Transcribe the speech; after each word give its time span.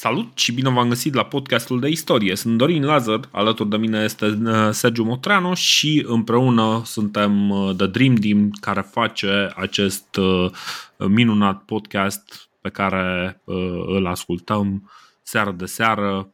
Salut 0.00 0.38
și 0.38 0.52
bine 0.52 0.70
v-am 0.70 0.88
găsit 0.88 1.14
la 1.14 1.24
podcastul 1.24 1.80
de 1.80 1.88
istorie. 1.88 2.36
Sunt 2.36 2.58
Dorin 2.58 2.84
Lazar, 2.84 3.20
alături 3.30 3.68
de 3.68 3.76
mine 3.76 4.02
este 4.02 4.26
uh, 4.26 4.68
Sergiu 4.70 5.04
Motreanu 5.04 5.54
și 5.54 6.04
împreună 6.06 6.82
suntem 6.84 7.50
uh, 7.50 7.74
The 7.76 7.86
Dream 7.86 8.14
Team 8.14 8.50
care 8.60 8.80
face 8.80 9.52
acest 9.56 10.16
uh, 10.16 10.50
minunat 11.08 11.62
podcast 11.62 12.48
pe 12.60 12.68
care 12.68 13.40
îl 13.86 14.06
ascultăm 14.06 14.90
seară 15.22 15.50
de 15.50 15.66
seară. 15.66 16.30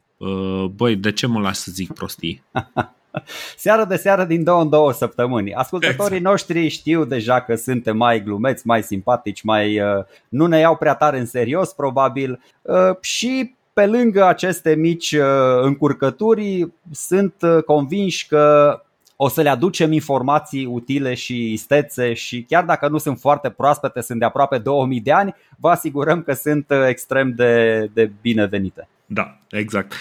Băi, 0.75 0.97
de 0.97 1.13
ce 1.13 1.27
mă 1.27 1.41
lași 1.41 1.61
să 1.61 1.71
zic 1.73 1.93
prostii? 1.93 2.43
seară 3.57 3.85
de 3.85 3.97
seară 3.97 4.25
din 4.25 4.45
două 4.45 4.63
în 4.63 4.69
două 4.69 4.93
săptămâni. 4.93 5.55
Ascultătorii 5.55 6.17
exact. 6.17 6.23
noștri 6.23 6.69
știu 6.69 7.05
deja 7.05 7.41
că 7.41 7.55
suntem 7.55 7.97
mai 7.97 8.23
glumeți, 8.23 8.67
mai 8.67 8.83
simpatici, 8.83 9.43
mai 9.43 9.81
uh, 9.81 10.05
nu 10.29 10.47
ne 10.47 10.59
iau 10.59 10.77
prea 10.77 10.95
tare 10.95 11.19
în 11.19 11.27
serios 11.27 11.73
probabil 11.73 12.41
uh, 12.63 12.77
și 13.01 13.55
pe 13.73 13.87
lângă 13.87 14.27
aceste 14.27 14.75
mici 14.75 15.13
uh, 15.13 15.25
încurcături 15.63 16.73
sunt 16.93 17.35
uh, 17.41 17.63
convinși 17.63 18.27
că 18.27 18.79
o 19.17 19.29
să 19.29 19.43
le 19.43 19.49
aducem 19.49 19.93
informații 19.93 20.65
utile 20.65 21.15
și 21.15 21.53
istețe 21.53 22.13
și 22.13 22.43
chiar 22.43 22.65
dacă 22.65 22.89
nu 22.89 22.99
sunt 22.99 23.19
foarte 23.19 23.51
proaspete, 23.51 24.01
sunt 24.01 24.19
de 24.19 24.25
aproape 24.25 24.59
2000 24.59 25.01
de 25.01 25.13
ani, 25.13 25.35
vă 25.59 25.69
asigurăm 25.69 26.23
că 26.23 26.33
sunt 26.33 26.71
uh, 26.71 26.87
extrem 26.89 27.31
de, 27.31 27.85
de 27.93 28.11
binevenite. 28.21 28.89
Da, 29.07 29.39
exact. 29.49 29.95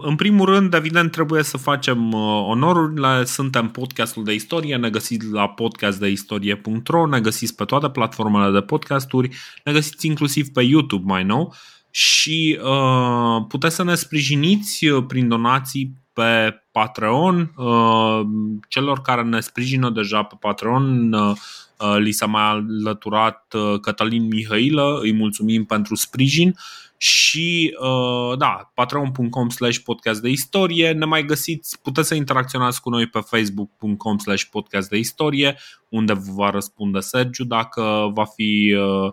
În 0.00 0.16
primul 0.16 0.46
rând, 0.46 0.74
evident, 0.74 1.10
trebuie 1.10 1.42
să 1.42 1.56
facem 1.56 2.12
onorurile. 2.48 3.24
Suntem 3.24 3.68
podcastul 3.68 4.24
de 4.24 4.34
istorie, 4.34 4.76
ne 4.76 4.90
găsiți 4.90 5.26
la 5.30 5.48
podcastdeistorie.ro, 5.48 7.06
ne 7.06 7.20
găsiți 7.20 7.54
pe 7.54 7.64
toate 7.64 7.88
platformele 7.88 8.52
de 8.52 8.60
podcasturi, 8.60 9.28
ne 9.64 9.72
găsiți 9.72 10.06
inclusiv 10.06 10.48
pe 10.48 10.62
YouTube 10.62 11.04
mai 11.06 11.24
nou 11.24 11.54
și 11.90 12.58
uh, 12.62 13.44
puteți 13.48 13.74
să 13.74 13.84
ne 13.84 13.94
sprijiniți 13.94 14.86
prin 14.86 15.28
donații 15.28 15.94
pe 16.12 16.62
Patreon. 16.72 17.52
Uh, 17.56 18.20
celor 18.68 19.00
care 19.00 19.22
ne 19.22 19.40
sprijină 19.40 19.90
deja 19.90 20.22
pe 20.22 20.34
Patreon 20.40 21.12
uh, 21.12 21.32
uh, 21.78 21.96
li 21.98 22.12
s-a 22.12 22.26
mai 22.26 22.42
alăturat 22.42 23.54
uh, 23.54 23.80
Cătălin 23.80 24.26
Mihailă, 24.26 24.98
îi 25.02 25.12
mulțumim 25.12 25.64
pentru 25.64 25.94
sprijin 25.94 26.54
și 27.02 27.76
uh, 27.80 28.38
da, 28.38 28.70
patreon.com 28.74 29.48
slash 29.48 29.78
podcast 29.78 30.20
de 30.20 30.28
istorie, 30.28 30.92
ne 30.92 31.04
mai 31.04 31.24
găsiți, 31.24 31.80
puteți 31.80 32.08
să 32.08 32.14
interacționați 32.14 32.80
cu 32.80 32.90
noi 32.90 33.06
pe 33.06 33.20
facebook.com 33.20 34.18
slash 34.18 34.44
podcast 34.50 34.88
de 34.88 34.98
istorie, 34.98 35.58
unde 35.88 36.12
vă 36.12 36.32
va 36.32 36.50
răspunde 36.50 36.98
Sergiu 36.98 37.44
dacă 37.44 38.10
va 38.14 38.24
fi 38.24 38.74
uh, 38.78 38.82
uh, 38.82 39.12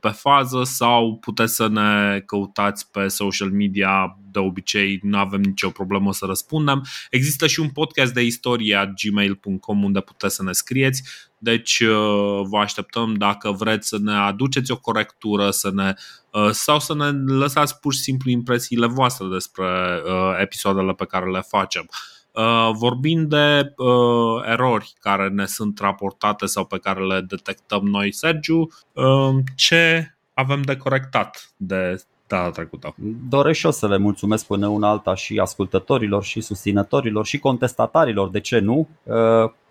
pe 0.00 0.08
fază 0.08 0.62
sau 0.64 1.16
puteți 1.16 1.54
să 1.54 1.68
ne 1.68 2.20
căutați 2.26 2.90
pe 2.90 3.08
social 3.08 3.50
media, 3.50 4.18
de 4.30 4.38
obicei 4.38 4.98
nu 5.02 5.18
avem 5.18 5.40
nicio 5.40 5.70
problemă 5.70 6.12
să 6.12 6.24
răspundem. 6.24 6.84
Există 7.10 7.46
și 7.46 7.60
un 7.60 7.68
podcast 7.68 8.12
de 8.12 8.22
istorie 8.22 8.92
gmail.com 9.02 9.82
unde 9.82 10.00
puteți 10.00 10.34
să 10.34 10.42
ne 10.42 10.52
scrieți, 10.52 11.02
deci 11.38 11.82
vă 12.42 12.58
așteptăm 12.58 13.14
dacă 13.14 13.50
vreți 13.50 13.88
să 13.88 13.98
ne 14.00 14.12
aduceți 14.12 14.70
o 14.70 14.78
corectură 14.78 15.50
să 15.50 15.70
ne 15.74 15.94
Uh, 16.36 16.50
sau 16.50 16.80
să 16.80 16.94
ne 16.94 17.32
lăsați 17.34 17.80
pur 17.80 17.94
și 17.94 18.00
simplu 18.00 18.30
impresiile 18.30 18.86
voastre 18.86 19.26
despre 19.26 19.64
uh, 19.64 20.36
episoadele 20.40 20.92
pe 20.92 21.04
care 21.04 21.30
le 21.30 21.40
facem. 21.40 21.88
Uh, 22.36 22.70
vorbind 22.72 23.28
de 23.28 23.74
erori 24.44 24.92
care 25.00 25.28
ne 25.28 25.46
sunt 25.46 25.78
raportate 25.78 26.46
sau 26.46 26.64
pe 26.64 26.78
care 26.78 27.06
le 27.06 27.20
detectăm 27.20 27.86
noi, 27.86 28.12
Sergiu, 28.12 28.68
ce 29.56 30.14
avem 30.34 30.62
de 30.62 30.76
corectat 30.76 31.50
de 31.56 32.02
data 32.26 32.50
trecută. 32.50 32.94
Doresc 33.28 33.58
și 33.58 33.64
eu 33.64 33.72
să 33.72 33.88
le 33.88 33.98
mulțumesc 33.98 34.46
până 34.46 34.66
una 34.66 34.88
alta 34.88 35.14
și 35.14 35.38
ascultătorilor 35.38 36.24
și 36.24 36.40
susținătorilor 36.40 37.26
și 37.26 37.38
contestatarilor, 37.38 38.28
de 38.28 38.40
ce 38.40 38.58
nu? 38.58 38.88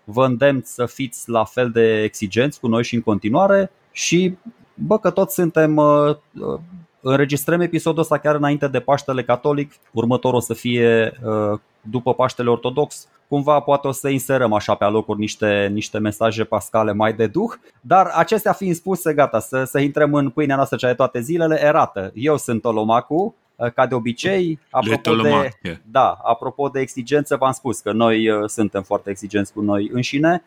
Vă 0.04 0.24
îndemn 0.24 0.62
să 0.64 0.86
fiți 0.86 1.30
la 1.30 1.44
fel 1.44 1.70
de 1.70 2.02
exigenți 2.02 2.60
cu 2.60 2.68
noi 2.68 2.84
și 2.84 2.94
în 2.94 3.00
continuare 3.00 3.70
și 3.92 4.36
bă, 4.76 4.98
că 4.98 5.10
toți 5.10 5.34
suntem, 5.34 5.76
uh, 5.76 6.16
uh, 6.40 6.58
înregistrăm 7.00 7.60
episodul 7.60 8.00
ăsta 8.00 8.18
chiar 8.18 8.34
înainte 8.34 8.68
de 8.68 8.80
Paștele 8.80 9.22
Catolic, 9.22 9.72
următorul 9.92 10.36
o 10.36 10.40
să 10.40 10.54
fie 10.54 11.18
uh, 11.24 11.58
după 11.90 12.14
Paștele 12.14 12.50
Ortodox, 12.50 13.08
cumva 13.28 13.60
poate 13.60 13.86
o 13.86 13.92
să 13.92 14.08
inserăm 14.08 14.52
așa 14.52 14.74
pe 14.74 14.84
alocuri 14.84 15.18
niște, 15.18 15.68
niște 15.72 15.98
mesaje 15.98 16.44
pascale 16.44 16.92
mai 16.92 17.12
de 17.12 17.26
duh, 17.26 17.52
dar 17.80 18.06
acestea 18.14 18.52
fiind 18.52 18.74
spuse, 18.74 19.14
gata, 19.14 19.40
să, 19.40 19.64
să 19.64 19.78
intrăm 19.78 20.14
în 20.14 20.30
pâinea 20.30 20.56
noastră 20.56 20.76
cea 20.76 20.88
de 20.88 20.94
toate 20.94 21.20
zilele, 21.20 21.64
erată. 21.64 22.10
Eu 22.14 22.36
sunt 22.36 22.62
Tolomacu, 22.62 23.34
ca 23.74 23.86
de 23.86 23.94
obicei, 23.94 24.58
apropo 24.70 25.14
de, 25.14 25.52
da, 25.90 26.18
apropo 26.22 26.68
de 26.68 26.80
exigență, 26.80 27.36
v-am 27.36 27.52
spus 27.52 27.80
că 27.80 27.92
noi 27.92 28.28
suntem 28.46 28.82
foarte 28.82 29.10
exigenți 29.10 29.52
cu 29.52 29.60
noi 29.60 29.90
înșine. 29.92 30.42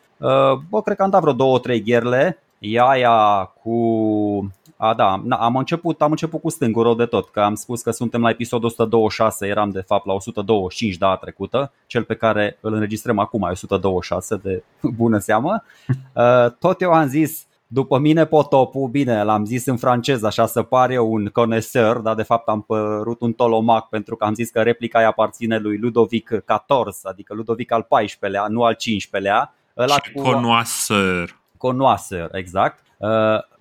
Bă, 0.68 0.82
cred 0.84 0.96
că 0.96 1.02
am 1.02 1.10
dat 1.10 1.20
vreo 1.20 1.32
două, 1.32 1.58
trei 1.58 1.82
gherle 1.82 2.38
E 2.60 2.80
aia 2.80 3.44
cu... 3.62 4.52
A, 4.82 4.94
da, 4.94 5.22
am 5.30 5.56
început, 5.56 6.02
am 6.02 6.10
început 6.10 6.40
cu 6.40 6.48
stângul 6.48 6.82
rău 6.82 6.94
de 6.94 7.04
tot, 7.04 7.30
că 7.30 7.40
am 7.40 7.54
spus 7.54 7.82
că 7.82 7.90
suntem 7.90 8.20
la 8.20 8.30
episodul 8.30 8.66
126, 8.68 9.46
eram 9.46 9.70
de 9.70 9.80
fapt 9.80 10.06
la 10.06 10.12
125 10.12 10.96
data 10.96 11.16
trecută, 11.16 11.72
cel 11.86 12.02
pe 12.04 12.14
care 12.14 12.58
îl 12.60 12.72
înregistrăm 12.72 13.18
acum, 13.18 13.42
e 13.42 13.50
126 13.50 14.36
de 14.36 14.64
bună 14.96 15.18
seamă. 15.18 15.62
Uh, 16.14 16.50
tot 16.58 16.80
eu 16.80 16.92
am 16.92 17.06
zis, 17.08 17.46
după 17.66 17.98
mine 17.98 18.24
potopul, 18.24 18.88
bine, 18.88 19.22
l-am 19.22 19.44
zis 19.44 19.66
în 19.66 19.76
franceză, 19.76 20.26
așa 20.26 20.46
să 20.46 20.62
pare 20.62 20.98
un 20.98 21.26
coneseur, 21.26 21.98
dar 21.98 22.14
de 22.14 22.22
fapt 22.22 22.48
am 22.48 22.62
părut 22.62 23.20
un 23.20 23.32
tolomac 23.32 23.88
pentru 23.88 24.16
că 24.16 24.24
am 24.24 24.34
zis 24.34 24.50
că 24.50 24.62
replica 24.62 24.98
aia 24.98 25.08
aparține 25.08 25.58
lui 25.58 25.78
Ludovic 25.78 26.28
XIV, 26.28 27.00
adică 27.02 27.34
Ludovic 27.34 27.72
al 27.72 27.86
XIV-lea, 27.88 28.46
nu 28.48 28.62
al 28.62 28.74
XV-lea. 28.74 29.54
Ăla 29.76 29.96
cu... 30.14 30.22
conoaseur 30.22 31.40
connoisseur, 31.60 32.28
exact. 32.32 32.84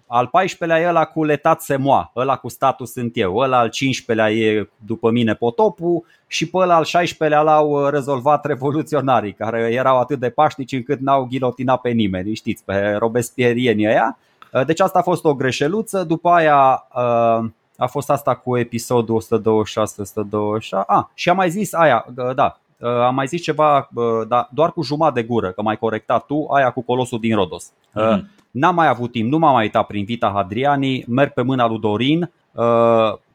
Uh, 0.10 0.16
al 0.18 0.28
14-lea 0.28 0.82
e 0.82 0.88
ăla 0.88 1.06
cu 1.06 1.24
letat 1.24 1.62
semoa, 1.62 2.12
ăla 2.16 2.36
cu 2.36 2.50
status 2.50 2.92
sunt 2.92 3.12
eu, 3.18 3.36
ăla 3.36 3.60
al 3.60 3.70
15-lea 3.70 4.32
e 4.32 4.70
după 4.86 5.10
mine 5.12 5.34
potopul 5.34 6.06
și 6.28 6.50
pe 6.50 6.58
ăla 6.58 6.76
al 6.76 6.86
16-lea 6.86 7.44
l-au 7.44 7.70
uh, 7.70 7.90
rezolvat 7.90 8.46
revoluționarii 8.46 9.34
care 9.34 9.70
erau 9.72 10.00
atât 10.00 10.20
de 10.20 10.30
pașnici 10.30 10.72
încât 10.72 11.00
n-au 11.00 11.28
ghilotinat 11.32 11.82
pe 11.82 11.90
nimeni, 11.90 12.34
știți, 12.34 12.64
pe 12.64 12.96
robespierrienii 13.00 13.88
ăia. 13.88 14.18
Uh, 14.54 14.66
deci 14.66 14.80
asta 14.80 15.00
a 15.00 15.02
fost 15.02 15.26
o 15.26 15.36
greșeluță, 15.36 16.04
după 16.04 16.30
aia 16.30 16.88
uh, 16.96 17.50
a 17.78 17.88
fost 17.88 18.10
asta 18.10 18.36
cu 18.36 18.58
episodul 18.58 19.16
126 19.16 20.02
126 20.02 20.84
Ah, 20.88 21.04
și 21.14 21.30
am 21.30 21.36
mai 21.36 21.50
zis 21.50 21.74
aia, 21.74 22.06
da, 22.36 22.60
Uh, 22.60 22.69
am 22.80 23.16
mai 23.16 23.28
zis 23.28 23.42
ceva, 23.42 23.90
uh, 23.94 24.04
dar 24.28 24.50
doar 24.52 24.72
cu 24.72 24.82
jumătate 24.82 25.22
de 25.22 25.28
gură, 25.28 25.52
că 25.52 25.62
mai 25.62 25.78
corectat 25.78 26.26
tu, 26.26 26.48
aia 26.52 26.70
cu 26.72 26.82
colosul 26.82 27.20
din 27.20 27.36
Rodos. 27.36 27.72
Mm-hmm. 27.72 28.22
N-am 28.52 28.76
mai 28.76 28.88
avut 28.88 29.12
timp, 29.12 29.32
nu 29.32 29.38
m-am 29.38 29.54
mai 29.54 29.64
uitat 29.64 29.88
prin 29.88 30.06
Vita 30.06 30.32
Hadriani, 30.34 31.04
merg 31.08 31.34
pe 31.34 31.42
mâna 31.42 31.68
lui 31.68 31.80
Dorin. 31.80 32.32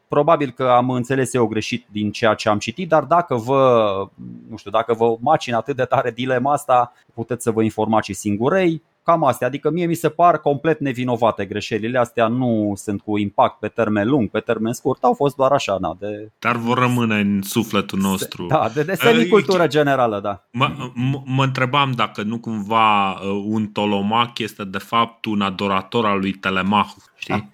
Probabil 0.07 0.51
că 0.51 0.63
am 0.63 0.89
înțeles 0.89 1.33
eu 1.33 1.47
greșit 1.47 1.85
din 1.91 2.11
ceea 2.11 2.33
ce 2.33 2.49
am 2.49 2.57
citit, 2.57 2.89
dar 2.89 3.03
dacă 3.03 3.35
vă, 3.35 4.07
nu 4.49 4.57
știu, 4.57 4.71
dacă 4.71 4.93
vă 4.93 5.17
macină 5.19 5.57
atât 5.57 5.75
de 5.75 5.83
tare 5.83 6.11
dilema 6.11 6.53
asta, 6.53 6.93
puteți 7.13 7.43
să 7.43 7.51
vă 7.51 7.63
informați 7.63 8.05
și 8.05 8.13
singurei. 8.13 8.81
Cam 9.05 9.23
astea, 9.23 9.47
adică 9.47 9.69
mie 9.69 9.85
mi 9.85 9.93
se 9.93 10.09
par 10.09 10.37
complet 10.37 10.79
nevinovate 10.79 11.45
greșelile 11.45 11.99
astea, 11.99 12.27
nu 12.27 12.73
sunt 12.75 13.01
cu 13.01 13.17
impact 13.17 13.59
pe 13.59 13.67
termen 13.67 14.07
lung, 14.07 14.29
pe 14.29 14.39
termen 14.39 14.73
scurt, 14.73 15.03
au 15.03 15.13
fost 15.13 15.35
doar 15.35 15.51
așa, 15.51 15.77
na, 15.81 15.95
de... 15.99 16.31
Dar 16.39 16.55
vor 16.55 16.77
rămâne 16.77 17.19
în 17.19 17.41
sufletul 17.41 17.99
nostru. 17.99 18.45
Da, 18.45 18.69
de, 18.73 18.83
de 18.83 18.95
semicultură 18.95 19.67
generală, 19.67 20.19
da. 20.19 20.43
Mă, 20.51 20.69
m- 20.89 21.23
mă 21.25 21.43
întrebam 21.43 21.91
dacă 21.91 22.21
nu 22.23 22.39
cumva 22.39 23.11
uh, 23.11 23.43
un 23.45 23.67
tolomac 23.67 24.39
este 24.39 24.63
de 24.63 24.77
fapt 24.77 25.25
un 25.25 25.41
adorator 25.41 26.05
al 26.05 26.19
lui 26.19 26.31
Telemahu, 26.31 26.95
știi? 27.17 27.51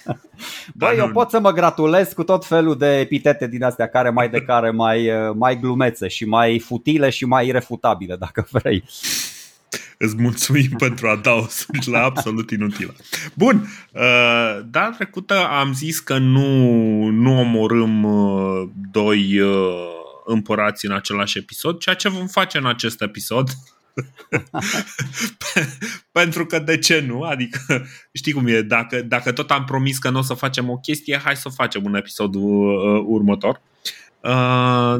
Băi, 0.74 0.96
eu 0.98 1.08
pot 1.08 1.30
să 1.30 1.40
mă 1.40 1.50
gratulez 1.50 2.12
cu 2.12 2.22
tot 2.22 2.44
felul 2.44 2.76
de 2.76 2.98
epitete 2.98 3.46
din 3.46 3.64
astea 3.64 3.88
care 3.88 4.10
mai 4.10 4.28
de 4.28 4.42
care 4.42 4.70
mai, 4.70 5.10
uh, 5.10 5.34
mai 5.34 5.58
glumețe 5.60 6.08
și 6.08 6.24
mai 6.24 6.58
futile 6.58 7.10
și 7.10 7.24
mai 7.24 7.46
irefutabile, 7.46 8.16
dacă 8.16 8.46
vrei. 8.50 8.84
Îți 10.04 10.16
mulțumim 10.16 10.70
pentru 10.78 11.08
adausurile 11.08 11.98
absolut 11.98 12.50
inutile. 12.50 12.94
Bun, 13.34 13.68
uh, 13.92 14.60
data 14.70 14.90
trecută 14.96 15.48
am 15.48 15.72
zis 15.72 16.00
că 16.00 16.18
nu, 16.18 16.48
nu 17.08 17.38
omorâm 17.38 18.04
uh, 18.04 18.68
doi 18.90 19.40
uh, 19.40 19.72
împărați 20.24 20.86
în 20.86 20.92
același 20.92 21.38
episod, 21.38 21.78
ceea 21.78 21.94
ce 21.94 22.08
vom 22.08 22.26
face 22.26 22.58
în 22.58 22.66
acest 22.66 23.02
episod. 23.02 23.48
Pentru 26.12 26.46
că 26.46 26.58
de 26.58 26.78
ce 26.78 27.00
nu? 27.00 27.22
Adică 27.22 27.86
știi 28.12 28.32
cum 28.32 28.46
e, 28.46 28.62
dacă, 28.62 29.02
dacă 29.02 29.32
tot 29.32 29.50
am 29.50 29.64
promis 29.64 29.98
că 29.98 30.10
nu 30.10 30.18
o 30.18 30.22
să 30.22 30.34
facem 30.34 30.70
o 30.70 30.76
chestie, 30.76 31.20
hai 31.24 31.36
să 31.36 31.48
facem 31.48 31.84
un 31.84 31.94
episod 31.94 32.34
uh, 32.34 32.42
următor. 33.04 33.60
Uh, 34.22 34.96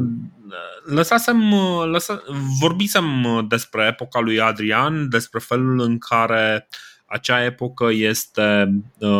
lăsasem, 0.85 1.55
lăsa, 1.91 2.23
vorbisem 2.61 3.07
despre 3.49 3.87
epoca 3.91 4.21
lui 4.21 4.41
Adrian, 4.41 5.09
despre 5.09 5.39
felul 5.39 5.81
în 5.81 5.99
care 5.99 6.69
acea 7.07 7.45
epocă 7.45 7.89
este 7.93 8.75
uh, 8.99 9.11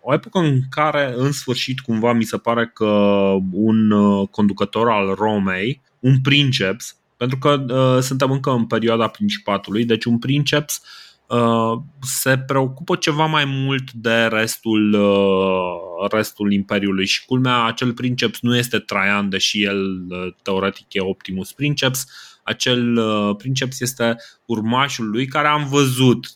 o 0.00 0.12
epocă 0.12 0.38
în 0.38 0.60
care, 0.70 1.12
în 1.16 1.32
sfârșit, 1.32 1.80
cumva 1.80 2.12
mi 2.12 2.24
se 2.24 2.36
pare 2.36 2.70
că 2.74 2.84
un 3.52 3.90
conducător 4.26 4.90
al 4.90 5.14
Romei, 5.14 5.82
un 5.98 6.20
princeps, 6.20 6.96
pentru 7.16 7.38
că 7.38 7.64
uh, 7.68 8.02
suntem 8.02 8.30
încă 8.30 8.50
în 8.50 8.66
perioada 8.66 9.08
Principatului, 9.08 9.84
deci 9.84 10.04
un 10.04 10.18
princeps 10.18 10.76
uh, 10.76 11.05
se 12.00 12.38
preocupă 12.38 12.96
ceva 12.96 13.26
mai 13.26 13.44
mult 13.44 13.92
de 13.92 14.24
restul, 14.24 14.92
uh, 14.92 16.10
restul 16.10 16.52
Imperiului 16.52 17.06
și 17.06 17.24
culmea, 17.24 17.64
acel 17.64 17.92
princeps 17.92 18.40
nu 18.40 18.56
este 18.56 18.78
Traian, 18.78 19.28
deși 19.28 19.62
el 19.62 20.06
uh, 20.08 20.34
teoretic 20.42 20.94
e 20.94 21.00
Optimus 21.00 21.52
Princeps, 21.52 22.06
acel 22.42 22.96
uh, 22.96 23.36
princeps 23.36 23.80
este 23.80 24.16
urmașul 24.44 25.10
lui 25.10 25.26
care 25.26 25.46
am 25.46 25.68
văzut, 25.68 26.26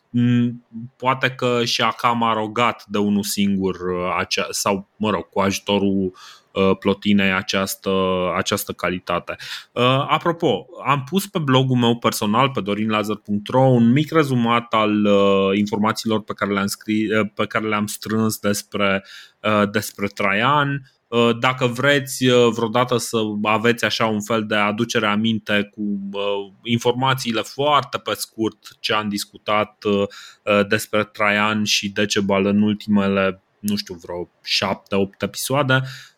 poate 0.96 1.30
că 1.30 1.64
și-a 1.64 1.90
cam 1.90 2.22
arogat 2.22 2.84
de 2.86 2.98
unul 2.98 3.22
singur 3.22 3.74
uh, 3.74 4.46
sau, 4.50 4.88
mă 4.96 5.10
rog, 5.10 5.28
cu 5.28 5.40
ajutorul 5.40 6.12
Uh, 6.12 6.39
plotinei 6.78 7.32
această, 7.32 7.90
această 8.36 8.72
calitate. 8.72 9.36
Uh, 9.72 9.82
apropo, 10.08 10.66
am 10.84 11.04
pus 11.08 11.26
pe 11.26 11.38
blogul 11.38 11.76
meu 11.76 11.96
personal, 11.96 12.50
pe 12.50 12.60
dorinlazar.ro, 12.60 13.60
un 13.60 13.92
mic 13.92 14.12
rezumat 14.12 14.74
al 14.74 15.04
uh, 15.04 15.56
informațiilor 15.56 16.22
pe 16.22 16.32
care 16.32 16.52
le-am, 16.52 16.66
scris, 16.66 17.08
pe 17.34 17.46
care 17.46 17.68
le-am 17.68 17.86
strâns 17.86 18.38
despre, 18.38 19.04
despre 19.70 20.06
Traian, 20.06 20.82
dacă 21.38 21.66
vreți 21.66 22.26
vreodată 22.50 22.96
să 22.96 23.18
aveți 23.42 23.84
așa 23.84 24.06
un 24.06 24.20
fel 24.20 24.46
de 24.46 24.54
aducere 24.54 25.06
aminte 25.06 25.70
cu 25.74 25.98
informațiile 26.62 27.40
foarte 27.40 27.98
pe 27.98 28.12
scurt 28.14 28.76
ce 28.80 28.92
am 28.92 29.08
discutat 29.08 29.84
despre 30.68 31.04
Traian 31.04 31.64
și 31.64 31.88
Decebal 31.88 32.46
în 32.46 32.62
ultimele, 32.62 33.42
nu 33.58 33.76
știu, 33.76 33.94
vreo 33.94 34.28
șapte-opt 34.42 35.22
episoade, 35.22 35.74
Uh, 35.74 36.09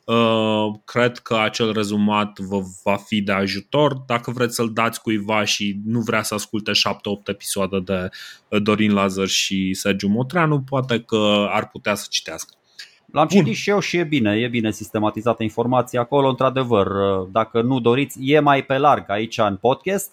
cred 0.84 1.18
că 1.18 1.36
acel 1.36 1.72
rezumat 1.72 2.38
vă 2.38 2.60
va 2.82 2.96
fi 2.96 3.20
de 3.20 3.32
ajutor. 3.32 3.94
Dacă 4.06 4.30
vreți 4.30 4.54
să-l 4.54 4.72
dați 4.72 5.02
cuiva 5.02 5.44
și 5.44 5.80
nu 5.84 6.00
vrea 6.00 6.22
să 6.22 6.34
asculte 6.34 6.70
7-8 6.70 6.74
episoade 7.24 7.80
de 7.80 8.08
uh, 8.48 8.62
Dorin 8.62 8.92
Lazar 8.92 9.26
și 9.26 9.74
Sergiu 9.74 10.08
Motreanu, 10.08 10.60
poate 10.60 11.00
că 11.00 11.46
ar 11.50 11.68
putea 11.68 11.94
să 11.94 12.06
citească. 12.10 12.54
L-am 13.12 13.26
Bun. 13.30 13.38
citit 13.38 13.56
și 13.56 13.70
eu 13.70 13.78
și 13.78 13.96
e 13.96 14.04
bine, 14.04 14.36
e 14.36 14.48
bine 14.48 14.70
sistematizată 14.70 15.42
informația 15.42 16.00
acolo, 16.00 16.28
într-adevăr. 16.28 16.86
Uh, 16.86 17.28
dacă 17.32 17.60
nu 17.62 17.80
doriți, 17.80 18.18
e 18.20 18.40
mai 18.40 18.64
pe 18.64 18.78
larg 18.78 19.10
aici 19.10 19.38
în 19.38 19.56
podcast, 19.56 20.10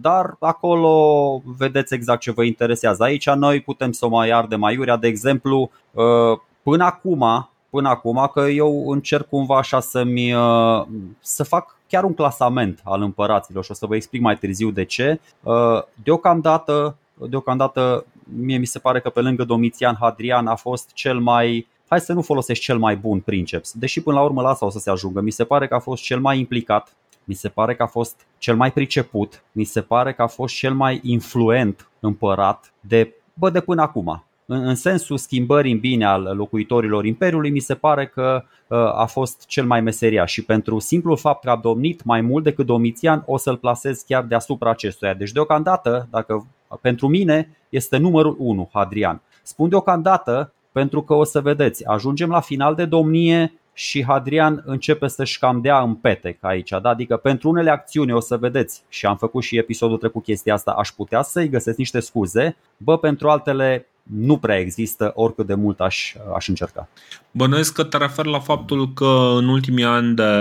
dar 0.00 0.36
acolo 0.40 1.42
vedeți 1.44 1.94
exact 1.94 2.20
ce 2.20 2.30
vă 2.30 2.44
interesează. 2.44 3.02
Aici 3.02 3.30
noi 3.30 3.60
putem 3.60 3.92
să 3.92 4.06
o 4.06 4.08
mai 4.08 4.30
ardem 4.30 4.62
aiurea, 4.64 4.96
de 4.96 5.06
exemplu, 5.06 5.70
până 6.62 6.84
acum 6.84 7.48
până 7.70 7.88
acum 7.88 8.30
că 8.32 8.40
eu 8.40 8.90
încerc 8.90 9.28
cumva 9.28 9.56
așa 9.56 9.80
să-mi, 9.80 10.34
uh, 10.34 10.86
să 11.20 11.42
fac 11.42 11.76
chiar 11.88 12.04
un 12.04 12.14
clasament 12.14 12.80
al 12.84 13.02
împăraților 13.02 13.64
și 13.64 13.70
o 13.70 13.74
să 13.74 13.86
vă 13.86 13.94
explic 13.94 14.20
mai 14.20 14.38
târziu 14.38 14.70
de 14.70 14.84
ce. 14.84 15.20
Uh, 15.42 15.82
deocamdată, 16.02 16.96
deocamdată 17.28 18.04
mie 18.36 18.56
mi 18.56 18.66
se 18.66 18.78
pare 18.78 19.00
că 19.00 19.10
pe 19.10 19.20
lângă 19.20 19.44
Domitian 19.44 19.96
Hadrian 20.00 20.46
a 20.46 20.54
fost 20.54 20.90
cel 20.92 21.18
mai 21.18 21.66
hai 21.88 22.00
să 22.00 22.12
nu 22.12 22.22
folosesc 22.22 22.60
cel 22.60 22.78
mai 22.78 22.96
bun 22.96 23.20
princeps, 23.20 23.72
deși 23.72 24.00
până 24.00 24.16
la 24.16 24.22
urmă 24.22 24.42
la 24.42 24.48
asta 24.48 24.66
o 24.66 24.70
să 24.70 24.78
se 24.78 24.90
ajungă. 24.90 25.20
Mi 25.20 25.30
se 25.30 25.44
pare 25.44 25.68
că 25.68 25.74
a 25.74 25.78
fost 25.78 26.02
cel 26.02 26.20
mai 26.20 26.38
implicat, 26.38 26.96
mi 27.24 27.34
se 27.34 27.48
pare 27.48 27.74
că 27.74 27.82
a 27.82 27.86
fost 27.86 28.26
cel 28.38 28.56
mai 28.56 28.72
priceput, 28.72 29.42
mi 29.52 29.64
se 29.64 29.80
pare 29.80 30.12
că 30.12 30.22
a 30.22 30.26
fost 30.26 30.54
cel 30.54 30.74
mai 30.74 31.00
influent 31.02 31.88
împărat 32.00 32.72
de, 32.80 33.14
bă, 33.34 33.50
de 33.50 33.60
până 33.60 33.82
acum 33.82 34.22
în, 34.50 34.66
în 34.66 34.74
sensul 34.74 35.16
schimbării 35.16 35.72
în 35.72 35.78
bine 35.78 36.04
al 36.04 36.22
locuitorilor 36.36 37.04
Imperiului, 37.04 37.50
mi 37.50 37.58
se 37.58 37.74
pare 37.74 38.06
că 38.06 38.44
uh, 38.66 38.78
a 38.78 39.06
fost 39.06 39.46
cel 39.46 39.66
mai 39.66 39.80
meseria 39.80 40.24
și 40.24 40.44
pentru 40.44 40.78
simplul 40.78 41.16
fapt 41.16 41.44
că 41.44 41.50
a 41.50 41.56
domnit 41.56 42.04
mai 42.04 42.20
mult 42.20 42.44
decât 42.44 42.66
Domitian, 42.66 43.22
o 43.26 43.36
să-l 43.36 43.56
plasez 43.56 44.00
chiar 44.06 44.24
deasupra 44.24 44.70
acestuia. 44.70 45.14
Deci 45.14 45.32
deocamdată, 45.32 46.08
dacă 46.10 46.46
pentru 46.80 47.08
mine, 47.08 47.56
este 47.68 47.96
numărul 47.96 48.36
1, 48.38 48.68
Hadrian. 48.72 49.20
Spun 49.42 49.68
deocamdată 49.68 50.52
pentru 50.72 51.02
că 51.02 51.14
o 51.14 51.24
să 51.24 51.40
vedeți, 51.40 51.86
ajungem 51.86 52.28
la 52.28 52.40
final 52.40 52.74
de 52.74 52.84
domnie 52.84 53.52
și 53.72 54.04
Hadrian 54.04 54.62
începe 54.66 55.06
să-și 55.06 55.38
cam 55.38 55.60
dea 55.60 55.80
în 55.80 55.94
petec 55.94 56.44
aici. 56.44 56.70
Da? 56.70 56.88
Adică 56.88 57.16
pentru 57.16 57.48
unele 57.48 57.70
acțiuni 57.70 58.12
o 58.12 58.20
să 58.20 58.36
vedeți 58.36 58.82
și 58.88 59.06
am 59.06 59.16
făcut 59.16 59.42
și 59.42 59.58
episodul 59.58 59.96
trecut 59.96 60.22
chestia 60.22 60.54
asta, 60.54 60.70
aș 60.70 60.88
putea 60.88 61.22
să-i 61.22 61.48
găsesc 61.48 61.78
niște 61.78 62.00
scuze, 62.00 62.56
bă, 62.76 62.98
pentru 62.98 63.28
altele 63.28 63.86
nu 64.14 64.38
prea 64.38 64.58
există 64.58 65.12
oricât 65.14 65.46
de 65.46 65.54
mult 65.54 65.80
aș, 65.80 66.14
aș 66.34 66.48
încerca. 66.48 66.88
Bănuiesc 67.30 67.72
că 67.72 67.84
te 67.84 67.96
refer 67.96 68.24
la 68.24 68.40
faptul 68.40 68.92
că 68.92 69.34
în 69.36 69.48
ultimii 69.48 69.84
ani 69.84 70.14
de 70.14 70.32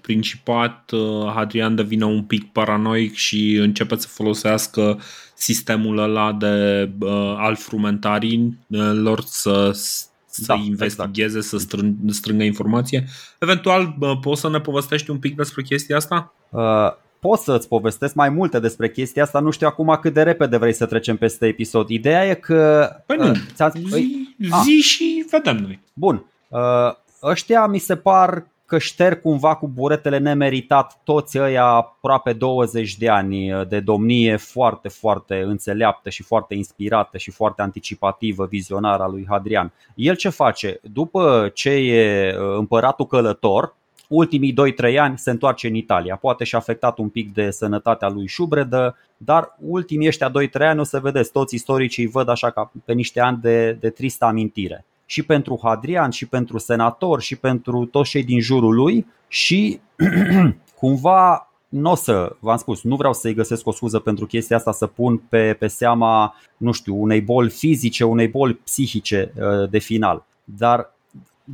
principat 0.00 0.90
uh, 0.90 1.32
Hadrian 1.34 1.74
devine 1.74 2.04
un 2.04 2.22
pic 2.22 2.52
paranoic 2.52 3.14
și 3.14 3.54
începe 3.54 3.96
să 3.96 4.08
folosească 4.08 5.00
sistemul 5.34 5.98
ăla 5.98 6.32
de 6.32 6.88
uh, 7.00 7.34
al 7.36 7.56
frumentarilor 7.56 9.20
să 9.26 9.70
să 10.32 10.44
da, 10.46 10.54
investigheze, 10.54 11.36
exact. 11.36 11.44
să 11.44 11.58
strâng, 11.58 11.94
strângă 12.08 12.42
informație. 12.42 13.04
Eventual, 13.38 13.96
poți 14.20 14.40
să 14.40 14.48
ne 14.48 14.60
povestești 14.60 15.10
un 15.10 15.18
pic 15.18 15.36
despre 15.36 15.62
chestia 15.62 15.96
asta? 15.96 16.34
Uh, 16.48 16.92
pot 17.20 17.38
să-ți 17.38 17.68
povestesc 17.68 18.14
mai 18.14 18.28
multe 18.28 18.58
despre 18.58 18.90
chestia 18.90 19.22
asta, 19.22 19.40
nu 19.40 19.50
știu 19.50 19.66
acum 19.66 19.98
cât 20.00 20.12
de 20.12 20.22
repede 20.22 20.56
vrei 20.56 20.72
să 20.72 20.86
trecem 20.86 21.16
peste 21.16 21.46
episod. 21.46 21.88
Ideea 21.88 22.26
e 22.26 22.34
că... 22.34 22.90
Păi 23.06 23.16
nu, 23.16 23.30
uh, 23.30 23.70
zi, 23.74 23.86
păi, 23.90 24.36
zi 24.64 24.80
și 24.80 25.26
vedem 25.30 25.56
noi. 25.56 25.80
Bun, 25.92 26.24
uh, 26.48 26.60
ăștia 27.22 27.66
mi 27.66 27.78
se 27.78 27.96
par 27.96 28.46
că 28.70 28.78
șterg 28.78 29.20
cumva 29.20 29.54
cu 29.54 29.68
buretele 29.68 30.18
nemeritat 30.18 31.00
toți 31.04 31.38
ăia 31.38 31.64
aproape 31.64 32.32
20 32.32 32.96
de 32.96 33.08
ani 33.08 33.66
de 33.68 33.80
domnie 33.80 34.36
foarte, 34.36 34.88
foarte 34.88 35.42
înțeleaptă 35.46 36.08
și 36.08 36.22
foarte 36.22 36.54
inspirată 36.54 37.18
și 37.18 37.30
foarte 37.30 37.62
anticipativă, 37.62 38.46
vizionară 38.46 39.02
a 39.02 39.08
lui 39.08 39.26
Hadrian. 39.28 39.72
El 39.94 40.14
ce 40.16 40.28
face? 40.28 40.80
După 40.82 41.50
ce 41.54 41.70
e 41.70 42.34
uh, 42.36 42.56
împăratul 42.58 43.06
călător, 43.06 43.74
ultimii 44.10 44.54
2-3 44.92 44.96
ani 44.98 45.18
se 45.18 45.30
întoarce 45.30 45.66
în 45.66 45.74
Italia. 45.74 46.16
Poate 46.16 46.44
și 46.44 46.54
afectat 46.54 46.98
un 46.98 47.08
pic 47.08 47.32
de 47.32 47.50
sănătatea 47.50 48.08
lui 48.08 48.26
Șubredă, 48.26 48.96
dar 49.16 49.56
ultimii 49.60 50.06
ăștia 50.06 50.30
2-3 50.30 50.32
ani 50.52 50.80
o 50.80 50.82
să 50.82 51.00
vedeți, 51.00 51.32
toți 51.32 51.54
istoricii 51.54 52.06
văd 52.06 52.28
așa 52.28 52.50
ca 52.50 52.72
pe 52.84 52.92
niște 52.92 53.20
ani 53.20 53.38
de, 53.40 53.72
de 53.72 53.90
tristă 53.90 54.24
amintire. 54.24 54.84
Și 55.06 55.22
pentru 55.22 55.60
Hadrian, 55.62 56.10
și 56.10 56.26
pentru 56.26 56.58
senator, 56.58 57.20
și 57.20 57.36
pentru 57.36 57.84
toți 57.84 58.10
cei 58.10 58.22
din 58.22 58.40
jurul 58.40 58.74
lui 58.74 59.06
și 59.28 59.80
cumva 60.80 61.50
nu 61.68 61.90
o 61.90 61.94
să, 61.94 62.36
v-am 62.38 62.56
spus, 62.56 62.82
nu 62.82 62.96
vreau 62.96 63.12
să-i 63.12 63.34
găsesc 63.34 63.66
o 63.66 63.72
scuză 63.72 63.98
pentru 63.98 64.26
chestia 64.26 64.56
asta 64.56 64.72
să 64.72 64.86
pun 64.86 65.16
pe, 65.16 65.56
pe 65.58 65.66
seama, 65.66 66.34
nu 66.56 66.72
știu, 66.72 67.00
unei 67.00 67.20
boli 67.20 67.50
fizice, 67.50 68.04
unei 68.04 68.28
boli 68.28 68.54
psihice 68.54 69.32
uh, 69.36 69.70
de 69.70 69.78
final. 69.78 70.24
Dar 70.44 70.94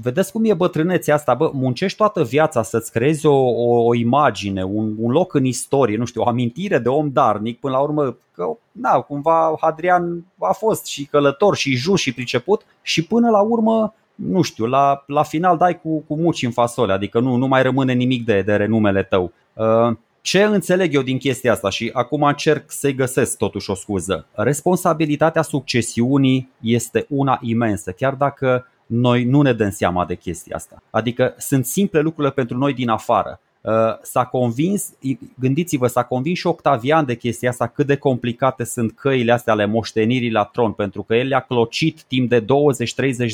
vedeți 0.02 0.32
cum 0.32 0.44
e 0.44 0.54
bătrânețea 0.54 1.14
asta, 1.14 1.34
bă, 1.34 1.50
muncești 1.52 1.96
toată 1.96 2.24
viața 2.24 2.62
să-ți 2.62 2.92
creezi 2.92 3.26
o, 3.26 3.34
o, 3.34 3.84
o 3.84 3.94
imagine, 3.94 4.62
un, 4.62 4.94
un 4.98 5.10
loc 5.10 5.34
în 5.34 5.44
istorie, 5.44 5.96
nu 5.96 6.04
știu, 6.04 6.22
o 6.22 6.28
amintire 6.28 6.78
de 6.78 6.88
om 6.88 7.10
darnic, 7.12 7.60
până 7.60 7.72
la 7.72 7.80
urmă, 7.80 8.16
că, 8.32 8.56
na, 8.72 9.00
cumva 9.00 9.56
Hadrian 9.60 10.24
a 10.38 10.52
fost 10.52 10.86
și 10.86 11.04
călător 11.04 11.56
și 11.56 11.74
just 11.74 12.02
și 12.02 12.14
priceput 12.14 12.66
și 12.82 13.04
până 13.04 13.30
la 13.30 13.40
urmă, 13.40 13.94
nu 14.14 14.42
știu, 14.42 14.66
la, 14.66 15.04
la 15.06 15.22
final 15.22 15.56
dai 15.56 15.80
cu, 15.80 15.98
cu 15.98 16.16
muci 16.16 16.42
în 16.42 16.50
fasole, 16.50 16.92
adică 16.92 17.20
nu, 17.20 17.34
nu 17.34 17.46
mai 17.46 17.62
rămâne 17.62 17.92
nimic 17.92 18.24
de, 18.24 18.42
de 18.42 18.56
renumele 18.56 19.02
tău. 19.02 19.32
Uh, 19.52 19.96
ce 20.20 20.42
înțeleg 20.42 20.94
eu 20.94 21.02
din 21.02 21.18
chestia 21.18 21.52
asta 21.52 21.70
și 21.70 21.90
acum 21.92 22.22
încerc 22.22 22.64
să-i 22.70 22.94
găsesc 22.94 23.36
totuși 23.36 23.70
o 23.70 23.74
scuză. 23.74 24.26
Responsabilitatea 24.32 25.42
succesiunii 25.42 26.50
este 26.60 27.06
una 27.08 27.38
imensă, 27.42 27.90
chiar 27.90 28.14
dacă 28.14 28.66
noi 28.86 29.24
nu 29.24 29.42
ne 29.42 29.52
dăm 29.52 29.70
seama 29.70 30.04
de 30.04 30.14
chestia 30.14 30.56
asta. 30.56 30.82
Adică 30.90 31.34
sunt 31.38 31.66
simple 31.66 32.00
lucrurile 32.00 32.32
pentru 32.32 32.56
noi 32.56 32.74
din 32.74 32.88
afară. 32.88 33.40
Uh, 33.60 33.72
s-a 34.02 34.24
convins, 34.24 34.92
gândiți-vă, 35.34 35.86
s-a 35.86 36.02
convins 36.02 36.38
și 36.38 36.46
Octavian 36.46 37.04
de 37.04 37.14
chestia 37.14 37.50
asta 37.50 37.66
cât 37.66 37.86
de 37.86 37.96
complicate 37.96 38.64
sunt 38.64 38.92
căile 38.92 39.32
astea 39.32 39.52
ale 39.52 39.66
moștenirii 39.66 40.30
la 40.30 40.44
tron, 40.44 40.72
pentru 40.72 41.02
că 41.02 41.14
el 41.14 41.26
le-a 41.26 41.40
clocit 41.40 42.02
timp 42.02 42.28
de 42.28 42.44
20-30 42.44 42.44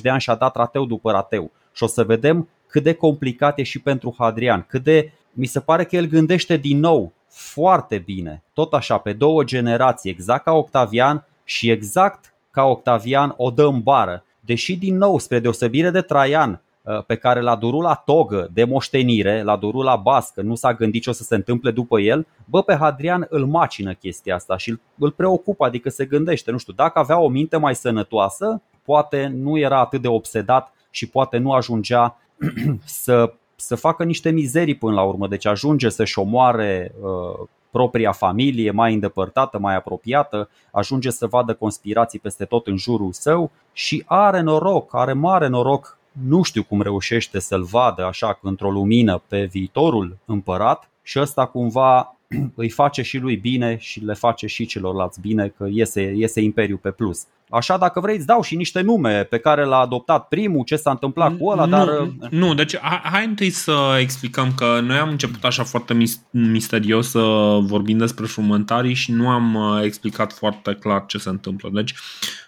de 0.02 0.10
ani 0.10 0.20
și 0.20 0.30
a 0.30 0.34
dat 0.34 0.56
rateu 0.56 0.84
după 0.84 1.10
rateu. 1.10 1.50
Și 1.72 1.82
o 1.82 1.86
să 1.86 2.04
vedem 2.04 2.48
cât 2.66 2.82
de 2.82 2.92
complicat 2.92 3.58
e 3.58 3.62
și 3.62 3.78
pentru 3.78 4.14
Hadrian, 4.18 4.66
cât 4.68 4.82
de, 4.82 5.12
mi 5.32 5.46
se 5.46 5.60
pare 5.60 5.84
că 5.84 5.96
el 5.96 6.06
gândește 6.06 6.56
din 6.56 6.78
nou 6.78 7.12
foarte 7.28 7.98
bine, 7.98 8.42
tot 8.52 8.72
așa, 8.72 8.98
pe 8.98 9.12
două 9.12 9.44
generații, 9.44 10.10
exact 10.10 10.44
ca 10.44 10.52
Octavian 10.52 11.26
și 11.44 11.70
exact 11.70 12.34
ca 12.50 12.64
Octavian 12.64 13.34
o 13.36 13.50
dă 13.50 13.64
în 13.66 13.80
bară 13.80 14.24
deși 14.44 14.76
din 14.76 14.96
nou, 14.96 15.18
spre 15.18 15.38
deosebire 15.38 15.90
de 15.90 16.00
Traian, 16.00 16.62
uh, 16.82 17.04
pe 17.04 17.14
care 17.14 17.40
l-a 17.40 17.56
durut 17.56 17.82
la 17.82 17.94
togă 17.94 18.48
de 18.52 18.64
moștenire, 18.64 19.42
l-a 19.42 19.56
durut 19.56 19.84
la 19.84 19.96
bască, 19.96 20.42
nu 20.42 20.54
s-a 20.54 20.74
gândit 20.74 21.02
ce 21.02 21.10
o 21.10 21.12
să 21.12 21.22
se 21.22 21.34
întâmple 21.34 21.70
după 21.70 22.00
el, 22.00 22.26
bă, 22.44 22.62
pe 22.62 22.74
Hadrian 22.74 23.26
îl 23.28 23.46
macină 23.46 23.92
chestia 23.92 24.34
asta 24.34 24.56
și 24.56 24.78
îl 24.98 25.10
preocupă, 25.10 25.64
adică 25.64 25.88
se 25.88 26.04
gândește, 26.04 26.50
nu 26.50 26.58
știu, 26.58 26.72
dacă 26.72 26.98
avea 26.98 27.18
o 27.18 27.28
minte 27.28 27.56
mai 27.56 27.74
sănătoasă, 27.74 28.62
poate 28.84 29.32
nu 29.34 29.58
era 29.58 29.78
atât 29.80 30.02
de 30.02 30.08
obsedat 30.08 30.74
și 30.90 31.08
poate 31.08 31.38
nu 31.38 31.52
ajungea 31.52 32.18
să, 32.84 33.32
să 33.56 33.74
facă 33.74 34.04
niște 34.04 34.30
mizerii 34.30 34.74
până 34.74 34.94
la 34.94 35.02
urmă. 35.02 35.28
Deci 35.28 35.46
ajunge 35.46 35.88
să-și 35.88 36.18
omoare 36.18 36.94
uh, 37.00 37.48
propria 37.72 38.12
familie 38.12 38.70
mai 38.70 38.92
îndepărtată, 38.92 39.58
mai 39.58 39.74
apropiată, 39.74 40.48
ajunge 40.70 41.10
să 41.10 41.26
vadă 41.26 41.54
conspirații 41.54 42.18
peste 42.18 42.44
tot 42.44 42.66
în 42.66 42.76
jurul 42.76 43.12
său 43.12 43.50
și 43.72 44.02
are 44.06 44.40
noroc, 44.40 44.94
are 44.94 45.12
mare 45.12 45.46
noroc, 45.46 45.98
nu 46.26 46.42
știu 46.42 46.62
cum 46.62 46.82
reușește 46.82 47.38
să-l 47.38 47.62
vadă 47.62 48.04
așa 48.04 48.38
într-o 48.42 48.70
lumină 48.70 49.22
pe 49.28 49.44
viitorul 49.44 50.16
împărat 50.24 50.88
și 51.02 51.20
ăsta 51.20 51.46
cumva 51.46 52.16
îi 52.54 52.70
face 52.70 53.02
și 53.02 53.18
lui 53.18 53.36
bine 53.36 53.76
și 53.80 54.04
le 54.04 54.14
face 54.14 54.46
și 54.46 54.66
celorlalți 54.66 55.20
bine 55.20 55.48
că 55.56 55.66
iese, 55.70 56.14
iese 56.16 56.40
Imperiul 56.40 56.78
pe 56.78 56.90
plus. 56.90 57.26
Așa, 57.50 57.76
dacă 57.76 58.00
vrei, 58.00 58.16
îți 58.16 58.26
dau 58.26 58.42
și 58.42 58.56
niște 58.56 58.80
nume 58.80 59.22
pe 59.22 59.38
care 59.38 59.64
l-a 59.64 59.78
adoptat 59.78 60.28
primul, 60.28 60.64
ce 60.64 60.76
s-a 60.76 60.90
întâmplat 60.90 61.36
cu 61.38 61.48
ăla, 61.48 61.64
nu, 61.64 61.70
dar... 61.70 62.08
Nu, 62.30 62.54
deci 62.54 62.76
hai 63.02 63.26
întâi 63.26 63.50
să 63.50 63.96
explicăm 64.00 64.52
că 64.54 64.80
noi 64.82 64.96
am 64.96 65.08
început 65.08 65.44
așa 65.44 65.64
foarte 65.64 65.96
misterios 66.30 67.10
să 67.10 67.20
vorbim 67.60 67.98
despre 67.98 68.26
frumântarii 68.26 68.94
și 68.94 69.12
nu 69.12 69.28
am 69.28 69.54
uh, 69.54 69.82
explicat 69.84 70.32
foarte 70.32 70.74
clar 70.74 71.04
ce 71.06 71.18
se 71.18 71.28
întâmplă. 71.28 71.70
Deci, 71.72 71.94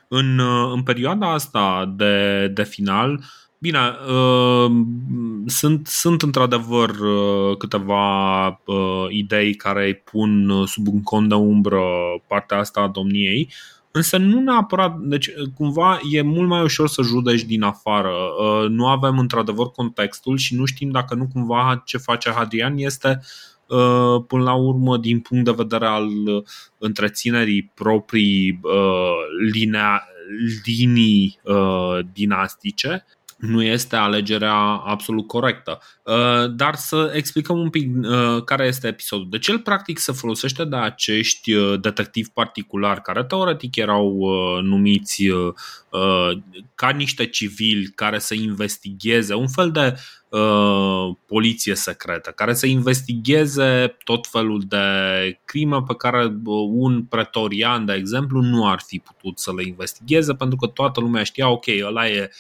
în, 0.09 0.39
uh, 0.39 0.73
în 0.75 0.83
perioada 0.83 1.33
asta 1.33 1.93
de, 1.97 2.49
de 2.55 2.63
final, 2.63 3.21
Bine, 3.65 3.97
uh, 4.09 4.71
sunt, 5.47 5.87
sunt 5.87 6.23
într-adevăr 6.23 6.91
uh, 6.91 7.57
câteva 7.57 8.47
uh, 8.47 9.07
idei 9.09 9.55
care 9.55 9.85
îi 9.85 9.95
pun 9.95 10.53
sub 10.67 10.89
un 10.89 11.03
cont 11.03 11.29
de 11.29 11.35
umbră 11.35 11.83
partea 12.27 12.59
asta 12.59 12.81
a 12.81 12.89
domniei, 12.89 13.53
însă 13.91 14.17
nu 14.17 14.41
neapărat, 14.41 14.99
deci 14.99 15.31
cumva 15.55 16.01
e 16.11 16.23
mult 16.23 16.49
mai 16.49 16.63
ușor 16.63 16.89
să 16.89 17.03
judeci 17.03 17.43
din 17.43 17.63
afară. 17.63 18.13
Uh, 18.13 18.69
nu 18.69 18.87
avem 18.87 19.19
într-adevăr 19.19 19.71
contextul 19.71 20.37
și 20.37 20.55
nu 20.55 20.65
știm 20.65 20.91
dacă 20.91 21.15
nu 21.15 21.29
cumva 21.33 21.83
ce 21.85 21.99
face 21.99 22.31
Hadrian 22.31 22.77
este 22.77 23.21
uh, 23.67 24.25
până 24.27 24.43
la 24.43 24.55
urmă 24.55 24.97
din 24.97 25.21
punct 25.21 25.45
de 25.45 25.55
vedere 25.57 25.87
al 25.87 26.09
întreținerii 26.79 27.71
proprii 27.75 28.61
uh, 28.63 29.51
linea, 29.53 30.09
linii 30.65 31.41
dinastice 32.13 33.05
nu 33.39 33.63
este 33.63 33.97
alegerea 33.97 34.55
absolut 34.85 35.27
corectă. 35.27 35.81
Uh, 36.03 36.55
dar 36.55 36.75
să 36.75 37.13
explicăm 37.15 37.59
un 37.59 37.71
pic 37.71 37.91
uh, 37.97 38.43
care 38.45 38.67
este 38.67 38.87
episodul. 38.87 39.27
Deci 39.31 39.49
el 39.49 39.59
practic 39.59 39.99
se 39.99 40.13
folosește 40.13 40.65
de 40.65 40.77
acești 40.77 41.53
uh, 41.53 41.81
detectivi 41.81 42.31
particulari 42.31 43.03
care 43.03 43.25
teoretic 43.25 43.77
erau 43.77 44.23
numiți 44.63 45.23
ca 46.75 46.89
niște 46.89 47.27
civili 47.27 47.87
care 47.87 48.19
să 48.19 48.35
investigheze 48.35 49.35
un 49.35 49.49
fel 49.49 49.71
de 49.71 49.95
poliție 51.27 51.75
secretă, 51.75 52.31
care 52.31 52.55
să 52.55 52.67
investigheze 52.67 53.97
tot 54.05 54.27
felul 54.27 54.63
de 54.69 54.79
crime 55.45 55.83
pe 55.87 55.95
care 55.95 56.33
un 56.71 57.03
pretorian, 57.03 57.85
de 57.85 57.93
exemplu, 57.93 58.41
nu 58.41 58.69
ar 58.69 58.81
fi 58.87 58.99
putut 58.99 59.39
să 59.39 59.53
le 59.55 59.63
investigheze 59.67 60.35
pentru 60.35 60.57
că 60.57 60.67
toată 60.67 61.01
lumea 61.01 61.23
știa, 61.23 61.49
ok, 61.49 61.65
ăla 61.87 62.09
e 62.09 62.31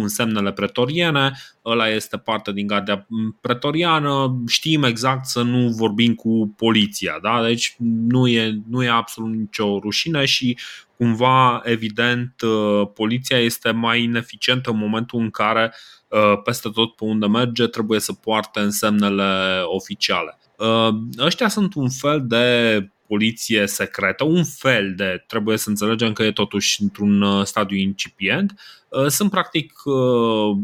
cu 0.00 0.06
însemnele 0.06 0.52
pretoriene, 0.52 1.32
ăla 1.64 1.88
este 1.88 2.16
parte 2.16 2.52
din 2.52 2.66
gardia 2.66 3.06
pretoriană, 3.40 4.42
știm 4.46 4.82
exact 4.82 5.26
să 5.26 5.42
nu 5.42 5.68
vorbim 5.68 6.14
cu 6.14 6.54
poliția, 6.56 7.18
da? 7.22 7.42
deci 7.42 7.74
nu 7.78 8.28
e, 8.28 8.60
nu 8.68 8.82
e 8.82 8.88
absolut 8.88 9.34
nicio 9.34 9.78
rușine 9.78 10.24
și 10.24 10.58
cumva, 10.96 11.60
evident, 11.64 12.40
uh, 12.40 12.88
poliția 12.94 13.38
este 13.38 13.70
mai 13.70 14.02
ineficientă 14.02 14.70
în 14.70 14.76
momentul 14.78 15.20
în 15.20 15.30
care 15.30 15.74
uh, 16.08 16.42
peste 16.44 16.68
tot 16.68 16.96
pe 16.96 17.04
unde 17.04 17.26
merge 17.26 17.66
trebuie 17.66 18.00
să 18.00 18.12
poarte 18.12 18.60
însemnele 18.60 19.60
oficiale. 19.64 20.38
Uh, 20.56 20.94
ăștia 21.18 21.48
sunt 21.48 21.74
un 21.74 21.90
fel 21.90 22.26
de 22.26 22.88
poliție 23.06 23.66
secretă, 23.66 24.24
un 24.24 24.44
fel 24.44 24.94
de, 24.96 25.24
trebuie 25.26 25.56
să 25.56 25.68
înțelegem 25.68 26.12
că 26.12 26.22
e 26.22 26.32
totuși 26.32 26.82
într-un 26.82 27.44
stadiu 27.44 27.76
incipient, 27.76 28.52
Uh, 28.52 28.79
sunt 29.08 29.30
practic 29.30 29.72
uh, 29.84 29.94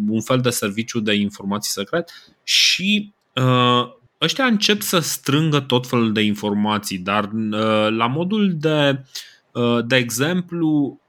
un 0.09 0.21
fel 0.21 0.40
de 0.40 0.50
serviciu 0.50 1.00
de 1.00 1.14
informații 1.14 1.71
secret 1.71 2.11
și 2.42 3.12
uh, 3.35 3.88
ăștia 4.21 4.45
încep 4.45 4.80
să 4.80 4.99
strângă 4.99 5.61
tot 5.61 5.87
felul 5.87 6.12
de 6.12 6.21
informații, 6.21 6.99
dar 6.99 7.30
la 7.90 8.06
modul 8.06 8.54
de, 8.56 9.04
de 9.87 9.97
exemplu, 9.97 11.00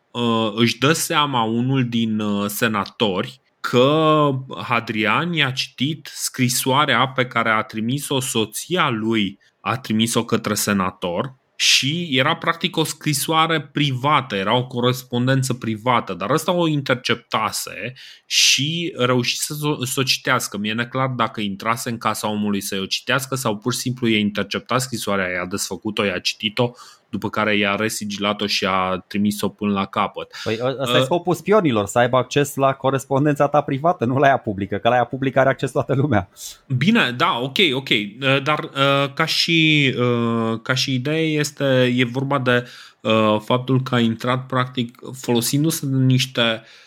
își 0.56 0.78
dă 0.78 0.94
seama 0.94 1.44
unul 1.44 1.86
din 1.90 2.22
senatori 2.48 3.42
că 3.60 4.30
Hadrian 4.64 5.34
i-a 5.34 5.52
citit 5.52 6.10
scrisoarea 6.14 7.08
pe 7.08 7.26
care 7.26 7.50
a 7.50 7.62
trimis-o 7.62 8.20
soția 8.20 8.90
lui, 8.90 9.40
a 9.62 9.78
trimis-o 9.78 10.26
către 10.26 10.54
senator 10.54 11.36
și 11.60 12.08
era 12.12 12.36
practic 12.36 12.76
o 12.78 12.84
scrisoare 12.84 13.62
privată, 13.62 14.36
era 14.36 14.56
o 14.56 14.68
corespondență 14.68 15.54
privată, 15.54 16.14
dar 16.14 16.30
ăsta 16.30 16.52
o 16.52 16.68
interceptase 16.68 17.94
și 18.26 18.94
reuși 18.98 19.38
să, 19.38 19.54
să 19.84 20.00
o 20.00 20.04
citească. 20.04 20.58
Mie 20.58 20.72
e 20.72 20.74
neclar 20.74 21.08
dacă 21.08 21.42
intrase 21.42 21.90
în 21.90 21.98
casa 21.98 22.30
omului 22.30 22.62
să 22.62 22.80
o 22.82 22.86
citească 22.86 23.36
sau 23.36 23.58
pur 23.58 23.74
și 23.74 23.80
simplu 23.80 24.08
i-a 24.08 24.18
interceptat 24.18 24.82
scrisoarea, 24.82 25.30
i-a 25.30 25.46
desfăcut-o, 25.46 26.04
i-a 26.04 26.20
citit-o 26.20 26.72
după 27.18 27.30
care 27.30 27.56
i-a 27.56 27.76
resigilat-o 27.76 28.46
și 28.46 28.66
a 28.66 29.04
trimis-o 29.08 29.50
până 29.50 29.72
la 29.72 29.86
capăt. 29.86 30.32
Păi 30.44 30.60
ăsta 30.62 30.96
uh, 30.96 31.02
e 31.02 31.04
scopul 31.04 31.34
spionilor, 31.34 31.86
să 31.86 32.00
aibă 32.00 32.18
acces 32.18 32.56
la 32.56 32.74
corespondența 32.74 33.48
ta 33.48 33.62
privată, 33.62 34.06
nu 34.06 34.18
la 34.18 34.28
ea 34.28 34.38
publică, 34.38 34.78
că 34.78 34.90
la 34.90 34.96
ea 34.96 35.04
publică 35.04 35.40
are 35.40 35.50
acces 35.50 35.72
toată 35.72 35.94
lumea. 35.96 36.30
Bine, 36.78 37.14
da, 37.18 37.40
ok, 37.42 37.58
ok, 37.74 37.90
uh, 37.90 38.44
dar 38.44 38.60
uh, 38.60 39.14
ca 39.14 39.26
și, 39.26 39.94
uh, 39.98 40.60
ca 40.62 40.74
și 40.74 40.94
idee 40.94 41.26
este, 41.26 41.94
e 41.96 42.06
vorba 42.06 42.40
de 42.40 42.68
uh, 43.02 43.40
faptul 43.44 43.82
că 43.82 43.96
a 43.96 44.00
intrat 44.00 44.46
practic 44.46 45.00
folosindu-se 45.14 45.86
de 45.86 45.98
niște 45.98 46.42
uh, 46.42 46.87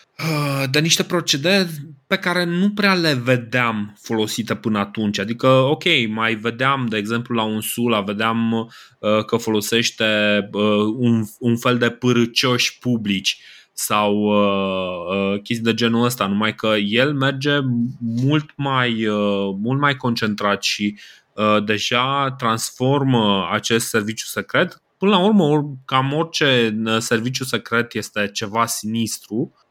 de 0.71 0.79
niște 0.79 1.03
procedee 1.03 1.67
pe 2.07 2.17
care 2.17 2.43
nu 2.43 2.71
prea 2.71 2.93
le 2.93 3.13
vedeam 3.13 3.97
folosite 4.01 4.55
până 4.55 4.79
atunci. 4.79 5.19
Adică, 5.19 5.47
ok, 5.47 5.83
mai 6.09 6.35
vedeam, 6.35 6.85
de 6.85 6.97
exemplu, 6.97 7.35
la 7.35 7.43
un 7.43 7.61
Sula, 7.61 8.01
vedeam 8.01 8.51
uh, 8.51 9.25
că 9.25 9.37
folosește 9.37 10.39
uh, 10.51 10.93
un, 10.97 11.23
un 11.39 11.57
fel 11.57 11.77
de 11.77 11.89
pârâcioși 11.89 12.79
publici 12.79 13.41
sau 13.73 14.15
uh, 14.15 15.33
uh, 15.33 15.41
chestii 15.41 15.65
de 15.65 15.73
genul 15.73 16.05
ăsta, 16.05 16.27
numai 16.27 16.55
că 16.55 16.73
el 16.85 17.13
merge 17.13 17.59
mult 17.99 18.49
mai, 18.55 19.07
uh, 19.07 19.55
mult 19.61 19.79
mai 19.79 19.95
concentrat 19.95 20.63
și 20.63 20.97
uh, 21.33 21.63
deja 21.63 22.35
transformă 22.37 23.49
acest 23.51 23.87
serviciu 23.87 24.25
secret. 24.25 24.81
Până 24.97 25.11
la 25.11 25.23
urmă, 25.23 25.77
cam 25.85 26.13
orice 26.13 26.81
uh, 26.85 26.97
serviciu 26.97 27.43
secret 27.43 27.93
este 27.95 28.29
ceva 28.33 28.65
sinistru 28.65 29.53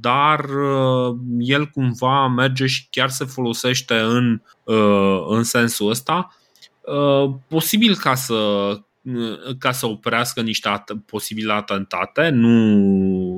dar 0.00 0.44
uh, 0.44 1.16
el 1.38 1.66
cumva 1.66 2.28
merge 2.28 2.66
și 2.66 2.86
chiar 2.90 3.08
se 3.08 3.24
folosește 3.24 3.94
în, 3.94 4.42
uh, 4.64 5.24
în 5.28 5.42
sensul 5.42 5.90
ăsta, 5.90 6.34
posibil 7.48 7.96
ca 7.96 8.14
să 8.14 8.74
ca 9.58 9.72
să 9.72 9.86
oprească 9.86 10.40
niște 10.40 10.68
at- 10.68 11.04
posibile 11.06 11.52
atentate, 11.52 12.28
nu, 12.28 12.56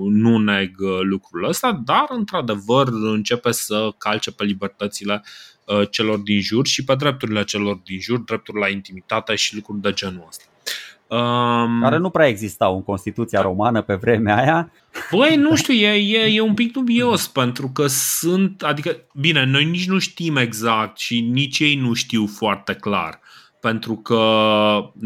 nu 0.08 0.38
neg 0.38 0.74
lucrul 1.02 1.48
ăsta, 1.48 1.82
dar 1.84 2.06
într-adevăr 2.08 2.88
începe 2.88 3.50
să 3.50 3.90
calce 3.98 4.32
pe 4.32 4.44
libertățile 4.44 5.22
celor 5.90 6.18
din 6.18 6.40
jur 6.40 6.66
și 6.66 6.84
pe 6.84 6.94
drepturile 6.94 7.44
celor 7.44 7.80
din 7.84 8.00
jur, 8.00 8.18
dreptul 8.18 8.58
la 8.58 8.68
intimitate 8.68 9.34
și 9.34 9.54
lucruri 9.54 9.80
de 9.80 9.92
genul 9.92 10.24
ăsta. 10.28 10.44
Um, 11.12 11.80
care 11.80 11.96
nu 11.96 12.10
prea 12.10 12.26
existau 12.26 12.74
în 12.74 12.82
Constituția 12.82 13.40
romană 13.40 13.82
pe 13.82 13.94
vremea 13.94 14.36
aia. 14.36 14.72
Băi, 15.10 15.36
nu 15.36 15.56
știu, 15.56 15.74
e, 15.74 15.88
e, 15.88 16.34
e 16.34 16.40
un 16.40 16.54
pic 16.54 16.72
dubios 16.72 17.28
pentru 17.28 17.68
că 17.68 17.86
sunt, 17.86 18.62
adică, 18.62 18.96
bine, 19.14 19.44
noi 19.44 19.64
nici 19.64 19.88
nu 19.88 19.98
știm 19.98 20.36
exact 20.36 20.98
și 20.98 21.20
nici 21.20 21.58
ei 21.58 21.74
nu 21.74 21.92
știu 21.92 22.26
foarte 22.26 22.74
clar 22.74 23.20
pentru 23.62 23.96
că 23.96 24.14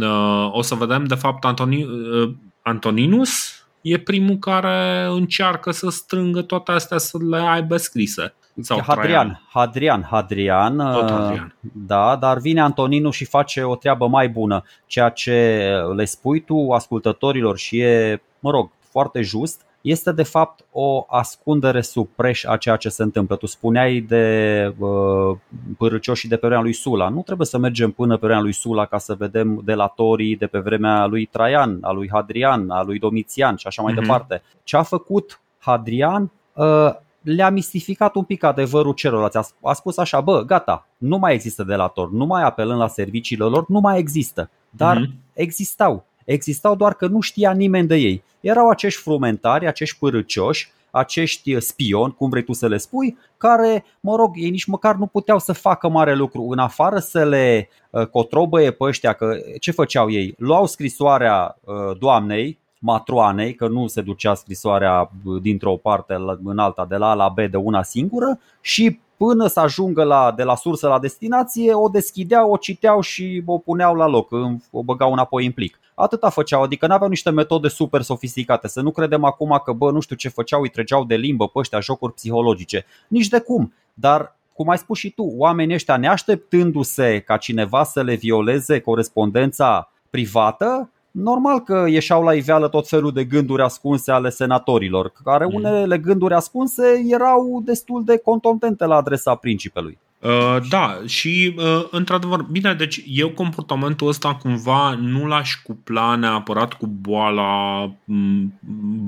uh, 0.01 0.49
o 0.53 0.63
să 0.63 0.75
vedem 0.75 1.05
de 1.05 1.15
fapt 1.15 1.45
Antoni, 1.45 1.85
uh, 1.85 2.33
Antoninus 2.63 3.65
e 3.81 3.99
primul 3.99 4.37
care 4.37 5.07
încearcă 5.11 5.71
să 5.71 5.91
strângă 5.91 6.43
toate 6.43 6.73
astea 6.73 6.99
să 6.99 7.19
le 7.31 7.37
aibă 7.39 7.77
scrise. 7.77 8.35
Sau 8.61 8.81
Hadrian, 8.87 9.43
Hadrian, 9.49 10.03
Hadrian, 10.03 10.77
Tot 10.77 11.11
Hadrian. 11.11 11.55
Da, 11.61 12.17
dar 12.17 12.39
vine 12.39 12.61
Antoninu 12.61 13.11
și 13.11 13.25
face 13.25 13.63
o 13.63 13.77
treabă 13.77 14.07
mai 14.09 14.29
bună. 14.29 14.63
Ceea 14.87 15.09
ce 15.09 15.69
le 15.95 16.05
spui 16.05 16.41
tu 16.41 16.71
ascultătorilor 16.71 17.57
și 17.57 17.79
e, 17.79 18.23
mă 18.39 18.51
rog, 18.51 18.71
foarte 18.91 19.23
just, 19.23 19.67
este 19.81 20.13
de 20.13 20.23
fapt 20.23 20.65
o 20.71 21.05
ascundere 21.09 21.81
sub 21.81 22.09
preș 22.15 22.45
a 22.45 22.57
ceea 22.57 22.77
ce 22.77 22.89
se 22.89 23.03
întâmplă. 23.03 23.37
Tu 23.37 23.47
spuneai 23.47 24.01
de 24.01 24.75
uh, 24.79 25.37
părăcioșii 25.79 26.29
de 26.29 26.37
pe 26.37 26.47
vremea 26.47 26.63
lui 26.63 26.73
Sula. 26.73 27.09
Nu 27.09 27.23
trebuie 27.23 27.47
să 27.47 27.59
mergem 27.59 27.91
până 27.91 28.17
pe 28.17 28.27
vremea 28.27 28.43
lui 28.43 28.53
Sula 28.53 28.85
ca 28.85 28.99
să 28.99 29.15
vedem 29.15 29.61
delatorii 29.65 30.37
de 30.37 30.47
pe 30.47 30.59
vremea 30.59 31.07
lui 31.07 31.27
Traian, 31.27 31.79
a 31.81 31.91
lui 31.91 32.09
Hadrian, 32.13 32.71
a 32.71 32.83
lui 32.83 32.99
Domitian 32.99 33.57
și 33.57 33.67
așa 33.67 33.83
mai 33.83 33.93
uh-huh. 33.93 34.01
departe. 34.01 34.43
Ce 34.65 34.77
a 34.77 34.83
făcut 34.83 35.41
Hadrian 35.59 36.31
uh, 36.53 36.91
le-a 37.27 37.51
mistificat 37.51 38.15
un 38.15 38.23
pic 38.23 38.43
adevărul 38.43 38.93
celorlalți. 38.93 39.37
A, 39.37 39.47
a 39.63 39.73
spus 39.73 39.97
așa, 39.97 40.21
bă, 40.21 40.43
gata, 40.43 40.87
nu 40.99 41.19
mai 41.19 41.35
există 41.35 41.63
delator, 41.63 42.11
nu 42.11 42.27
mai 42.27 42.43
apelăm 42.43 42.79
la 42.79 42.89
serviciile 42.89 43.45
lor, 43.45 43.65
nu 43.69 43.81
mai 43.81 43.99
există. 43.99 44.51
Dar 44.71 44.99
mm-hmm. 44.99 45.33
existau. 45.33 46.05
Existau 46.25 46.75
doar 46.75 46.95
că 46.95 47.07
nu 47.07 47.21
știa 47.21 47.53
nimeni 47.53 47.87
de 47.87 47.97
ei. 47.97 48.23
Erau 48.41 48.69
acești 48.69 49.01
frumentari, 49.01 49.67
acești 49.67 49.99
părăcioși, 49.99 50.71
acești 50.91 51.61
spioni, 51.61 52.15
cum 52.15 52.29
vrei 52.29 52.43
tu 52.43 52.53
să 52.53 52.67
le 52.67 52.77
spui, 52.77 53.19
care, 53.37 53.85
mă 54.01 54.17
rog, 54.17 54.33
ei 54.35 54.51
nici 54.51 54.65
măcar 54.65 54.95
nu 54.95 55.07
puteau 55.07 55.39
să 55.39 55.53
facă 55.53 55.89
mare 55.89 56.15
lucru 56.15 56.47
în 56.51 56.59
afară 56.59 56.99
să 56.99 57.25
le 57.25 57.69
uh, 57.91 58.07
cotrobăie 58.07 58.71
pe 58.71 58.85
ăștia, 58.85 59.13
că 59.13 59.37
ce 59.61 59.71
făceau 59.71 60.11
ei? 60.11 60.35
Luau 60.39 60.67
scrisoarea 60.67 61.59
uh, 61.65 61.99
doamnei, 61.99 62.59
matroanei, 62.87 63.55
că 63.55 63.69
nu 63.69 63.87
se 63.87 64.01
ducea 64.01 64.35
scrisoarea 64.35 65.11
dintr-o 65.43 65.77
parte 65.77 66.15
în 66.45 66.59
alta, 66.59 66.85
de 66.85 66.97
la 66.97 67.11
A 67.11 67.15
la 67.15 67.29
B 67.29 67.41
de 67.51 67.57
una 67.57 67.83
singură 67.83 68.39
și 68.61 69.01
până 69.17 69.47
să 69.47 69.61
ajungă 69.61 70.05
la, 70.05 70.33
de 70.37 70.43
la 70.43 70.55
sursă 70.55 70.89
la 70.89 70.99
destinație, 70.99 71.75
o 71.75 71.89
deschideau, 71.89 72.51
o 72.51 72.57
citeau 72.57 73.01
și 73.01 73.43
o 73.47 73.59
puneau 73.59 73.95
la 73.95 74.07
loc, 74.07 74.31
o 74.71 74.83
băgau 74.83 75.13
înapoi 75.13 75.47
în 75.47 75.53
plic. 75.53 75.81
Atâta 75.95 76.29
făceau, 76.29 76.63
adică 76.63 76.87
n-aveau 76.87 77.09
niște 77.09 77.31
metode 77.31 77.69
super 77.69 78.03
sofisticate. 78.03 78.69
Să 78.69 78.81
nu 78.81 78.91
credem 78.91 79.25
acum 79.25 79.61
că, 79.65 79.73
bă, 79.73 79.91
nu 79.91 80.01
știu 80.01 80.17
ce 80.17 80.29
făceau, 80.29 80.61
îi 80.63 80.69
trăgeau 80.69 81.05
de 81.05 81.15
limbă 81.15 81.49
pe 81.49 81.59
ăștia 81.59 81.81
jocuri 81.81 82.13
psihologice. 82.13 82.85
Nici 83.09 83.29
de 83.29 83.39
cum. 83.39 83.73
Dar 83.95 84.37
cum 84.53 84.69
ai 84.69 84.79
spus 84.79 84.99
și 84.99 85.11
tu, 85.11 85.23
oamenii 85.37 85.75
ăștia 85.75 85.97
neașteptându-se 85.97 87.21
ca 87.21 87.37
cineva 87.37 87.85
să 87.85 88.03
le 88.03 88.15
violeze 88.15 88.81
corespondența 88.81 89.91
privată, 90.11 90.91
normal 91.17 91.61
că 91.61 91.85
ieșeau 91.89 92.23
la 92.23 92.35
iveală 92.35 92.69
tot 92.69 92.89
felul 92.89 93.13
de 93.13 93.25
gânduri 93.25 93.63
ascunse 93.63 94.11
ale 94.11 94.31
senatorilor, 94.31 95.13
care 95.25 95.47
mm. 95.47 95.55
unele 95.55 95.99
gânduri 95.99 96.35
ascunse 96.35 97.05
erau 97.07 97.63
destul 97.65 98.05
de 98.05 98.19
contundente 98.19 98.85
la 98.85 98.97
adresa 98.97 99.35
principelui. 99.35 99.99
Uh, 100.27 100.57
da, 100.69 101.01
și 101.07 101.55
uh, 101.57 101.87
într-adevăr, 101.91 102.43
bine, 102.43 102.75
deci 102.75 103.01
eu 103.07 103.31
comportamentul 103.31 104.09
ăsta 104.09 104.35
cumva 104.35 104.95
nu 104.95 105.27
l-aș 105.27 105.55
cupla 105.63 106.15
neapărat 106.15 106.73
cu 106.75 106.87
boala, 106.87 107.93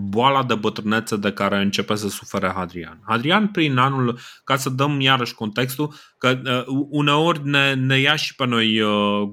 boala 0.09 0.43
de 0.43 0.55
bătrânețe 0.55 1.17
de 1.17 1.33
care 1.33 1.57
începe 1.57 1.95
să 1.95 2.09
sufere 2.09 2.53
Hadrian. 2.55 3.01
Hadrian, 3.07 3.47
prin 3.49 3.77
anul, 3.77 4.19
ca 4.45 4.57
să 4.57 4.71
dăm 4.71 5.01
iarăși 5.01 5.35
contextul, 5.35 5.95
că 6.19 6.41
uh, 6.45 6.87
uneori 6.89 7.41
ne, 7.49 7.75
ne 7.75 7.99
ia 7.99 8.17
și 8.17 8.35
pe 8.35 8.47
noi 8.47 8.81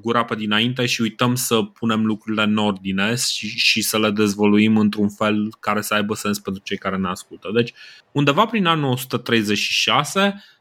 gura 0.01 0.23
pe 0.23 0.35
dinainte 0.35 0.85
și 0.85 1.01
uităm 1.01 1.35
să 1.35 1.61
punem 1.61 2.05
lucrurile 2.05 2.43
în 2.43 2.57
ordine 2.57 3.15
și, 3.15 3.47
și 3.47 3.81
să 3.81 3.99
le 3.99 4.09
dezvoluim 4.09 4.77
într-un 4.77 5.09
fel 5.09 5.55
care 5.59 5.81
să 5.81 5.93
aibă 5.93 6.15
sens 6.15 6.39
pentru 6.39 6.61
cei 6.65 6.77
care 6.77 6.97
ne 6.97 7.07
ascultă. 7.07 7.49
Deci, 7.53 7.73
undeva 8.11 8.45
prin 8.45 8.65
anul 8.65 8.91
136, 8.91 10.33
uh, 10.35 10.53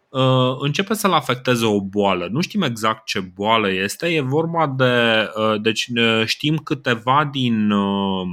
începe 0.58 0.94
să-l 0.94 1.12
afecteze 1.12 1.64
o 1.64 1.80
boală. 1.80 2.28
Nu 2.30 2.40
știm 2.40 2.62
exact 2.62 3.04
ce 3.04 3.20
boală 3.20 3.70
este, 3.70 4.06
e 4.06 4.20
vorba 4.20 4.74
de. 4.76 5.28
Uh, 5.36 5.60
deci 5.60 5.88
uh, 5.96 6.22
știm 6.24 6.56
câteva 6.56 7.28
din, 7.32 7.70
uh, 7.70 8.26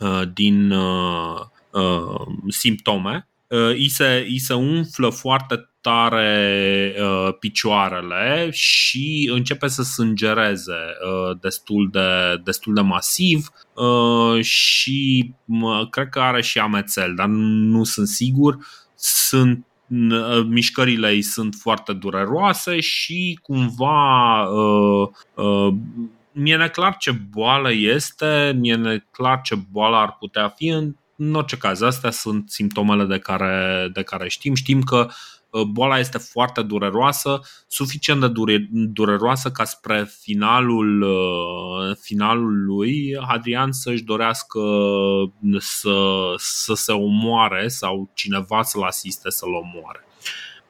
uh, 0.00 0.22
din 0.34 0.70
uh, 0.70 1.40
uh, 1.70 2.20
simptome. 2.48 3.28
Uh, 3.46 3.58
îi, 3.58 3.88
se, 3.88 4.26
îi 4.28 4.38
se 4.38 4.54
umflă 4.54 5.08
foarte 5.08 5.70
tare 5.80 6.94
uh, 7.00 7.34
picioarele 7.38 8.48
și 8.52 9.30
începe 9.32 9.68
să 9.68 9.82
sângereze 9.82 10.72
uh, 10.72 11.38
destul, 11.40 11.88
de, 11.92 12.40
destul 12.44 12.74
de 12.74 12.80
masiv 12.80 13.48
uh, 13.74 14.42
și 14.42 15.32
uh, 15.46 15.88
cred 15.90 16.08
că 16.08 16.20
are 16.20 16.42
și 16.42 16.58
amețel, 16.58 17.14
dar 17.14 17.26
nu 17.26 17.84
sunt 17.84 18.06
sigur. 18.06 18.56
Sunt 18.94 19.62
Ă, 19.66 19.67
mișcările 20.48 21.10
ei 21.10 21.22
sunt 21.22 21.54
foarte 21.54 21.92
dureroase 21.92 22.80
și 22.80 23.38
cumva 23.42 24.42
uh, 24.42 25.08
uh, 25.34 25.74
mi-e 26.32 26.56
neclar 26.56 26.96
ce 26.96 27.10
boală 27.10 27.72
este, 27.72 28.56
mi-e 28.58 28.74
neclar 28.74 29.40
ce 29.40 29.54
boală 29.72 29.96
ar 29.96 30.16
putea 30.18 30.48
fi. 30.48 30.66
În, 30.68 30.94
în 31.16 31.34
orice 31.34 31.56
caz, 31.56 31.80
astea 31.80 32.10
sunt 32.10 32.50
simptomele 32.50 33.04
de 33.04 33.18
care, 33.18 33.88
de 33.92 34.02
care 34.02 34.28
știm. 34.28 34.54
Știm 34.54 34.82
că 34.82 35.06
Uh, 35.06 35.14
boala 35.66 35.98
este 35.98 36.18
foarte 36.18 36.62
dureroasă, 36.62 37.40
suficient 37.66 38.20
de 38.20 38.28
dure, 38.28 38.68
dureroasă 38.70 39.50
ca 39.50 39.64
spre 39.64 40.10
finalul, 40.20 41.02
uh, 41.02 41.96
finalul 42.00 42.64
lui 42.64 43.16
Adrian 43.20 43.72
să-și 43.72 44.02
dorească 44.02 44.60
să, 45.58 45.96
să 46.36 46.74
se 46.74 46.92
omoare 46.92 47.68
sau 47.68 48.10
cineva 48.14 48.62
să-l 48.62 48.82
asiste 48.82 49.30
să-l 49.30 49.52
omoare. 49.52 50.02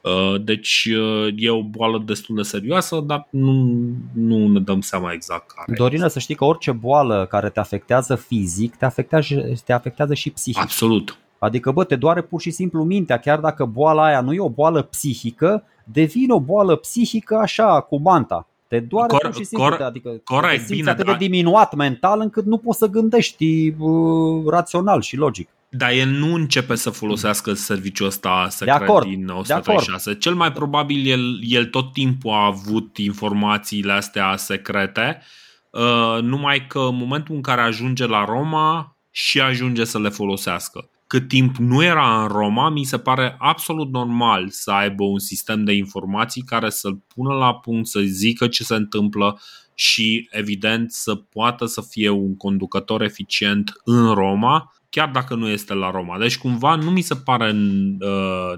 Uh, 0.01 0.43
deci 0.43 0.89
e 1.37 1.51
o 1.51 1.63
boală 1.63 2.03
destul 2.07 2.37
de 2.37 2.43
serioasă, 2.43 3.01
dar 3.01 3.29
nu, 3.31 3.77
nu 4.15 4.49
ne 4.49 4.61
dăm 4.61 4.81
seama 4.81 5.13
exact 5.13 5.51
care. 5.51 5.77
Dorină, 5.77 6.09
să 6.09 6.19
știi 6.19 6.35
că 6.35 6.45
orice 6.45 6.73
boală 6.73 7.27
care 7.31 7.51
te 7.51 7.61
afectează 7.61 8.15
fizic 8.15 8.77
te 8.77 8.85
afectează, 8.85 9.53
te 9.65 9.73
afectează 9.73 10.15
și 10.15 10.31
psihic. 10.31 10.61
Absolut. 10.61 11.19
Adică, 11.39 11.71
bă, 11.71 11.85
te 11.85 11.97
doare 11.97 12.23
pur 12.23 12.41
și 12.41 12.51
simplu 12.51 12.85
mintea, 12.85 13.19
chiar 13.19 13.39
dacă 13.39 13.65
boala 13.65 14.05
aia 14.05 14.21
nu 14.21 14.33
e 14.33 14.41
o 14.41 14.49
boală 14.49 14.83
psihică, 14.83 15.65
devine 15.85 16.33
o 16.33 16.41
boală 16.41 16.77
psihică 16.77 17.37
așa, 17.37 17.81
cu 17.81 18.01
manta. 18.01 18.47
Te 18.69 18.81
doare 18.81 19.09
cor, 19.09 19.21
pur 19.21 19.35
și 19.35 19.45
simplu, 19.45 19.69
cor, 19.69 19.81
adică 19.81 20.21
corect, 20.25 20.53
te 20.53 20.59
simți 20.59 20.75
bine, 20.75 20.91
atât 20.91 21.07
de 21.07 21.15
diminuat 21.19 21.75
mental 21.75 22.21
încât 22.21 22.45
nu 22.45 22.57
poți 22.57 22.79
să 22.79 22.87
gândești 22.87 23.75
uh, 23.79 24.45
rațional 24.47 25.01
și 25.01 25.17
logic. 25.17 25.49
Dar 25.71 25.91
el 25.91 26.09
nu 26.09 26.35
începe 26.35 26.75
să 26.75 26.91
folosească 26.91 27.53
serviciul 27.53 28.07
ăsta 28.07 28.47
secret 28.51 28.79
de 28.79 28.85
acord, 28.85 29.07
din 29.07 29.29
136. 29.29 30.15
Cel 30.15 30.35
mai 30.35 30.53
probabil 30.53 31.11
el, 31.11 31.39
el 31.43 31.65
tot 31.65 31.93
timpul 31.93 32.33
a 32.33 32.45
avut 32.45 32.97
informațiile 32.97 33.93
astea 33.93 34.37
secrete, 34.37 35.23
uh, 35.71 36.23
numai 36.23 36.67
că 36.67 36.79
în 36.79 36.97
momentul 36.97 37.35
în 37.35 37.41
care 37.41 37.61
ajunge 37.61 38.07
la 38.07 38.25
Roma 38.25 38.97
și 39.11 39.41
ajunge 39.41 39.85
să 39.85 39.99
le 39.99 40.09
folosească 40.09 40.89
cât 41.09 41.29
timp 41.29 41.57
nu 41.57 41.83
era 41.83 42.23
în 42.23 42.29
Roma, 42.29 42.69
mi 42.69 42.85
se 42.85 42.99
pare 42.99 43.37
absolut 43.39 43.91
normal 43.91 44.49
să 44.49 44.71
aibă 44.71 45.05
un 45.05 45.19
sistem 45.19 45.65
de 45.65 45.73
informații 45.73 46.43
care 46.43 46.71
să-l 46.71 47.03
pună 47.15 47.35
la 47.35 47.55
punct, 47.55 47.87
să 47.87 48.01
zică 48.01 48.47
ce 48.49 48.65
se 48.65 48.75
întâmplă 48.75 49.41
și, 49.75 50.29
evident, 50.31 50.93
să 50.93 51.15
poată 51.15 51.67
să 51.67 51.81
fie 51.81 52.09
un 52.09 52.37
conducător 52.37 53.03
eficient 53.03 53.73
în 53.85 54.15
Roma, 54.15 54.75
chiar 54.91 55.09
dacă 55.09 55.35
nu 55.35 55.49
este 55.49 55.75
la 55.75 55.91
Roma. 55.91 56.19
Deci, 56.19 56.39
cumva, 56.39 56.75
nu 56.75 56.91
mi 56.91 57.01
se 57.01 57.15
pare 57.15 57.57
uh, 58.01 58.53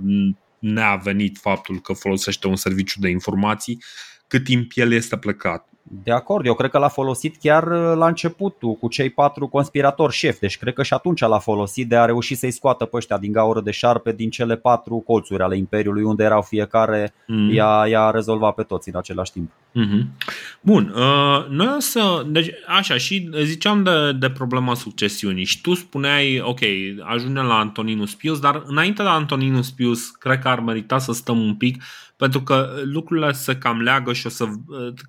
neavenit 0.58 1.38
faptul 1.38 1.80
că 1.80 1.92
folosește 1.92 2.46
un 2.46 2.56
serviciu 2.56 3.00
de 3.00 3.08
informații 3.08 3.82
cât 4.26 4.44
timp 4.44 4.70
el 4.74 4.92
este 4.92 5.16
plecat. 5.16 5.69
De 5.82 6.12
acord, 6.12 6.46
eu 6.46 6.54
cred 6.54 6.70
că 6.70 6.78
l-a 6.78 6.88
folosit 6.88 7.36
chiar 7.36 7.62
uh, 7.66 7.96
la 7.96 8.06
începutul 8.06 8.74
cu 8.74 8.88
cei 8.88 9.10
patru 9.10 9.46
conspiratori 9.46 10.12
șefi, 10.12 10.38
deci 10.40 10.58
cred 10.58 10.74
că 10.74 10.82
și 10.82 10.94
atunci 10.94 11.20
l-a 11.20 11.38
folosit 11.38 11.88
de 11.88 11.96
a 11.96 12.04
reuși 12.04 12.34
să-i 12.34 12.50
scoată 12.50 12.84
pe 12.84 12.96
ăștia 12.96 13.18
din 13.18 13.32
gaură 13.32 13.60
de 13.60 13.70
șarpe 13.70 14.12
din 14.12 14.30
cele 14.30 14.56
patru 14.56 14.96
colțuri 14.96 15.42
ale 15.42 15.56
Imperiului 15.56 16.02
unde 16.02 16.24
erau 16.24 16.42
fiecare, 16.42 17.14
mm. 17.26 17.52
i-a, 17.52 17.86
i-a 17.88 18.10
rezolvat 18.10 18.54
pe 18.54 18.62
toți 18.62 18.88
în 18.88 18.96
același 18.96 19.32
timp. 19.32 19.50
Mm-hmm. 19.50 20.26
Bun, 20.60 20.94
uh, 20.96 21.46
noi 21.48 21.72
o 21.76 21.80
să, 21.80 22.24
deci 22.26 22.50
așa, 22.66 22.96
și 22.96 23.30
ziceam 23.42 23.82
de, 23.82 24.12
de 24.12 24.30
problema 24.30 24.74
succesiunii 24.74 25.44
și 25.44 25.60
tu 25.60 25.74
spuneai, 25.74 26.40
ok, 26.40 26.60
ajungem 27.00 27.44
la 27.44 27.58
Antoninus 27.58 28.14
Pius, 28.14 28.40
dar 28.40 28.62
înainte 28.66 29.02
de 29.02 29.08
Antoninus 29.08 29.70
Pius, 29.70 30.10
cred 30.10 30.38
că 30.38 30.48
ar 30.48 30.60
merita 30.60 30.98
să 30.98 31.12
stăm 31.12 31.40
un 31.40 31.54
pic 31.54 31.82
pentru 32.20 32.42
că 32.42 32.80
lucrurile 32.84 33.32
se 33.32 33.56
cam 33.56 33.80
leagă 33.80 34.12
și 34.12 34.26
o 34.26 34.28
să, 34.28 34.44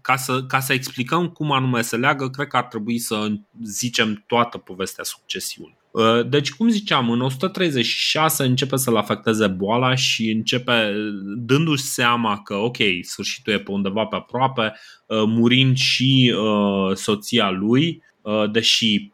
ca, 0.02 0.16
să, 0.16 0.44
ca 0.44 0.60
să 0.60 0.74
explicăm 0.74 1.28
cum 1.28 1.52
anume 1.52 1.82
se 1.82 1.96
leagă, 1.96 2.30
cred 2.30 2.48
că 2.48 2.58
ar 2.58 2.64
trebui 2.64 3.00
să 3.00 3.28
zicem 3.64 4.24
toată 4.28 4.58
povestea 4.58 5.04
succesiunii. 5.04 5.78
Uh, 5.92 6.28
deci, 6.30 6.52
cum 6.52 6.70
ziceam, 6.70 7.10
în 7.10 7.22
136 7.22 8.44
începe 8.44 8.78
să-l 8.78 8.98
afecteze 8.98 9.48
boala 9.48 9.96
și 9.96 10.30
începe 10.30 10.94
dându-și 11.38 11.84
seama 11.84 12.42
că, 12.44 12.56
ok, 12.56 12.78
sfârșitul 13.02 13.54
e 13.54 13.60
pe 13.60 13.72
undeva 13.72 14.06
pe 14.06 14.16
aproape, 14.16 14.74
uh, 15.06 15.24
murind 15.26 15.78
și 15.78 16.36
uh, 16.38 16.96
soția 16.96 17.50
lui, 17.50 18.04
deși 18.52 19.12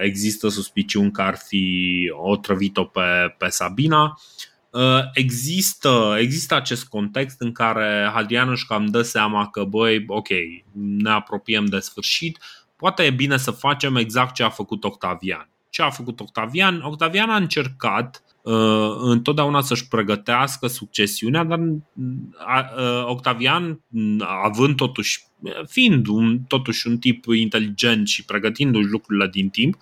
există 0.00 0.48
suspiciuni 0.48 1.10
că 1.10 1.22
ar 1.22 1.36
fi 1.46 1.94
otrăvit-o 2.22 2.84
pe, 2.84 3.34
pe 3.38 3.48
Sabina, 3.48 4.02
Uh, 4.04 4.51
există, 5.12 6.16
există 6.18 6.54
acest 6.54 6.84
context 6.84 7.40
în 7.40 7.52
care 7.52 8.10
Hadrian 8.14 8.48
își 8.48 8.66
cam 8.66 8.86
dă 8.86 9.02
seama 9.02 9.48
că, 9.48 9.64
băi, 9.64 10.04
ok, 10.06 10.28
ne 10.72 11.10
apropiem 11.10 11.64
de 11.64 11.78
sfârșit, 11.78 12.38
poate 12.76 13.02
e 13.02 13.10
bine 13.10 13.36
să 13.36 13.50
facem 13.50 13.96
exact 13.96 14.34
ce 14.34 14.42
a 14.42 14.48
făcut 14.48 14.84
Octavian. 14.84 15.48
Ce 15.70 15.82
a 15.82 15.90
făcut 15.90 16.20
Octavian? 16.20 16.80
Octavian 16.80 17.30
a 17.30 17.36
încercat 17.36 18.22
uh, 18.42 18.90
întotdeauna 19.00 19.60
să-și 19.60 19.88
pregătească 19.88 20.66
succesiunea, 20.66 21.44
dar 21.44 21.58
uh, 21.58 23.04
Octavian, 23.04 23.80
având 24.42 24.76
totuși, 24.76 25.24
fiind 25.66 26.06
un, 26.06 26.40
totuși 26.48 26.86
un 26.86 26.98
tip 26.98 27.24
inteligent 27.24 28.08
și 28.08 28.24
pregătindu-și 28.24 28.90
lucrurile 28.90 29.28
din 29.28 29.48
timp, 29.48 29.76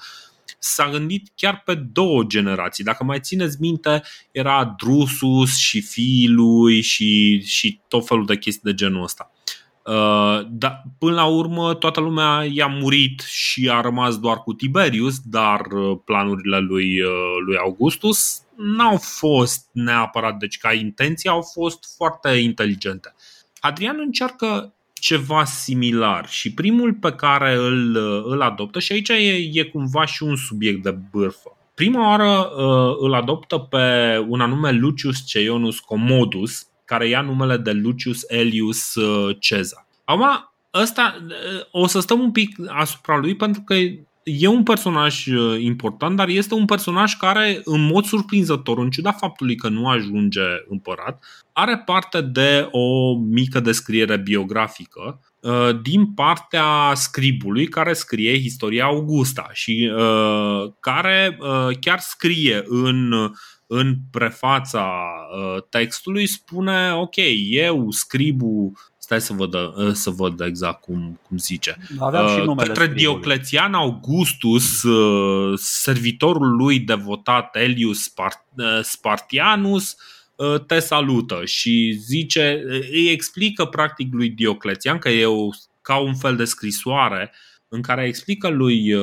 s-a 0.62 0.90
gândit 0.90 1.28
chiar 1.34 1.62
pe 1.64 1.74
două 1.74 2.22
generații. 2.22 2.84
Dacă 2.84 3.04
mai 3.04 3.20
țineți 3.20 3.56
minte, 3.60 4.02
era 4.30 4.74
Drusus 4.78 5.56
și 5.56 5.80
fiii 5.80 6.28
lui 6.28 6.80
și, 6.80 7.40
și 7.44 7.80
tot 7.88 8.06
felul 8.06 8.26
de 8.26 8.36
chestii 8.36 8.70
de 8.70 8.74
genul 8.74 9.02
ăsta. 9.02 9.30
Uh, 9.84 10.46
da, 10.48 10.82
până 10.98 11.14
la 11.14 11.24
urmă, 11.24 11.74
toată 11.74 12.00
lumea 12.00 12.44
i-a 12.50 12.66
murit 12.66 13.20
și 13.20 13.70
a 13.70 13.80
rămas 13.80 14.18
doar 14.18 14.38
cu 14.42 14.52
Tiberius, 14.52 15.18
dar 15.18 15.60
uh, 15.60 15.98
planurile 16.04 16.58
lui, 16.58 17.00
uh, 17.00 17.10
lui 17.46 17.56
Augustus 17.56 18.42
n-au 18.56 18.96
fost 18.96 19.68
neapărat, 19.72 20.36
deci 20.36 20.58
ca 20.58 20.72
intenții 20.72 21.28
au 21.28 21.42
fost 21.42 21.94
foarte 21.96 22.28
inteligente. 22.28 23.14
Adrian 23.60 23.96
încearcă 23.98 24.74
ceva 25.00 25.44
similar 25.44 26.28
și 26.28 26.54
primul 26.54 26.94
pe 26.94 27.12
care 27.12 27.54
îl, 27.54 27.96
îl 28.24 28.42
adoptă, 28.42 28.78
și 28.78 28.92
aici 28.92 29.08
e, 29.08 29.50
e 29.52 29.62
cumva 29.62 30.04
și 30.04 30.22
un 30.22 30.36
subiect 30.36 30.82
de 30.82 30.98
bârfă. 31.10 31.56
Prima 31.74 32.08
oară 32.08 32.50
uh, 32.50 32.96
îl 33.00 33.14
adoptă 33.14 33.58
pe 33.58 34.18
un 34.28 34.40
anume 34.40 34.70
Lucius 34.70 35.26
Ceionus 35.26 35.78
Commodus, 35.78 36.66
care 36.84 37.08
ia 37.08 37.20
numele 37.20 37.56
de 37.56 37.72
Lucius 37.72 38.20
Elius 38.26 38.94
uh, 38.94 39.36
Caesar. 39.40 39.86
Acum, 40.04 40.52
ăsta, 40.74 41.16
uh, 41.26 41.82
o 41.82 41.86
să 41.86 42.00
stăm 42.00 42.20
un 42.20 42.32
pic 42.32 42.56
asupra 42.68 43.18
lui 43.18 43.36
pentru 43.36 43.62
că 43.64 43.74
e 44.38 44.46
un 44.46 44.62
personaj 44.62 45.26
uh, 45.26 45.60
important, 45.60 46.16
dar 46.16 46.28
este 46.28 46.54
un 46.54 46.64
personaj 46.64 47.16
care, 47.16 47.60
în 47.64 47.86
mod 47.86 48.04
surprinzător, 48.04 48.78
în 48.78 48.90
ciuda 48.90 49.12
faptului 49.12 49.56
că 49.56 49.68
nu 49.68 49.88
ajunge 49.88 50.40
împărat, 50.68 51.24
are 51.52 51.82
parte 51.84 52.20
de 52.20 52.68
o 52.70 53.16
mică 53.16 53.60
descriere 53.60 54.16
biografică 54.16 55.20
din 55.82 56.06
partea 56.14 56.92
scribului 56.94 57.66
care 57.66 57.92
scrie 57.92 58.32
istoria 58.32 58.84
Augusta 58.84 59.48
și 59.52 59.92
care 60.80 61.38
chiar 61.80 61.98
scrie 61.98 62.62
în 62.66 63.12
în 63.72 63.94
prefața 64.10 64.88
uh, 65.34 65.62
textului 65.68 66.26
spune 66.26 66.92
ok, 66.92 67.14
eu, 67.50 67.90
scribu, 67.90 68.72
stai 69.10 69.20
să 69.20 69.32
văd, 69.32 69.54
uh, 69.54 69.92
să 69.92 70.10
văd 70.10 70.40
exact 70.40 70.80
cum, 70.80 71.20
cum 71.26 71.38
zice. 71.38 71.76
Aveam 71.98 72.28
și 72.28 72.38
uh, 72.38 72.44
numele 72.44 72.72
Către 72.72 72.86
Dioclețian 72.86 73.74
Augustus, 73.74 74.82
servitorul 75.56 76.56
lui 76.56 76.78
devotat 76.78 77.56
Elius 77.56 78.12
Spartianus, 78.82 79.96
te 80.66 80.78
salută 80.78 81.44
și 81.44 81.92
zice, 81.92 82.62
îi 82.90 83.08
explică 83.10 83.64
practic 83.64 84.12
lui 84.12 84.28
Dioclețian 84.28 84.98
că 84.98 85.08
e 85.08 85.26
o, 85.26 85.48
ca 85.82 85.96
un 85.96 86.14
fel 86.14 86.36
de 86.36 86.44
scrisoare 86.44 87.32
în 87.68 87.82
care 87.82 88.06
explică 88.06 88.48
lui 88.48 88.94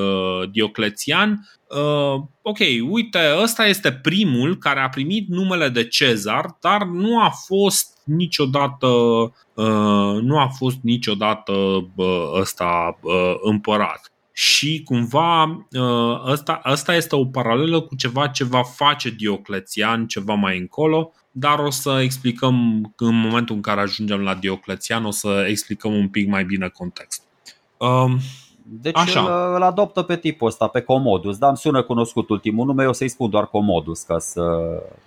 Dioclețian 0.52 1.50
uh, 1.67 2.24
ok, 2.41 2.58
uite, 2.89 3.20
ăsta 3.41 3.65
este 3.65 3.91
primul 3.91 4.58
care 4.58 4.80
a 4.80 4.89
primit 4.89 5.28
numele 5.28 5.70
de 5.70 5.88
Cezar, 5.88 6.58
dar 6.62 6.84
nu 6.84 7.22
a 7.22 7.30
fost 7.46 7.97
niciodată 8.08 8.88
uh, 9.54 10.22
nu 10.22 10.39
a 10.39 10.48
fost 10.48 10.78
niciodată 10.82 11.52
uh, 11.96 12.32
ăsta 12.39 13.00
uh, 13.02 13.34
împărat. 13.41 14.12
Și 14.34 14.82
cumva 14.86 15.43
uh, 15.43 16.24
ăsta, 16.26 16.62
ăsta 16.65 16.96
este 16.96 17.15
o 17.15 17.26
paralelă 17.26 17.82
cu 17.82 17.96
ceva 17.96 18.28
ce 18.28 18.43
va 18.43 18.63
face 18.63 19.10
Dioclețian 19.10 20.08
ceva 20.08 20.34
mai 20.34 20.58
încolo, 20.58 21.12
dar 21.32 21.60
o 21.60 21.70
să 21.70 22.00
explicăm 22.02 22.56
în 22.98 23.20
momentul 23.20 23.56
în 23.56 23.62
care 23.62 23.82
ajungem 23.82 24.22
la 24.22 24.36
Dioclețian, 24.36 25.06
o 25.06 25.12
să 25.12 25.46
explicăm 25.50 25.93
un 25.93 26.08
pic 26.08 26.28
mai 26.28 26.43
bine 26.43 26.67
contextul. 26.67 27.28
Uh, 27.78 28.15
deci 28.70 28.98
Așa. 28.98 29.22
Îl, 29.22 29.56
îl 29.56 29.62
adoptă 29.62 30.02
pe 30.02 30.17
tipul 30.17 30.48
ăsta, 30.48 30.67
pe 30.67 30.82
Comodus, 30.82 31.38
dar 31.38 31.50
îmi 31.50 31.58
sună 31.58 31.84
cunoscut 31.84 32.30
ultimul 32.30 32.65
nume, 32.65 32.84
eu 32.84 32.93
să-i 32.93 33.08
spun 33.08 33.30
doar 33.30 33.48
Comodus 33.48 34.02
ca 34.02 34.20
să, 34.20 34.41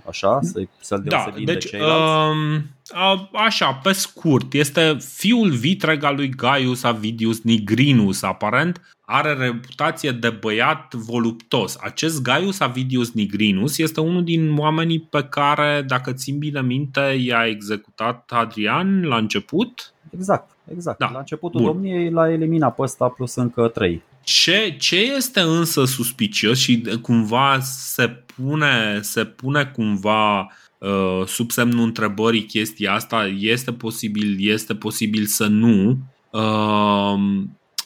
așa, 0.09 0.39
să, 0.43 0.63
să-l 0.81 1.03
da, 1.05 1.33
deci, 1.35 1.45
de 1.45 1.57
ceilalți. 1.57 2.67
Uh, 2.95 3.29
așa, 3.33 3.73
pe 3.73 3.93
scurt, 3.93 4.53
este 4.53 4.97
fiul 4.99 5.51
vitreg 5.51 6.03
al 6.03 6.15
lui 6.15 6.29
Gaius 6.29 6.83
Avidius 6.83 7.43
Nigrinus, 7.43 8.23
aparent, 8.23 8.81
are 9.01 9.33
reputație 9.33 10.11
de 10.11 10.31
băiat 10.31 10.95
voluptos. 10.95 11.77
Acest 11.81 12.23
Gaius 12.23 12.61
Avidius 12.61 13.13
Nigrinus 13.13 13.79
este 13.79 14.01
unul 14.01 14.25
din 14.25 14.57
oamenii 14.59 15.01
pe 15.01 15.23
care, 15.23 15.85
dacă 15.87 16.13
țin 16.13 16.39
bine 16.39 16.63
minte, 16.63 17.01
i-a 17.01 17.47
executat 17.47 18.31
Adrian 18.35 19.03
la 19.03 19.17
început. 19.17 19.95
Exact. 20.11 20.51
Exact. 20.73 20.99
Da. 20.99 21.11
La 21.13 21.19
începutul 21.19 21.61
Bun. 21.61 21.73
domniei 21.73 22.11
l-a 22.11 22.31
eliminat 22.31 22.75
pe 22.75 22.83
ăsta 22.83 23.09
plus 23.09 23.35
încă 23.35 23.69
trei. 23.69 24.03
Ce, 24.23 24.77
ce 24.79 24.97
este 24.97 25.41
însă 25.41 25.85
suspicios 25.85 26.59
și 26.59 26.83
cumva 27.03 27.59
se 27.61 28.09
pune, 28.09 28.99
se 29.01 29.25
pune 29.25 29.65
cumva 29.65 30.41
uh, 30.41 30.47
sub 31.27 31.51
semnul 31.51 31.85
întrebării 31.85 32.45
chestia 32.45 32.93
asta, 32.93 33.27
este 33.27 33.73
posibil, 33.73 34.37
este 34.39 34.75
posibil 34.75 35.27
să 35.27 35.47
nu. 35.47 35.99
Uh, 36.31 37.43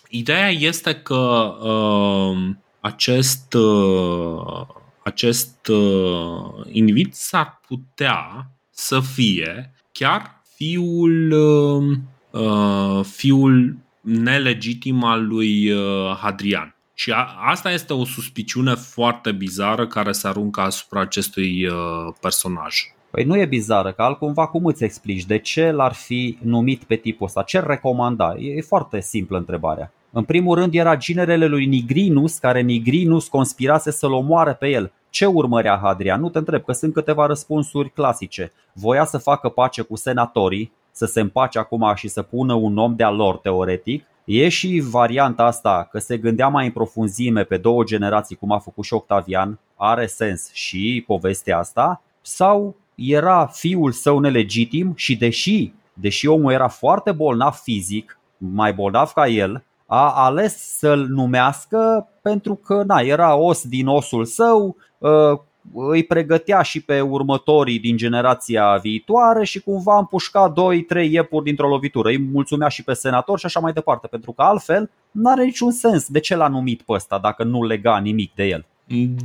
ideea 0.08 0.50
este 0.50 0.94
că 0.94 1.54
uh, 1.62 2.54
acest, 2.80 3.54
uh, 3.54 4.66
acest 5.04 5.66
uh, 5.66 6.66
individ 6.72 7.12
s-ar 7.12 7.60
putea 7.68 8.50
să 8.70 9.00
fie 9.00 9.74
chiar 9.92 10.42
fiul 10.56 11.30
uh, 11.30 11.96
Uh, 12.34 13.04
fiul 13.04 13.76
nelegitim 14.00 15.04
al 15.04 15.26
lui 15.26 15.70
uh, 15.70 16.16
Hadrian. 16.20 16.74
Și 16.94 17.10
a, 17.12 17.28
asta 17.46 17.70
este 17.70 17.92
o 17.92 18.04
suspiciune 18.04 18.74
foarte 18.74 19.32
bizară 19.32 19.86
care 19.86 20.12
se 20.12 20.28
aruncă 20.28 20.60
asupra 20.60 21.00
acestui 21.00 21.66
uh, 21.66 21.74
personaj. 22.20 22.76
Păi 23.10 23.24
nu 23.24 23.38
e 23.38 23.46
bizară, 23.46 23.92
că 23.92 24.02
altcumva 24.02 24.46
cum 24.46 24.64
îți 24.64 24.84
explici 24.84 25.24
de 25.24 25.38
ce 25.38 25.70
l-ar 25.70 25.92
fi 25.92 26.38
numit 26.42 26.84
pe 26.84 26.96
tipul 26.96 27.26
ăsta? 27.26 27.42
Ce 27.42 27.60
recomanda? 27.60 28.34
E 28.38 28.60
foarte 28.60 29.00
simplă 29.00 29.38
întrebarea. 29.38 29.92
În 30.10 30.22
primul 30.22 30.54
rând 30.54 30.74
era 30.74 30.96
ginerele 30.96 31.46
lui 31.46 31.66
Nigrinus, 31.66 32.38
care 32.38 32.60
Nigrinus 32.60 33.28
conspirase 33.28 33.90
să-l 33.90 34.12
omoare 34.12 34.52
pe 34.52 34.68
el. 34.68 34.92
Ce 35.10 35.26
urmărea 35.26 35.78
Hadrian? 35.82 36.20
Nu 36.20 36.28
te 36.28 36.38
întreb, 36.38 36.64
că 36.64 36.72
sunt 36.72 36.92
câteva 36.92 37.26
răspunsuri 37.26 37.90
clasice. 37.90 38.52
Voia 38.72 39.04
să 39.04 39.18
facă 39.18 39.48
pace 39.48 39.82
cu 39.82 39.96
senatorii, 39.96 40.72
să 40.90 41.06
se 41.06 41.20
împace 41.20 41.58
acum 41.58 41.92
și 41.94 42.08
să 42.08 42.22
pună 42.22 42.54
un 42.54 42.78
om 42.78 42.96
de-a 42.96 43.10
lor 43.10 43.36
teoretic. 43.36 44.04
E 44.24 44.48
și 44.48 44.82
varianta 44.90 45.44
asta 45.44 45.88
că 45.90 45.98
se 45.98 46.16
gândea 46.16 46.48
mai 46.48 46.66
în 46.66 46.72
profunzime 46.72 47.42
pe 47.42 47.56
două 47.56 47.84
generații 47.84 48.36
cum 48.36 48.52
a 48.52 48.58
făcut 48.58 48.84
și 48.84 48.94
Octavian, 48.94 49.58
are 49.76 50.06
sens 50.06 50.52
și 50.52 51.04
povestea 51.06 51.58
asta, 51.58 52.02
sau 52.22 52.76
era 52.94 53.46
fiul 53.46 53.92
său 53.92 54.18
nelegitim 54.18 54.92
și 54.96 55.16
deși, 55.16 55.72
deși 55.92 56.26
omul 56.26 56.52
era 56.52 56.68
foarte 56.68 57.12
bolnav 57.12 57.54
fizic, 57.54 58.18
mai 58.36 58.72
bolnav 58.72 59.10
ca 59.10 59.28
el, 59.28 59.64
a 59.86 60.10
ales 60.10 60.76
să-l 60.78 61.06
numească 61.08 62.08
pentru 62.22 62.54
că 62.54 62.82
na, 62.86 63.00
era 63.00 63.36
os 63.36 63.68
din 63.68 63.86
osul 63.86 64.24
său, 64.24 64.76
ă, 65.02 65.40
îi 65.72 66.04
pregătea 66.04 66.62
și 66.62 66.80
pe 66.80 67.00
următorii 67.00 67.78
din 67.78 67.96
generația 67.96 68.76
viitoare 68.76 69.44
și 69.44 69.60
cumva 69.60 69.98
împușca 69.98 70.52
2-3 70.52 71.10
iepuri 71.10 71.44
dintr-o 71.44 71.68
lovitură. 71.68 72.08
Îi 72.08 72.18
mulțumea 72.18 72.68
și 72.68 72.84
pe 72.84 72.92
senator 72.92 73.38
și 73.38 73.46
așa 73.46 73.60
mai 73.60 73.72
departe, 73.72 74.06
pentru 74.06 74.32
că 74.32 74.42
altfel 74.42 74.90
nu 75.10 75.30
are 75.30 75.44
niciun 75.44 75.70
sens 75.70 76.08
de 76.08 76.20
ce 76.20 76.36
l-a 76.36 76.48
numit 76.48 76.82
pe 76.82 76.92
ăsta 76.92 77.18
dacă 77.18 77.44
nu 77.44 77.64
lega 77.64 77.98
nimic 77.98 78.34
de 78.34 78.44
el. 78.44 78.66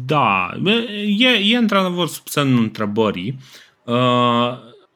Da, 0.05 0.49
e, 1.17 1.27
e 1.27 1.57
într-adevăr 1.57 2.07
sub 2.07 2.27
semnul 2.27 2.63
întrebării. 2.63 3.39
Uh, 3.83 3.95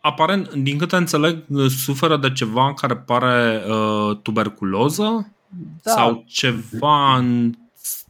aparent, 0.01 0.53
din 0.53 0.77
câte 0.77 0.95
înțeleg, 0.95 1.43
suferă 1.67 2.17
de 2.17 2.31
ceva 2.31 2.73
care 2.73 2.95
pare 2.95 3.61
uh, 3.67 4.17
tuberculoză 4.21 5.33
da. 5.83 5.91
sau 5.91 6.23
ceva 6.27 7.17
în, 7.17 7.53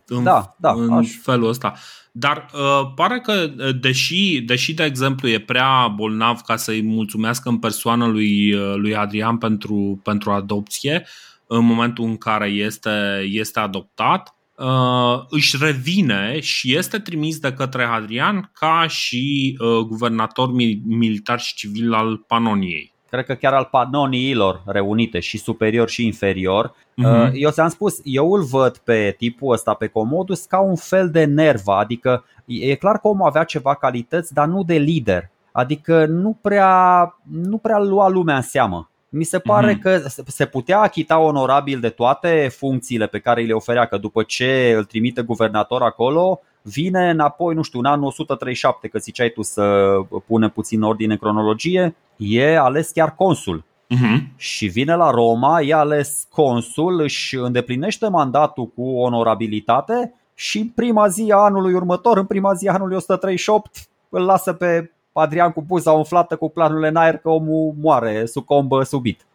în, 0.08 0.24
da, 0.24 0.56
da, 0.58 0.72
în 0.72 0.92
aș... 0.92 1.10
felul 1.22 1.48
ăsta. 1.48 1.74
Dar 2.16 2.50
uh, 2.54 2.92
pare 2.96 3.20
că, 3.20 3.54
uh, 3.58 3.80
deși, 3.80 4.42
deși, 4.42 4.74
de 4.74 4.84
exemplu, 4.84 5.28
e 5.28 5.40
prea 5.40 5.88
bolnav 5.88 6.42
ca 6.42 6.56
să-i 6.56 6.82
mulțumească 6.82 7.50
în 7.50 7.58
persoană 7.60 8.06
lui, 8.06 8.54
uh, 8.54 8.74
lui 8.76 8.96
Adrian 8.96 9.38
pentru, 9.38 10.00
pentru 10.04 10.32
adopție, 10.32 11.06
în 11.48 11.66
momentul 11.66 12.06
în 12.06 12.18
care 12.18 12.48
este, 12.48 13.28
este 13.30 13.60
adoptat, 13.60 14.36
uh, 14.58 15.24
își 15.30 15.58
revine 15.60 16.40
și 16.40 16.76
este 16.76 17.00
trimis 17.00 17.40
de 17.40 17.54
către 17.54 17.84
Adrian 17.84 18.52
ca 18.54 18.88
și 18.88 19.58
uh, 19.60 19.78
guvernator 19.78 20.52
militar 20.86 21.40
și 21.40 21.56
civil 21.56 21.94
al 21.94 22.18
Panoniei 22.18 22.93
cred 23.14 23.26
că 23.26 23.34
chiar 23.34 23.54
al 23.54 23.68
panoniilor 23.72 24.62
reunite 24.66 25.20
și 25.20 25.38
superior 25.38 25.90
și 25.90 26.06
inferior. 26.06 26.70
Uh-huh. 26.70 27.32
Eu 27.34 27.50
ți-am 27.50 27.70
spus, 27.70 28.00
eu 28.04 28.32
îl 28.34 28.44
văd 28.44 28.78
pe 28.78 29.16
tipul 29.18 29.54
ăsta, 29.54 29.74
pe 29.74 29.88
Comodus, 29.88 30.46
ca 30.46 30.60
un 30.60 30.76
fel 30.76 31.10
de 31.10 31.24
nerva, 31.24 31.80
adică 31.80 32.26
e 32.46 32.76
clar 32.76 33.00
că 33.00 33.08
omul 33.08 33.28
avea 33.28 33.44
ceva 33.44 33.76
calități, 33.76 34.34
dar 34.34 34.48
nu 34.48 34.64
de 34.64 34.76
lider. 34.76 35.30
Adică 35.52 36.06
nu 36.06 36.38
prea, 36.42 37.18
nu 37.32 37.58
prea 37.58 37.80
lua 37.80 38.10
lumea 38.10 38.36
în 38.36 38.42
seamă. 38.42 38.90
mi 39.10 39.24
se 39.24 39.40
pare 39.40 39.76
mm-hmm. 39.76 39.82
că 39.82 40.02
se 40.26 40.46
putea 40.46 40.80
achita 40.80 41.20
onorabil 41.20 41.80
de 41.80 41.90
toate 41.90 42.50
funcțiile 42.58 43.08
pe 43.08 43.20
care 43.20 43.42
le 43.42 43.54
oferea, 43.54 43.86
că 43.86 43.98
după 43.98 44.24
ce 44.24 44.74
îl 44.78 44.84
trimite 44.84 45.22
guvernator 45.22 45.82
acolo, 45.82 46.40
vine 46.64 47.10
înapoi, 47.10 47.56
nu 47.56 47.62
știu, 47.62 47.80
în 47.80 47.86
anul 47.86 48.06
137, 48.06 48.88
că 48.88 48.98
ziceai 49.00 49.30
tu 49.30 49.42
să 49.42 49.96
pune 50.28 50.50
puțin 50.50 50.82
ordine 50.82 51.12
în 51.14 51.20
cronologie, 51.20 51.96
e 52.18 52.58
ales 52.58 52.90
chiar 52.90 53.16
consul. 53.16 53.64
Uh-huh. 53.64 54.36
Și 54.36 54.68
vine 54.68 54.96
la 54.96 55.10
Roma, 55.10 55.62
e 55.62 55.74
ales 55.74 56.28
consul, 56.32 57.02
își 57.02 57.36
îndeplinește 57.36 58.08
mandatul 58.08 58.68
cu 58.68 58.90
onorabilitate 58.90 60.14
și 60.34 60.60
în 60.60 60.68
prima 60.68 61.08
zi 61.08 61.32
a 61.32 61.38
anului 61.38 61.74
următor, 61.74 62.18
în 62.18 62.26
prima 62.26 62.54
zi 62.54 62.68
a 62.68 62.74
anului 62.74 62.96
138, 62.96 63.90
îl 64.10 64.22
lasă 64.22 64.54
pe 64.54 64.92
Adrian 65.14 65.52
cu 65.52 65.62
buza 65.62 65.92
umflată 65.92 66.36
cu 66.36 66.50
planurile 66.50 66.88
în 66.88 66.96
aer 66.96 67.18
că 67.18 67.30
omul 67.30 67.74
moare, 67.82 68.26
sucombă 68.26 68.84
subit. 68.84 69.26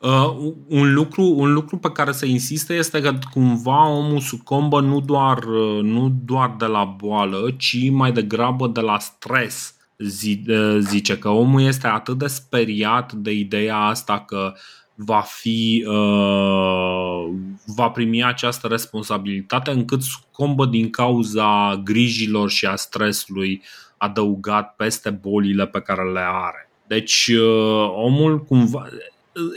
Uh, 0.00 0.52
un, 0.68 0.92
lucru, 0.94 1.22
un 1.36 1.52
lucru 1.52 1.78
pe 1.78 1.90
care 1.92 2.12
se 2.12 2.26
insistă 2.26 2.72
este 2.72 3.00
că 3.00 3.18
cumva 3.30 3.88
omul 3.88 4.20
sucombă 4.20 4.80
nu 4.80 5.00
doar, 5.00 5.44
uh, 5.44 5.82
nu 5.82 6.12
doar 6.24 6.54
de 6.58 6.64
la 6.64 6.84
boală, 6.84 7.54
ci 7.58 7.90
mai 7.90 8.12
degrabă 8.12 8.68
de 8.68 8.80
la 8.80 8.98
stres. 8.98 9.74
Uh, 9.98 10.78
zice 10.78 11.18
că 11.18 11.28
omul 11.28 11.62
este 11.62 11.86
atât 11.86 12.18
de 12.18 12.26
speriat 12.26 13.12
de 13.12 13.32
ideea 13.32 13.76
asta 13.76 14.20
că 14.20 14.52
va 14.94 15.20
fi 15.20 15.84
uh, 15.86 17.34
va 17.66 17.88
primi 17.88 18.24
această 18.24 18.66
responsabilitate 18.66 19.70
încât 19.70 20.02
sucombă 20.02 20.66
din 20.66 20.90
cauza 20.90 21.80
grijilor 21.84 22.50
și 22.50 22.66
a 22.66 22.76
stresului 22.76 23.62
adăugat 23.96 24.74
peste 24.76 25.10
bolile 25.10 25.66
pe 25.66 25.80
care 25.80 26.12
le 26.12 26.22
are. 26.24 26.70
Deci 26.86 27.26
uh, 27.26 27.92
omul 27.94 28.44
cumva 28.44 28.88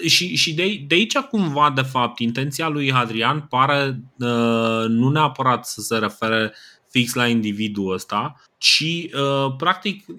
și, 0.05 0.35
și 0.35 0.53
de, 0.53 0.83
de 0.87 0.95
aici 0.95 1.17
cumva, 1.17 1.71
de 1.75 1.81
fapt, 1.81 2.19
intenția 2.19 2.67
lui 2.67 2.91
Hadrian 2.91 3.41
pare 3.49 3.99
uh, 4.19 4.85
nu 4.87 5.09
neapărat 5.09 5.65
să 5.65 5.81
se 5.81 5.97
refere 5.97 6.53
fix 6.89 7.13
la 7.13 7.27
individul 7.27 7.93
ăsta, 7.93 8.35
ci 8.57 8.83
uh, 9.13 9.55
practic 9.57 10.07
uh, 10.07 10.15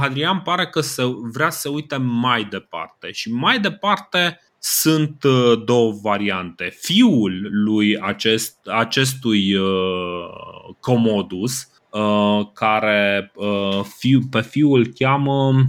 Hadrian 0.00 0.40
pare 0.40 0.66
că 0.66 0.80
se, 0.80 1.02
vrea 1.32 1.50
să 1.50 1.60
se 1.60 1.68
uite 1.68 1.96
mai 1.96 2.44
departe 2.44 3.12
și 3.12 3.32
mai 3.32 3.60
departe 3.60 4.40
sunt 4.58 5.22
uh, 5.22 5.62
două 5.64 5.92
variante. 6.02 6.76
Fiul 6.80 7.48
lui 7.50 7.98
acest, 7.98 8.58
acestui 8.66 9.54
uh, 9.54 10.28
Comodus, 10.80 11.68
uh, 11.90 12.46
care 12.54 13.32
uh, 13.34 13.80
fiu, 13.98 14.20
pe 14.30 14.40
fiul 14.40 14.78
îl 14.78 14.86
cheamă 14.86 15.54
Uh, 15.54 15.62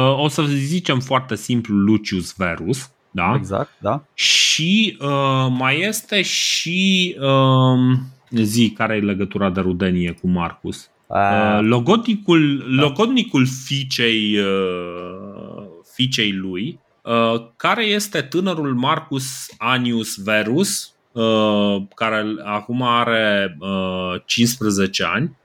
o 0.00 0.28
să 0.28 0.42
zicem 0.42 1.00
foarte 1.00 1.34
simplu 1.34 1.74
Lucius 1.76 2.34
Verus. 2.36 2.90
Da? 3.10 3.34
Exact, 3.36 3.70
da. 3.78 4.04
Și 4.14 4.96
uh, 5.00 5.46
mai 5.50 5.80
este 5.80 6.22
și 6.22 7.16
uh, 7.20 7.98
zi 8.42 8.70
care 8.70 8.96
e 8.96 9.00
legătura 9.00 9.50
de 9.50 9.60
rudenie 9.60 10.16
cu 10.20 10.28
Marcus. 10.28 10.90
Uh, 11.06 11.58
logodnicul, 11.60 12.58
da. 12.58 12.82
logodnicul 12.82 13.46
fiicei, 13.46 14.38
uh, 14.38 15.64
fiicei 15.94 16.32
lui, 16.32 16.78
uh, 17.02 17.46
care 17.56 17.84
este 17.84 18.20
tânărul 18.20 18.74
Marcus 18.74 19.46
Anius 19.58 20.16
Verus, 20.16 20.94
uh, 21.12 21.82
care 21.94 22.24
acum 22.44 22.82
are 22.82 23.56
uh, 23.58 24.20
15 24.24 25.04
ani 25.04 25.36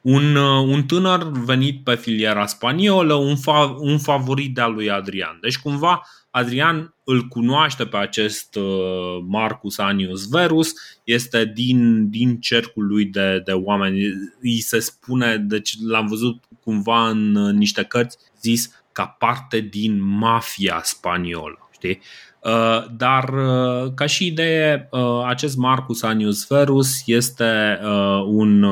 un, 0.00 0.34
uh, 0.34 0.66
un 0.66 0.82
tânăr 0.82 1.30
venit 1.30 1.84
pe 1.84 1.94
filiera 1.94 2.46
spaniolă, 2.46 3.14
un, 3.14 3.36
fa, 3.36 3.76
un 3.78 3.98
favorit 3.98 4.54
de-al 4.54 4.72
lui 4.72 4.90
Adrian. 4.90 5.38
Deci 5.40 5.58
cumva 5.58 6.02
Adrian 6.30 6.94
îl 7.04 7.22
cunoaște 7.22 7.86
pe 7.86 7.96
acest 7.96 8.54
uh, 8.54 9.24
Marcus 9.26 9.78
Anius 9.78 10.28
Verus, 10.28 10.72
este 11.04 11.52
din, 11.54 12.10
din 12.10 12.40
cercul 12.40 12.86
lui 12.86 13.04
de, 13.04 13.42
de 13.44 13.52
oameni. 13.52 14.00
Îi 14.40 14.60
se 14.60 14.78
spune, 14.78 15.36
deci 15.36 15.74
l-am 15.86 16.06
văzut 16.06 16.44
cumva 16.64 17.08
în 17.08 17.32
niște 17.56 17.82
cărți 17.82 18.18
zis 18.40 18.82
ca 18.92 19.06
parte 19.06 19.60
din 19.60 20.02
mafia 20.02 20.80
spaniolă. 20.84 21.68
Știi? 21.72 22.00
Uh, 22.40 22.84
dar 22.96 23.28
uh, 23.28 23.92
ca 23.94 24.06
și 24.06 24.26
idee, 24.26 24.88
uh, 24.90 25.22
acest 25.26 25.56
Marcus 25.56 26.02
Anius 26.02 26.46
Verus 26.46 27.02
este 27.06 27.78
un 28.26 28.66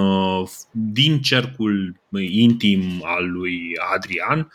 din 0.70 1.20
cercul 1.20 2.00
intim 2.30 3.02
al 3.04 3.30
lui 3.30 3.72
Adrian. 3.94 4.52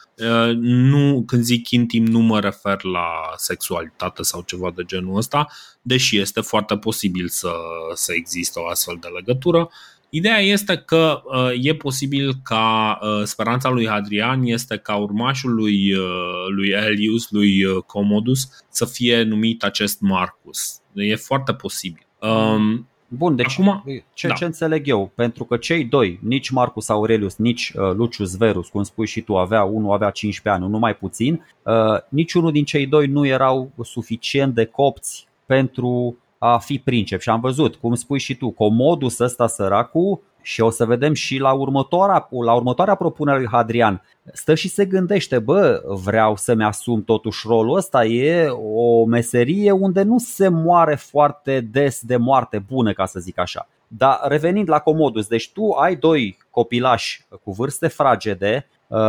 Nu, 0.59 1.23
când 1.27 1.43
zic 1.43 1.69
intim 1.69 2.05
nu 2.05 2.19
mă 2.19 2.39
refer 2.39 2.83
la 2.83 3.07
sexualitate 3.35 4.23
sau 4.23 4.41
ceva 4.41 4.71
de 4.75 4.83
genul 4.85 5.17
ăsta, 5.17 5.47
deși 5.81 6.17
este 6.17 6.41
foarte 6.41 6.77
posibil 6.77 7.27
să, 7.27 7.51
să 7.93 8.13
existe 8.13 8.59
o 8.59 8.67
astfel 8.67 8.97
de 9.01 9.07
legătură. 9.07 9.69
Ideea 10.15 10.39
este 10.39 10.77
că 10.77 11.21
uh, 11.25 11.65
e 11.65 11.75
posibil 11.75 12.33
ca 12.43 12.99
uh, 13.01 13.23
speranța 13.23 13.69
lui 13.69 13.87
Hadrian 13.87 14.43
este 14.43 14.77
ca 14.77 14.95
urmașul 14.95 15.53
lui, 15.53 15.93
uh, 15.93 16.45
lui 16.55 16.69
Elius, 16.69 17.29
lui 17.29 17.63
uh, 17.63 17.83
Commodus, 17.85 18.49
să 18.69 18.85
fie 18.85 19.21
numit 19.21 19.63
acest 19.63 20.01
Marcus. 20.01 20.81
E 20.93 21.15
foarte 21.15 21.53
posibil. 21.53 22.05
Um, 22.19 22.87
Bun, 23.07 23.35
deci 23.35 23.59
Acum, 23.59 23.83
ce, 24.13 24.27
da. 24.27 24.33
ce 24.33 24.45
înțeleg 24.45 24.87
eu? 24.87 25.11
Pentru 25.15 25.43
că 25.43 25.57
cei 25.57 25.83
doi, 25.83 26.19
nici 26.21 26.49
Marcus 26.49 26.89
Aurelius, 26.89 27.35
nici 27.35 27.71
uh, 27.75 27.91
Lucius 27.95 28.37
Verus, 28.37 28.67
cum 28.67 28.83
spui 28.83 29.07
și 29.07 29.21
tu, 29.21 29.37
avea 29.37 29.63
unul 29.63 29.93
avea 29.93 30.09
15 30.09 30.61
ani, 30.61 30.69
unul 30.69 30.79
mai 30.79 30.95
puțin, 30.95 31.45
uh, 31.63 32.01
niciunul 32.09 32.51
din 32.51 32.65
cei 32.65 32.85
doi 32.85 33.07
nu 33.07 33.25
erau 33.25 33.71
suficient 33.83 34.53
de 34.53 34.65
copți 34.65 35.27
pentru 35.45 36.17
a 36.45 36.57
fi 36.57 36.79
princep 36.79 37.19
și 37.19 37.29
am 37.29 37.39
văzut, 37.39 37.75
cum 37.75 37.95
spui 37.95 38.19
și 38.19 38.35
tu, 38.35 38.49
Comodus 38.49 39.19
ăsta 39.19 39.47
săracu 39.47 40.23
și 40.41 40.61
o 40.61 40.69
să 40.69 40.85
vedem 40.85 41.13
și 41.13 41.37
la 41.37 41.53
următoarea, 41.53 42.27
la 42.45 42.53
următoarea 42.53 42.95
propunere 42.95 43.37
lui 43.37 43.47
Hadrian. 43.51 44.01
Stă 44.33 44.55
și 44.55 44.69
se 44.69 44.85
gândește, 44.85 45.39
bă, 45.39 45.81
vreau 45.85 46.35
să-mi 46.35 46.63
asum 46.63 47.03
totuși 47.03 47.47
rolul 47.47 47.75
ăsta, 47.75 48.05
e 48.05 48.47
o 48.73 49.05
meserie 49.05 49.71
unde 49.71 50.01
nu 50.01 50.17
se 50.17 50.47
moare 50.47 50.95
foarte 50.95 51.59
des 51.59 52.01
de 52.01 52.17
moarte 52.17 52.65
bună, 52.67 52.93
ca 52.93 53.05
să 53.05 53.19
zic 53.19 53.39
așa. 53.39 53.67
Dar 53.87 54.19
revenind 54.23 54.69
la 54.69 54.79
Comodus, 54.79 55.27
deci 55.27 55.51
tu 55.51 55.71
ai 55.71 55.95
doi 55.95 56.37
copilași 56.49 57.25
cu 57.43 57.51
vârste 57.51 57.87
fragede, 57.87 58.67
uh, 58.87 58.99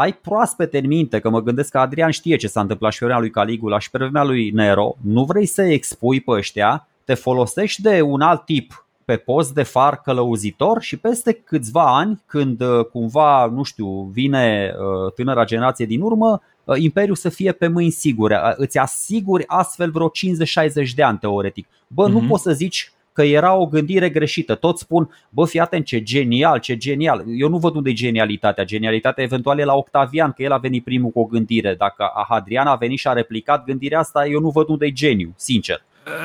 ai 0.00 0.12
proaspete 0.12 0.78
în 0.78 0.86
minte, 0.86 1.18
că 1.20 1.30
mă 1.30 1.42
gândesc 1.42 1.70
că 1.70 1.78
Adrian 1.78 2.10
știe 2.10 2.36
ce 2.36 2.46
s-a 2.46 2.60
întâmplat 2.60 2.92
și 2.92 2.98
pe 2.98 3.04
vremea 3.04 3.22
lui 3.22 3.30
Caligula 3.30 3.78
și 3.78 3.90
pe 3.90 3.98
vremea 3.98 4.24
lui 4.24 4.50
Nero, 4.50 4.96
nu 5.00 5.24
vrei 5.24 5.46
să 5.46 5.62
expui 5.62 6.20
pe 6.20 6.30
ăștia, 6.30 6.88
te 7.04 7.14
folosești 7.14 7.82
de 7.82 8.00
un 8.00 8.20
alt 8.20 8.44
tip 8.44 8.86
pe 9.04 9.16
post 9.16 9.54
de 9.54 9.62
far 9.62 10.00
călăuzitor 10.00 10.82
și 10.82 10.96
peste 10.96 11.32
câțiva 11.32 11.96
ani, 11.96 12.22
când 12.26 12.60
uh, 12.60 12.84
cumva, 12.84 13.46
nu 13.46 13.62
știu, 13.62 14.10
vine 14.12 14.74
uh, 14.78 15.12
tânăra 15.12 15.44
generație 15.44 15.86
din 15.86 16.00
urmă, 16.00 16.42
uh, 16.64 16.76
Imperiul 16.78 17.16
să 17.16 17.28
fie 17.28 17.52
pe 17.52 17.68
mâini 17.68 17.90
sigure. 17.90 18.40
Îți 18.56 18.78
asiguri 18.78 19.44
astfel 19.46 19.90
vreo 19.90 20.08
50-60 20.08 20.94
de 20.94 21.02
ani 21.02 21.18
teoretic. 21.18 21.66
Bă, 21.86 22.06
mm-hmm. 22.06 22.10
nu 22.10 22.18
mhm. 22.18 22.28
poți 22.28 22.42
să 22.42 22.52
zici 22.52 22.92
că 23.14 23.22
era 23.22 23.54
o 23.54 23.66
gândire 23.66 24.08
greșită. 24.08 24.54
Toți 24.54 24.82
spun, 24.82 25.10
bă, 25.28 25.44
fii 25.46 25.60
atent 25.60 25.84
ce 25.84 26.02
genial, 26.02 26.58
ce 26.58 26.76
genial. 26.76 27.24
Eu 27.26 27.48
nu 27.48 27.58
văd 27.58 27.74
unde 27.74 27.90
e 27.90 27.92
genialitatea. 27.92 28.64
Genialitatea 28.64 29.24
eventual 29.24 29.58
e 29.58 29.64
la 29.64 29.74
Octavian, 29.74 30.32
că 30.32 30.42
el 30.42 30.52
a 30.52 30.58
venit 30.58 30.84
primul 30.84 31.10
cu 31.10 31.20
o 31.20 31.24
gândire. 31.24 31.74
Dacă 31.74 32.12
Hadrian 32.28 32.66
a 32.66 32.74
venit 32.74 32.98
și 32.98 33.08
a 33.08 33.12
replicat 33.12 33.64
gândirea 33.64 33.98
asta, 33.98 34.26
eu 34.26 34.40
nu 34.40 34.50
văd 34.50 34.68
unde 34.68 34.86
e 34.86 34.90
geniu, 34.92 35.32
sincer. 35.36 35.84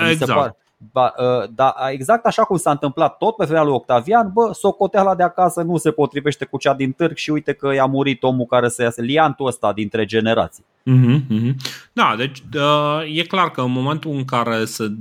Exact. 0.10 0.56
Ba, 0.91 1.13
ă, 1.17 1.47
da, 1.56 1.75
exact 1.91 2.25
așa 2.25 2.43
cum 2.43 2.58
s-a 2.58 2.71
întâmplat 2.71 3.17
tot 3.17 3.36
pe 3.36 3.45
vremea 3.45 3.63
lui 3.63 3.73
Octavian, 3.73 4.32
bă, 4.34 4.52
socoteala 4.54 5.15
de 5.15 5.23
acasă 5.23 5.62
nu 5.62 5.78
se 5.78 5.91
potrivește 5.91 6.45
cu 6.45 6.58
cea 6.58 6.73
din 6.73 6.91
târg 6.91 7.15
și 7.15 7.32
uite 7.32 7.54
că 7.54 7.73
i-a 7.73 7.86
murit 7.86 8.23
omul 8.23 8.45
care 8.45 8.69
să 8.69 8.82
iasă 8.82 9.02
liantul 9.02 9.47
ăsta 9.47 9.73
dintre 9.73 10.06
generații. 10.06 10.65
Mm-hmm, 10.89 11.56
Da, 11.93 12.15
deci 12.17 12.43
uh, 12.56 13.17
e 13.17 13.21
clar 13.21 13.52
că 13.52 13.62
în 13.62 13.71
momentul 13.71 14.12
în 14.12 14.25
care 14.25 14.65
se, 14.65 14.91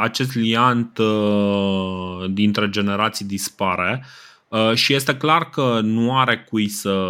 acest 0.00 0.34
liant 0.34 0.98
uh, 0.98 2.30
dintre 2.30 2.68
generații 2.68 3.24
dispare 3.24 4.04
uh, 4.48 4.74
și 4.74 4.94
este 4.94 5.16
clar 5.16 5.48
că 5.48 5.80
nu 5.82 6.18
are 6.18 6.46
cui 6.50 6.68
să 6.68 7.06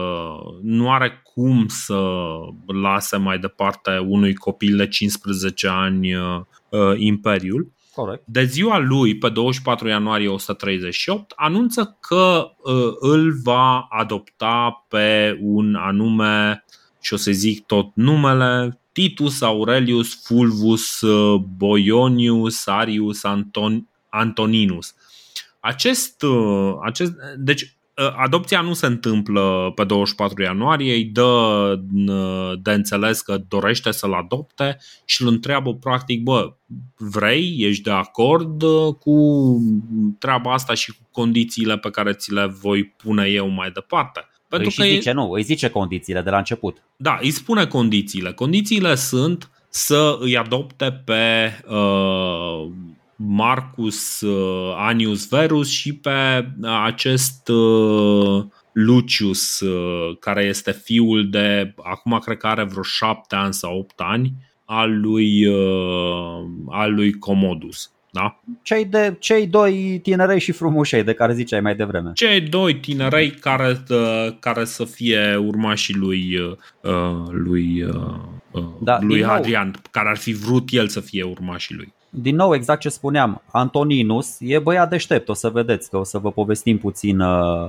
nu 0.63 0.91
are 0.91 1.23
cum 1.35 1.67
să 1.69 2.01
lase 2.67 3.17
mai 3.17 3.39
departe 3.39 3.99
unui 4.07 4.35
copil 4.35 4.77
de 4.77 4.89
15 4.89 5.69
ani 5.69 6.15
uh, 6.15 6.41
imperiul, 6.97 7.73
Corect. 7.95 8.23
De 8.27 8.45
ziua 8.45 8.79
lui, 8.79 9.19
pe 9.19 9.29
24 9.29 9.89
ianuarie 9.89 10.29
138, 10.29 11.33
anunță 11.37 11.97
că 12.01 12.51
uh, 12.63 12.93
îl 13.01 13.33
va 13.43 13.87
adopta 13.91 14.87
pe 14.89 15.39
un 15.41 15.75
anume, 15.75 16.65
și 17.03 17.15
o 17.15 17.17
să 17.17 17.31
zic 17.31 17.67
tot 17.67 17.91
numele, 17.95 18.81
Titus 18.93 19.41
Aurelius 19.41 20.25
Fulvus 20.25 21.01
uh, 21.01 21.41
Boionius 21.57 22.67
Arius 22.67 23.25
Anton, 23.25 23.89
Antoninus. 24.09 24.95
Acest, 25.61 26.23
uh, 26.23 26.75
acest, 26.83 27.13
deci 27.37 27.77
adopția 28.17 28.61
nu 28.61 28.73
se 28.73 28.87
întâmplă 28.87 29.73
pe 29.75 29.85
24 29.85 30.43
ianuarie, 30.43 30.95
îi 30.95 31.05
dă 31.05 31.81
de 32.63 32.73
înțeles 32.73 33.21
că 33.21 33.39
dorește 33.49 33.91
să-l 33.91 34.13
adopte 34.13 34.79
și 35.05 35.23
îl 35.23 35.29
întreabă 35.29 35.75
practic, 35.75 36.23
bă, 36.23 36.55
vrei, 36.97 37.57
ești 37.59 37.83
de 37.83 37.91
acord 37.91 38.63
cu 38.99 39.57
treaba 40.19 40.53
asta 40.53 40.75
și 40.75 40.93
cu 40.93 41.09
condițiile 41.11 41.79
pe 41.79 41.91
care 41.91 42.13
ți 42.13 42.33
le 42.33 42.47
voi 42.47 42.85
pune 42.85 43.27
eu 43.27 43.49
mai 43.49 43.71
departe? 43.71 44.27
Pentru 44.57 44.73
îi 44.77 44.89
că 44.89 44.95
zice, 44.95 45.09
e... 45.09 45.13
nu, 45.13 45.31
îi 45.31 45.43
zice 45.43 45.69
condițiile 45.69 46.21
de 46.21 46.31
la 46.31 46.39
început. 46.39 46.83
Da, 46.97 47.19
îi 47.21 47.31
spune 47.31 47.67
condițiile. 47.67 48.33
Condițiile 48.33 48.95
sunt 48.95 49.51
să 49.69 50.17
îi 50.21 50.37
adopte 50.37 51.03
pe 51.05 51.53
uh, 51.69 52.71
Marcus 53.17 54.21
uh, 54.21 54.75
Anius 54.77 55.29
Verus 55.29 55.69
și 55.69 55.95
pe 55.95 56.49
acest 56.85 57.49
uh, 57.49 58.45
Lucius, 58.73 59.61
uh, 59.61 60.17
care 60.21 60.45
este 60.45 60.73
fiul 60.73 61.31
de, 61.31 61.75
acum 61.83 62.19
cred 62.19 62.37
că 62.37 62.47
are 62.47 62.65
vreo 62.65 62.83
șapte 62.83 63.35
ani 63.35 63.55
sau 63.55 63.79
opt 63.79 64.01
ani, 64.01 64.33
al 64.65 65.01
lui, 65.01 65.47
uh, 65.47 66.45
al 66.69 66.95
lui 66.95 67.13
Commodus. 67.13 67.91
Da? 68.15 68.41
Cei, 68.63 68.85
de, 68.85 69.17
cei 69.19 69.47
doi 69.47 70.01
tinerei 70.03 70.41
și 70.41 70.53
frumușei 70.53 71.03
de 71.03 71.13
care 71.13 71.35
ziceai 71.35 71.61
mai 71.61 71.75
devreme. 71.75 72.11
Cei 72.15 72.41
doi 72.41 72.75
tinerei 72.81 73.31
care, 73.31 73.83
uh, 73.91 74.37
care 74.41 74.65
să 74.65 74.85
fie 74.85 75.37
urmașii 75.37 75.95
lui, 75.95 76.39
uh, 76.39 77.27
lui, 77.31 77.83
uh, 77.83 78.65
da, 78.81 78.99
lui 79.01 79.25
Adrian, 79.25 79.65
nou, 79.65 79.75
care 79.91 80.09
ar 80.09 80.17
fi 80.17 80.33
vrut 80.33 80.69
el 80.71 80.89
să 80.89 81.01
fie 81.01 81.23
urmașii 81.23 81.75
lui. 81.75 81.93
Din 82.11 82.37
nou, 82.37 82.55
exact 82.55 82.81
ce 82.81 82.89
spuneam, 82.89 83.43
Antoninus 83.53 84.37
e 84.41 84.59
băiat 84.59 84.89
deștept, 84.89 85.29
o 85.29 85.35
să 85.35 85.49
vedeți 85.49 85.91
că 85.91 85.97
o 85.97 86.05
să 86.05 86.19
vă 86.19 86.33
povestim 86.33 86.79
puțin 86.79 87.21
uh, 87.21 87.69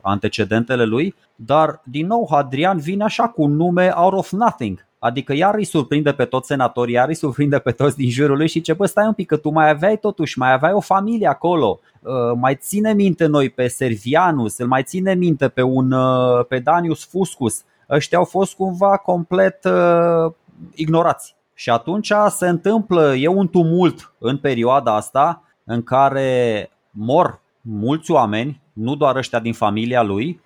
antecedentele 0.00 0.84
lui, 0.84 1.14
dar 1.36 1.80
din 1.84 2.06
nou 2.06 2.28
Hadrian 2.30 2.78
vine 2.78 3.04
așa 3.04 3.28
cu 3.28 3.42
un 3.42 3.56
nume 3.56 3.92
out 3.94 4.12
of 4.12 4.30
nothing. 4.30 4.86
Adică 5.04 5.34
iar 5.34 5.54
îi 5.54 5.64
surprinde 5.64 6.12
pe 6.12 6.24
toți 6.24 6.46
senatorii, 6.46 6.94
iar 6.94 7.08
îi 7.08 7.14
surprinde 7.14 7.58
pe 7.58 7.70
toți 7.70 7.96
din 7.96 8.10
jurul 8.10 8.36
lui 8.36 8.48
și 8.48 8.60
ce 8.60 8.72
bă, 8.72 8.86
stai 8.86 9.06
un 9.06 9.12
pic 9.12 9.26
că 9.26 9.36
tu 9.36 9.50
mai 9.50 9.68
aveai 9.68 9.96
totuși, 9.96 10.38
mai 10.38 10.52
aveai 10.52 10.72
o 10.72 10.80
familie 10.80 11.26
acolo, 11.26 11.80
uh, 12.00 12.12
mai 12.36 12.56
ține 12.56 12.92
minte 12.92 13.26
noi 13.26 13.50
pe 13.50 13.68
Servianus, 13.68 14.58
îl 14.58 14.66
mai 14.66 14.82
ține 14.82 15.14
minte 15.14 15.48
pe 15.48 15.62
un 15.62 15.92
uh, 15.92 16.46
pe 16.48 16.58
Danius 16.58 17.04
Fuscus. 17.04 17.64
Ăștia 17.90 18.18
au 18.18 18.24
fost 18.24 18.54
cumva 18.54 18.96
complet 18.96 19.64
uh, 19.64 20.32
ignorați. 20.74 21.36
Și 21.54 21.70
atunci 21.70 22.12
se 22.28 22.48
întâmplă, 22.48 23.14
e 23.14 23.26
un 23.26 23.48
tumult 23.48 24.12
în 24.18 24.36
perioada 24.36 24.94
asta 24.94 25.42
în 25.64 25.82
care 25.82 26.70
mor 26.90 27.40
mulți 27.60 28.10
oameni, 28.10 28.60
nu 28.72 28.94
doar 28.94 29.16
ăștia 29.16 29.38
din 29.38 29.52
familia 29.52 30.02
lui, 30.02 30.40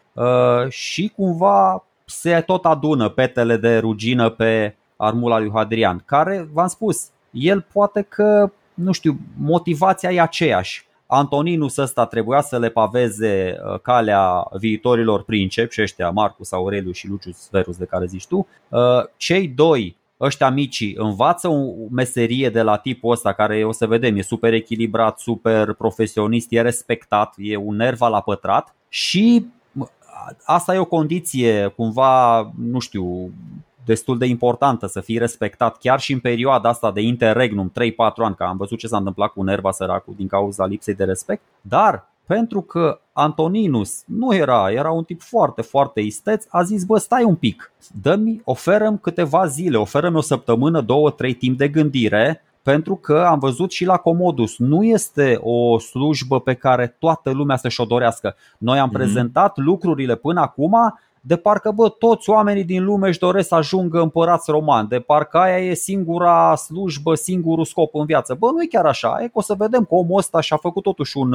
și 0.68 1.12
cumva 1.16 1.84
se 2.08 2.40
tot 2.46 2.64
adună 2.64 3.08
petele 3.08 3.56
de 3.56 3.78
rugină 3.78 4.28
pe 4.30 4.76
armula 4.96 5.38
lui 5.38 5.50
Hadrian, 5.54 6.02
care, 6.04 6.48
v-am 6.52 6.66
spus, 6.66 7.08
el 7.30 7.66
poate 7.72 8.06
că, 8.08 8.52
nu 8.74 8.92
știu, 8.92 9.18
motivația 9.36 10.10
e 10.10 10.20
aceeași. 10.20 10.86
Antoninus 11.06 11.76
ăsta 11.76 12.06
trebuia 12.06 12.40
să 12.40 12.58
le 12.58 12.68
paveze 12.68 13.56
uh, 13.56 13.80
calea 13.80 14.48
viitorilor 14.58 15.22
princepi 15.22 15.74
și 15.74 15.82
ăștia 15.82 16.10
Marcus 16.10 16.52
Aurelius 16.52 16.96
și 16.96 17.08
Lucius 17.08 17.48
Verus 17.50 17.76
de 17.76 17.84
care 17.84 18.06
zici 18.06 18.26
tu. 18.26 18.46
Uh, 18.68 18.78
cei 19.16 19.48
doi 19.48 19.96
ăștia 20.20 20.50
mici 20.50 20.92
învață 20.96 21.48
o 21.48 21.64
meserie 21.90 22.50
de 22.50 22.62
la 22.62 22.76
tipul 22.76 23.12
ăsta 23.12 23.32
care 23.32 23.64
o 23.64 23.72
să 23.72 23.86
vedem 23.86 24.16
e 24.16 24.22
super 24.22 24.52
echilibrat, 24.52 25.18
super 25.18 25.72
profesionist, 25.72 26.46
e 26.50 26.60
respectat, 26.60 27.34
e 27.36 27.56
un 27.56 27.76
nerv 27.76 28.00
la 28.00 28.20
pătrat 28.20 28.74
și 28.88 29.46
asta 30.44 30.74
e 30.74 30.78
o 30.78 30.84
condiție 30.84 31.66
cumva, 31.76 32.40
nu 32.58 32.78
știu, 32.78 33.30
destul 33.84 34.18
de 34.18 34.26
importantă 34.26 34.86
să 34.86 35.00
fii 35.00 35.18
respectat 35.18 35.78
chiar 35.78 36.00
și 36.00 36.12
în 36.12 36.18
perioada 36.18 36.68
asta 36.68 36.92
de 36.92 37.00
interregnum 37.00 37.72
3-4 37.72 37.72
ani, 38.16 38.34
că 38.34 38.44
am 38.44 38.56
văzut 38.56 38.78
ce 38.78 38.86
s-a 38.86 38.96
întâmplat 38.96 39.32
cu 39.32 39.42
Nerva 39.42 39.70
săracul 39.70 40.14
din 40.16 40.26
cauza 40.26 40.66
lipsei 40.66 40.94
de 40.94 41.04
respect, 41.04 41.42
dar 41.60 42.08
pentru 42.26 42.60
că 42.60 43.00
Antoninus 43.12 44.02
nu 44.06 44.34
era, 44.34 44.70
era 44.70 44.90
un 44.90 45.04
tip 45.04 45.22
foarte, 45.22 45.62
foarte 45.62 46.00
isteț, 46.00 46.46
a 46.48 46.62
zis, 46.62 46.84
bă, 46.84 46.98
stai 46.98 47.24
un 47.24 47.34
pic, 47.34 47.72
dă-mi, 48.02 48.40
oferăm 48.44 48.98
câteva 48.98 49.46
zile, 49.46 49.76
oferăm 49.76 50.14
o 50.14 50.20
săptămână, 50.20 50.80
două, 50.80 51.10
trei 51.10 51.34
timp 51.34 51.58
de 51.58 51.68
gândire 51.68 52.42
pentru 52.62 52.96
că 52.96 53.26
am 53.28 53.38
văzut 53.38 53.70
și 53.70 53.84
la 53.84 53.96
Comodus, 53.96 54.58
nu 54.58 54.82
este 54.82 55.38
o 55.42 55.78
slujbă 55.78 56.40
pe 56.40 56.54
care 56.54 56.96
toată 56.98 57.30
lumea 57.30 57.56
să-și 57.56 57.80
o 57.80 57.84
dorească. 57.84 58.34
Noi 58.58 58.78
am 58.78 58.88
mm-hmm. 58.88 58.92
prezentat 58.92 59.56
lucrurile 59.56 60.14
până 60.14 60.40
acum 60.40 60.76
de 61.20 61.36
parcă 61.36 61.70
bă, 61.70 61.88
toți 61.88 62.30
oamenii 62.30 62.64
din 62.64 62.84
lume 62.84 63.08
își 63.08 63.18
doresc 63.18 63.48
să 63.48 63.54
ajungă 63.54 64.00
împărați 64.00 64.50
romani, 64.50 64.88
de 64.88 64.98
parcă 64.98 65.38
aia 65.38 65.58
e 65.58 65.74
singura 65.74 66.54
slujbă, 66.54 67.14
singurul 67.14 67.64
scop 67.64 67.94
în 67.94 68.04
viață. 68.04 68.34
Bă, 68.34 68.50
nu 68.50 68.62
e 68.62 68.66
chiar 68.66 68.86
așa, 68.86 69.18
e 69.20 69.24
că 69.24 69.32
o 69.32 69.40
să 69.40 69.54
vedem 69.58 69.84
că 69.84 69.94
omul 69.94 70.18
ăsta 70.18 70.40
și-a 70.40 70.56
făcut 70.56 70.82
totuși 70.82 71.16
un, 71.16 71.32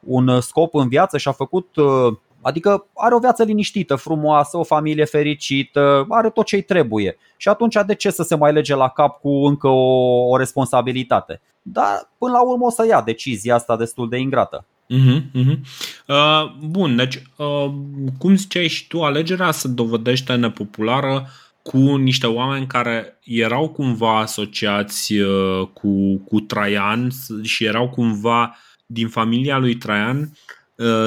un 0.00 0.40
scop 0.40 0.74
în 0.74 0.88
viață 0.88 1.18
și-a 1.18 1.32
făcut 1.32 1.76
uh, 1.76 2.16
Adică 2.40 2.86
are 2.94 3.14
o 3.14 3.18
viață 3.18 3.42
liniștită, 3.42 3.94
frumoasă, 3.94 4.56
o 4.56 4.64
familie 4.64 5.04
fericită, 5.04 6.06
are 6.08 6.30
tot 6.30 6.46
ce-i 6.46 6.62
trebuie. 6.62 7.18
Și 7.36 7.48
atunci 7.48 7.76
de 7.86 7.94
ce 7.94 8.10
să 8.10 8.22
se 8.22 8.36
mai 8.36 8.52
lege 8.52 8.74
la 8.74 8.88
cap 8.88 9.20
cu 9.20 9.28
încă 9.28 9.68
o, 9.68 10.28
o 10.28 10.36
responsabilitate? 10.36 11.40
Dar 11.62 12.10
până 12.18 12.32
la 12.32 12.42
urmă 12.42 12.66
o 12.66 12.70
să 12.70 12.86
ia 12.86 13.02
decizia 13.02 13.54
asta 13.54 13.76
destul 13.76 14.08
de 14.08 14.18
ingrată. 14.18 14.64
Uh-huh, 14.94 15.20
uh-huh. 15.34 15.58
Uh, 16.06 16.52
bun, 16.60 16.96
deci 16.96 17.22
uh, 17.36 17.72
cum 18.18 18.36
ziceai 18.36 18.68
și 18.68 18.86
tu, 18.86 19.02
alegerea 19.02 19.50
se 19.50 19.68
dovedește 19.68 20.34
nepopulară 20.34 21.28
cu 21.62 21.96
niște 21.96 22.26
oameni 22.26 22.66
care 22.66 23.18
erau 23.24 23.68
cumva 23.68 24.18
asociați 24.18 25.12
uh, 25.12 25.68
cu, 25.72 26.16
cu 26.16 26.40
Traian 26.40 27.08
și 27.42 27.64
erau 27.64 27.88
cumva 27.88 28.56
din 28.86 29.08
familia 29.08 29.58
lui 29.58 29.74
Traian 29.74 30.18
Uh, 30.18 30.55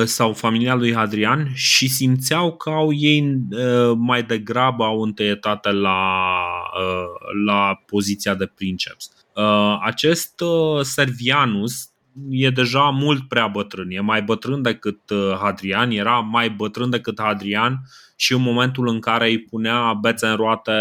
sau 0.05 0.33
familia 0.33 0.73
lui 0.75 0.93
Hadrian 0.93 1.51
și 1.53 1.87
simțeau 1.87 2.55
că 2.55 2.69
au 2.69 2.93
ei 2.93 3.37
uh, 3.51 3.93
mai 3.97 4.23
degrabă 4.23 4.83
au 4.83 5.01
întâietate 5.01 5.71
la, 5.71 5.99
uh, 6.79 7.43
la 7.45 7.83
poziția 7.85 8.35
de 8.35 8.45
princeps. 8.45 9.11
Acest 9.81 10.43
Servianus 10.81 11.89
e 12.29 12.49
deja 12.49 12.89
mult 12.89 13.27
prea 13.27 13.47
bătrân, 13.47 13.89
e 13.89 13.99
mai 13.99 14.21
bătrân 14.21 14.61
decât 14.61 14.99
Hadrian, 15.39 15.91
era 15.91 16.19
mai 16.19 16.49
bătrân 16.49 16.89
decât 16.89 17.19
Hadrian 17.21 17.81
și 18.15 18.33
în 18.33 18.41
momentul 18.41 18.87
în 18.87 18.99
care 18.99 19.27
îi 19.27 19.39
punea 19.39 19.93
bețe 19.93 20.27
în 20.27 20.35
roate 20.35 20.73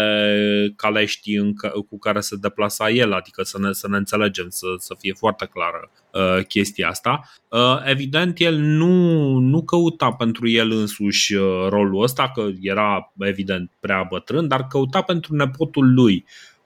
caleștii 0.75 1.35
în 1.35 1.53
cu 1.89 1.99
care 1.99 2.19
se 2.19 2.35
deplasa 2.35 2.89
el, 2.89 3.13
adică 3.13 3.43
să 3.43 3.59
ne, 3.59 3.71
să 3.71 3.87
ne 3.87 3.97
înțelegem, 3.97 4.45
să, 4.49 4.65
să 4.77 4.95
fie 4.99 5.13
foarte 5.13 5.45
clară 5.45 5.91
uh, 6.13 6.45
chestia 6.45 6.89
asta. 6.89 7.21
Uh, 7.47 7.81
evident, 7.85 8.39
el 8.39 8.57
nu, 8.57 9.37
nu 9.37 9.63
căuta 9.63 10.11
pentru 10.11 10.47
el 10.47 10.71
însuși 10.71 11.33
uh, 11.33 11.67
rolul 11.69 12.03
ăsta, 12.03 12.31
că 12.33 12.47
era 12.61 13.13
evident 13.19 13.71
prea 13.79 14.07
bătrân, 14.09 14.47
dar 14.47 14.67
căuta 14.67 15.01
pentru 15.01 15.35
nepotul 15.35 15.93
lui. 15.93 16.25
Uh, 16.25 16.58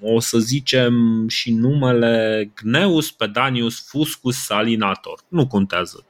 o 0.00 0.20
să 0.20 0.38
zicem 0.38 1.24
și 1.28 1.52
numele 1.52 2.50
Gneus 2.62 3.10
Pedanius 3.10 3.88
Fuscus 3.88 4.36
Salinator. 4.36 5.20
Nu 5.28 5.46
contează. 5.46 6.04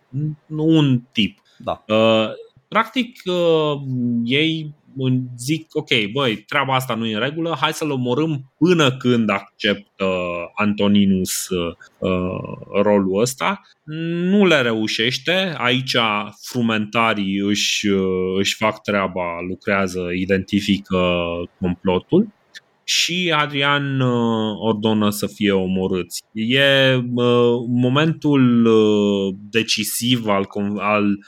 Un 0.49 1.01
tip. 1.13 1.39
Da. 1.59 1.85
Uh, 1.87 2.31
Practic, 2.69 3.23
uh, 3.25 3.81
ei 4.25 4.75
zic, 5.37 5.69
ok, 5.73 5.89
băi, 6.13 6.37
treaba 6.37 6.75
asta 6.75 6.95
nu 6.95 7.07
e 7.07 7.15
în 7.15 7.21
regulă, 7.21 7.57
hai 7.61 7.73
să-l 7.73 7.91
omorâm 7.91 8.53
până 8.59 8.97
când 8.97 9.31
acceptă 9.31 10.07
Antoninus 10.55 11.49
uh, 11.49 11.73
rolul 12.83 13.21
ăsta. 13.21 13.61
Nu 14.31 14.47
le 14.47 14.61
reușește, 14.61 15.55
aici 15.59 15.97
frumentarii 16.43 17.37
își, 17.37 17.89
uh, 17.89 18.39
își 18.39 18.55
fac 18.55 18.83
treaba, 18.83 19.41
lucrează, 19.49 20.01
identifică 20.15 21.17
complotul 21.61 22.29
și 22.89 23.35
Adrian 23.37 24.01
uh, 24.01 24.57
ordonă 24.59 25.11
să 25.11 25.27
fie 25.27 25.53
omorâți. 25.53 26.23
E 26.33 26.95
uh, 26.95 27.55
momentul 27.69 28.65
uh, 28.65 29.35
decisiv 29.51 30.27
al, 30.27 30.47
al 30.79 31.19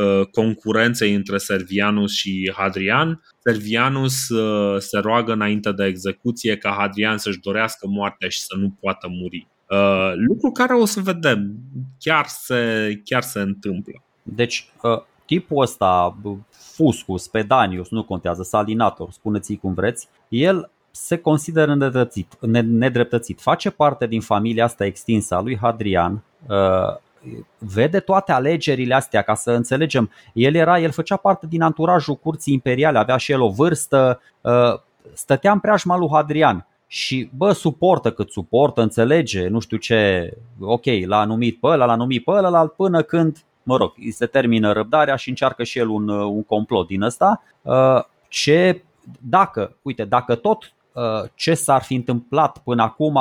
Uh, 0.00 0.26
concurenței 0.26 1.14
între 1.14 1.38
Servianus 1.38 2.12
și 2.12 2.52
Hadrian. 2.56 3.22
Servianus 3.38 4.28
uh, 4.28 4.80
se 4.80 4.98
roagă 4.98 5.32
înainte 5.32 5.72
de 5.72 5.84
execuție 5.84 6.56
ca 6.56 6.74
Hadrian 6.78 7.18
să-și 7.18 7.40
dorească 7.40 7.86
moartea 7.88 8.28
și 8.28 8.40
să 8.40 8.56
nu 8.56 8.76
poată 8.80 9.08
muri. 9.10 9.46
Uh, 9.68 10.12
lucru 10.28 10.50
care 10.50 10.74
o 10.74 10.84
să 10.84 11.00
vedem, 11.00 11.54
chiar 11.98 12.26
se, 12.26 13.00
chiar 13.04 13.22
se 13.22 13.40
întâmplă. 13.40 14.04
Deci, 14.22 14.70
tipul 15.26 15.62
ăsta, 15.62 16.18
Fuscus, 16.50 17.28
Pedanius, 17.28 17.90
nu 17.90 18.04
contează, 18.04 18.42
Salinator, 18.42 19.10
spuneți-i 19.10 19.56
cum 19.56 19.74
vreți, 19.74 20.08
el 20.28 20.70
se 20.90 21.18
consideră 21.18 21.74
nedreptățit, 21.74 22.36
nedreptățit. 22.62 23.40
Face 23.40 23.70
parte 23.70 24.06
din 24.06 24.20
familia 24.20 24.64
asta 24.64 24.84
extinsă 24.84 25.34
a 25.34 25.40
lui 25.40 25.58
Hadrian, 25.58 26.22
vede 27.58 28.00
toate 28.00 28.32
alegerile 28.32 28.94
astea, 28.94 29.22
ca 29.22 29.34
să 29.34 29.50
înțelegem. 29.50 30.10
El 30.32 30.54
era, 30.54 30.80
el 30.80 30.90
făcea 30.90 31.16
parte 31.16 31.46
din 31.46 31.62
anturajul 31.62 32.14
curții 32.14 32.52
imperiale, 32.52 32.98
avea 32.98 33.16
și 33.16 33.32
el 33.32 33.40
o 33.40 33.48
vârstă, 33.48 34.20
stătea 35.12 35.52
în 35.52 35.58
preajma 35.58 35.96
lui 35.96 36.08
Hadrian 36.12 36.66
și 36.86 37.30
bă, 37.36 37.52
suportă 37.52 38.10
cât 38.12 38.30
suportă, 38.30 38.82
înțelege, 38.82 39.48
nu 39.48 39.60
știu 39.60 39.76
ce, 39.76 40.30
ok, 40.60 40.84
l-a 41.06 41.24
numit 41.24 41.60
pe 41.60 41.66
ăla, 41.66 41.84
l-a 41.84 41.96
numit 41.96 42.24
pe 42.24 42.30
ăla, 42.30 42.66
până 42.66 43.02
când, 43.02 43.44
mă 43.62 43.76
rog, 43.76 43.92
îi 43.96 44.10
se 44.10 44.26
termină 44.26 44.72
răbdarea 44.72 45.16
și 45.16 45.28
încearcă 45.28 45.64
și 45.64 45.78
el 45.78 45.88
un, 45.88 46.08
un 46.08 46.42
complot 46.42 46.86
din 46.86 47.02
ăsta. 47.02 47.42
Ce, 48.28 48.82
dacă, 49.20 49.76
uite, 49.82 50.04
dacă 50.04 50.34
tot 50.34 50.72
ce 51.34 51.54
s-ar 51.54 51.82
fi 51.82 51.94
întâmplat 51.94 52.58
până 52.58 52.82
acum 52.82 53.18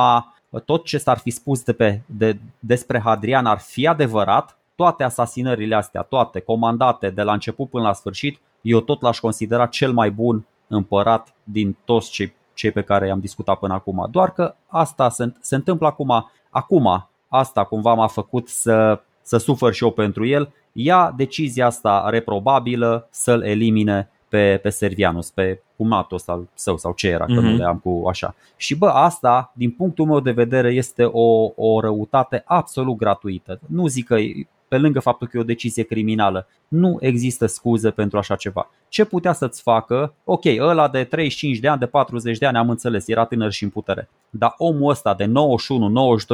tot 0.65 0.85
ce 0.85 0.97
s-ar 0.97 1.17
fi 1.17 1.29
spus 1.29 1.63
de 1.63 1.73
pe, 1.73 2.01
de, 2.05 2.39
despre 2.59 2.99
Hadrian 2.99 3.45
ar 3.45 3.59
fi 3.59 3.87
adevărat, 3.87 4.57
toate 4.75 5.03
asasinările 5.03 5.75
astea, 5.75 6.01
toate 6.01 6.39
comandate 6.39 7.09
de 7.09 7.21
la 7.21 7.33
început 7.33 7.69
până 7.69 7.83
la 7.83 7.93
sfârșit, 7.93 8.39
eu 8.61 8.79
tot 8.79 9.01
l-aș 9.01 9.19
considera 9.19 9.65
cel 9.65 9.91
mai 9.91 10.11
bun 10.11 10.45
împărat 10.67 11.33
din 11.43 11.77
toți 11.85 12.11
cei, 12.11 12.33
cei 12.53 12.71
pe 12.71 12.81
care 12.81 13.07
i-am 13.07 13.19
discutat 13.19 13.59
până 13.59 13.73
acum. 13.73 14.07
Doar 14.11 14.33
că 14.33 14.55
asta 14.67 15.09
se, 15.09 15.33
se 15.39 15.55
întâmplă 15.55 15.87
acum. 15.87 16.29
Acum, 16.49 17.09
asta 17.27 17.63
cumva 17.63 17.93
m-a 17.93 18.07
făcut 18.07 18.47
să, 18.47 19.01
să 19.21 19.37
sufăr 19.37 19.73
și 19.73 19.83
eu 19.83 19.91
pentru 19.91 20.25
el. 20.25 20.53
Ia 20.71 21.13
decizia 21.15 21.65
asta 21.65 22.09
reprobabilă 22.09 23.07
să-l 23.11 23.43
elimine 23.43 24.09
pe, 24.29 24.59
pe 24.61 24.69
Servianus, 24.69 25.29
pe 25.29 25.61
cumatul 25.75 26.17
ăsta 26.17 26.43
său 26.53 26.77
sau 26.77 26.93
ce 26.93 27.07
era, 27.07 27.25
că 27.25 27.31
mm-hmm. 27.31 27.35
nu 27.35 27.49
mhm. 27.49 27.57
le 27.57 27.65
am 27.65 27.77
cu 27.77 28.03
așa. 28.07 28.35
Și 28.55 28.75
bă, 28.75 28.87
asta, 28.87 29.51
din 29.55 29.71
punctul 29.71 30.05
meu 30.05 30.19
de 30.19 30.31
vedere, 30.31 30.73
este 30.73 31.03
o, 31.03 31.51
o 31.55 31.79
răutate 31.79 32.43
absolut 32.45 32.97
gratuită. 32.97 33.59
Nu 33.65 33.87
zic 33.87 34.05
că 34.05 34.15
pe 34.67 34.77
lângă 34.77 34.99
faptul 34.99 35.27
că 35.27 35.37
e 35.37 35.41
o 35.41 35.43
decizie 35.43 35.83
criminală, 35.83 36.47
nu 36.67 36.97
există 36.99 37.45
scuze 37.45 37.89
pentru 37.89 38.17
așa 38.17 38.35
ceva. 38.35 38.69
Ce 38.87 39.05
putea 39.05 39.33
să-ți 39.33 39.61
facă? 39.61 40.13
Ok, 40.23 40.43
ăla 40.59 40.87
de 40.87 41.03
35 41.03 41.57
de 41.57 41.67
ani, 41.67 41.79
de 41.79 41.85
40 41.85 42.37
de 42.37 42.45
ani, 42.45 42.57
am 42.57 42.69
înțeles, 42.69 43.07
era 43.07 43.25
tânăr 43.25 43.51
și 43.51 43.63
în 43.63 43.69
putere. 43.69 44.09
Dar 44.29 44.53
omul 44.57 44.89
ăsta 44.89 45.13
de 45.13 45.25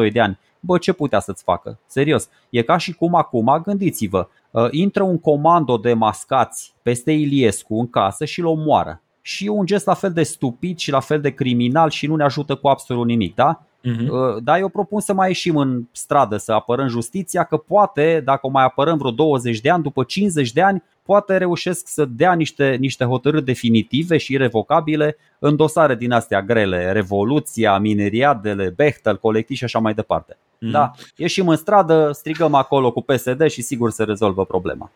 91-92 0.07 0.11
de 0.11 0.19
ani, 0.19 0.39
bă, 0.65 0.77
ce 0.77 0.93
putea 0.93 1.19
să-ți 1.19 1.43
facă? 1.43 1.79
Serios, 1.85 2.29
e 2.49 2.61
ca 2.61 2.77
și 2.77 2.93
cum 2.93 3.15
acum, 3.15 3.61
gândiți-vă, 3.63 4.27
uh, 4.51 4.67
intră 4.71 5.03
un 5.03 5.19
comando 5.19 5.77
de 5.77 5.93
mascați 5.93 6.73
peste 6.81 7.11
Iliescu 7.11 7.79
în 7.79 7.89
casă 7.89 8.25
și 8.25 8.39
îl 8.39 8.45
omoară. 8.45 9.01
Și 9.21 9.45
e 9.45 9.49
un 9.49 9.65
gest 9.65 9.85
la 9.85 9.93
fel 9.93 10.13
de 10.13 10.23
stupid 10.23 10.77
și 10.77 10.91
la 10.91 10.99
fel 10.99 11.21
de 11.21 11.29
criminal 11.29 11.89
și 11.89 12.07
nu 12.07 12.15
ne 12.15 12.23
ajută 12.23 12.55
cu 12.55 12.67
absolut 12.67 13.05
nimic, 13.05 13.35
da? 13.35 13.61
Uh-huh. 13.85 14.43
Dar 14.43 14.59
eu 14.59 14.69
propun 14.69 14.99
să 14.99 15.13
mai 15.13 15.27
ieșim 15.27 15.57
în 15.57 15.83
stradă 15.91 16.37
să 16.37 16.51
apărăm 16.51 16.87
justiția, 16.87 17.43
că 17.43 17.57
poate, 17.57 18.21
dacă 18.25 18.47
o 18.47 18.49
mai 18.49 18.63
apărăm 18.63 18.97
vreo 18.97 19.11
20 19.11 19.59
de 19.59 19.69
ani, 19.69 19.83
după 19.83 20.03
50 20.03 20.51
de 20.51 20.61
ani, 20.61 20.83
poate 21.03 21.37
reușesc 21.37 21.87
să 21.87 22.05
dea 22.05 22.33
niște, 22.33 22.75
niște 22.79 23.03
hotărâri 23.03 23.45
definitive 23.45 24.17
și 24.17 24.33
irrevocabile 24.33 25.17
în 25.39 25.55
dosare 25.55 25.95
din 25.95 26.11
astea 26.11 26.41
grele, 26.41 26.91
Revoluția, 26.91 27.77
Mineriadele, 27.77 28.73
Bechtel, 28.75 29.17
colectiv 29.17 29.57
și 29.57 29.63
așa 29.63 29.79
mai 29.79 29.93
departe. 29.93 30.37
Mm-hmm. 30.55 30.71
Da, 30.71 30.91
ieșim 31.15 31.47
în 31.47 31.55
stradă, 31.55 32.09
strigăm 32.13 32.53
acolo 32.53 32.91
cu 32.91 33.01
PSD 33.01 33.49
și 33.49 33.61
sigur 33.61 33.91
se 33.91 34.03
rezolvă 34.03 34.45
problema. 34.45 34.91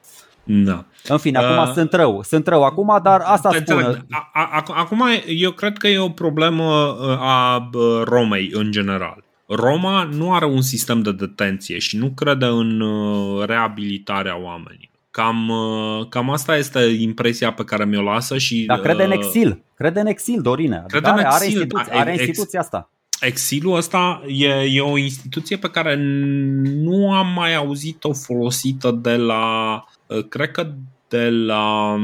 Da. 0.52 0.86
În 1.08 1.18
fine, 1.18 1.38
acum 1.38 1.68
uh, 1.68 1.74
sunt 1.74 1.94
rău. 1.94 2.24
Sunt 2.24 2.48
rău 2.48 2.64
acum, 2.64 3.00
dar 3.04 3.22
asta 3.24 3.52
spune. 3.52 4.06
Acum 4.68 5.04
eu 5.28 5.52
cred 5.52 5.78
că 5.78 5.88
e 5.88 6.00
o 6.00 6.10
problemă 6.10 6.98
uh, 7.00 7.18
a 7.20 7.70
uh, 7.74 8.02
Romei 8.04 8.50
în 8.54 8.72
general. 8.72 9.24
Roma 9.48 10.04
nu 10.04 10.34
are 10.34 10.46
un 10.46 10.62
sistem 10.62 11.02
de 11.02 11.12
detenție 11.12 11.80
și 11.80 11.98
nu 11.98 12.10
crede 12.10 12.46
în 12.46 12.80
uh, 12.80 13.46
reabilitarea 13.46 14.42
oamenilor. 14.42 14.88
Cam, 15.12 15.52
cam 16.10 16.30
asta 16.30 16.58
este 16.58 16.80
impresia 17.00 17.54
pe 17.54 17.64
care 17.64 17.86
mi-o 17.86 18.02
lasă 18.02 18.38
și. 18.38 18.64
Dar 18.66 18.80
crede 18.80 19.04
în 19.04 19.12
exil. 19.12 19.64
Crede 19.76 20.00
în 20.00 20.06
exil, 20.06 20.42
Dorine. 20.42 20.84
Crede 20.88 21.10
în 21.10 21.18
exil, 21.18 21.32
are, 21.34 21.46
instituția, 21.46 21.94
da, 21.94 22.00
are 22.00 22.12
instituția 22.12 22.60
asta. 22.60 22.90
Exilul 23.22 23.76
ăsta 23.76 24.22
e, 24.28 24.48
e 24.48 24.82
o 24.82 24.98
instituție 24.98 25.58
pe 25.58 25.70
care 25.70 25.96
nu 26.64 27.12
am 27.12 27.34
mai 27.34 27.56
auzit-o 27.56 28.14
folosită 28.14 28.92
de 28.92 29.16
la 29.16 29.84
Uh, 30.10 30.28
cred 30.30 30.52
că 30.52 30.68
de 31.08 31.30
la 31.30 31.96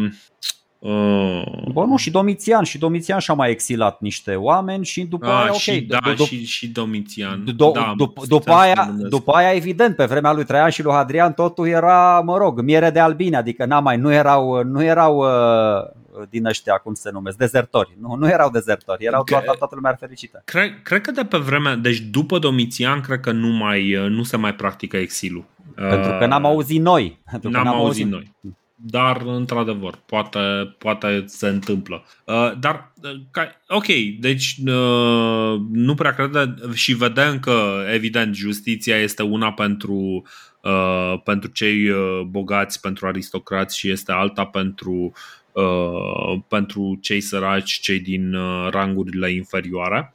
Uh... 0.80 1.72
Bă, 1.72 1.84
nu, 1.86 1.97
și 1.97 2.11
Domitian. 2.11 2.63
Și 2.63 2.78
Domitian 2.78 3.20
și-a 3.20 3.34
mai 3.34 3.49
exilat 3.49 3.99
niște 3.99 4.36
oameni 4.36 4.86
și 4.86 5.01
după 5.03 5.28
A, 5.28 5.41
aia, 5.41 5.49
ok. 5.49 5.57
Și, 5.57 5.82
da, 5.82 5.97
d- 6.13 6.28
și, 6.28 6.45
și 6.45 6.68
Domitian. 6.68 7.43
D- 7.43 7.55
da, 7.55 7.93
d- 7.93 8.28
după, 8.28 8.51
aia, 8.51 8.95
după 9.09 9.32
aia, 9.32 9.53
evident, 9.53 9.95
pe 9.95 10.05
vremea 10.05 10.34
lui 10.34 10.43
Traian 10.43 10.70
și 10.70 10.84
lui 10.84 10.93
Hadrian 10.93 11.34
totul 11.34 11.68
era, 11.68 12.22
mă 12.26 12.38
rog, 12.38 12.61
miere 12.61 12.89
de 12.89 12.99
albine, 12.99 13.38
adică 13.38 13.66
n 13.66 13.84
mai, 13.84 13.97
nu 13.97 14.13
erau, 14.13 14.63
nu 14.63 14.84
erau 14.84 15.18
uh, 15.18 16.05
din 16.30 16.45
ăștia, 16.45 16.74
cum 16.74 16.93
se 16.93 17.09
numesc, 17.11 17.38
dezertori. 17.38 17.97
Nu, 17.99 18.16
nu 18.16 18.28
erau 18.28 18.49
dezertori, 18.49 19.05
erau 19.05 19.24
toată, 19.24 19.55
toată 19.57 19.76
lumea 19.76 19.95
fericită. 19.95 20.41
Cred, 20.45 20.82
cred 20.84 21.01
că 21.01 21.11
de 21.11 21.24
pe 21.24 21.38
vremea, 21.38 21.76
deci 21.76 21.99
după 21.99 22.39
Domitian, 22.39 23.01
cred 23.01 23.20
că 23.20 23.32
nu, 23.32 23.47
mai, 23.47 23.95
uh, 23.95 24.09
nu 24.09 24.24
se 24.24 24.38
mai 24.38 24.55
practică 24.55 24.97
exilul. 24.97 25.45
Pentru 25.76 26.11
că 26.20 26.26
n-am 26.26 26.45
auzit 26.45 26.82
noi. 26.82 27.20
Pentru 27.32 27.49
n-am, 27.49 27.63
n-am 27.63 27.76
auzit 27.76 28.07
noi. 28.07 28.34
Dar, 28.76 29.22
într-adevăr, 29.26 29.99
poate, 30.05 30.39
poate 30.78 31.24
se 31.28 31.47
întâmplă. 31.47 32.05
Uh, 32.24 32.51
dar, 32.59 32.93
uh, 33.03 33.47
ok, 33.68 33.86
deci 34.20 34.57
uh, 34.66 35.59
nu 35.72 35.93
prea 35.95 36.13
crede 36.13 36.55
și 36.74 36.93
vedem 36.93 37.39
că, 37.39 37.84
evident, 37.93 38.36
justiția 38.36 38.97
este 38.97 39.24
una 39.24 39.51
pentru, 39.51 40.24
uh, 40.61 41.22
pentru 41.24 41.49
cei 41.49 41.89
uh, 41.89 42.22
bogați, 42.28 42.80
pentru 42.80 43.07
aristocrați 43.07 43.78
și 43.78 43.89
este 43.89 44.11
alta 44.11 44.45
pentru, 44.45 45.11
uh, 45.56 46.39
pentru 46.47 46.97
cei 47.01 47.22
săraci, 47.22 47.80
cei 47.80 47.99
din 47.99 48.34
uh, 48.34 48.68
rangurile 48.72 49.32
inferioare. 49.32 50.14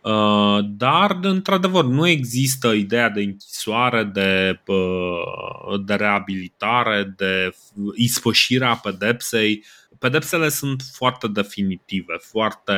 Uh, 0.00 0.58
dar, 0.64 1.18
într-adevăr, 1.22 1.84
nu 1.84 2.06
există 2.06 2.72
ideea 2.72 3.08
de 3.08 3.20
închisoare, 3.20 4.04
de, 4.04 4.60
uh, 4.66 5.80
de 5.84 5.94
reabilitare, 5.94 7.14
de 7.16 7.54
ispășirea 7.94 8.74
pedepsei. 8.74 9.64
Pedepsele 9.98 10.48
sunt 10.48 10.82
foarte 10.92 11.28
definitive, 11.28 12.14
foarte, 12.20 12.74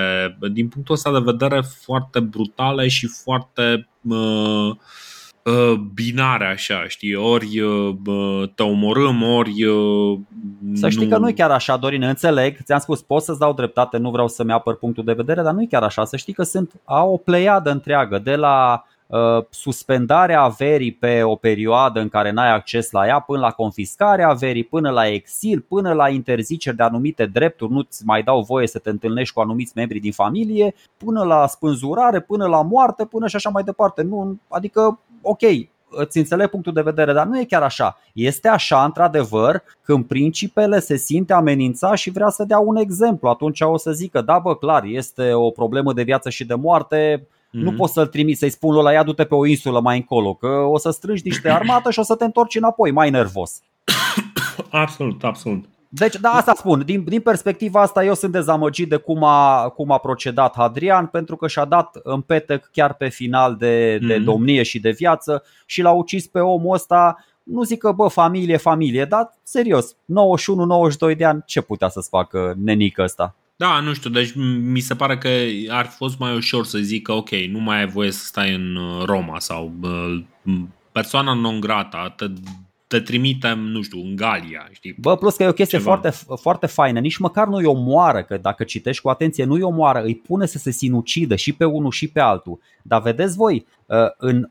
din 0.53 0.69
punctul 0.69 0.95
ăsta 0.95 1.13
de 1.13 1.31
vedere, 1.31 1.63
foarte 1.85 2.21
brutale 2.21 2.89
și 2.89 3.07
foarte 3.07 3.63
uh, 3.73 3.87
Uh, 4.03 4.77
binare 5.95 6.45
așa, 6.45 6.85
știi, 6.89 7.15
ori 7.15 7.61
uh, 7.61 8.49
te 8.55 8.63
omorâm, 8.63 9.23
ori 9.23 9.65
uh, 9.65 10.19
Să 10.75 10.89
știi 10.89 11.07
nu... 11.07 11.11
că 11.11 11.19
nu 11.19 11.29
e 11.29 11.33
chiar 11.33 11.51
așa, 11.51 11.77
Dorin, 11.77 12.03
înțeleg, 12.03 12.57
ți-am 12.63 12.79
spus, 12.79 13.03
pot 13.03 13.23
să-ți 13.23 13.39
dau 13.39 13.53
dreptate, 13.53 13.97
nu 13.97 14.11
vreau 14.11 14.29
să-mi 14.29 14.53
apăr 14.53 14.77
punctul 14.77 15.05
de 15.05 15.13
vedere, 15.13 15.43
dar 15.43 15.53
nu 15.53 15.63
e 15.63 15.67
chiar 15.67 15.83
așa, 15.83 16.05
să 16.05 16.17
știi 16.17 16.33
că 16.33 16.43
sunt, 16.43 16.73
au 16.85 17.13
o 17.13 17.17
pleiadă 17.17 17.71
întreagă, 17.71 18.19
de 18.19 18.37
la 18.37 18.85
uh, 19.07 19.45
suspendarea 19.51 20.41
averii 20.41 20.93
pe 20.93 21.23
o 21.23 21.35
perioadă 21.35 22.01
în 22.01 22.09
care 22.09 22.31
n-ai 22.31 22.53
acces 22.53 22.91
la 22.91 23.07
ea, 23.07 23.21
până 23.21 23.41
la 23.41 23.51
confiscarea 23.51 24.29
averii, 24.29 24.65
până 24.65 24.91
la 24.91 25.09
exil, 25.09 25.65
până 25.69 25.93
la 25.93 26.09
interziceri 26.09 26.77
de 26.77 26.83
anumite 26.83 27.27
drepturi, 27.27 27.73
nu-ți 27.73 28.05
mai 28.05 28.23
dau 28.23 28.43
voie 28.43 28.67
să 28.67 28.79
te 28.79 28.91
întâlnești 28.91 29.35
cu 29.35 29.41
anumiți 29.41 29.73
membri 29.75 29.99
din 29.99 30.13
familie, 30.13 30.75
până 30.97 31.25
la 31.25 31.47
spânzurare, 31.47 32.21
până 32.21 32.47
la 32.47 32.63
moarte, 32.63 33.05
până 33.05 33.27
și 33.27 33.37
așa 33.37 33.51
mai 33.51 33.63
departe. 33.63 34.03
Nu, 34.03 34.39
adică 34.49 34.99
ok, 35.23 35.41
îți 35.91 36.19
înțeleg 36.19 36.49
punctul 36.49 36.73
de 36.73 36.81
vedere, 36.81 37.13
dar 37.13 37.27
nu 37.27 37.41
e 37.41 37.45
chiar 37.45 37.63
așa. 37.63 37.99
Este 38.13 38.49
așa, 38.49 38.85
într-adevăr, 38.85 39.63
când 39.83 40.05
principele 40.05 40.81
se 40.81 40.97
simte 40.97 41.33
amenințat 41.33 41.97
și 41.97 42.11
vrea 42.11 42.29
să 42.29 42.45
dea 42.45 42.59
un 42.59 42.77
exemplu. 42.77 43.29
Atunci 43.29 43.61
o 43.61 43.77
să 43.77 43.93
zică, 43.93 44.21
da, 44.21 44.39
bă, 44.39 44.57
clar, 44.57 44.85
este 44.85 45.33
o 45.33 45.51
problemă 45.51 45.93
de 45.93 46.03
viață 46.03 46.31
și 46.31 46.45
de 46.45 46.55
moarte, 46.55 47.17
mm-hmm. 47.19 47.51
nu 47.51 47.69
mhm. 47.69 47.77
poți 47.77 47.93
să-l 47.93 48.07
trimiți, 48.07 48.39
să-i 48.39 48.51
spun 48.51 48.75
la 48.75 48.93
ia 48.93 49.03
du-te 49.03 49.25
pe 49.25 49.35
o 49.35 49.47
insulă 49.47 49.81
mai 49.81 49.97
încolo, 49.97 50.35
că 50.35 50.47
o 50.47 50.79
să 50.79 50.91
strângi 50.91 51.23
niște 51.25 51.51
armată 51.51 51.91
și 51.91 51.99
o 51.99 52.03
să 52.03 52.15
te 52.15 52.25
întorci 52.25 52.57
înapoi, 52.57 52.91
mai 52.91 53.11
nervos. 53.11 53.61
Absolut, 54.71 55.25
absolut. 55.25 55.65
Deci, 55.95 56.17
da, 56.17 56.31
asta 56.31 56.55
spun. 56.55 56.83
Din, 56.85 57.05
din 57.05 57.21
perspectiva 57.21 57.81
asta, 57.81 58.05
eu 58.05 58.15
sunt 58.15 58.33
dezamăgit 58.33 58.89
de 58.89 58.97
cum 58.97 59.25
a, 59.25 59.69
cum 59.69 59.91
a 59.91 59.99
procedat 59.99 60.55
Hadrian, 60.57 61.07
pentru 61.07 61.37
că 61.37 61.49
și-a 61.49 61.65
dat 61.65 62.01
în 62.03 62.21
petec 62.21 62.69
chiar 62.73 62.95
pe 62.95 63.09
final 63.09 63.57
de, 63.57 63.99
de 63.99 64.17
mm-hmm. 64.17 64.25
domnie 64.25 64.63
și 64.63 64.81
de 64.81 64.91
viață 64.91 65.43
și 65.67 65.83
l-a 65.83 65.91
ucis 65.91 66.27
pe 66.27 66.39
omul 66.39 66.75
ăsta. 66.75 67.25
Nu 67.43 67.63
zic 67.63 67.79
că, 67.79 67.93
bă, 67.93 68.09
familie, 68.09 68.57
familie, 68.57 69.05
dar 69.05 69.35
serios, 69.43 69.95
91-92 71.13 71.17
de 71.17 71.25
ani, 71.25 71.43
ce 71.47 71.61
putea 71.61 71.89
să-ți 71.89 72.09
facă 72.09 72.55
nenică 72.57 73.03
ăsta? 73.03 73.35
Da, 73.57 73.81
nu 73.81 73.93
știu, 73.93 74.11
deci 74.11 74.33
mi 74.63 74.81
se 74.81 74.95
pare 74.95 75.19
că 75.19 75.29
ar 75.69 75.87
fi 75.87 75.97
fost 75.97 76.19
mai 76.19 76.37
ușor 76.37 76.65
să 76.65 76.79
zică, 76.79 77.13
ok, 77.13 77.31
nu 77.31 77.59
mai 77.59 77.79
ai 77.79 77.87
voie 77.87 78.11
să 78.11 78.25
stai 78.25 78.55
în 78.55 78.77
uh, 78.77 79.05
Roma 79.05 79.39
sau 79.39 79.73
uh, 79.83 80.23
persoana 80.93 81.35
non 81.35 81.61
grata, 81.61 82.15
te 82.17 82.27
te 82.93 83.01
trimitem, 83.01 83.59
nu 83.59 83.83
știu, 83.83 83.99
în 83.99 84.17
Galia. 84.17 84.69
Știi? 84.71 84.95
Bă, 84.99 85.17
plus 85.17 85.37
că 85.37 85.43
e 85.43 85.49
o 85.49 85.53
chestie 85.53 85.79
foarte, 85.79 86.11
foarte 86.41 86.67
faină, 86.67 87.01
nici 87.01 87.17
măcar 87.17 87.47
nu-i 87.47 87.65
omoară, 87.65 88.23
că 88.23 88.37
dacă 88.37 88.65
citești 88.65 89.03
cu 89.03 89.09
atenție, 89.09 89.45
nu-i 89.45 89.63
omoară, 89.63 90.03
îi 90.03 90.17
pune 90.17 90.47
să 90.47 90.59
se 90.59 90.71
sinucidă 90.71 91.37
și 91.37 91.53
pe 91.53 91.65
unul 91.65 91.91
și 91.91 92.09
pe 92.09 92.21
altul. 92.21 92.61
Dar 92.83 93.03
vedeți 93.03 93.37
voi, 93.37 93.67
în 94.17 94.49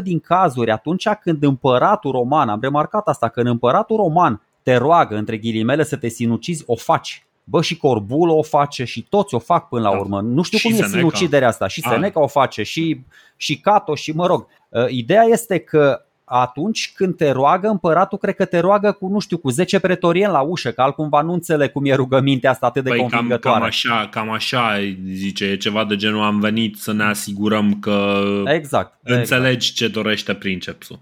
80% 0.00 0.02
din 0.02 0.20
cazuri, 0.20 0.70
atunci 0.70 1.08
când 1.08 1.42
împăratul 1.42 2.10
roman, 2.10 2.48
am 2.48 2.58
remarcat 2.60 3.08
asta, 3.08 3.28
când 3.28 3.46
împăratul 3.46 3.96
roman 3.96 4.42
te 4.62 4.76
roagă, 4.76 5.16
între 5.16 5.36
ghilimele, 5.36 5.84
să 5.84 5.96
te 5.96 6.08
sinucizi, 6.08 6.62
o 6.66 6.76
faci. 6.76 7.26
Bă, 7.44 7.62
și 7.62 7.76
Corbulo 7.76 8.36
o 8.36 8.42
face 8.42 8.84
și 8.84 9.02
toți 9.02 9.34
o 9.34 9.38
fac 9.38 9.68
până 9.68 9.82
la 9.82 9.90
da. 9.90 9.98
urmă. 9.98 10.20
Nu 10.20 10.42
știu 10.42 10.58
și 10.58 10.66
cum 10.66 10.74
Seneca. 10.74 10.96
e 10.96 10.98
sinuciderea 10.98 11.48
asta. 11.48 11.68
Și 11.68 11.80
Seneca 11.80 12.20
o 12.20 12.26
face, 12.26 12.62
și, 12.62 13.00
și 13.36 13.60
Cato, 13.60 13.94
și 13.94 14.12
mă 14.12 14.26
rog. 14.26 14.46
Ideea 14.88 15.22
este 15.22 15.58
că 15.58 16.04
atunci 16.40 16.92
când 16.94 17.16
te 17.16 17.30
roagă 17.30 17.68
împăratul, 17.68 18.18
cred 18.18 18.34
că 18.34 18.44
te 18.44 18.58
roagă 18.58 18.92
cu, 18.92 19.08
nu 19.08 19.18
știu, 19.18 19.38
cu 19.38 19.50
10 19.50 19.80
pretorieni 19.80 20.32
la 20.32 20.40
ușă, 20.40 20.70
că 20.70 20.82
altcumva 20.82 21.20
nu 21.20 21.32
înțeleg 21.32 21.72
cum 21.72 21.84
e 21.84 21.94
rugămintea 21.94 22.50
asta 22.50 22.66
atât 22.66 22.84
de 22.84 22.88
păi 22.88 22.98
convingătoare. 22.98 23.58
Cam, 23.58 23.58
cam, 23.58 23.68
așa, 23.68 24.08
cam 24.10 24.30
așa 24.30 24.78
zice, 25.12 25.44
e 25.44 25.56
ceva 25.56 25.84
de 25.84 25.96
genul 25.96 26.22
am 26.22 26.40
venit 26.40 26.76
să 26.76 26.92
ne 26.92 27.04
asigurăm 27.04 27.78
că 27.78 28.22
exact, 28.44 28.98
înțelegi 29.02 29.70
exact. 29.70 29.74
ce 29.74 29.88
dorește 29.88 30.34
princepsul. 30.34 30.98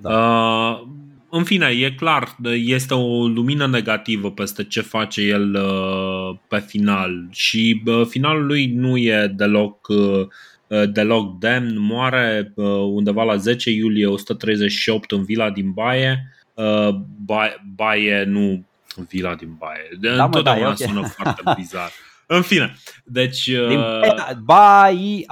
Da. 0.00 0.10
Uh, 0.10 0.86
în 1.30 1.44
fine, 1.44 1.66
e 1.66 1.90
clar, 1.90 2.36
este 2.52 2.94
o 2.94 3.26
lumină 3.26 3.66
negativă 3.66 4.30
peste 4.30 4.64
ce 4.64 4.80
face 4.80 5.20
el 5.20 5.54
uh, 5.54 6.36
pe 6.48 6.58
final 6.66 7.28
și 7.30 7.82
uh, 7.86 8.06
finalul 8.08 8.46
lui 8.46 8.66
nu 8.66 8.96
e 8.96 9.32
deloc 9.36 9.88
uh, 9.88 9.96
Uh, 9.96 10.26
deloc 10.66 11.38
demn, 11.38 11.78
moare 11.78 12.52
uh, 12.54 12.66
undeva 12.66 13.22
la 13.22 13.36
10 13.36 13.70
iulie 13.70 14.06
138 14.06 15.10
în 15.10 15.24
vila 15.24 15.50
din 15.50 15.72
Baie. 15.72 16.32
Uh, 16.54 16.88
Baie, 17.74 18.24
nu 18.24 18.64
vila 19.08 19.34
din 19.34 19.54
Baie. 19.58 19.88
Da, 20.00 20.24
Întotdeauna 20.24 20.62
da, 20.62 20.70
okay. 20.70 20.86
sună 20.86 21.06
foarte 21.06 21.42
bizar. 21.56 21.90
În 22.26 22.42
fine, 22.42 22.74
deci... 23.04 23.44
Din 23.44 23.80
Baie, 24.44 25.24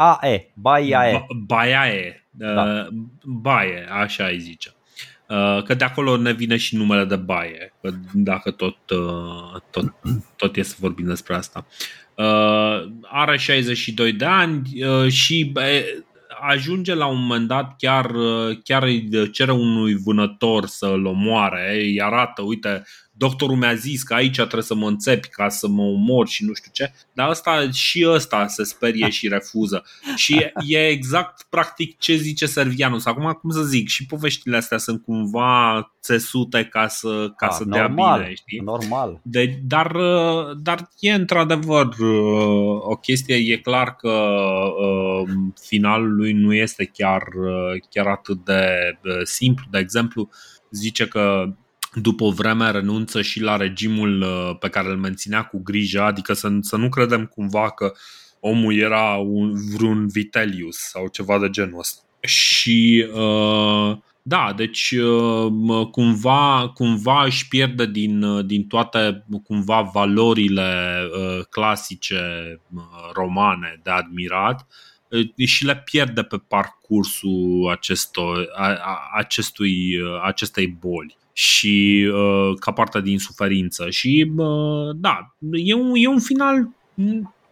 Baie. 0.55 1.26
Baie, 1.47 2.26
da. 2.30 2.89
Baie, 3.22 3.87
așa 3.91 4.24
îi 4.24 4.39
zice. 4.39 4.74
Că 5.64 5.74
de 5.74 5.85
acolo 5.85 6.16
ne 6.16 6.33
vine 6.33 6.57
și 6.57 6.76
numele 6.76 7.05
de 7.05 7.16
Baie, 7.16 7.74
dacă 8.12 8.51
tot, 8.51 8.76
tot, 9.70 9.95
tot 10.37 10.57
e 10.57 10.62
să 10.62 10.76
vorbim 10.78 11.07
despre 11.07 11.35
asta. 11.35 11.66
Uh, 11.68 12.01
are 13.02 13.36
62 13.36 14.12
de 14.12 14.24
ani 14.24 14.62
uh, 14.84 15.08
și 15.08 15.52
ajunge 16.40 16.94
la 16.94 17.06
un 17.06 17.20
moment 17.20 17.48
dat 17.48 17.74
chiar, 17.78 18.10
uh, 18.10 18.58
chiar 18.64 18.82
îi 18.82 19.30
cere 19.30 19.52
unui 19.52 19.94
vânător 19.94 20.66
să-l 20.66 21.06
omoare, 21.06 21.74
îi 21.80 22.02
arată, 22.02 22.42
uite, 22.42 22.82
doctorul 23.16 23.56
mi-a 23.56 23.74
zis 23.74 24.02
că 24.02 24.14
aici 24.14 24.34
trebuie 24.34 24.62
să 24.62 24.74
mă 24.74 24.88
înțepi 24.88 25.28
ca 25.28 25.48
să 25.48 25.68
mă 25.68 25.82
omor 25.82 26.28
și 26.28 26.44
nu 26.44 26.52
știu 26.54 26.70
ce, 26.74 26.92
dar 27.12 27.28
asta 27.28 27.70
și 27.70 28.06
ăsta 28.08 28.46
se 28.46 28.64
sperie 28.64 29.08
și 29.10 29.28
refuză. 29.28 29.84
Și 30.16 30.50
e 30.66 30.88
exact 30.88 31.46
practic 31.50 31.98
ce 31.98 32.16
zice 32.16 32.46
Servianus. 32.46 33.06
Acum, 33.06 33.30
cum 33.40 33.50
să 33.50 33.62
zic, 33.62 33.88
și 33.88 34.06
poveștile 34.06 34.56
astea 34.56 34.78
sunt 34.78 35.02
cumva 35.02 35.92
țesute 36.02 36.64
ca 36.64 36.88
să, 36.88 37.32
ca 37.36 37.46
A, 37.46 37.50
să 37.50 37.64
normal, 37.66 38.18
dea 38.18 38.22
bine, 38.22 38.34
știi? 38.34 38.58
Normal. 38.58 39.20
De, 39.22 39.60
dar, 39.64 39.96
dar 40.62 40.88
e 40.98 41.12
într-adevăr 41.12 41.86
uh, 41.86 42.80
o 42.80 42.96
chestie, 42.96 43.36
e 43.36 43.56
clar 43.56 43.96
că 43.96 44.08
uh, 44.08 45.30
finalul 45.60 46.14
lui 46.14 46.32
nu 46.32 46.54
este 46.54 46.84
chiar, 46.84 47.22
uh, 47.22 47.80
chiar 47.90 48.06
atât 48.06 48.44
de 48.44 48.68
simplu. 49.22 49.64
De 49.70 49.78
exemplu, 49.78 50.28
zice 50.70 51.06
că 51.06 51.54
după 51.95 52.24
o 52.24 52.30
vreme 52.30 52.70
renunță 52.70 53.22
și 53.22 53.40
la 53.40 53.57
regimul 53.57 54.20
uh, 54.20 54.57
pe 54.59 54.68
care 54.68 54.88
îl 54.88 54.97
menținea 54.97 55.43
cu 55.43 55.62
grijă, 55.62 56.03
adică 56.03 56.32
să, 56.32 56.51
să 56.61 56.76
nu 56.76 56.88
credem 56.88 57.26
cumva 57.26 57.70
că 57.70 57.93
omul 58.40 58.78
era 58.78 59.14
un, 59.14 59.53
vreun 59.76 60.09
Vitellius 60.09 60.76
sau 60.76 61.09
ceva 61.09 61.38
de 61.38 61.51
genul 61.51 61.78
ăsta. 61.78 62.03
Și 62.20 63.07
uh, 63.14 63.97
da, 64.22 64.53
deci 64.57 64.90
uh, 64.90 65.86
cumva, 65.90 66.70
cumva 66.74 67.24
își 67.24 67.49
pierde 67.49 67.86
din, 67.86 68.22
uh, 68.22 68.45
din 68.45 68.66
toate 68.66 69.24
cumva 69.45 69.80
valorile 69.80 71.01
uh, 71.16 71.45
clasice 71.51 72.16
uh, 72.74 72.82
romane 73.14 73.80
de 73.82 73.90
admirat 73.90 74.66
uh, 75.09 75.47
și 75.47 75.64
le 75.64 75.76
pierde 75.76 76.22
pe 76.22 76.36
parcursul 76.49 77.68
acestor, 77.70 78.49
a, 78.57 78.66
a, 78.66 79.11
acestui, 79.16 79.97
acestei 80.22 80.66
boli 80.66 81.16
și 81.33 82.09
uh, 82.12 82.59
ca 82.59 82.72
parte 82.72 83.01
din 83.01 83.18
suferință. 83.18 83.91
Și 83.91 84.33
uh, 84.37 84.97
da, 84.97 85.35
e 85.53 85.74
un, 85.74 85.93
e 85.95 86.07
un 86.07 86.20
final 86.20 86.68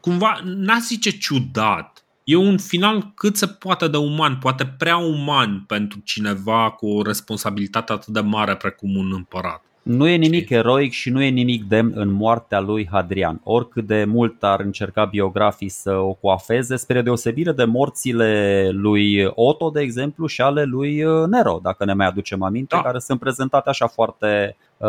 cumva, 0.00 0.40
n-aș 0.44 0.80
zice 0.80 1.10
ciudat, 1.10 2.04
e 2.24 2.36
un 2.36 2.58
final 2.58 3.12
cât 3.14 3.36
se 3.36 3.46
poate 3.46 3.88
de 3.88 3.96
uman, 3.96 4.38
poate 4.38 4.74
prea 4.78 4.96
uman 4.96 5.64
pentru 5.66 6.00
cineva 6.04 6.70
cu 6.70 6.86
o 6.86 7.02
responsabilitate 7.02 7.92
atât 7.92 8.12
de 8.12 8.20
mare 8.20 8.56
precum 8.56 8.96
un 8.96 9.12
împărat. 9.14 9.64
Nu 9.82 10.06
e 10.06 10.16
nimic 10.16 10.44
Știi? 10.44 10.56
eroic 10.56 10.92
și 10.92 11.10
nu 11.10 11.22
e 11.22 11.28
nimic 11.28 11.64
demn 11.64 11.92
în 11.94 12.10
moartea 12.12 12.60
lui 12.60 12.88
Hadrian. 12.90 13.40
Oricât 13.44 13.86
de 13.86 14.04
mult 14.04 14.42
ar 14.42 14.60
încerca 14.60 15.04
biografii 15.04 15.68
să 15.68 15.92
o 15.92 16.12
coafeze, 16.12 16.76
spre 16.76 17.02
deosebire 17.02 17.52
de 17.52 17.64
morțile 17.64 18.68
lui 18.72 19.30
Otto, 19.34 19.70
de 19.70 19.80
exemplu, 19.80 20.26
și 20.26 20.40
ale 20.40 20.64
lui 20.64 21.04
uh, 21.04 21.26
Nero, 21.26 21.58
dacă 21.62 21.84
ne 21.84 21.92
mai 21.92 22.06
aducem 22.06 22.42
aminte, 22.42 22.76
da. 22.76 22.82
care 22.82 22.98
sunt 22.98 23.20
prezentate 23.20 23.68
așa 23.68 23.86
foarte 23.86 24.56
uh, 24.76 24.88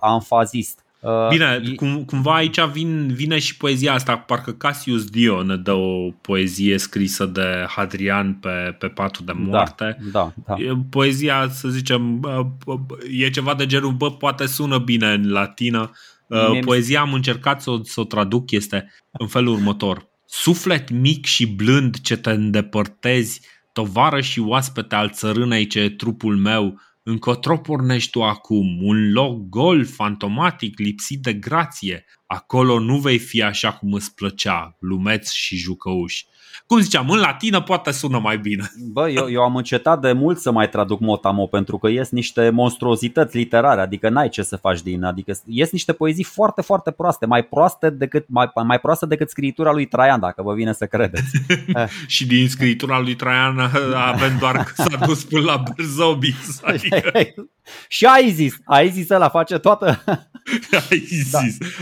anfazist. 0.00 0.84
Uh, 1.08 1.28
Bine, 1.28 1.60
cum, 1.76 2.04
cumva 2.04 2.34
aici 2.34 2.60
vin, 2.60 3.12
vine 3.14 3.38
și 3.38 3.56
poezia 3.56 3.92
asta, 3.92 4.16
parcă 4.16 4.52
Cassius 4.52 5.04
Dio 5.04 5.42
ne 5.42 5.56
dă 5.56 5.72
o 5.72 6.10
poezie 6.10 6.78
scrisă 6.78 7.26
de 7.26 7.64
Hadrian 7.68 8.34
pe, 8.34 8.76
pe 8.78 8.86
patul 8.86 9.24
de 9.24 9.32
moarte. 9.32 9.98
Da, 10.12 10.32
da, 10.46 10.54
da. 10.56 10.80
Poezia, 10.90 11.48
să 11.50 11.68
zicem, 11.68 12.20
e 13.10 13.30
ceva 13.30 13.54
de 13.54 13.66
genul, 13.66 13.92
bă, 13.92 14.10
poate 14.10 14.46
sună 14.46 14.78
bine 14.78 15.12
în 15.12 15.30
latină. 15.30 15.90
Uh, 16.26 16.58
poezia 16.60 17.00
am 17.00 17.12
încercat 17.12 17.62
să 17.62 17.70
o, 17.70 17.82
să 17.82 18.00
o 18.00 18.04
traduc, 18.04 18.50
este 18.50 18.92
în 19.12 19.26
felul 19.26 19.54
următor. 19.54 20.08
Suflet 20.26 20.90
mic 20.90 21.24
și 21.24 21.46
blând 21.46 22.00
ce 22.00 22.16
te 22.16 22.30
îndepărtezi, 22.30 23.40
tovară 23.72 24.20
și 24.20 24.40
oaspete 24.40 24.94
al 24.94 25.10
țărânei 25.10 25.66
ce 25.66 25.80
e 25.80 25.88
trupul 25.88 26.36
meu, 26.36 26.80
Încotro 27.10 27.58
pornești 27.58 28.10
tu 28.10 28.22
acum, 28.22 28.82
un 28.82 29.12
loc 29.12 29.48
gol, 29.48 29.84
fantomatic, 29.84 30.78
lipsit 30.78 31.20
de 31.22 31.32
grație. 31.32 32.04
Acolo 32.26 32.78
nu 32.78 32.98
vei 32.98 33.18
fi 33.18 33.42
așa 33.42 33.72
cum 33.72 33.92
îți 33.92 34.14
plăcea, 34.14 34.76
lumeți 34.80 35.36
și 35.36 35.56
jucăuși 35.56 36.26
cum 36.66 36.80
ziceam, 36.80 37.10
în 37.10 37.18
latină 37.18 37.60
poate 37.60 37.90
sună 37.90 38.18
mai 38.18 38.38
bine. 38.38 38.70
Bă, 38.92 39.08
eu, 39.08 39.30
eu 39.30 39.42
am 39.42 39.56
încetat 39.56 40.00
de 40.00 40.12
mult 40.12 40.38
să 40.38 40.50
mai 40.50 40.68
traduc 40.68 41.00
Motamo 41.00 41.46
pentru 41.46 41.78
că 41.78 41.88
ies 41.88 42.10
niște 42.10 42.50
monstruozități 42.50 43.36
literare, 43.36 43.80
adică 43.80 44.08
n-ai 44.08 44.28
ce 44.28 44.42
să 44.42 44.56
faci 44.56 44.82
din, 44.82 45.04
adică 45.04 45.32
ies 45.44 45.70
niște 45.70 45.92
poezii 45.92 46.24
foarte, 46.24 46.62
foarte 46.62 46.90
proaste, 46.90 47.26
mai 47.26 47.42
proaste 47.42 47.90
decât, 47.90 48.24
mai, 48.28 48.50
mai 48.66 48.78
proaste 48.78 49.06
decât 49.06 49.30
scritura 49.30 49.72
lui 49.72 49.86
Traian, 49.86 50.20
dacă 50.20 50.42
vă 50.42 50.54
vine 50.54 50.72
să 50.72 50.86
credeți. 50.86 51.42
și 52.06 52.26
din 52.26 52.48
scritura 52.48 53.00
lui 53.00 53.14
Traian 53.14 53.58
avem 53.94 54.36
doar 54.38 54.56
că 54.56 54.72
s-a 54.74 55.06
dus 55.06 55.24
până 55.24 55.44
la 55.44 55.62
Berzobis. 55.76 56.60
Adică... 56.62 57.12
și 57.88 58.04
ai 58.04 58.30
zis, 58.30 58.54
ai 58.64 58.90
zis 58.90 59.08
la 59.08 59.28
face 59.28 59.58
toată... 59.58 60.02
ai 60.90 60.98
zis, 60.98 61.30
da. 61.30 61.40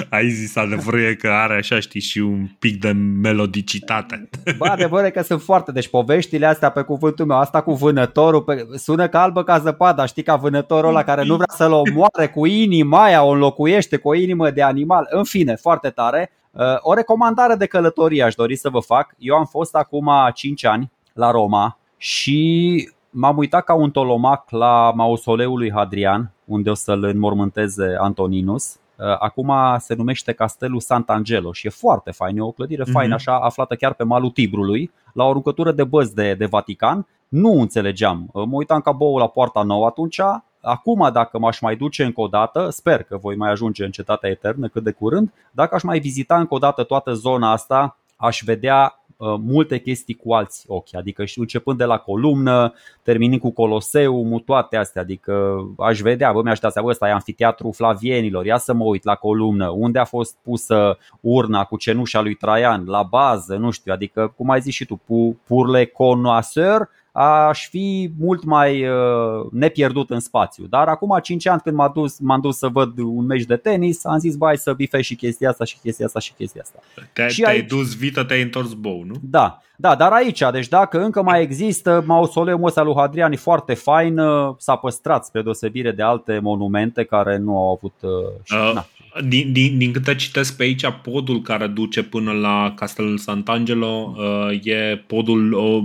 ai 0.08 0.30
zis 0.30 0.56
adevărul 0.56 1.14
că 1.14 1.28
are 1.28 1.56
așa, 1.56 1.80
știi, 1.80 2.00
și 2.00 2.18
un 2.18 2.46
pic 2.58 2.80
de 2.80 2.92
melodicitate. 2.92 4.28
Bă, 4.56 4.65
adevărul 4.70 5.10
că 5.10 5.22
sunt 5.22 5.42
foarte, 5.42 5.72
deci 5.72 5.88
poveștile 5.88 6.46
astea 6.46 6.70
pe 6.70 6.82
cuvântul 6.82 7.26
meu, 7.26 7.38
asta 7.38 7.62
cu 7.62 7.72
vânătorul, 7.72 8.42
pe, 8.42 8.66
sună 8.74 9.08
ca 9.08 9.22
albă 9.22 9.42
ca 9.42 9.58
zăpada, 9.58 10.06
știi, 10.06 10.22
ca 10.22 10.36
vânătorul 10.36 10.88
ăla 10.88 11.02
care 11.02 11.24
nu 11.24 11.34
vrea 11.34 11.54
să-l 11.56 11.72
omoare 11.72 12.28
cu 12.34 12.46
inima 12.46 13.02
aia, 13.02 13.22
o 13.22 13.30
înlocuiește 13.30 13.96
cu 13.96 14.08
o 14.08 14.14
inimă 14.14 14.50
de 14.50 14.62
animal, 14.62 15.06
în 15.10 15.24
fine, 15.24 15.54
foarte 15.54 15.90
tare. 15.90 16.30
Uh, 16.50 16.62
o 16.80 16.94
recomandare 16.94 17.54
de 17.54 17.66
călătorie 17.66 18.22
aș 18.22 18.34
dori 18.34 18.56
să 18.56 18.68
vă 18.68 18.80
fac. 18.80 19.14
Eu 19.18 19.36
am 19.36 19.44
fost 19.44 19.74
acum 19.74 20.10
5 20.34 20.64
ani 20.64 20.92
la 21.12 21.30
Roma 21.30 21.78
și 21.96 22.90
m-am 23.10 23.36
uitat 23.36 23.64
ca 23.64 23.74
un 23.74 23.90
tolomac 23.90 24.50
la 24.50 24.92
mausoleul 24.94 25.58
lui 25.58 25.72
Hadrian, 25.72 26.32
unde 26.44 26.70
o 26.70 26.74
să-l 26.74 27.04
înmormânteze 27.04 27.96
Antoninus 28.00 28.76
Uh, 28.76 28.85
acum 29.18 29.52
se 29.78 29.94
numește 29.94 30.32
Castelul 30.32 30.80
Sant'Angelo 30.80 31.52
și 31.52 31.66
e 31.66 31.70
foarte 31.70 32.10
fain, 32.10 32.36
e 32.36 32.40
o 32.40 32.50
clădire 32.50 32.82
mm-hmm. 32.82 32.92
faină 32.92 33.14
așa, 33.14 33.38
aflată 33.38 33.74
chiar 33.74 33.94
pe 33.94 34.04
malul 34.04 34.30
Tibrului, 34.30 34.90
la 35.12 35.24
o 35.24 35.28
aruncătură 35.28 35.72
de 35.72 35.84
băzi 35.84 36.14
de, 36.14 36.34
de 36.34 36.46
Vatican. 36.46 37.06
Nu 37.28 37.60
înțelegeam, 37.60 38.28
uh, 38.32 38.44
mă 38.46 38.56
uitam 38.56 38.80
ca 38.80 38.92
bou 38.92 39.16
la 39.16 39.26
poarta 39.26 39.62
nouă 39.62 39.86
atunci, 39.86 40.20
Acum, 40.68 41.10
dacă 41.12 41.38
m-aș 41.38 41.60
mai 41.60 41.76
duce 41.76 42.04
încă 42.04 42.20
o 42.20 42.26
dată, 42.26 42.70
sper 42.70 43.02
că 43.02 43.16
voi 43.16 43.36
mai 43.36 43.50
ajunge 43.50 43.84
în 43.84 43.90
cetatea 43.90 44.30
eternă 44.30 44.68
cât 44.68 44.82
de 44.82 44.90
curând, 44.90 45.32
dacă 45.50 45.74
aș 45.74 45.82
mai 45.82 45.98
vizita 45.98 46.38
încă 46.38 46.54
o 46.54 46.58
dată 46.58 46.82
toată 46.82 47.12
zona 47.12 47.52
asta, 47.52 47.98
aș 48.16 48.42
vedea 48.44 49.00
uh, 49.05 49.05
multe 49.18 49.78
chestii 49.78 50.14
cu 50.14 50.32
alți 50.32 50.64
ochi, 50.68 50.94
adică 50.94 51.24
și 51.24 51.38
începând 51.38 51.78
de 51.78 51.84
la 51.84 51.98
columnă, 51.98 52.74
terminând 53.02 53.40
cu 53.40 53.50
Coloseum, 53.50 54.42
toate 54.46 54.76
astea, 54.76 55.02
adică 55.02 55.64
aș 55.78 56.00
vedea, 56.00 56.32
bă, 56.32 56.42
mi-aș 56.42 56.58
da 56.58 56.68
seama, 56.68 56.88
ăsta 56.88 57.08
e 57.08 57.12
anfiteatru 57.12 57.70
Flavienilor, 57.70 58.44
ia 58.44 58.58
să 58.58 58.72
mă 58.72 58.84
uit 58.84 59.04
la 59.04 59.14
columnă, 59.14 59.68
unde 59.68 59.98
a 59.98 60.04
fost 60.04 60.36
pusă 60.42 60.98
urna 61.20 61.64
cu 61.64 61.76
cenușa 61.76 62.20
lui 62.20 62.34
Traian, 62.34 62.84
la 62.86 63.02
bază, 63.02 63.56
nu 63.56 63.70
știu, 63.70 63.92
adică 63.92 64.32
cum 64.36 64.50
ai 64.50 64.60
zis 64.60 64.74
și 64.74 64.84
tu, 64.84 65.00
pour 65.46 65.68
le 65.68 65.84
connoisseur, 65.84 66.88
aș 67.18 67.68
fi 67.68 68.10
mult 68.18 68.44
mai 68.44 68.88
uh, 68.88 69.46
nepierdut 69.50 70.10
în 70.10 70.20
spațiu. 70.20 70.64
Dar 70.64 70.88
acum 70.88 71.18
5 71.22 71.46
ani 71.46 71.60
când 71.60 71.76
m-am 71.76 71.90
dus, 71.94 72.18
m-am 72.18 72.40
dus 72.40 72.58
să 72.58 72.68
văd 72.68 72.98
un 72.98 73.26
meci 73.26 73.44
de 73.44 73.56
tenis, 73.56 74.04
am 74.04 74.18
zis 74.18 74.36
bai 74.36 74.56
să 74.56 74.72
bifez 74.72 75.00
și 75.00 75.14
chestia 75.14 75.48
asta 75.48 75.64
și 75.64 75.76
chestia 75.82 76.06
asta 76.06 76.18
și 76.18 76.32
chestia 76.32 76.60
asta. 76.64 76.78
Te-ai, 77.12 77.30
și 77.30 77.40
te-ai 77.40 77.54
aici... 77.54 77.68
dus 77.68 77.96
vită, 77.96 78.24
te-ai 78.24 78.42
întors 78.42 78.72
bou, 78.72 79.02
nu? 79.06 79.14
Da, 79.20 79.60
da, 79.76 79.94
dar 79.94 80.12
aici, 80.12 80.42
deci 80.52 80.68
dacă 80.68 81.04
încă 81.04 81.22
mai 81.22 81.42
există, 81.42 82.04
mausoleul 82.06 82.64
ăsta 82.64 82.82
lui 82.82 82.94
Hadrian 82.96 83.32
e 83.32 83.36
foarte 83.36 83.74
fain, 83.74 84.18
uh, 84.18 84.54
s-a 84.58 84.76
păstrat 84.76 85.24
spre 85.24 85.42
deosebire 85.42 85.90
de 85.90 86.02
alte 86.02 86.38
monumente 86.42 87.04
care 87.04 87.36
nu 87.36 87.56
au 87.56 87.72
avut... 87.72 87.94
Uh, 88.00 88.10
și, 88.42 88.54
uh, 88.54 88.74
na. 88.74 88.86
Din, 89.28 89.52
din, 89.52 89.78
din 89.78 89.92
câte 89.92 90.14
citesc 90.14 90.56
pe 90.56 90.62
aici, 90.62 90.86
podul 91.02 91.42
care 91.42 91.66
duce 91.66 92.02
până 92.02 92.32
la 92.32 92.72
Castelul 92.76 93.18
Sant'Angelo 93.18 94.16
uh, 94.16 94.66
e 94.66 95.04
podul 95.06 95.52
uh, 95.52 95.84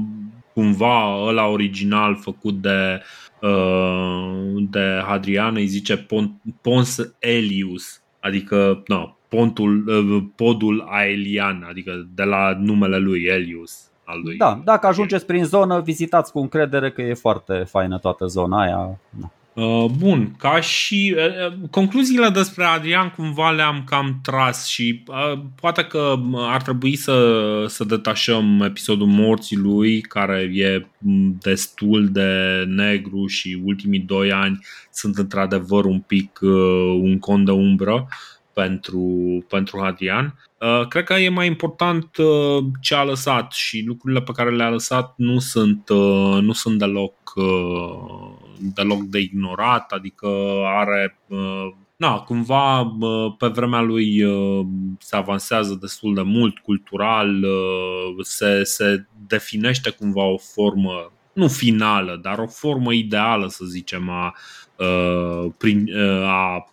cumva 0.53 1.25
ăla 1.27 1.47
original 1.47 2.15
făcut 2.15 2.61
de, 2.61 3.01
uh, 3.41 4.63
de 4.69 5.01
Hadrian 5.05 5.55
îi 5.55 5.65
zice 5.65 6.07
Pons 6.61 7.13
Elius, 7.19 8.01
adică 8.19 8.83
no, 8.87 9.15
pontul, 9.27 9.87
uh, 9.87 10.23
podul 10.35 10.85
Aelian, 10.89 11.65
adică 11.69 12.07
de 12.15 12.23
la 12.23 12.57
numele 12.59 12.97
lui 12.97 13.23
Elius. 13.23 13.85
Al 14.03 14.21
lui. 14.23 14.37
Da, 14.37 14.61
dacă 14.63 14.87
ajungeți 14.87 15.25
prin 15.25 15.45
zonă, 15.45 15.79
vizitați 15.79 16.31
cu 16.31 16.39
încredere 16.39 16.91
că 16.91 17.01
e 17.01 17.13
foarte 17.13 17.53
faină 17.53 17.97
toată 17.97 18.25
zona 18.25 18.61
aia. 18.61 18.99
Da. 19.09 19.31
Uh, 19.53 19.85
bun, 19.97 20.35
ca 20.37 20.59
și 20.59 21.15
uh, 21.17 21.53
concluziile 21.69 22.29
despre 22.29 22.63
Adrian 22.63 23.09
cumva 23.09 23.51
le-am 23.51 23.83
cam 23.85 24.19
tras 24.23 24.67
și 24.67 25.03
uh, 25.07 25.39
poate 25.55 25.83
că 25.83 26.15
ar 26.35 26.61
trebui 26.61 26.95
să, 26.95 27.65
să 27.67 27.83
detașăm 27.83 28.61
episodul 28.61 29.07
morții 29.07 29.57
lui, 29.57 30.01
care 30.01 30.51
e 30.53 30.87
destul 31.41 32.07
de 32.11 32.63
negru 32.67 33.27
și 33.27 33.61
ultimii 33.63 33.99
doi 33.99 34.31
ani 34.31 34.59
sunt 34.91 35.17
într-adevăr 35.17 35.85
un 35.85 35.99
pic 35.99 36.39
un 37.01 37.19
con 37.19 37.43
de 37.43 37.51
umbră 37.51 38.07
pentru, 38.53 39.05
pentru 39.49 39.79
Adrian. 39.79 40.35
Cred 40.89 41.03
că 41.03 41.13
e 41.13 41.29
mai 41.29 41.47
important 41.47 42.07
ce 42.81 42.95
a 42.95 43.03
lăsat 43.03 43.51
și 43.51 43.83
lucrurile 43.85 44.21
pe 44.21 44.31
care 44.31 44.55
le-a 44.55 44.69
lăsat 44.69 45.13
nu 45.17 45.39
sunt, 45.39 45.89
nu 46.41 46.51
sunt 46.51 46.79
deloc 46.79 47.33
deloc 48.61 49.01
de 49.01 49.19
ignorat, 49.19 49.91
adică 49.91 50.27
are 50.65 51.17
Na, 52.01 52.19
cumva 52.19 52.95
pe 53.37 53.47
vremea 53.47 53.81
lui 53.81 54.23
se 54.99 55.15
avansează 55.15 55.77
destul 55.81 56.13
de 56.13 56.21
mult 56.21 56.59
cultural, 56.59 57.45
se, 58.21 58.63
se 58.63 59.05
definește 59.27 59.89
cumva 59.89 60.23
o 60.23 60.37
formă, 60.37 61.11
nu 61.33 61.47
finală, 61.47 62.19
dar 62.21 62.39
o 62.39 62.47
formă 62.47 62.93
ideală, 62.93 63.47
să 63.47 63.65
zicem, 63.65 64.09
a, 64.09 64.33
a 66.25 66.65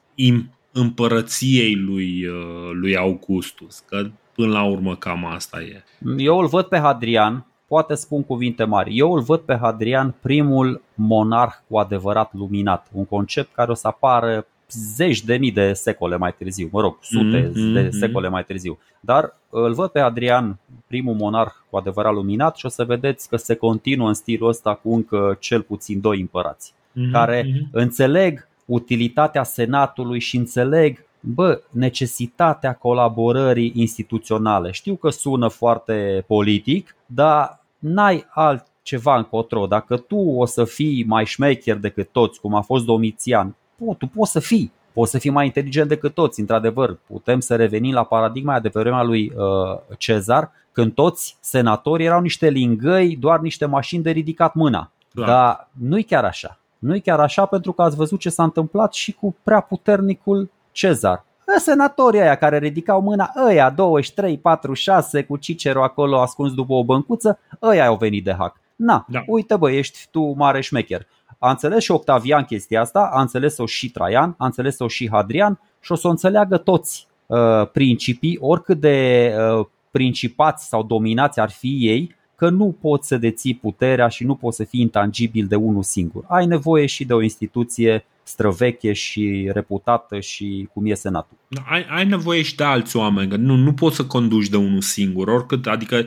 împărăției 0.72 1.74
lui, 1.74 2.26
lui 2.72 2.96
Augustus. 2.96 3.78
Că 3.78 4.10
până 4.34 4.52
la 4.52 4.64
urmă 4.64 4.96
cam 4.96 5.24
asta 5.24 5.60
e. 5.60 5.84
Eu 6.16 6.38
îl 6.38 6.46
văd 6.46 6.64
pe 6.64 6.78
Hadrian 6.78 7.46
poate 7.68 7.94
spun 7.94 8.22
cuvinte 8.22 8.64
mari. 8.64 8.98
Eu 8.98 9.12
îl 9.12 9.20
văd 9.20 9.40
pe 9.40 9.56
Hadrian 9.56 10.14
primul 10.20 10.82
monarh 10.94 11.54
cu 11.68 11.78
adevărat 11.78 12.34
luminat, 12.34 12.86
un 12.92 13.04
concept 13.04 13.54
care 13.54 13.70
o 13.70 13.74
să 13.74 13.86
apară 13.86 14.46
zeci 14.70 15.22
de 15.22 15.36
mii 15.36 15.52
de 15.52 15.72
secole 15.72 16.16
mai 16.16 16.34
târziu, 16.38 16.68
mă 16.72 16.80
rog, 16.80 16.96
sute 17.00 17.50
mm-hmm. 17.50 17.72
de 17.72 17.90
secole 17.90 18.28
mai 18.28 18.44
târziu. 18.44 18.78
Dar 19.00 19.36
îl 19.50 19.74
văd 19.74 19.90
pe 19.90 20.00
Adrian, 20.00 20.58
primul 20.86 21.14
monarh 21.14 21.52
cu 21.70 21.76
adevărat 21.76 22.12
luminat 22.12 22.56
și 22.56 22.66
o 22.66 22.68
să 22.68 22.84
vedeți 22.84 23.28
că 23.28 23.36
se 23.36 23.54
continuă 23.54 24.08
în 24.08 24.14
stilul 24.14 24.48
ăsta 24.48 24.74
cu 24.74 24.94
încă 24.94 25.36
cel 25.40 25.62
puțin 25.62 26.00
doi 26.00 26.20
împărați, 26.20 26.72
mm-hmm. 26.72 27.12
care 27.12 27.42
mm-hmm. 27.42 27.70
înțeleg 27.70 28.48
utilitatea 28.64 29.42
senatului 29.42 30.20
și 30.20 30.36
înțeleg 30.36 31.06
bă, 31.20 31.60
necesitatea 31.70 32.74
colaborării 32.74 33.72
instituționale. 33.74 34.70
Știu 34.70 34.94
că 34.94 35.10
sună 35.10 35.48
foarte 35.48 36.24
politic, 36.26 36.96
dar 37.06 37.57
n-ai 37.78 38.26
altceva 38.30 39.16
încotro. 39.16 39.66
Dacă 39.66 39.96
tu 39.96 40.16
o 40.16 40.44
să 40.44 40.64
fii 40.64 41.04
mai 41.06 41.24
șmecher 41.24 41.76
decât 41.76 42.08
toți, 42.12 42.40
cum 42.40 42.54
a 42.54 42.60
fost 42.60 42.84
Domitian, 42.84 43.54
tu 43.98 44.06
poți 44.14 44.30
să 44.30 44.40
fii. 44.40 44.72
Poți 44.92 45.10
să 45.10 45.18
fii 45.18 45.30
mai 45.30 45.44
inteligent 45.44 45.88
decât 45.88 46.14
toți, 46.14 46.40
într-adevăr. 46.40 46.98
Putem 47.06 47.40
să 47.40 47.56
revenim 47.56 47.92
la 47.92 48.04
paradigma 48.04 48.60
de 48.60 48.68
pe 48.68 48.80
vremea 48.80 49.02
lui 49.02 49.32
uh, 49.36 49.96
Cezar, 49.98 50.50
când 50.72 50.94
toți 50.94 51.36
senatorii 51.40 52.06
erau 52.06 52.20
niște 52.20 52.48
lingăi, 52.48 53.16
doar 53.16 53.40
niște 53.40 53.66
mașini 53.66 54.02
de 54.02 54.10
ridicat 54.10 54.54
mâna. 54.54 54.90
Da. 55.12 55.24
Dar 55.24 55.68
nu-i 55.72 56.02
chiar 56.02 56.24
așa. 56.24 56.58
Nu-i 56.78 57.00
chiar 57.00 57.20
așa 57.20 57.46
pentru 57.46 57.72
că 57.72 57.82
ați 57.82 57.96
văzut 57.96 58.20
ce 58.20 58.30
s-a 58.30 58.42
întâmplat 58.42 58.92
și 58.92 59.12
cu 59.12 59.36
prea 59.42 59.60
puternicul 59.60 60.50
Cezar. 60.72 61.24
Senatorii 61.56 62.20
aia 62.20 62.34
care 62.34 62.58
ridicau 62.58 63.00
mâna, 63.00 63.32
ăia 63.46 63.70
23, 63.70 64.38
46 64.38 65.22
cu 65.22 65.36
Cicero 65.36 65.82
acolo 65.82 66.20
ascuns 66.20 66.52
după 66.52 66.72
o 66.72 66.84
băncuță, 66.84 67.38
ăia 67.62 67.86
au 67.86 67.96
venit 67.96 68.24
de 68.24 68.34
hack. 68.38 68.60
Na, 68.76 69.06
da. 69.08 69.22
uite 69.26 69.56
bă, 69.56 69.70
ești 69.70 69.98
tu 70.10 70.20
mare 70.20 70.60
șmecher. 70.60 71.06
A 71.38 71.50
înțeles 71.50 71.82
și 71.82 71.90
Octavian 71.90 72.44
chestia 72.44 72.80
asta, 72.80 73.10
a 73.12 73.20
înțeles-o 73.20 73.66
și 73.66 73.90
Traian, 73.90 74.34
a 74.38 74.44
înțeles-o 74.44 74.88
și 74.88 75.08
Hadrian 75.10 75.60
și 75.80 75.92
o 75.92 75.94
să 75.94 76.06
o 76.06 76.10
înțeleagă 76.10 76.56
toți 76.56 77.06
uh, 77.26 77.70
principii, 77.72 78.38
oricât 78.40 78.80
de 78.80 79.32
uh, 79.58 79.66
principați 79.90 80.68
sau 80.68 80.82
dominați 80.82 81.40
ar 81.40 81.50
fi 81.50 81.76
ei, 81.80 82.16
că 82.38 82.48
nu 82.48 82.76
poți 82.80 83.08
să 83.08 83.16
deții 83.16 83.54
puterea 83.54 84.08
și 84.08 84.24
nu 84.24 84.34
poți 84.34 84.56
să 84.56 84.64
fii 84.64 84.80
intangibil 84.80 85.46
de 85.46 85.56
unul 85.56 85.82
singur. 85.82 86.24
Ai 86.28 86.46
nevoie 86.46 86.86
și 86.86 87.04
de 87.04 87.12
o 87.12 87.22
instituție 87.22 88.04
străveche 88.22 88.92
și 88.92 89.50
reputată 89.52 90.20
și 90.20 90.68
cum 90.72 90.86
e 90.86 90.94
Senatul. 90.94 91.36
Da, 91.48 91.64
ai, 91.66 91.86
ai 91.88 92.06
nevoie 92.06 92.42
și 92.42 92.54
de 92.54 92.64
alți 92.64 92.96
oameni, 92.96 93.30
că 93.30 93.36
nu, 93.36 93.54
nu 93.54 93.72
poți 93.72 93.96
să 93.96 94.04
conduci 94.04 94.48
de 94.48 94.56
unul 94.56 94.80
singur, 94.80 95.28
oricât, 95.28 95.66
adică 95.66 96.06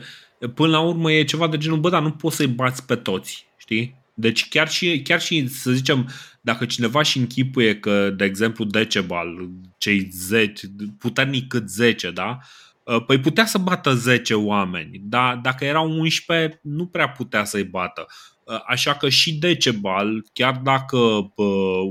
până 0.53 0.71
la 0.71 0.79
urmă 0.79 1.11
e 1.11 1.23
ceva 1.23 1.47
de 1.47 1.57
genul, 1.57 1.79
bă, 1.79 1.89
dar 1.89 2.01
nu 2.01 2.11
poți 2.11 2.35
să-i 2.35 2.47
bați 2.47 2.85
pe 2.85 2.95
toți, 2.95 3.47
știi? 3.57 3.95
Deci 4.13 4.49
chiar 4.49 4.69
și, 4.69 5.01
chiar 5.01 5.21
și, 5.21 5.47
să 5.47 5.71
zicem, 5.71 6.09
dacă 6.41 6.65
cineva 6.65 7.01
și 7.01 7.17
închipuie 7.17 7.79
că, 7.79 8.09
de 8.17 8.25
exemplu, 8.25 8.65
Decebal, 8.65 9.49
cei 9.77 10.09
10, 10.11 10.67
puternic 10.97 11.47
cât 11.47 11.69
10, 11.69 12.11
da? 12.11 12.39
Păi 13.05 13.19
putea 13.19 13.45
să 13.45 13.57
bată 13.57 13.93
10 13.93 14.33
oameni, 14.33 14.99
dar 15.03 15.35
dacă 15.35 15.65
erau 15.65 15.99
11, 15.99 16.59
nu 16.63 16.87
prea 16.87 17.09
putea 17.09 17.43
să-i 17.43 17.63
bată. 17.63 18.05
Așa 18.67 18.93
că 18.93 19.09
și 19.09 19.33
Decebal, 19.33 20.25
chiar 20.33 20.61
dacă 20.63 20.97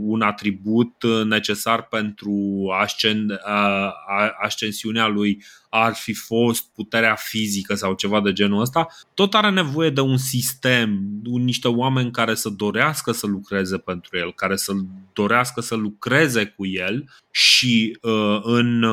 un 0.02 0.20
atribut 0.20 1.04
necesar 1.24 1.86
pentru 1.86 2.66
ascensiunea 4.42 5.06
lui 5.06 5.44
ar 5.70 5.94
fi 5.94 6.14
fost 6.14 6.72
puterea 6.74 7.14
fizică 7.14 7.74
sau 7.74 7.94
ceva 7.94 8.20
de 8.20 8.32
genul 8.32 8.60
ăsta, 8.60 8.86
tot 9.14 9.34
are 9.34 9.50
nevoie 9.50 9.90
de 9.90 10.00
un 10.00 10.16
sistem, 10.16 11.00
niște 11.22 11.68
oameni 11.68 12.10
care 12.10 12.34
să 12.34 12.48
dorească 12.48 13.12
să 13.12 13.26
lucreze 13.26 13.78
pentru 13.78 14.18
el, 14.18 14.34
care 14.34 14.56
să 14.56 14.72
dorească 15.12 15.60
să 15.60 15.74
lucreze 15.74 16.44
cu 16.44 16.66
el 16.66 17.10
și 17.30 17.98
în, 18.42 18.84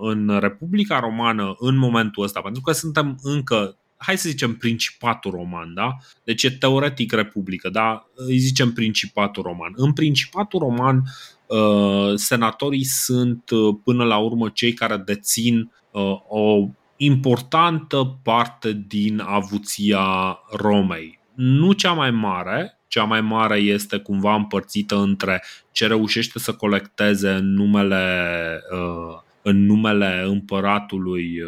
în 0.00 0.38
Republica 0.40 1.00
Romană, 1.00 1.54
în 1.58 1.76
momentul 1.76 2.22
ăsta, 2.22 2.40
pentru 2.40 2.62
că 2.62 2.72
suntem 2.72 3.18
încă 3.22 3.78
hai 3.96 4.18
să 4.18 4.28
zicem 4.28 4.54
Principatul 4.54 5.30
Roman, 5.30 5.74
da? 5.74 5.96
Deci 6.24 6.42
e 6.42 6.50
teoretic 6.50 7.12
Republică, 7.12 7.68
da? 7.68 8.06
Îi 8.14 8.38
zicem 8.38 8.72
Principatul 8.72 9.42
Roman. 9.42 9.72
În 9.76 9.92
Principatul 9.92 10.58
Roman, 10.58 11.02
uh, 11.46 12.12
senatorii 12.14 12.84
sunt 12.84 13.50
uh, 13.50 13.74
până 13.84 14.04
la 14.04 14.18
urmă 14.18 14.48
cei 14.48 14.72
care 14.72 14.96
dețin 14.96 15.72
uh, 15.90 16.16
o 16.28 16.68
importantă 16.96 18.18
parte 18.22 18.84
din 18.88 19.20
avuția 19.20 20.38
Romei. 20.52 21.18
Nu 21.34 21.72
cea 21.72 21.92
mai 21.92 22.10
mare, 22.10 22.78
cea 22.88 23.04
mai 23.04 23.20
mare 23.20 23.56
este 23.56 23.96
cumva 23.96 24.34
împărțită 24.34 24.96
între 24.96 25.42
ce 25.72 25.86
reușește 25.86 26.38
să 26.38 26.52
colecteze 26.52 27.30
în 27.30 27.52
numele, 27.52 28.60
în 29.42 29.66
numele 29.66 30.24
împăratului 30.26 31.42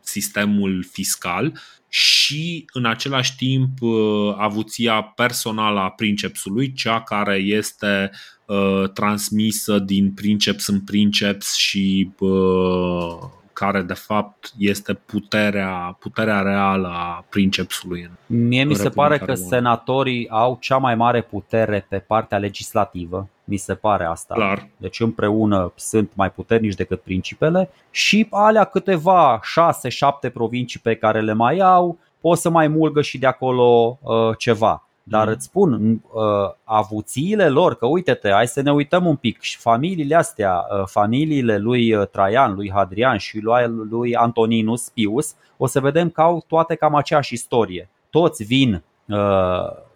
sistemul 0.00 0.84
fiscal 0.90 1.52
și 1.92 2.64
în 2.72 2.84
același 2.84 3.36
timp 3.36 3.80
uh, 3.80 4.34
avuția 4.36 5.02
personală 5.02 5.80
a 5.80 5.90
princepsului, 5.90 6.72
cea 6.72 7.02
care 7.02 7.36
este 7.36 8.10
uh, 8.46 8.90
transmisă 8.94 9.78
din 9.78 10.12
princeps 10.12 10.66
în 10.66 10.80
princeps 10.80 11.54
și 11.54 12.10
uh, 12.18 13.38
care 13.52 13.82
de 13.82 13.94
fapt 13.94 14.52
este 14.58 14.94
puterea, 14.94 15.96
puterea 15.98 16.40
reală 16.40 16.88
a 16.88 17.24
princepsului. 17.28 18.10
Mie 18.26 18.64
mi 18.64 18.74
se 18.74 18.88
pare 18.88 19.18
că 19.18 19.34
senatorii 19.34 20.28
au 20.28 20.58
cea 20.60 20.76
mai 20.76 20.94
mare 20.94 21.22
putere 21.22 21.86
pe 21.88 21.98
partea 21.98 22.38
legislativă, 22.38 23.28
mi 23.44 23.56
se 23.56 23.74
pare 23.74 24.04
asta. 24.04 24.34
Clar. 24.34 24.68
Deci 24.76 25.00
împreună 25.00 25.72
sunt 25.76 26.10
mai 26.14 26.30
puternici 26.30 26.74
decât 26.74 27.00
principele 27.00 27.70
și 27.90 28.26
alea 28.30 28.64
câteva 28.64 29.40
șase, 29.42 29.88
șapte 29.88 30.30
provincii 30.30 30.80
pe 30.80 30.94
care 30.94 31.20
le 31.20 31.32
mai 31.32 31.58
au, 31.58 31.98
pot 32.20 32.38
să 32.38 32.50
mai 32.50 32.68
mulgă 32.68 33.02
și 33.02 33.18
de 33.18 33.26
acolo 33.26 33.98
uh, 34.02 34.36
ceva. 34.38 34.84
Dar 35.10 35.24
mhm. 35.26 35.34
îți 35.34 35.44
spun, 35.44 36.00
uh, 36.12 36.22
avuțiile 36.64 37.48
lor, 37.48 37.74
că 37.74 37.86
uite-te, 37.86 38.30
hai 38.30 38.46
să 38.46 38.60
ne 38.60 38.72
uităm 38.72 39.06
un 39.06 39.16
pic, 39.16 39.38
familiile 39.58 40.14
astea, 40.14 40.52
uh, 40.52 40.82
familiile 40.86 41.58
lui 41.58 41.94
uh, 41.94 42.06
Traian, 42.06 42.54
lui 42.54 42.70
Hadrian 42.70 43.16
și 43.16 43.38
lui, 43.40 43.66
lui 43.90 44.16
Antoninus 44.16 44.88
Pius, 44.88 45.34
o 45.56 45.66
să 45.66 45.80
vedem 45.80 46.10
că 46.10 46.20
au 46.20 46.44
toate 46.46 46.74
cam 46.74 46.94
aceeași 46.94 47.34
istorie. 47.34 47.88
Toți 48.10 48.44
vin 48.44 48.82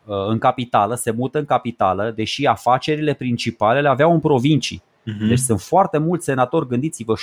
în 0.06 0.38
capitală, 0.38 0.94
se 0.94 1.10
mută 1.10 1.38
în 1.38 1.44
capitală, 1.44 2.12
deși 2.16 2.46
afacerile 2.46 3.12
principale 3.12 3.80
le 3.80 3.88
aveau 3.88 4.12
în 4.12 4.20
provincii. 4.20 4.82
Uh-huh. 4.82 5.28
Deci 5.28 5.38
sunt 5.38 5.60
foarte 5.60 5.98
mulți 5.98 6.24
senatori, 6.24 6.68
gândiți-vă, 6.68 7.14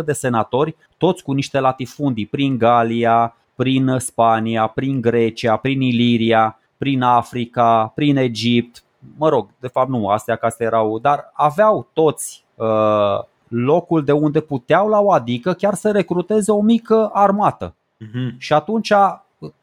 600-900 0.00 0.04
de 0.04 0.12
senatori, 0.12 0.76
toți 0.96 1.22
cu 1.22 1.32
niște 1.32 1.60
latifundii 1.60 2.26
prin 2.26 2.58
Galia, 2.58 3.36
prin 3.54 3.96
Spania, 3.98 4.66
prin 4.66 5.00
Grecia, 5.00 5.56
prin 5.56 5.80
Iliria, 5.80 6.57
prin 6.78 7.02
Africa, 7.02 7.92
prin 7.94 8.16
Egipt, 8.16 8.82
mă 9.16 9.28
rog, 9.28 9.48
de 9.60 9.68
fapt 9.68 9.88
nu, 9.88 10.08
astea 10.08 10.36
că 10.36 10.46
astea 10.46 10.66
erau, 10.66 10.98
dar 10.98 11.30
aveau 11.32 11.88
toți 11.92 12.44
uh, 12.54 13.24
locul 13.48 14.04
de 14.04 14.12
unde 14.12 14.40
puteau 14.40 14.88
la 14.88 15.00
o 15.00 15.12
adică 15.12 15.52
chiar 15.52 15.74
să 15.74 15.90
recruteze 15.90 16.52
o 16.52 16.60
mică 16.60 17.10
armată. 17.12 17.74
Uh-huh. 17.74 18.36
Și 18.36 18.52
atunci, 18.52 18.92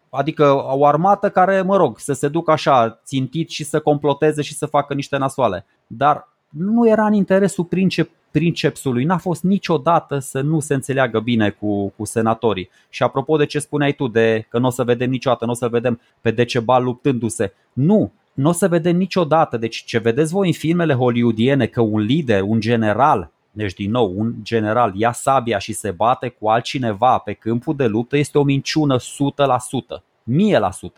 adică 0.09 0.65
o 0.75 0.85
armată 0.85 1.29
care, 1.29 1.61
mă 1.61 1.77
rog, 1.77 1.99
să 1.99 2.13
se 2.13 2.27
ducă 2.27 2.51
așa 2.51 2.99
țintit 3.03 3.49
și 3.49 3.63
să 3.63 3.79
comploteze 3.79 4.41
și 4.41 4.53
să 4.53 4.65
facă 4.65 4.93
niște 4.93 5.17
nasoale. 5.17 5.65
Dar 5.87 6.27
nu 6.49 6.87
era 6.87 7.05
în 7.05 7.13
interesul 7.13 7.63
princip, 7.63 8.09
princepsului, 8.35 9.03
n-a 9.03 9.17
fost 9.17 9.43
niciodată 9.43 10.19
să 10.19 10.41
nu 10.41 10.59
se 10.59 10.73
înțeleagă 10.73 11.19
bine 11.19 11.49
cu, 11.49 11.93
cu 11.97 12.05
senatorii. 12.05 12.69
Și 12.89 13.03
apropo 13.03 13.37
de 13.37 13.45
ce 13.45 13.59
spuneai 13.59 13.93
tu, 13.93 14.07
de 14.07 14.45
că 14.49 14.59
nu 14.59 14.67
o 14.67 14.69
să 14.69 14.83
vedem 14.83 15.09
niciodată, 15.09 15.45
nu 15.45 15.51
o 15.51 15.55
să 15.55 15.67
vedem 15.67 15.99
pe 16.21 16.31
Decebal 16.31 16.83
luptându-se, 16.83 17.53
nu, 17.73 18.11
nu 18.33 18.49
o 18.49 18.51
să 18.51 18.67
vedem 18.67 18.97
niciodată. 18.97 19.57
Deci 19.57 19.83
ce 19.83 19.97
vedeți 19.97 20.31
voi 20.31 20.47
în 20.47 20.53
filmele 20.53 20.93
hollywoodiene 20.93 21.65
că 21.65 21.81
un 21.81 21.99
lider, 21.99 22.41
un 22.41 22.59
general, 22.59 23.31
deci 23.51 23.73
din 23.73 23.91
nou, 23.91 24.13
un 24.15 24.33
general 24.41 24.93
ia 24.95 25.11
sabia 25.11 25.57
și 25.57 25.73
se 25.73 25.91
bate 25.91 26.27
cu 26.29 26.47
altcineva 26.47 27.17
pe 27.17 27.33
câmpul 27.33 27.75
de 27.75 27.85
luptă 27.85 28.17
este 28.17 28.37
o 28.37 28.43
minciună 28.43 28.97
100%, 28.97 29.01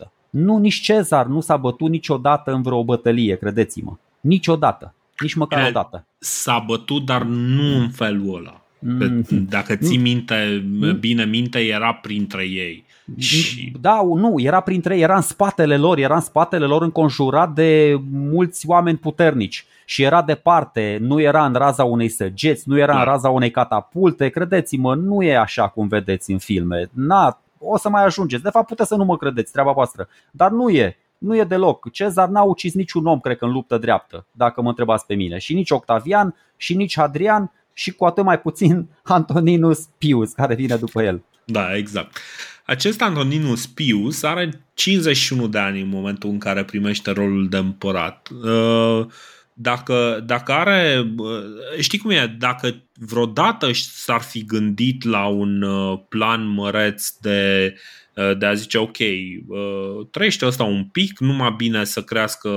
1000%. 0.04 0.10
Nu, 0.30 0.56
nici 0.56 0.80
Cezar 0.80 1.26
nu 1.26 1.40
s-a 1.40 1.56
bătut 1.56 1.90
niciodată 1.90 2.52
în 2.52 2.62
vreo 2.62 2.84
bătălie, 2.84 3.36
credeți-mă. 3.36 3.92
Niciodată. 4.20 4.94
Nici 5.22 5.34
măcar 5.34 5.68
o 5.68 5.70
dată. 5.70 6.06
S-a 6.18 6.64
bătut, 6.66 7.04
dar 7.04 7.22
nu 7.22 7.78
în 7.78 7.88
felul 7.88 8.36
ăla. 8.36 8.60
Mm. 8.78 9.24
Dacă 9.48 9.76
ții 9.76 9.96
minte, 9.96 10.64
mm. 10.64 10.98
bine 10.98 11.24
minte, 11.24 11.58
era 11.58 11.92
printre 11.94 12.42
ei. 12.42 12.86
Și... 13.16 13.72
Da, 13.80 14.02
nu, 14.14 14.34
era 14.36 14.60
printre 14.60 14.94
ei, 14.94 15.02
era 15.02 15.16
în 15.16 15.22
spatele 15.22 15.76
lor, 15.76 15.98
era 15.98 16.14
în 16.14 16.20
spatele 16.20 16.64
lor 16.64 16.82
înconjurat 16.82 17.52
de 17.52 18.00
mulți 18.10 18.68
oameni 18.68 18.98
puternici 18.98 19.66
și 19.84 20.02
era 20.02 20.22
departe, 20.22 20.98
nu 21.00 21.20
era 21.20 21.46
în 21.46 21.52
raza 21.52 21.84
unei 21.84 22.08
săgeți, 22.08 22.68
nu 22.68 22.78
era 22.78 22.92
da. 22.92 22.98
în 22.98 23.04
raza 23.04 23.28
unei 23.28 23.50
catapulte, 23.50 24.28
credeți-mă, 24.28 24.94
nu 24.94 25.22
e 25.22 25.36
așa 25.36 25.68
cum 25.68 25.88
vedeți 25.88 26.30
în 26.30 26.38
filme. 26.38 26.90
Na, 26.92 27.40
o 27.58 27.78
să 27.78 27.88
mai 27.88 28.04
ajungeți. 28.04 28.42
De 28.42 28.50
fapt, 28.50 28.66
puteți 28.66 28.88
să 28.88 28.96
nu 28.96 29.04
mă 29.04 29.16
credeți, 29.16 29.52
treaba 29.52 29.72
voastră. 29.72 30.08
Dar 30.30 30.50
nu 30.50 30.68
e. 30.68 30.96
Nu 31.18 31.36
e 31.36 31.44
deloc. 31.44 31.92
Cezar 31.92 32.28
n-a 32.28 32.42
ucis 32.42 32.74
niciun 32.74 33.06
om, 33.06 33.20
cred 33.20 33.38
că, 33.38 33.44
în 33.44 33.50
luptă 33.50 33.78
dreaptă, 33.78 34.26
dacă 34.32 34.62
mă 34.62 34.68
întrebați 34.68 35.06
pe 35.06 35.14
mine. 35.14 35.38
Și 35.38 35.54
nici 35.54 35.70
Octavian, 35.70 36.34
și 36.56 36.74
nici 36.74 36.96
Hadrian, 36.96 37.52
și 37.72 37.92
cu 37.92 38.04
atât 38.04 38.24
mai 38.24 38.40
puțin 38.40 38.88
Antoninus 39.02 39.88
Pius, 39.98 40.32
care 40.32 40.54
vine 40.54 40.76
după 40.76 41.02
el. 41.02 41.22
Da, 41.44 41.76
exact. 41.76 42.18
Acest 42.64 43.02
Antoninus 43.02 43.66
Pius 43.66 44.22
are 44.22 44.66
51 44.74 45.46
de 45.46 45.58
ani 45.58 45.80
în 45.80 45.88
momentul 45.88 46.30
în 46.30 46.38
care 46.38 46.64
primește 46.64 47.10
rolul 47.10 47.48
de 47.48 47.56
împărat. 47.56 48.28
Uh, 48.44 49.06
dacă, 49.52 50.22
dacă 50.26 50.52
are. 50.52 51.12
Uh, 51.16 51.80
știi 51.80 51.98
cum 51.98 52.10
e? 52.10 52.36
Dacă 52.38 52.74
vreodată 52.94 53.70
s-ar 53.72 54.20
fi 54.20 54.44
gândit 54.44 55.04
la 55.04 55.26
un 55.26 55.62
uh, 55.62 56.00
plan 56.08 56.48
măreț 56.48 57.08
de 57.20 57.72
Uh, 57.74 58.07
de 58.38 58.46
a 58.46 58.54
zice 58.54 58.78
ok, 58.78 58.96
uh, 58.98 60.06
trăiește 60.10 60.46
ăsta 60.46 60.64
un 60.64 60.84
pic, 60.84 61.18
numai 61.18 61.54
bine 61.56 61.84
să 61.84 62.02
crească 62.02 62.50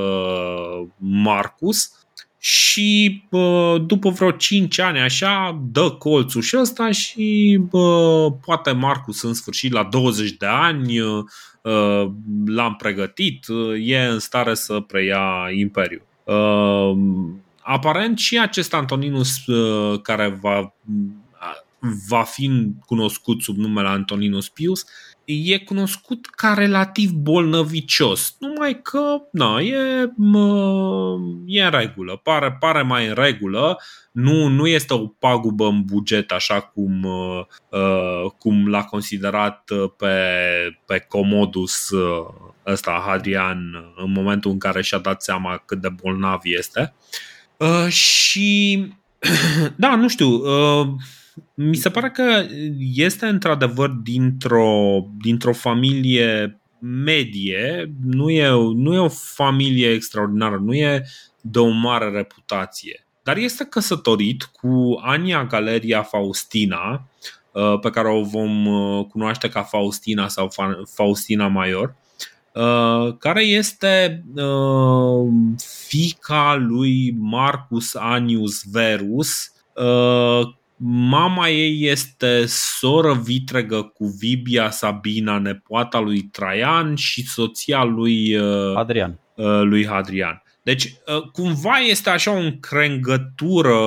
Marcus 0.97 2.05
și 2.37 3.23
uh, 3.29 3.75
după 3.85 4.09
vreo 4.09 4.31
5 4.31 4.79
ani 4.79 4.99
așa 4.99 5.61
dă 5.71 5.89
colțul 5.89 6.41
și 6.41 6.57
ăsta 6.57 6.91
și 6.91 7.59
poate 8.45 8.71
Marcus 8.71 9.21
în 9.21 9.33
sfârșit 9.33 9.71
la 9.71 9.83
20 9.83 10.31
de 10.31 10.45
ani 10.45 10.97
l-am 12.45 12.75
pregătit, 12.75 13.45
e 13.79 13.99
în 13.99 14.19
stare 14.19 14.53
să 14.53 14.79
preia 14.79 15.47
imperiul. 15.57 16.05
Aparent 17.61 18.17
și 18.17 18.39
acest 18.39 18.73
Antoninus 18.73 19.35
care 20.01 20.37
va, 20.41 20.73
va 22.07 22.23
fi 22.23 22.51
cunoscut 22.85 23.41
sub 23.41 23.57
numele 23.57 23.87
Antoninus 23.87 24.49
Pius 24.49 24.85
e 25.31 25.57
cunoscut 25.57 26.25
ca 26.25 26.53
relativ 26.53 27.11
bolnăvicios, 27.11 28.35
numai 28.39 28.81
că 28.81 29.21
na, 29.31 29.59
e, 29.59 30.11
mă, 30.15 31.17
e 31.45 31.63
în 31.63 31.71
regulă, 31.71 32.19
pare, 32.23 32.57
pare 32.59 32.81
mai 32.81 33.07
în 33.07 33.13
regulă, 33.13 33.77
nu, 34.11 34.47
nu 34.47 34.67
este 34.67 34.93
o 34.93 35.07
pagubă 35.07 35.65
în 35.67 35.83
buget 35.85 36.31
așa 36.31 36.59
cum, 36.61 37.03
uh, 37.03 38.31
cum 38.37 38.67
l-a 38.67 38.83
considerat 38.83 39.71
pe, 39.97 40.15
pe 40.85 41.05
Comodus 41.07 41.89
uh, 41.89 42.27
ăsta, 42.65 43.03
Hadrian, 43.05 43.57
în 43.95 44.11
momentul 44.11 44.51
în 44.51 44.59
care 44.59 44.81
și-a 44.81 44.97
dat 44.97 45.21
seama 45.21 45.63
cât 45.65 45.81
de 45.81 45.89
bolnav 45.89 46.39
este. 46.43 46.93
Uh, 47.57 47.87
și 47.87 48.87
da, 49.75 49.95
nu 49.95 50.07
știu, 50.07 50.29
uh, 50.29 50.87
mi 51.53 51.75
se 51.75 51.89
pare 51.89 52.09
că 52.09 52.45
este 52.93 53.25
într-adevăr 53.25 53.89
dintr-o, 53.89 55.05
dintr-o 55.21 55.53
familie 55.53 56.61
medie, 56.79 57.93
nu 58.03 58.29
e, 58.29 58.49
nu 58.75 58.93
e 58.93 58.97
o 58.97 59.09
familie 59.09 59.91
extraordinară, 59.91 60.57
nu 60.63 60.73
e 60.73 61.05
de 61.41 61.59
o 61.59 61.67
mare 61.67 62.09
reputație, 62.09 63.05
dar 63.23 63.37
este 63.37 63.65
căsătorit 63.65 64.43
cu 64.43 64.99
Ania 65.01 65.45
Galeria 65.45 66.01
Faustina, 66.01 67.07
uh, 67.51 67.79
pe 67.79 67.89
care 67.89 68.09
o 68.09 68.23
vom 68.23 68.65
uh, 68.65 69.05
cunoaște 69.05 69.49
ca 69.49 69.61
Faustina 69.61 70.27
sau 70.27 70.49
Faustina 70.93 71.47
Major, 71.47 71.95
uh, 72.53 73.17
care 73.17 73.43
este 73.43 74.25
fica 75.87 76.55
lui 76.55 77.15
Marcus 77.19 77.95
Anius 77.95 78.63
Verus, 78.71 79.51
Mama 80.83 81.49
ei 81.49 81.87
este 81.87 82.45
soră 82.45 83.13
vitregă 83.13 83.81
cu 83.81 84.05
Vibia 84.19 84.69
Sabina, 84.69 85.37
nepoata 85.37 85.99
lui 85.99 86.21
Traian 86.21 86.95
și 86.95 87.27
soția 87.27 87.83
lui 87.83 88.35
uh, 88.35 88.75
Adrian. 88.75 89.19
Uh, 89.35 89.61
lui 89.61 89.87
Hadrian. 89.87 90.43
Deci, 90.63 90.83
uh, 90.83 91.21
cumva 91.31 91.77
este 91.77 92.09
așa 92.09 92.31
o 92.31 92.39
încrengătură 92.39 93.79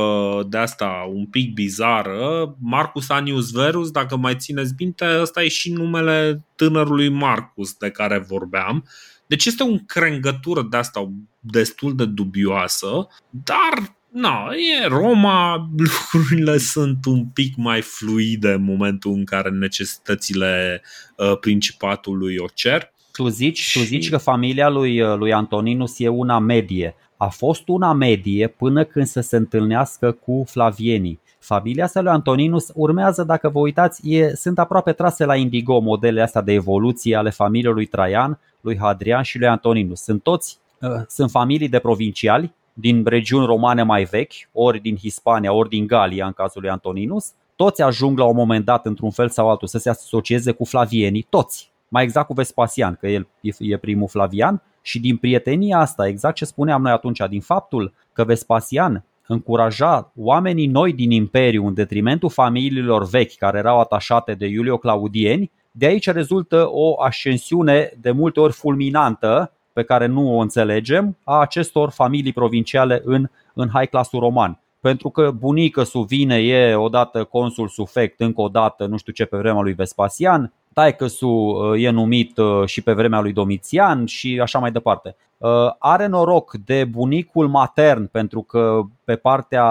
de 0.49 0.57
asta 0.57 1.11
un 1.15 1.27
pic 1.27 1.53
bizară. 1.53 2.55
Marcus 2.61 3.09
Anius 3.09 3.51
Verus, 3.51 3.91
dacă 3.91 4.17
mai 4.17 4.37
țineți 4.37 4.75
minte, 4.79 5.05
ăsta 5.21 5.43
e 5.43 5.49
și 5.49 5.73
numele 5.73 6.45
tânărului 6.57 7.09
Marcus 7.09 7.73
de 7.73 7.91
care 7.91 8.19
vorbeam. 8.19 8.89
Deci 9.27 9.45
este 9.45 9.63
o 9.63 9.67
încrengătură 9.67 10.67
de 10.71 10.77
asta 10.77 11.13
destul 11.41 11.97
de 11.97 12.05
dubioasă, 12.05 13.09
dar 13.31 13.97
no, 14.15 14.55
e 14.55 14.87
Roma, 14.89 15.71
lucrurile 15.77 16.59
sunt 16.59 17.05
un 17.07 17.25
pic 17.27 17.57
mai 17.57 17.81
fluide 17.81 18.53
în 18.53 18.65
momentul 18.65 19.13
în 19.13 19.25
care 19.25 19.51
necesitățile 19.51 20.83
uh, 21.17 21.39
principatului 21.39 22.37
o 22.37 22.47
cer. 22.55 22.93
Tu 23.13 23.29
zici, 23.29 23.59
și... 23.59 23.79
tu 23.79 23.85
zici 23.85 24.11
că 24.11 24.17
familia 24.17 24.69
lui, 24.69 25.01
uh, 25.01 25.17
lui 25.17 25.33
Antoninus 25.33 25.99
e 25.99 26.09
una 26.09 26.39
medie. 26.39 26.95
A 27.17 27.29
fost 27.29 27.69
una 27.69 27.93
medie 27.93 28.49
până 28.49 28.85
când 28.85 29.07
să 29.07 29.21
se 29.21 29.37
întâlnească 29.37 30.13
cu 30.13 30.45
flavienii. 30.49 31.21
Familia 31.39 31.85
asta 31.85 32.01
lui 32.01 32.13
Antoninus 32.13 32.71
urmează, 32.75 33.23
dacă 33.23 33.49
vă 33.49 33.59
uitați, 33.59 34.11
e, 34.11 34.35
sunt 34.35 34.59
aproape 34.59 34.93
trase 34.93 35.25
la 35.25 35.37
indigo 35.37 35.79
modele 35.79 36.23
astea 36.23 36.41
de 36.41 36.53
evoluție 36.53 37.17
ale 37.17 37.31
familiei 37.31 37.73
lui 37.73 37.87
Traian, 37.87 38.39
lui 38.61 38.79
Hadrian 38.79 39.23
și 39.23 39.39
lui 39.39 39.49
Antoninus. 39.49 40.03
Sunt 40.03 40.23
toți, 40.23 40.59
uh, 40.81 40.89
sunt 41.09 41.31
familii 41.31 41.69
de 41.69 41.79
provinciali 41.79 42.55
din 42.75 43.05
regiuni 43.07 43.47
romane 43.47 43.83
mai 43.83 44.05
vechi, 44.05 44.33
ori 44.53 44.81
din 44.81 44.97
Hispania, 44.97 45.53
ori 45.53 45.69
din 45.69 45.87
Galia 45.87 46.27
în 46.27 46.33
cazul 46.33 46.61
lui 46.61 46.71
Antoninus, 46.71 47.33
toți 47.57 47.83
ajung 47.83 48.19
la 48.19 48.25
un 48.25 48.37
moment 48.37 48.65
dat, 48.65 48.87
într-un 48.87 49.11
fel 49.11 49.29
sau 49.29 49.51
altul, 49.51 49.69
să 49.69 49.79
se 49.79 49.89
asocieze 49.89 50.53
cu 50.53 50.65
flavienii, 50.65 51.27
toți. 51.29 51.73
Mai 51.89 52.03
exact 52.03 52.27
cu 52.27 52.33
Vespasian, 52.33 52.97
că 53.01 53.09
el 53.09 53.27
e 53.59 53.77
primul 53.77 54.09
Flavian, 54.09 54.63
și 54.83 55.01
din 55.01 55.17
prietenia 55.17 55.79
asta, 55.79 56.07
exact 56.07 56.35
ce 56.35 56.45
spuneam 56.45 56.83
noi 56.83 56.93
atunci, 56.93 57.21
din 57.29 57.41
faptul 57.41 57.93
că 58.13 58.25
Vespasian 58.25 59.05
încuraja 59.27 60.13
oamenii 60.17 60.67
noi 60.67 60.93
din 60.93 61.11
imperiu 61.11 61.67
în 61.67 61.75
detrimentul 61.75 62.31
familiilor 62.31 63.09
vechi 63.09 63.37
care 63.37 63.59
erau 63.59 63.81
atașate 63.81 64.35
de 64.35 64.47
Iulio 64.47 64.77
Claudieni, 64.77 65.51
de 65.71 65.87
aici 65.87 66.11
rezultă 66.11 66.67
o 66.71 67.03
ascensiune 67.03 67.93
de 68.01 68.11
multe 68.11 68.41
ori 68.41 68.53
fulminantă 68.53 69.53
pe 69.75 69.83
care 69.83 70.07
nu 70.07 70.37
o 70.37 70.41
înțelegem 70.41 71.17
a 71.25 71.41
acestor 71.41 71.91
familii 71.91 72.33
provinciale 72.33 73.03
în, 73.05 73.29
în 73.55 73.69
high 73.75 73.89
clasul 73.89 74.21
roman. 74.21 74.59
Pentru 74.81 75.09
că 75.09 75.31
bunică 75.31 75.83
su 75.83 76.01
vine 76.01 76.37
e 76.37 76.75
odată 76.75 77.25
consul 77.25 77.69
sufect, 77.69 78.21
încă 78.21 78.41
o 78.41 78.49
dată 78.49 78.87
nu 78.87 78.97
știu 78.97 79.13
ce 79.13 79.25
pe 79.25 79.37
vremea 79.37 79.63
lui 79.63 79.73
Vespasian, 79.73 80.53
taică 80.73 81.07
su 81.07 81.29
uh, 81.29 81.83
e 81.83 81.91
numit 81.91 82.39
uh, 82.39 82.67
și 82.67 82.83
pe 82.83 82.93
vremea 82.93 83.21
lui 83.21 83.33
Domitian 83.33 84.07
și 84.07 84.41
așa 84.43 84.59
mai 84.59 84.73
departe. 84.73 85.17
Uh, 85.39 85.51
are 85.79 86.07
noroc 86.07 86.53
de 86.65 86.85
bunicul 86.85 87.49
matern 87.49 88.07
pentru 88.07 88.41
că 88.41 88.81
pe 89.05 89.17
partea 89.17 89.65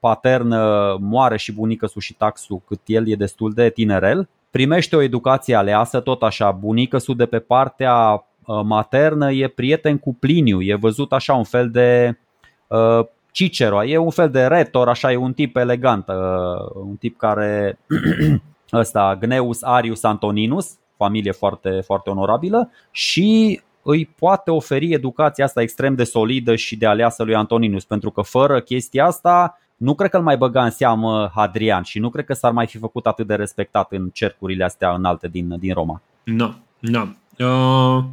paternă 0.00 0.96
moare 1.00 1.36
și 1.36 1.52
bunică 1.52 1.86
su 1.86 1.98
și 1.98 2.14
taxu 2.14 2.62
cât 2.66 2.80
el 2.86 3.08
e 3.08 3.14
destul 3.14 3.52
de 3.52 3.70
tinerel. 3.70 4.28
Primește 4.50 4.96
o 4.96 5.02
educație 5.02 5.54
aleasă, 5.54 6.00
tot 6.00 6.22
așa, 6.22 6.50
bunică 6.50 6.98
su 6.98 7.14
de 7.14 7.26
pe 7.26 7.38
partea 7.38 8.24
maternă 8.64 9.32
e 9.32 9.48
prieten 9.48 9.98
cu 9.98 10.14
Pliniu, 10.14 10.62
e 10.62 10.74
văzut 10.74 11.12
așa 11.12 11.34
un 11.34 11.44
fel 11.44 11.70
de 11.70 12.18
uh, 12.66 13.06
Cicero, 13.30 13.84
e 13.84 13.96
un 13.96 14.10
fel 14.10 14.30
de 14.30 14.46
retor, 14.46 14.88
așa 14.88 15.12
e 15.12 15.16
un 15.16 15.32
tip 15.32 15.56
elegant, 15.56 16.08
uh, 16.08 16.84
un 16.88 16.96
tip 16.96 17.18
care 17.18 17.78
ăsta 18.72 19.16
Gneus 19.20 19.62
Arius 19.62 20.02
Antoninus, 20.02 20.70
familie 20.96 21.32
foarte, 21.32 21.80
foarte 21.84 22.10
onorabilă 22.10 22.70
și 22.90 23.60
îi 23.82 24.06
poate 24.18 24.50
oferi 24.50 24.92
educația 24.92 25.44
asta 25.44 25.62
extrem 25.62 25.94
de 25.94 26.04
solidă 26.04 26.54
și 26.54 26.76
de 26.76 26.86
aleasă 26.86 27.22
lui 27.22 27.34
Antoninus, 27.34 27.84
pentru 27.84 28.10
că 28.10 28.22
fără 28.22 28.60
chestia 28.60 29.06
asta 29.06 29.58
nu 29.76 29.94
cred 29.94 30.10
că 30.10 30.16
îl 30.16 30.22
mai 30.22 30.36
băga 30.36 30.64
în 30.64 30.70
seamă 30.70 31.30
Hadrian 31.34 31.82
și 31.82 31.98
nu 31.98 32.10
cred 32.10 32.24
că 32.24 32.32
s-ar 32.32 32.52
mai 32.52 32.66
fi 32.66 32.78
făcut 32.78 33.06
atât 33.06 33.26
de 33.26 33.34
respectat 33.34 33.92
în 33.92 34.10
cercurile 34.12 34.64
astea 34.64 34.94
înalte 34.94 35.28
din, 35.28 35.58
din 35.58 35.74
Roma. 35.74 36.02
Nu, 36.24 36.54
no, 36.78 37.04
nu. 37.04 37.14
No. 37.36 37.96
Uh, 37.96 38.04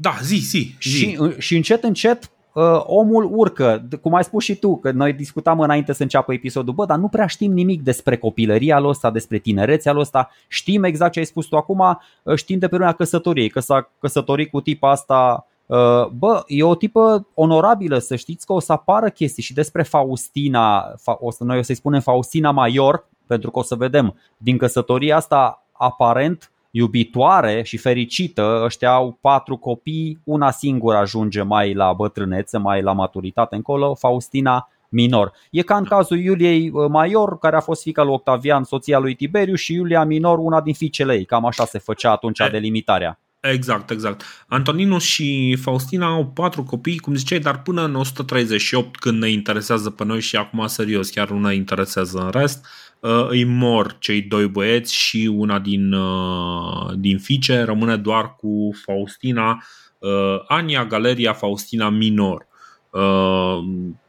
da, 0.00 0.14
zi, 0.22 0.36
zi. 0.36 0.74
zi. 0.80 0.90
Și, 0.90 1.18
și 1.38 1.56
încet, 1.56 1.84
încet 1.84 2.30
uh, 2.52 2.62
omul 2.84 3.28
urcă, 3.32 3.88
cum 4.02 4.14
ai 4.14 4.24
spus 4.24 4.44
și 4.44 4.54
tu, 4.54 4.76
că 4.76 4.90
noi 4.90 5.12
discutam 5.12 5.60
înainte 5.60 5.92
să 5.92 6.02
înceapă 6.02 6.32
episodul, 6.32 6.74
bă, 6.74 6.84
dar 6.84 6.98
nu 6.98 7.08
prea 7.08 7.26
știm 7.26 7.52
nimic 7.52 7.82
despre 7.82 8.16
copilăria 8.16 8.78
lui 8.78 8.88
ăsta, 8.88 9.10
despre 9.10 9.38
tinerețea 9.38 9.92
lui 9.92 10.00
ăsta, 10.00 10.30
știm 10.48 10.84
exact 10.84 11.12
ce 11.12 11.18
ai 11.18 11.24
spus 11.24 11.46
tu 11.46 11.56
acum, 11.56 11.80
uh, 12.22 12.34
știm 12.34 12.58
de 12.58 12.68
pe 12.68 12.76
lumea 12.76 12.92
căsătoriei, 12.92 13.48
că 13.48 13.60
s-a 13.60 13.90
căsătorit 14.00 14.50
cu 14.50 14.60
tipa 14.60 14.90
asta 14.90 15.46
uh, 15.66 16.06
Bă, 16.06 16.42
e 16.46 16.62
o 16.62 16.74
tipă 16.74 17.26
onorabilă, 17.34 17.98
să 17.98 18.16
știți 18.16 18.46
că 18.46 18.52
o 18.52 18.60
să 18.60 18.72
apară 18.72 19.08
chestii 19.08 19.42
și 19.42 19.54
despre 19.54 19.82
Faustina, 19.82 20.94
o 21.04 21.30
să, 21.30 21.44
noi 21.44 21.58
o 21.58 21.62
să-i 21.62 21.74
spunem 21.74 22.00
Faustina 22.00 22.50
Major, 22.50 23.08
pentru 23.26 23.50
că 23.50 23.58
o 23.58 23.62
să 23.62 23.74
vedem 23.74 24.14
din 24.36 24.56
căsătoria 24.56 25.16
asta 25.16 25.66
aparent 25.72 26.50
iubitoare 26.76 27.62
și 27.62 27.76
fericită, 27.76 28.60
ăștia 28.64 28.90
au 28.90 29.18
patru 29.20 29.56
copii, 29.56 30.18
una 30.24 30.50
singură 30.50 30.96
ajunge 30.96 31.42
mai 31.42 31.74
la 31.74 31.92
bătrânețe, 31.92 32.58
mai 32.58 32.82
la 32.82 32.92
maturitate 32.92 33.54
încolo, 33.54 33.94
Faustina 33.94 34.68
Minor. 34.88 35.32
E 35.50 35.62
ca 35.62 35.76
în 35.76 35.84
cazul 35.84 36.18
Iuliei 36.18 36.70
uh, 36.72 36.88
Major, 36.88 37.38
care 37.38 37.56
a 37.56 37.60
fost 37.60 37.82
fica 37.82 38.02
lui 38.02 38.12
Octavian, 38.12 38.64
soția 38.64 38.98
lui 38.98 39.14
Tiberiu 39.14 39.54
și 39.54 39.72
Iulia 39.72 40.04
Minor, 40.04 40.38
una 40.38 40.60
din 40.60 40.74
fiicele 40.74 41.14
ei. 41.14 41.24
Cam 41.24 41.46
așa 41.46 41.64
se 41.64 41.78
făcea 41.78 42.10
atunci 42.10 42.38
delimitarea. 42.50 43.18
Exact, 43.40 43.90
exact. 43.90 44.22
Antoninus 44.46 45.02
și 45.02 45.56
Faustina 45.60 46.06
au 46.06 46.26
patru 46.26 46.62
copii, 46.62 46.98
cum 46.98 47.14
ziceai, 47.14 47.38
dar 47.38 47.62
până 47.62 47.84
în 47.84 47.94
138, 47.94 48.96
când 48.96 49.22
ne 49.22 49.30
interesează 49.30 49.90
pe 49.90 50.04
noi 50.04 50.20
și 50.20 50.36
acum 50.36 50.66
serios, 50.66 51.10
chiar 51.10 51.30
nu 51.30 51.38
ne 51.38 51.54
interesează 51.54 52.18
în 52.18 52.30
rest, 52.30 52.64
uh, 52.64 52.85
Uh, 52.85 52.85
îi 53.00 53.44
mor 53.44 53.96
cei 53.98 54.22
doi 54.22 54.48
băieți 54.48 54.94
și 54.94 55.30
una 55.34 55.58
din, 55.58 55.92
uh, 55.92 56.92
din 56.94 57.18
fiice 57.18 57.62
rămâne 57.62 57.96
doar 57.96 58.34
cu 58.34 58.70
Faustina, 58.84 59.62
uh, 59.98 60.44
Ania 60.46 60.84
Galeria 60.84 61.32
Faustina 61.32 61.88
Minor. 61.88 62.46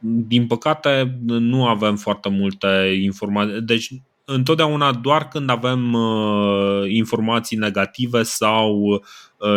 Din 0.00 0.46
păcate 0.46 1.18
nu 1.26 1.66
avem 1.66 1.96
foarte 1.96 2.28
multe 2.28 2.98
informații, 3.02 3.60
deci 3.60 3.90
întotdeauna 4.24 4.92
doar 4.92 5.28
când 5.28 5.50
avem 5.50 5.96
informații 6.86 7.56
negative 7.56 8.22
sau 8.22 9.02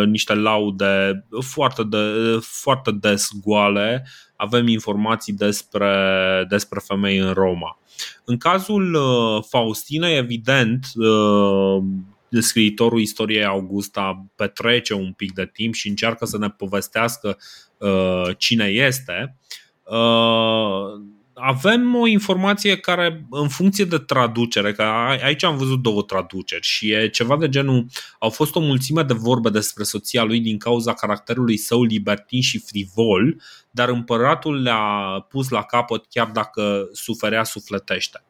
niște 0.06 0.34
laude 0.34 1.26
foarte, 1.40 1.82
de, 1.82 1.98
foarte 2.40 2.90
des 2.90 3.28
goale, 3.44 4.06
avem 4.36 4.66
informații 4.66 5.32
despre, 5.32 6.46
despre 6.48 6.80
femei 6.84 7.18
în 7.18 7.32
Roma. 7.32 7.81
În 8.24 8.36
cazul 8.36 8.94
uh, 8.94 9.44
Faustina, 9.48 10.08
evident, 10.10 10.86
uh, 10.94 11.82
scriitorul 12.40 13.00
istoriei 13.00 13.44
Augusta 13.44 14.26
petrece 14.36 14.94
un 14.94 15.12
pic 15.12 15.32
de 15.32 15.50
timp 15.52 15.74
și 15.74 15.88
încearcă 15.88 16.24
să 16.24 16.38
ne 16.38 16.48
povestească 16.48 17.38
uh, 17.78 18.36
cine 18.38 18.64
este. 18.64 19.36
Avem 21.44 21.94
o 21.94 22.06
informație 22.06 22.76
care, 22.76 23.26
în 23.30 23.48
funcție 23.48 23.84
de 23.84 23.98
traducere, 23.98 24.72
că 24.72 24.82
aici 25.22 25.44
am 25.44 25.56
văzut 25.56 25.82
două 25.82 26.02
traduceri 26.02 26.66
și 26.66 26.90
e 26.90 27.08
ceva 27.08 27.36
de 27.36 27.48
genul, 27.48 27.86
au 28.18 28.30
fost 28.30 28.54
o 28.54 28.60
mulțime 28.60 29.02
de 29.02 29.14
vorbe 29.14 29.48
despre 29.50 29.82
soția 29.82 30.22
lui 30.22 30.40
din 30.40 30.58
cauza 30.58 30.94
caracterului 30.94 31.56
său 31.56 31.82
libertin 31.82 32.40
și 32.40 32.58
frivol, 32.58 33.40
dar 33.70 33.88
împăratul 33.88 34.62
le-a 34.62 35.26
pus 35.28 35.48
la 35.48 35.62
capăt 35.62 36.04
chiar 36.08 36.26
dacă 36.26 36.88
suferea 36.92 37.44
sufletește. 37.44 38.24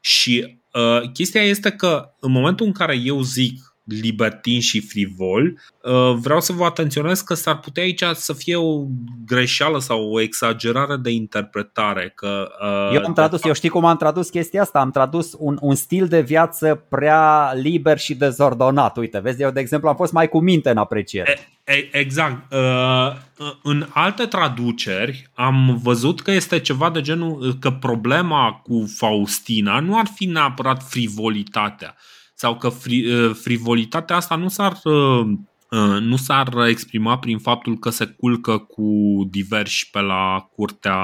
Și 0.00 0.58
uh, 0.72 1.10
chestia 1.12 1.42
este 1.42 1.70
că 1.70 2.14
în 2.20 2.32
momentul 2.32 2.66
în 2.66 2.72
care 2.72 2.96
eu 3.04 3.22
zic 3.22 3.71
libertin 3.84 4.60
și 4.60 4.80
frivol. 4.80 5.60
Uh, 5.82 6.14
vreau 6.20 6.40
să 6.40 6.52
vă 6.52 6.64
atenționez 6.64 7.20
că 7.20 7.34
s-ar 7.34 7.58
putea 7.58 7.82
aici 7.82 8.02
să 8.12 8.32
fie 8.32 8.56
o 8.56 8.84
greșeală 9.26 9.78
sau 9.78 10.10
o 10.10 10.20
exagerare 10.20 10.96
de 10.96 11.10
interpretare. 11.10 12.12
Că, 12.14 12.48
uh, 12.62 12.94
eu 12.94 13.04
am 13.04 13.12
tradus, 13.12 13.36
fapt... 13.36 13.46
eu 13.46 13.52
știi 13.52 13.68
cum 13.68 13.84
am 13.84 13.96
tradus 13.96 14.28
chestia 14.28 14.62
asta? 14.62 14.78
Am 14.78 14.90
tradus 14.90 15.34
un, 15.38 15.58
un 15.60 15.74
stil 15.74 16.06
de 16.06 16.20
viață 16.20 16.84
prea 16.88 17.52
liber 17.54 17.98
și 17.98 18.14
dezordonat. 18.14 18.96
Uite, 18.96 19.18
vezi, 19.18 19.42
eu 19.42 19.50
de 19.50 19.60
exemplu 19.60 19.88
am 19.88 19.96
fost 19.96 20.12
mai 20.12 20.28
cu 20.28 20.40
minte 20.40 20.70
în 20.70 20.76
apreciere. 20.76 21.38
E, 21.64 21.98
exact. 21.98 22.52
Uh, 22.52 23.16
în 23.62 23.86
alte 23.90 24.26
traduceri 24.26 25.30
am 25.34 25.78
văzut 25.82 26.20
că 26.20 26.30
este 26.30 26.60
ceva 26.60 26.90
de 26.90 27.00
genul 27.00 27.56
că 27.60 27.70
problema 27.70 28.60
cu 28.62 28.84
Faustina 28.96 29.80
nu 29.80 29.98
ar 29.98 30.06
fi 30.14 30.24
neapărat 30.24 30.82
frivolitatea, 30.82 31.96
sau 32.42 32.56
că 32.56 32.68
fri, 32.68 33.12
uh, 33.12 33.34
frivolitatea 33.34 34.16
asta 34.16 34.36
nu 34.36 34.48
s-ar 34.48 34.80
uh, 34.84 35.26
uh, 35.70 36.00
nu 36.00 36.16
s-ar 36.16 36.66
exprima 36.68 37.18
prin 37.18 37.38
faptul 37.38 37.78
că 37.78 37.90
se 37.90 38.04
culcă 38.04 38.58
cu 38.58 38.92
diversi 39.30 39.90
pe 39.90 40.00
la 40.00 40.48
curtea 40.54 40.98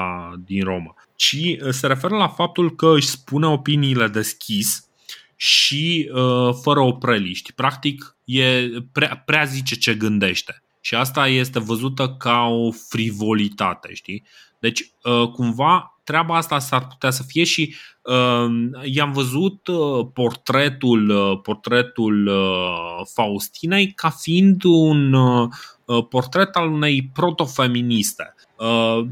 din 0.45 0.63
Roma, 0.63 0.95
ci 1.15 1.37
se 1.69 1.87
referă 1.87 2.15
la 2.15 2.27
faptul 2.27 2.75
că 2.75 2.93
își 2.95 3.07
spune 3.07 3.47
opiniile 3.47 4.07
deschis 4.07 4.89
și 5.35 6.11
uh, 6.13 6.53
fără 6.61 6.79
opreliști. 6.79 7.51
Practic, 7.53 8.17
e 8.23 8.69
prea, 8.91 9.23
prea 9.25 9.43
zice 9.43 9.75
ce 9.75 9.93
gândește. 9.95 10.63
Și 10.81 10.95
asta 10.95 11.27
este 11.27 11.59
văzută 11.59 12.15
ca 12.17 12.43
o 12.43 12.71
frivolitate, 12.71 13.93
știi? 13.93 14.23
Deci, 14.59 14.91
uh, 15.03 15.29
cumva, 15.31 15.99
treaba 16.03 16.35
asta 16.35 16.59
s-ar 16.59 16.87
putea 16.87 17.09
să 17.09 17.23
fie 17.23 17.43
și 17.43 17.75
uh, 18.01 18.45
i-am 18.83 19.11
văzut 19.11 19.67
uh, 19.67 20.07
portretul, 20.13 21.09
uh, 21.09 21.39
portretul 21.41 22.27
uh, 22.27 23.05
Faustinei 23.13 23.91
ca 23.91 24.09
fiind 24.09 24.63
un 24.63 25.13
uh, 25.13 25.47
uh, 25.85 26.05
portret 26.09 26.55
al 26.55 26.71
unei 26.71 27.09
protofeministe. 27.13 28.33
Uh, 28.55 29.05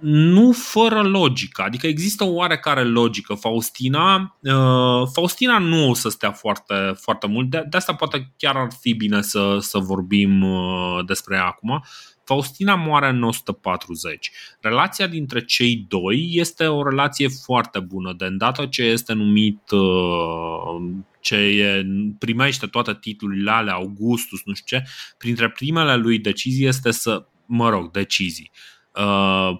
nu 0.00 0.52
fără 0.52 1.02
logică, 1.02 1.62
adică 1.62 1.86
există 1.86 2.24
o 2.24 2.32
oarecare 2.32 2.84
logică. 2.84 3.34
Faustina, 3.34 4.36
uh, 4.40 5.08
Faustina 5.12 5.58
nu 5.58 5.88
o 5.88 5.94
să 5.94 6.08
stea 6.08 6.32
foarte, 6.32 6.74
foarte 7.00 7.26
mult, 7.26 7.50
de, 7.50 7.64
de 7.68 7.76
asta 7.76 7.94
poate 7.94 8.32
chiar 8.36 8.56
ar 8.56 8.68
fi 8.80 8.92
bine 8.92 9.22
să, 9.22 9.56
să 9.60 9.78
vorbim 9.78 10.42
uh, 10.42 11.04
despre 11.06 11.36
ea 11.36 11.46
acum. 11.46 11.84
Faustina 12.28 12.74
moare 12.74 13.08
în 13.08 13.22
140. 13.22 14.30
Relația 14.60 15.06
dintre 15.06 15.44
cei 15.44 15.84
doi 15.88 16.28
este 16.32 16.66
o 16.66 16.88
relație 16.88 17.28
foarte 17.28 17.80
bună, 17.80 18.14
de 18.18 18.24
îndată 18.24 18.66
ce 18.66 18.82
este 18.82 19.12
numit 19.12 19.70
uh, 19.70 20.80
ce 21.20 21.36
e, 21.36 21.86
primește 22.18 22.66
toate 22.66 22.96
titlurile 23.00 23.50
alea, 23.50 23.74
Augustus, 23.74 24.40
nu 24.44 24.54
știu 24.54 24.78
ce, 24.78 24.84
printre 25.18 25.50
primele 25.50 25.96
lui 25.96 26.18
decizii 26.18 26.66
este 26.66 26.90
să, 26.90 27.26
mă 27.46 27.68
rog, 27.68 27.90
decizii 27.90 28.50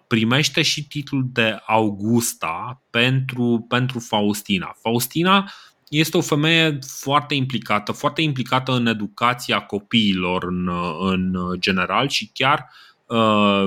primește 0.07 0.63
și 0.63 0.87
titlul 0.87 1.29
de 1.33 1.59
Augusta 1.67 2.83
pentru, 2.91 3.65
pentru 3.69 3.99
Faustina. 3.99 4.77
Faustina 4.81 5.53
este 5.91 6.17
o 6.17 6.21
femeie 6.21 6.79
foarte 6.87 7.35
implicată, 7.35 7.93
foarte 7.93 8.23
implicată 8.23 8.73
în 8.73 8.87
educația 8.87 9.61
copiilor 9.61 10.45
în, 10.45 10.71
în 11.01 11.37
general 11.59 12.09
și 12.09 12.31
chiar 12.33 12.71
uh, 13.07 13.67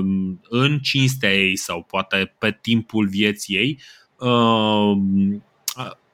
în 0.49 0.80
cinstea 0.80 1.34
ei 1.34 1.57
sau 1.57 1.84
poate 1.84 2.36
pe 2.38 2.57
timpul 2.61 3.07
vieții 3.07 3.55
ei. 3.55 3.80
Uh, 4.17 4.97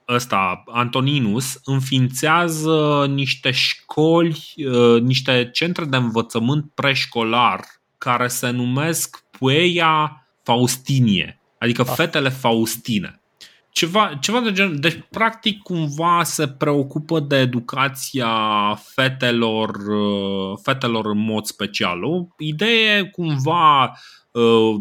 ăsta, 0.08 0.64
Antoninus, 0.68 1.60
înființează 1.64 3.06
niște 3.10 3.52
școli, 3.52 4.54
uh, 4.56 5.02
niște 5.02 5.50
centre 5.54 5.86
de 5.86 5.98
învățământ 5.98 6.72
preșcolar 6.74 7.60
care 7.98 8.28
se 8.28 8.50
numesc 8.50 9.24
Pueia 9.32 10.28
Faustinie, 10.44 11.40
adică 11.58 11.82
ah. 11.82 11.94
fetele 11.96 12.30
Faustine. 12.30 13.22
Ceva, 13.78 14.18
ceva 14.22 14.40
de 14.40 14.52
genul. 14.52 14.80
Deci, 14.80 15.00
practic, 15.10 15.62
cumva 15.62 16.24
se 16.24 16.48
preocupă 16.48 17.20
de 17.20 17.36
educația 17.36 18.30
fetelor, 18.76 19.76
uh, 19.76 20.58
fetelor 20.62 21.06
în 21.06 21.18
mod 21.18 21.46
special. 21.46 22.04
O 22.04 22.28
idee 22.38 23.04
cumva 23.04 23.84
uh, 24.32 24.76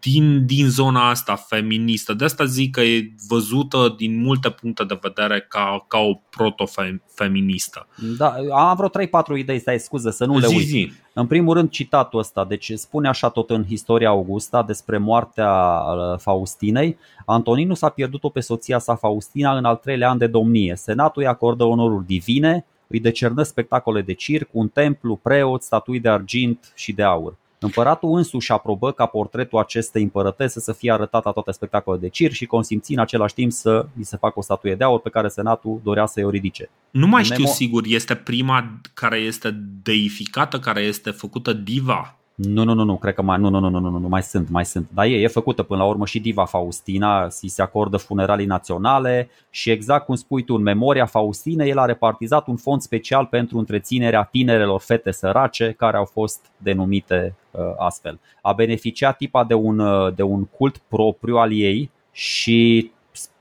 din, 0.00 0.46
din 0.46 0.68
zona 0.68 1.08
asta 1.08 1.34
feministă. 1.34 2.14
De 2.14 2.24
asta 2.24 2.44
zic 2.44 2.70
că 2.70 2.80
e 2.80 3.12
văzută 3.28 3.94
din 3.96 4.22
multe 4.22 4.50
puncte 4.50 4.84
de 4.84 4.98
vedere 5.02 5.46
ca, 5.48 5.84
ca 5.88 5.98
o 5.98 6.20
proto-feministă. 6.30 7.86
Da, 8.16 8.34
am 8.52 8.76
vreo 8.76 9.06
3-4 9.36 9.38
idei, 9.38 9.58
stai 9.58 9.78
scuză 9.78 10.10
să 10.10 10.24
nu 10.24 10.38
le 10.38 10.46
uit. 10.46 10.58
Zi, 10.58 10.64
zi. 10.64 10.92
În 11.12 11.26
primul 11.26 11.54
rând 11.54 11.70
citatul 11.70 12.18
ăsta, 12.18 12.44
deci 12.44 12.72
spune 12.74 13.08
așa 13.08 13.28
tot 13.28 13.50
în 13.50 13.64
Istoria 13.68 14.08
Augusta 14.08 14.62
despre 14.62 14.98
moartea 14.98 15.50
uh, 15.50 16.18
Faustinei. 16.18 16.96
Antoninus 17.26 17.82
a 17.82 17.88
pierdut-o 17.88 18.28
pe 18.28 18.40
soția 18.40 18.78
sa 18.78 18.94
Faustina 18.94 19.56
în 19.56 19.64
al 19.64 19.76
treilea 19.76 20.10
an 20.10 20.18
de 20.18 20.26
domnie. 20.26 20.74
Senatul 20.76 21.22
îi 21.22 21.28
acordă 21.28 21.64
onoruri 21.64 22.06
divine, 22.06 22.64
îi 22.86 23.00
decernă 23.00 23.42
spectacole 23.42 24.02
de 24.02 24.12
circ, 24.12 24.48
un 24.52 24.68
templu, 24.68 25.16
preot, 25.16 25.62
statui 25.62 26.00
de 26.00 26.08
argint 26.08 26.72
și 26.74 26.92
de 26.92 27.02
aur. 27.02 27.36
Împăratul 27.64 28.16
însuși 28.16 28.52
aprobă 28.52 28.92
ca 28.92 29.06
portretul 29.06 29.58
acestei 29.58 30.02
împărătese 30.02 30.60
să 30.60 30.72
fie 30.72 30.92
arătat 30.92 31.24
la 31.24 31.30
toate 31.30 31.50
spectacolele 31.50 32.02
de 32.02 32.08
cir 32.08 32.32
și 32.32 32.46
consimți 32.46 32.92
în 32.92 32.98
același 32.98 33.34
timp 33.34 33.52
să 33.52 33.86
îi 33.96 34.04
se 34.04 34.16
facă 34.16 34.38
o 34.38 34.42
statuie 34.42 34.74
de 34.74 34.84
aur 34.84 35.00
pe 35.00 35.10
care 35.10 35.28
senatul 35.28 35.80
dorea 35.82 36.06
să-i 36.06 36.24
o 36.24 36.30
ridice. 36.30 36.70
Nu 36.90 37.06
mai 37.06 37.24
știu 37.24 37.42
Nemo... 37.42 37.54
sigur, 37.54 37.82
este 37.86 38.14
prima 38.14 38.80
care 38.94 39.16
este 39.16 39.50
deificată, 39.82 40.58
care 40.58 40.80
este 40.80 41.10
făcută 41.10 41.52
diva 41.52 42.16
nu, 42.34 42.64
nu, 42.64 42.74
nu, 42.74 42.84
nu, 42.84 42.96
cred 42.96 43.14
că 43.14 43.22
mai, 43.22 43.38
nu, 43.38 43.48
nu, 43.48 43.58
nu, 43.58 43.68
nu, 43.68 43.78
nu, 43.78 43.98
nu, 43.98 44.08
mai 44.08 44.22
sunt, 44.22 44.48
mai 44.48 44.64
sunt. 44.64 44.88
Dar 44.94 45.04
e, 45.04 45.20
e 45.20 45.26
făcută 45.26 45.62
până 45.62 45.82
la 45.82 45.88
urmă 45.88 46.06
și 46.06 46.20
Diva 46.20 46.44
Faustina, 46.44 47.28
si 47.28 47.46
se 47.46 47.62
acordă 47.62 47.96
funeralii 47.96 48.46
naționale 48.46 49.28
și 49.50 49.70
exact 49.70 50.04
cum 50.04 50.14
spui 50.14 50.44
tu, 50.44 50.54
în 50.54 50.62
memoria 50.62 51.06
Faustinei, 51.06 51.70
el 51.70 51.78
a 51.78 51.84
repartizat 51.84 52.46
un 52.46 52.56
fond 52.56 52.80
special 52.80 53.26
pentru 53.26 53.58
întreținerea 53.58 54.22
tinerelor 54.22 54.80
fete 54.80 55.10
sărace 55.10 55.72
care 55.72 55.96
au 55.96 56.04
fost 56.04 56.50
denumite 56.56 57.34
uh, 57.50 57.60
astfel. 57.78 58.20
A 58.42 58.52
beneficiat 58.52 59.16
tipa 59.16 59.44
de 59.44 59.54
un, 59.54 59.78
uh, 59.78 60.14
de 60.14 60.22
un 60.22 60.44
cult 60.44 60.78
propriu 60.88 61.36
al 61.36 61.52
ei 61.52 61.90
și 62.12 62.90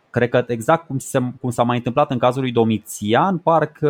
cred 0.09 0.29
că 0.29 0.43
exact 0.47 0.87
cum, 0.87 0.97
se, 0.97 1.19
cum 1.41 1.49
s-a 1.49 1.63
mai 1.63 1.77
întâmplat 1.77 2.11
în 2.11 2.17
cazul 2.17 2.41
lui 2.41 2.51
Domitian, 2.51 3.37
parcă 3.37 3.89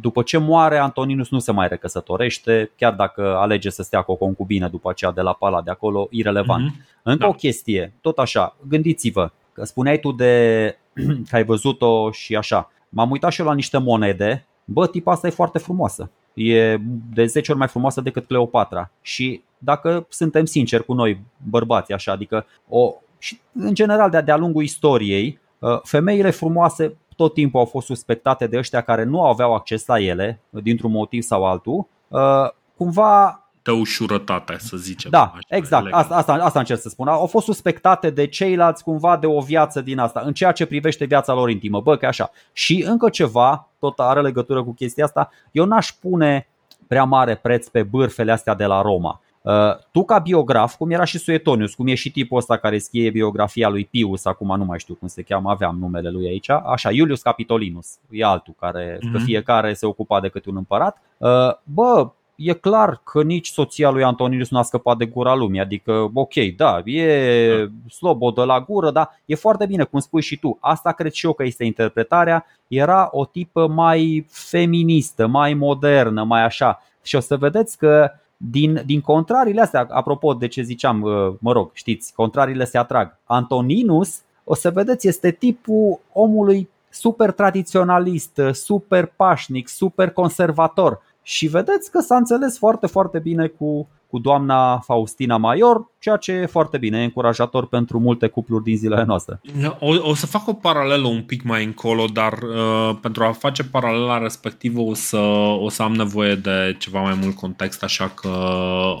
după 0.00 0.22
ce 0.22 0.38
moare, 0.38 0.78
Antoninus 0.78 1.30
nu 1.30 1.38
se 1.38 1.52
mai 1.52 1.68
recăsătorește, 1.68 2.70
chiar 2.76 2.92
dacă 2.92 3.36
alege 3.36 3.70
să 3.70 3.82
stea 3.82 4.02
cu 4.02 4.12
o 4.12 4.16
concubină 4.16 4.68
după 4.68 4.90
aceea 4.90 5.10
de 5.10 5.20
la 5.20 5.32
pala 5.32 5.62
de 5.62 5.70
acolo, 5.70 6.08
irelevant. 6.10 6.70
Mm-hmm. 6.70 7.02
Încă 7.02 7.22
da. 7.22 7.28
o 7.28 7.32
chestie, 7.32 7.92
tot 8.00 8.18
așa, 8.18 8.56
gândiți-vă, 8.68 9.30
că 9.52 9.64
spuneai 9.64 9.98
tu 9.98 10.12
de 10.12 10.76
că 11.28 11.36
ai 11.36 11.44
văzut-o 11.44 12.10
și 12.10 12.36
așa. 12.36 12.70
M-am 12.88 13.10
uitat 13.10 13.32
și 13.32 13.40
eu 13.40 13.46
la 13.46 13.54
niște 13.54 13.78
monede, 13.78 14.46
bă, 14.64 14.86
tipa 14.86 15.12
asta 15.12 15.26
e 15.26 15.30
foarte 15.30 15.58
frumoasă. 15.58 16.10
E 16.34 16.76
de 17.14 17.26
10 17.26 17.50
ori 17.50 17.60
mai 17.60 17.68
frumoasă 17.68 18.00
decât 18.00 18.26
Cleopatra. 18.26 18.90
Și 19.02 19.42
dacă 19.58 20.06
suntem 20.08 20.44
sinceri 20.44 20.84
cu 20.84 20.92
noi, 20.92 21.20
bărbați, 21.48 21.92
așa, 21.92 22.12
adică 22.12 22.46
o, 22.68 22.94
și 23.18 23.40
în 23.52 23.74
general 23.74 24.22
de-a 24.24 24.36
lungul 24.36 24.62
istoriei, 24.62 25.38
uh, 25.58 25.80
femeile 25.82 26.30
frumoase 26.30 26.96
tot 27.20 27.34
timpul 27.34 27.60
au 27.60 27.66
fost 27.66 27.86
suspectate 27.86 28.46
de 28.46 28.58
ăștia 28.58 28.80
care 28.80 29.04
nu 29.04 29.24
aveau 29.24 29.54
acces 29.54 29.86
la 29.86 30.00
ele, 30.00 30.40
dintr-un 30.50 30.90
motiv 30.90 31.22
sau 31.22 31.46
altul, 31.46 31.86
uh, 32.08 32.48
cumva 32.76 33.44
de 33.62 33.70
ușurătate, 33.70 34.56
să 34.58 34.76
zicem. 34.76 35.10
Da, 35.10 35.22
așa, 35.22 35.56
exact. 35.56 35.86
Asta, 35.90 36.14
asta, 36.14 36.32
asta 36.32 36.58
încerc 36.58 36.80
să 36.80 36.88
spun. 36.88 37.08
Au 37.08 37.26
fost 37.26 37.44
suspectate 37.44 38.10
de 38.10 38.26
ceilalți 38.26 38.82
cumva 38.82 39.16
de 39.16 39.26
o 39.26 39.40
viață 39.40 39.80
din 39.80 39.98
asta, 39.98 40.22
în 40.24 40.32
ceea 40.32 40.52
ce 40.52 40.66
privește 40.66 41.04
viața 41.04 41.32
lor 41.32 41.50
intimă. 41.50 41.80
Bă, 41.80 41.96
că 41.96 42.06
așa. 42.06 42.30
Și 42.52 42.84
încă 42.86 43.08
ceva, 43.08 43.68
tot 43.78 43.98
are 43.98 44.20
legătură 44.20 44.64
cu 44.64 44.72
chestia 44.72 45.04
asta, 45.04 45.30
eu 45.52 45.64
n-aș 45.64 45.90
pune 45.90 46.48
prea 46.86 47.04
mare 47.04 47.34
preț 47.34 47.68
pe 47.68 47.82
bârfele 47.82 48.32
astea 48.32 48.54
de 48.54 48.64
la 48.64 48.82
Roma. 48.82 49.20
Uh, 49.42 49.52
tu 49.92 50.04
ca 50.04 50.18
biograf, 50.18 50.76
cum 50.76 50.90
era 50.90 51.04
și 51.04 51.18
Suetonius, 51.18 51.74
cum 51.74 51.86
e 51.86 51.94
și 51.94 52.10
tipul 52.10 52.38
ăsta 52.38 52.56
care 52.56 52.78
scrie 52.78 53.10
biografia 53.10 53.68
lui 53.68 53.84
Pius, 53.84 54.24
acum 54.24 54.56
nu 54.56 54.64
mai 54.64 54.78
știu 54.78 54.94
cum 54.94 55.08
se 55.08 55.22
cheamă, 55.22 55.50
aveam 55.50 55.78
numele 55.78 56.10
lui 56.10 56.26
aici, 56.26 56.50
așa, 56.50 56.90
Iulius 56.90 57.22
Capitolinus, 57.22 57.98
e 58.10 58.24
altul 58.24 58.54
care, 58.58 58.96
mm-hmm. 58.96 59.12
că 59.12 59.16
mhm. 59.16 59.24
fiecare 59.24 59.72
se 59.72 59.86
ocupa 59.86 60.20
de 60.20 60.28
câte 60.28 60.48
un 60.48 60.56
împărat. 60.56 61.02
Uh, 61.18 61.28
bă, 61.64 62.10
e 62.34 62.52
clar 62.52 63.00
că 63.04 63.22
nici 63.22 63.48
soția 63.48 63.90
lui 63.90 64.02
Antoninus 64.02 64.50
nu 64.50 64.58
a 64.58 64.62
scăpat 64.62 64.96
de 64.96 65.06
gura 65.06 65.34
lumii, 65.34 65.60
adică 65.60 66.10
ok, 66.14 66.34
da, 66.56 66.78
e 66.84 67.68
slobodă 67.88 68.44
la 68.44 68.60
gură, 68.60 68.90
dar 68.90 69.20
e 69.24 69.34
foarte 69.34 69.66
bine, 69.66 69.84
cum 69.84 70.00
spui 70.00 70.22
și 70.22 70.38
tu, 70.38 70.58
asta 70.60 70.92
cred 70.92 71.12
și 71.12 71.26
eu 71.26 71.32
că 71.32 71.44
este 71.44 71.64
interpretarea, 71.64 72.46
era 72.68 73.08
o 73.12 73.24
tipă 73.24 73.66
mai 73.66 74.26
feministă, 74.28 75.26
mai 75.26 75.54
modernă, 75.54 76.24
mai 76.24 76.44
așa. 76.44 76.82
Și 77.02 77.16
o 77.16 77.20
să 77.20 77.36
vedeți 77.36 77.78
că 77.78 78.10
din, 78.42 78.82
din 78.86 79.00
contrariile 79.00 79.60
astea, 79.60 79.86
apropo 79.90 80.34
de 80.34 80.48
ce 80.48 80.62
ziceam, 80.62 81.02
uh, 81.02 81.34
mă 81.38 81.52
rog, 81.52 81.70
știți, 81.72 82.14
contrariile 82.14 82.64
se 82.64 82.78
atrag. 82.78 83.18
Antoninus, 83.24 84.20
o 84.44 84.54
să 84.54 84.70
vedeți, 84.70 85.08
este 85.08 85.30
tipul 85.30 86.00
omului 86.12 86.68
super 86.90 87.30
tradiționalist, 87.30 88.40
super 88.52 89.06
pașnic, 89.16 89.68
super 89.68 90.10
conservator. 90.10 91.02
Și 91.22 91.46
vedeți 91.46 91.90
că 91.90 92.00
s-a 92.00 92.16
înțeles 92.16 92.58
foarte, 92.58 92.86
foarte 92.86 93.18
bine 93.18 93.46
cu, 93.46 93.88
cu 94.10 94.18
doamna 94.18 94.78
Faustina 94.78 95.36
Maior, 95.36 95.90
ceea 95.98 96.16
ce 96.16 96.32
e 96.32 96.46
foarte 96.46 96.78
bine, 96.78 97.00
e 97.00 97.04
încurajator 97.04 97.66
pentru 97.66 97.98
multe 97.98 98.26
cupluri 98.26 98.64
din 98.64 98.76
zilele 98.76 99.04
noastre. 99.04 99.40
O, 99.78 100.08
o 100.08 100.14
să 100.14 100.26
fac 100.26 100.48
o 100.48 100.52
paralelă 100.52 101.06
un 101.06 101.22
pic 101.22 101.42
mai 101.42 101.64
încolo, 101.64 102.04
dar 102.12 102.32
uh, 102.32 102.96
pentru 103.00 103.24
a 103.24 103.32
face 103.32 103.64
paralela 103.64 104.18
respectivă 104.18 104.80
o 104.80 104.94
să, 104.94 105.18
o 105.60 105.68
să 105.68 105.82
am 105.82 105.94
nevoie 105.94 106.34
de 106.34 106.76
ceva 106.78 107.00
mai 107.00 107.18
mult 107.22 107.36
context, 107.36 107.82
așa 107.82 108.08
că 108.08 108.28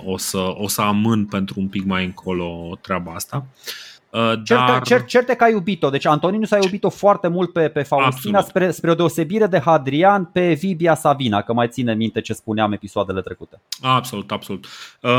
o 0.04 0.16
să, 0.16 0.54
o 0.56 0.68
să 0.68 0.80
amân 0.80 1.26
pentru 1.26 1.60
un 1.60 1.68
pic 1.68 1.84
mai 1.84 2.04
încolo 2.04 2.78
treaba 2.80 3.12
asta. 3.12 3.44
Uh, 3.46 3.89
Uh, 4.10 4.32
dar... 4.44 4.82
Certe, 4.82 5.04
certe 5.06 5.34
că 5.34 5.44
ai 5.44 5.52
iubit-o. 5.52 5.90
Deci 5.90 6.06
Antoninus 6.06 6.50
a 6.50 6.58
iubit-o 6.62 6.88
foarte 6.88 7.28
mult 7.28 7.52
pe, 7.52 7.68
pe 7.68 7.82
Faustina 7.82 8.40
spre, 8.40 8.70
spre 8.70 8.90
o 8.90 8.94
deosebire 8.94 9.46
de 9.46 9.58
Hadrian 9.58 10.24
pe 10.24 10.52
Vibia 10.52 10.94
Savina, 10.94 11.42
că 11.42 11.52
mai 11.52 11.68
ține 11.68 11.94
minte 11.94 12.20
ce 12.20 12.32
spuneam 12.32 12.72
episoadele 12.72 13.20
trecute. 13.20 13.60
Absolut, 13.80 14.30
absolut. 14.30 14.66
Uh, 15.00 15.10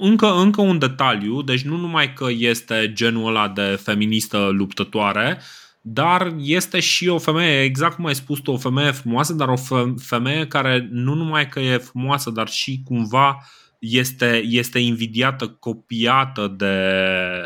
încă, 0.00 0.34
încă 0.34 0.60
un 0.60 0.78
detaliu, 0.78 1.42
deci 1.42 1.62
nu 1.62 1.76
numai 1.76 2.12
că 2.12 2.26
este 2.38 2.92
genul 2.94 3.26
ăla 3.26 3.48
de 3.48 3.78
feministă 3.82 4.48
luptătoare, 4.52 5.40
dar 5.80 6.34
este 6.38 6.80
și 6.80 7.08
o 7.08 7.18
femeie, 7.18 7.62
exact 7.62 7.94
cum 7.94 8.06
ai 8.06 8.14
spus 8.14 8.38
tu, 8.38 8.50
o 8.50 8.56
femeie 8.56 8.90
frumoasă, 8.90 9.32
dar 9.32 9.48
o 9.48 9.56
femeie 9.96 10.46
care 10.46 10.88
nu 10.90 11.14
numai 11.14 11.48
că 11.48 11.60
e 11.60 11.76
frumoasă, 11.76 12.30
dar 12.30 12.48
și 12.48 12.82
cumva 12.84 13.28
uh, 13.28 13.46
este, 13.78 14.42
este 14.44 14.78
invidiată, 14.78 15.48
copiată 15.48 16.54
de, 16.56 16.92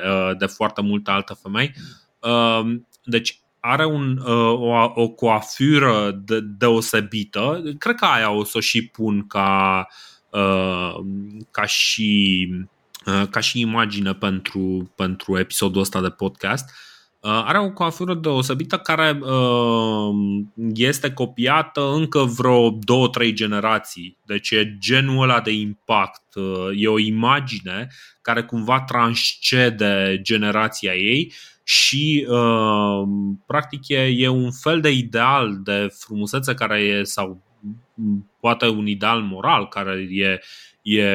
uh, 0.05 0.37
de 0.39 0.47
foarte 0.47 0.80
multe 0.80 1.11
alte 1.11 1.35
femei. 1.43 1.74
Um, 2.18 2.89
deci 3.05 3.41
are 3.61 3.87
un, 3.87 4.18
uh, 4.18 4.53
o, 4.59 4.93
o 4.95 5.09
coafură 5.09 6.20
de, 6.24 6.41
deosebită. 6.41 7.62
Cred 7.78 7.95
că 7.95 8.05
aia 8.05 8.30
o 8.30 8.45
să 8.45 8.57
o 8.57 8.61
și 8.61 8.87
pun 8.87 9.26
ca, 9.26 9.87
uh, 10.30 10.95
ca 11.51 11.64
și 11.64 12.49
ca 13.30 13.41
și 13.41 13.61
imagine 13.61 14.14
pentru, 14.14 14.93
pentru 14.97 15.39
episodul 15.39 15.80
ăsta 15.80 16.01
de 16.01 16.09
podcast. 16.09 16.64
Uh, 16.64 16.91
Uh, 16.91 16.91
are 17.31 17.59
o 17.59 17.70
coafură 17.70 18.14
deosebită 18.14 18.79
care 18.79 19.18
uh, 19.20 20.14
este 20.75 21.12
copiată 21.12 21.93
încă 21.93 22.18
vreo 22.18 22.70
două, 22.70 23.09
trei 23.09 23.33
generații. 23.33 24.18
Deci 24.27 24.51
e 24.51 24.77
genul 24.79 25.23
ăla 25.23 25.41
de 25.41 25.53
impact. 25.53 26.35
Uh, 26.35 26.68
e 26.75 26.89
o 26.89 26.99
imagine 26.99 27.89
care 28.23 28.43
cumva 28.43 28.81
transcede 28.81 30.18
generația 30.23 30.95
ei 30.95 31.33
și 31.64 32.27
practic 33.47 33.89
e, 33.89 34.14
e 34.16 34.29
un 34.29 34.51
fel 34.53 34.81
de 34.81 34.91
ideal 34.91 35.61
de 35.64 35.89
frumusețe 35.99 36.55
care 36.55 36.79
e 36.81 37.03
sau 37.03 37.43
poate 38.41 38.68
un 38.68 38.87
ideal 38.87 39.20
moral 39.20 39.68
care 39.68 40.07
e, 40.11 40.41
e 40.83 41.07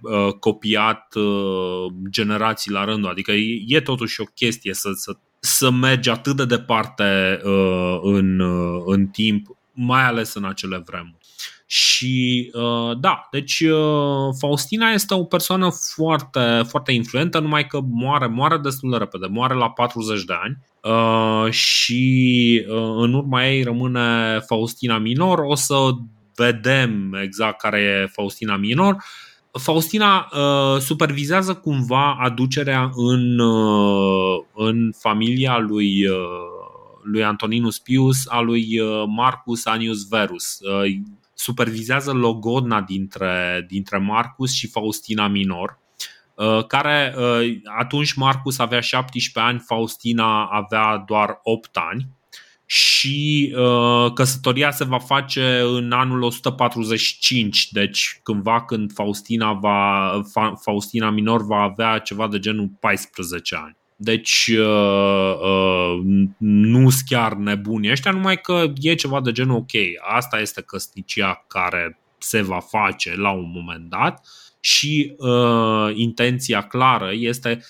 uh, 0.00 0.32
copiat 0.32 1.14
uh, 1.14 1.92
generații 2.10 2.70
la 2.70 2.84
rândul. 2.84 3.10
Adică 3.10 3.32
e, 3.32 3.62
e 3.66 3.80
totuși 3.80 4.20
o 4.20 4.24
chestie 4.24 4.74
să, 4.74 4.90
să, 4.94 5.18
să 5.40 5.70
mergi 5.70 6.10
atât 6.10 6.36
de 6.36 6.44
departe 6.44 7.40
uh, 7.44 7.98
în, 8.02 8.38
uh, 8.38 8.82
în 8.86 9.06
timp, 9.06 9.46
mai 9.72 10.04
ales 10.04 10.34
în 10.34 10.44
acele 10.44 10.82
vremuri. 10.86 11.16
Și 11.66 12.50
uh, 12.54 12.98
da, 13.00 13.28
deci 13.30 13.60
uh, 13.60 14.34
Faustina 14.38 14.90
este 14.90 15.14
o 15.14 15.24
persoană 15.24 15.70
foarte, 15.94 16.62
foarte 16.68 16.92
influentă, 16.92 17.38
numai 17.38 17.66
că 17.66 17.80
moare, 17.90 18.26
moare 18.26 18.58
destul 18.58 18.90
de 18.90 18.96
repede, 18.96 19.26
moare 19.26 19.54
la 19.54 19.70
40 19.70 20.24
de 20.24 20.34
ani 20.42 20.58
uh, 20.82 21.52
și 21.52 22.64
uh, 22.68 22.94
în 22.96 23.14
urma 23.14 23.46
ei 23.46 23.62
rămâne 23.62 24.38
Faustina 24.46 24.98
Minor. 24.98 25.38
O 25.38 25.54
să 25.54 25.74
vedem 26.34 27.18
exact 27.22 27.60
care 27.60 27.80
e 27.80 28.10
Faustina 28.12 28.56
Minor. 28.56 28.96
Faustina 29.52 30.28
uh, 30.32 30.80
supervizează 30.80 31.54
cumva 31.54 32.16
aducerea 32.20 32.90
în, 32.94 33.38
uh, 33.38 34.44
în 34.54 34.92
familia 34.98 35.58
lui, 35.58 36.06
uh, 36.06 36.16
lui 37.02 37.24
Antoninus 37.24 37.78
Pius 37.78 38.26
a 38.26 38.40
lui 38.40 38.80
uh, 38.80 39.04
Marcus 39.06 39.66
Anius 39.66 40.08
Verus. 40.08 40.58
Uh, 40.60 41.00
supervizează 41.34 42.12
logodna 42.12 42.80
dintre, 42.80 43.64
dintre 43.68 43.98
Marcus 43.98 44.52
și 44.52 44.68
Faustina 44.68 45.28
Minor, 45.28 45.78
uh, 46.34 46.66
care 46.66 47.14
uh, 47.16 47.56
atunci 47.78 48.12
Marcus 48.12 48.58
avea 48.58 48.80
17 48.80 49.50
ani, 49.52 49.64
Faustina 49.66 50.44
avea 50.44 50.96
doar 51.06 51.38
8 51.42 51.76
ani 51.90 52.17
și 52.70 53.54
uh, 53.56 54.12
căsătoria 54.12 54.70
se 54.70 54.84
va 54.84 54.98
face 54.98 55.60
în 55.60 55.92
anul 55.92 56.22
145, 56.22 57.72
deci 57.72 58.20
cândva 58.22 58.64
când 58.64 58.92
Faustina, 58.92 59.52
va, 59.52 60.10
Faustina 60.60 61.10
Minor 61.10 61.46
va 61.46 61.60
avea 61.60 61.98
ceva 61.98 62.28
de 62.28 62.38
genul 62.38 62.70
14 62.80 63.56
ani. 63.56 63.76
Deci 63.96 64.50
uh, 64.58 65.34
uh, 65.42 66.00
nu 66.38 66.90
sunt 66.90 67.02
chiar 67.06 67.34
nebuni 67.34 67.90
ăștia, 67.90 68.10
numai 68.10 68.40
că 68.40 68.72
e 68.76 68.94
ceva 68.94 69.20
de 69.20 69.32
genul 69.32 69.56
ok, 69.56 69.70
asta 70.16 70.38
este 70.38 70.62
căsnicia 70.62 71.44
care 71.46 71.98
se 72.18 72.42
va 72.42 72.60
face 72.60 73.16
la 73.16 73.30
un 73.30 73.50
moment 73.54 73.90
dat 73.90 74.26
și 74.60 75.14
uh, 75.18 75.90
intenția 75.94 76.62
clară 76.62 77.10
este 77.12 77.64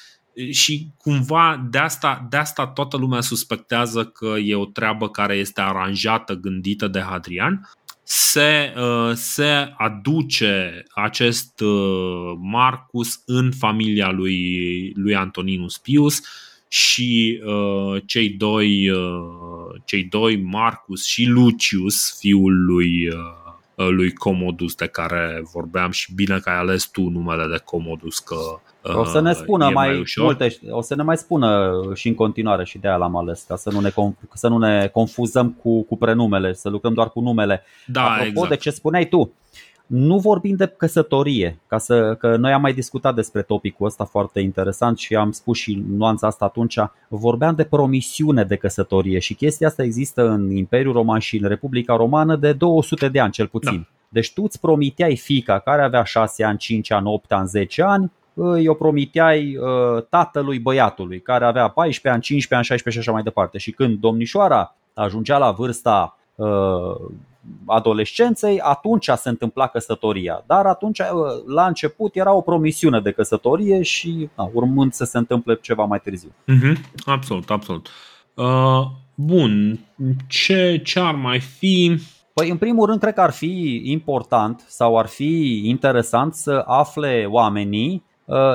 și 0.51 0.89
cumva 0.97 1.67
de 1.71 1.79
asta, 1.79 2.27
de 2.31 2.37
asta 2.37 2.67
toată 2.67 2.97
lumea 2.97 3.21
suspectează 3.21 4.05
că 4.05 4.35
e 4.45 4.55
o 4.55 4.65
treabă 4.65 5.09
care 5.09 5.35
este 5.35 5.61
aranjată, 5.61 6.35
gândită 6.35 6.89
de 6.89 7.01
Hadrian. 7.01 7.71
Se, 8.03 8.75
uh, 8.77 9.13
se 9.15 9.75
aduce 9.77 10.83
acest 10.95 11.61
uh, 11.61 12.33
Marcus 12.41 13.23
în 13.27 13.53
familia 13.53 14.11
lui, 14.11 14.93
lui 14.95 15.15
Antoninus 15.15 15.79
Pius 15.79 16.21
și 16.69 17.41
uh, 17.45 18.03
cei, 18.07 18.29
doi, 18.29 18.91
cei 19.85 20.05
doi, 20.05 20.37
Marcus 20.37 21.07
și 21.07 21.25
Lucius, 21.25 22.19
fiul 22.19 22.65
lui, 22.65 23.09
lui 23.75 24.13
Comodus 24.13 24.75
de 24.75 24.87
care 24.87 25.43
vorbeam 25.53 25.91
și 25.91 26.15
bine 26.15 26.39
că 26.39 26.51
ai 26.51 26.57
ales 26.57 26.85
tu 26.85 27.09
numele 27.09 27.47
de 27.47 27.61
Comodus 27.65 28.19
că 28.19 28.37
o 28.97 29.05
să 29.05 29.21
ne 29.21 29.33
spună 29.33 29.65
mai, 29.65 29.89
mai 29.89 30.05
multe, 30.17 30.59
o 30.71 30.81
să 30.81 30.95
ne 30.95 31.03
mai 31.03 31.17
spună 31.17 31.73
și 31.95 32.09
în 32.09 32.15
continuare 32.15 32.65
și 32.65 32.79
de 32.79 32.89
aia 32.89 32.97
l-am 32.97 33.17
ales, 33.17 33.45
ca 33.49 33.57
să 33.57 33.71
nu 33.71 33.81
ne, 33.81 33.91
să 34.35 34.49
nu 34.49 34.59
ne 34.59 34.89
confuzăm 34.93 35.51
cu, 35.63 35.83
cu 35.83 35.97
prenumele, 35.97 36.53
să 36.53 36.69
lucrăm 36.69 36.95
doar 36.95 37.11
cu 37.11 37.21
numele. 37.21 37.63
Da, 37.87 38.05
Apropo 38.05 38.29
exact. 38.29 38.49
de 38.49 38.57
ce 38.57 38.71
spuneai 38.71 39.05
tu, 39.05 39.33
nu 39.89 40.19
vorbim 40.19 40.57
de 40.57 40.67
căsătorie, 40.67 41.59
ca 41.67 41.79
să, 41.79 42.17
că 42.19 42.37
noi 42.37 42.53
am 42.53 42.61
mai 42.61 42.73
discutat 42.73 43.15
despre 43.15 43.43
topicul 43.43 43.87
ăsta 43.87 44.05
foarte 44.05 44.41
interesant 44.41 44.99
și 44.99 45.15
am 45.15 45.31
spus 45.31 45.59
și 45.59 45.85
nuanța 45.97 46.27
asta 46.27 46.45
atunci, 46.45 46.79
vorbeam 47.09 47.55
de 47.55 47.65
promisiune 47.65 48.45
de 48.45 48.57
căsătorie 48.57 49.19
și 49.19 49.35
chestia 49.35 49.67
asta 49.67 49.83
există 49.83 50.29
în 50.29 50.51
Imperiul 50.51 50.93
Roman 50.93 51.19
și 51.19 51.37
în 51.37 51.49
Republica 51.49 51.97
Romană 51.97 52.37
de 52.37 52.53
200 52.53 53.09
de 53.09 53.21
ani 53.21 53.33
cel 53.33 53.47
puțin. 53.47 53.77
Da. 53.77 53.97
Deci 54.09 54.33
tu 54.33 54.43
îți 54.43 54.61
promiteai 54.61 55.17
fica 55.17 55.59
care 55.59 55.83
avea 55.83 56.05
6 56.05 56.45
ani, 56.45 56.59
5 56.59 56.91
ani, 56.91 57.07
8 57.07 57.33
ani, 57.33 57.49
10 57.49 57.83
ani 57.83 58.13
îi 58.41 58.69
o 58.69 58.75
promiteai 58.75 59.57
uh, 59.57 60.03
tatălui 60.09 60.59
băiatului 60.59 61.21
care 61.21 61.45
avea 61.45 61.69
14 61.69 62.09
ani, 62.09 62.23
15 62.23 62.55
ani, 62.55 62.65
16 62.65 63.03
și 63.03 63.09
așa 63.09 63.13
mai 63.13 63.23
departe. 63.23 63.59
Și 63.59 63.71
când 63.71 63.99
domnișoara 63.99 64.77
ajungea 64.95 65.39
la 65.39 65.51
vârsta 65.51 66.19
uh, 66.35 66.47
adolescenței, 67.67 68.61
atunci 68.61 69.09
se 69.17 69.29
întâmpla 69.29 69.67
căsătoria. 69.67 70.45
Dar 70.47 70.67
atunci, 70.67 70.99
uh, 70.99 71.07
la 71.47 71.67
început, 71.67 72.17
era 72.17 72.33
o 72.33 72.41
promisiune 72.41 73.01
de 73.01 73.11
căsătorie 73.11 73.83
și 73.83 74.29
na, 74.35 74.51
urmând 74.53 74.93
să 74.93 75.05
se 75.05 75.19
întâmple 75.19 75.59
ceva 75.63 75.85
mai 75.85 76.01
târziu. 76.01 76.29
Mm-hmm. 76.29 76.77
Absolut, 77.05 77.51
absolut. 77.51 77.89
Uh, 78.35 78.83
bun, 79.15 79.79
ce, 80.27 80.81
ce 80.85 81.01
ar 81.01 81.15
mai 81.15 81.41
fi? 81.41 81.99
Păi, 82.35 82.51
în 82.51 82.57
primul 82.57 82.87
rând, 82.87 83.01
cred 83.01 83.15
că 83.15 83.21
ar 83.21 83.31
fi 83.31 83.83
important 83.85 84.65
sau 84.69 84.99
ar 84.99 85.07
fi 85.07 85.63
interesant 85.65 86.35
să 86.35 86.65
afle 86.67 87.27
oamenii 87.31 87.93
Uh, 87.93 88.08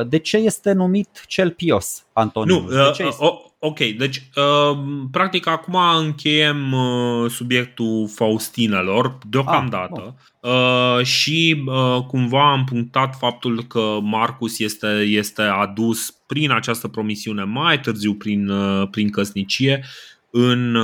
de 0.07 0.17
ce 0.17 0.37
este 0.37 0.71
numit 0.71 1.23
cel 1.27 1.51
pios, 1.51 2.05
Antonin? 2.13 2.55
Nu, 2.55 2.67
de 2.69 2.91
ce 2.93 3.03
uh, 3.03 3.09
este? 3.09 3.25
ok, 3.59 3.79
deci 3.79 4.21
uh, 4.35 4.77
practic 5.11 5.47
acum 5.47 5.75
încheiem 5.99 6.71
uh, 6.71 7.29
subiectul 7.29 8.07
Faustinelor 8.07 9.17
deocamdată 9.29 10.15
ah, 10.41 11.05
și 11.05 11.63
cumva 12.07 12.51
am 12.51 12.63
punctat 12.63 13.15
faptul 13.17 13.63
că 13.63 13.97
Marcus 14.01 14.59
este, 14.59 14.87
este 15.07 15.41
adus 15.41 16.11
prin 16.27 16.51
această 16.51 16.87
promisiune 16.87 17.43
mai 17.43 17.79
târziu 17.79 18.13
prin, 18.13 18.51
prin 18.91 19.09
căsnicie 19.09 19.85
în, 20.29 20.75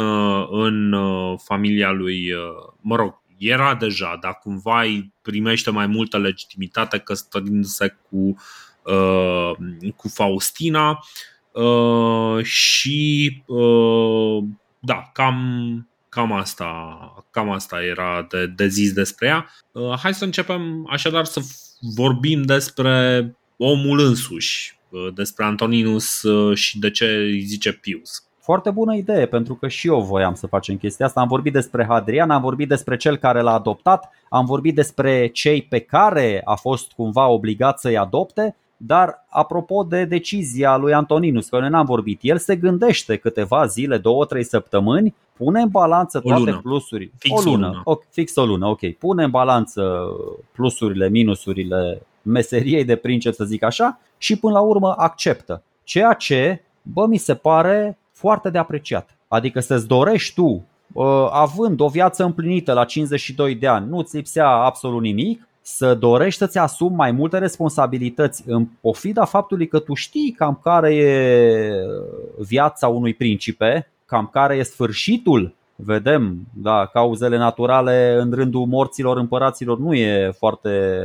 în 0.51 0.95
familia 1.43 1.91
lui, 1.91 2.31
mă 2.81 2.95
rog, 2.95 3.21
era 3.37 3.75
deja, 3.75 4.17
dar 4.21 4.39
cumva 4.43 4.81
îi 4.81 5.13
primește 5.21 5.69
mai 5.69 5.87
multă 5.87 6.17
legitimitate 6.17 6.97
căsătorindu-se 6.97 7.97
cu 8.09 8.17
uh, 8.17 8.35
Uh, 8.35 8.68
cu 9.95 10.07
Faustina 10.07 10.99
uh, 11.51 12.43
și 12.43 13.43
uh, 13.45 14.43
da, 14.79 15.09
cam, 15.13 15.89
cam 16.09 16.31
asta, 16.31 16.67
cam 17.31 17.49
asta 17.49 17.83
era 17.83 18.27
de, 18.29 18.45
de 18.45 18.67
zis 18.67 18.93
despre 18.93 19.27
ea. 19.27 19.49
Hai 19.97 20.13
să 20.13 20.23
începem 20.23 20.87
așadar 20.89 21.25
să 21.25 21.41
vorbim 21.95 22.41
despre 22.41 23.25
omul 23.57 23.99
însuși, 23.99 24.77
despre 25.13 25.45
Antoninus 25.45 26.23
și 26.53 26.79
de 26.79 26.91
ce 26.91 27.05
îi 27.05 27.41
zice 27.41 27.73
Pius. 27.73 28.23
Foarte 28.49 28.71
bună 28.71 28.95
idee, 28.95 29.25
pentru 29.25 29.55
că 29.55 29.67
și 29.67 29.87
eu 29.87 30.01
voiam 30.01 30.33
să 30.33 30.47
facem 30.47 30.77
chestia 30.77 31.05
asta. 31.05 31.19
Am 31.19 31.27
vorbit 31.27 31.53
despre 31.53 31.85
Hadrian, 31.85 32.29
am 32.29 32.41
vorbit 32.41 32.67
despre 32.67 32.97
cel 32.97 33.17
care 33.17 33.41
l-a 33.41 33.53
adoptat, 33.53 34.11
am 34.29 34.45
vorbit 34.45 34.75
despre 34.75 35.27
cei 35.27 35.61
pe 35.61 35.79
care 35.79 36.41
a 36.45 36.55
fost 36.55 36.91
cumva 36.91 37.27
obligat 37.27 37.79
să-i 37.79 37.97
adopte 37.97 38.55
dar 38.81 39.25
apropo 39.29 39.83
de 39.83 40.05
decizia 40.05 40.77
lui 40.77 40.93
Antoninus, 40.93 41.49
că 41.49 41.59
noi 41.59 41.69
n-am 41.69 41.85
vorbit, 41.85 42.19
el 42.21 42.37
se 42.37 42.55
gândește 42.55 43.17
câteva 43.17 43.65
zile, 43.65 43.97
două, 43.97 44.25
trei 44.25 44.43
săptămâni, 44.43 45.15
pune 45.33 45.61
în 45.61 45.69
balanță 45.69 46.19
toate 46.19 46.39
lună. 46.39 46.59
plusurile. 46.63 47.11
Fix 47.17 47.45
o 47.45 47.49
lună. 47.49 47.65
O 47.65 47.69
lună. 47.69 47.81
O, 47.83 47.97
fix 48.09 48.35
o 48.35 48.45
lună, 48.45 48.67
ok. 48.67 48.91
Pune 48.97 49.23
în 49.23 49.29
balanță 49.29 50.07
plusurile, 50.51 51.09
minusurile 51.09 52.01
meseriei 52.21 52.83
de 52.83 52.95
prince, 52.95 53.31
să 53.31 53.43
zic 53.43 53.63
așa, 53.63 53.99
și 54.17 54.39
până 54.39 54.53
la 54.53 54.59
urmă 54.59 54.93
acceptă. 54.97 55.63
Ceea 55.83 56.13
ce, 56.13 56.63
bă, 56.81 57.05
mi 57.07 57.17
se 57.17 57.35
pare 57.35 57.97
foarte 58.11 58.49
de 58.49 58.57
apreciat. 58.57 59.17
Adică 59.27 59.59
să-ți 59.59 59.87
dorești 59.87 60.33
tu, 60.33 60.65
având 61.31 61.79
o 61.79 61.87
viață 61.87 62.23
împlinită 62.23 62.73
la 62.73 62.85
52 62.85 63.55
de 63.55 63.67
ani, 63.67 63.89
nu-ți 63.89 64.15
lipsea 64.15 64.47
absolut 64.47 65.01
nimic, 65.01 65.47
să 65.75 65.93
dorești 65.93 66.39
să-ți 66.39 66.57
asumi 66.57 66.95
mai 66.95 67.11
multe 67.11 67.37
responsabilități 67.37 68.43
în 68.45 68.67
pofida 68.81 69.25
faptului 69.25 69.67
că 69.67 69.79
tu 69.79 69.93
știi 69.93 70.31
cam 70.31 70.59
care 70.63 70.95
e 70.95 71.71
viața 72.37 72.87
unui 72.87 73.13
principe, 73.13 73.91
cam 74.05 74.29
care 74.31 74.55
e 74.55 74.63
sfârșitul 74.63 75.53
vedem, 75.75 76.37
da, 76.53 76.85
cauzele 76.85 77.37
naturale 77.37 78.17
în 78.21 78.31
rândul 78.31 78.65
morților 78.65 79.17
împăraților 79.17 79.79
nu 79.79 79.93
e 79.93 80.31
foarte 80.37 81.03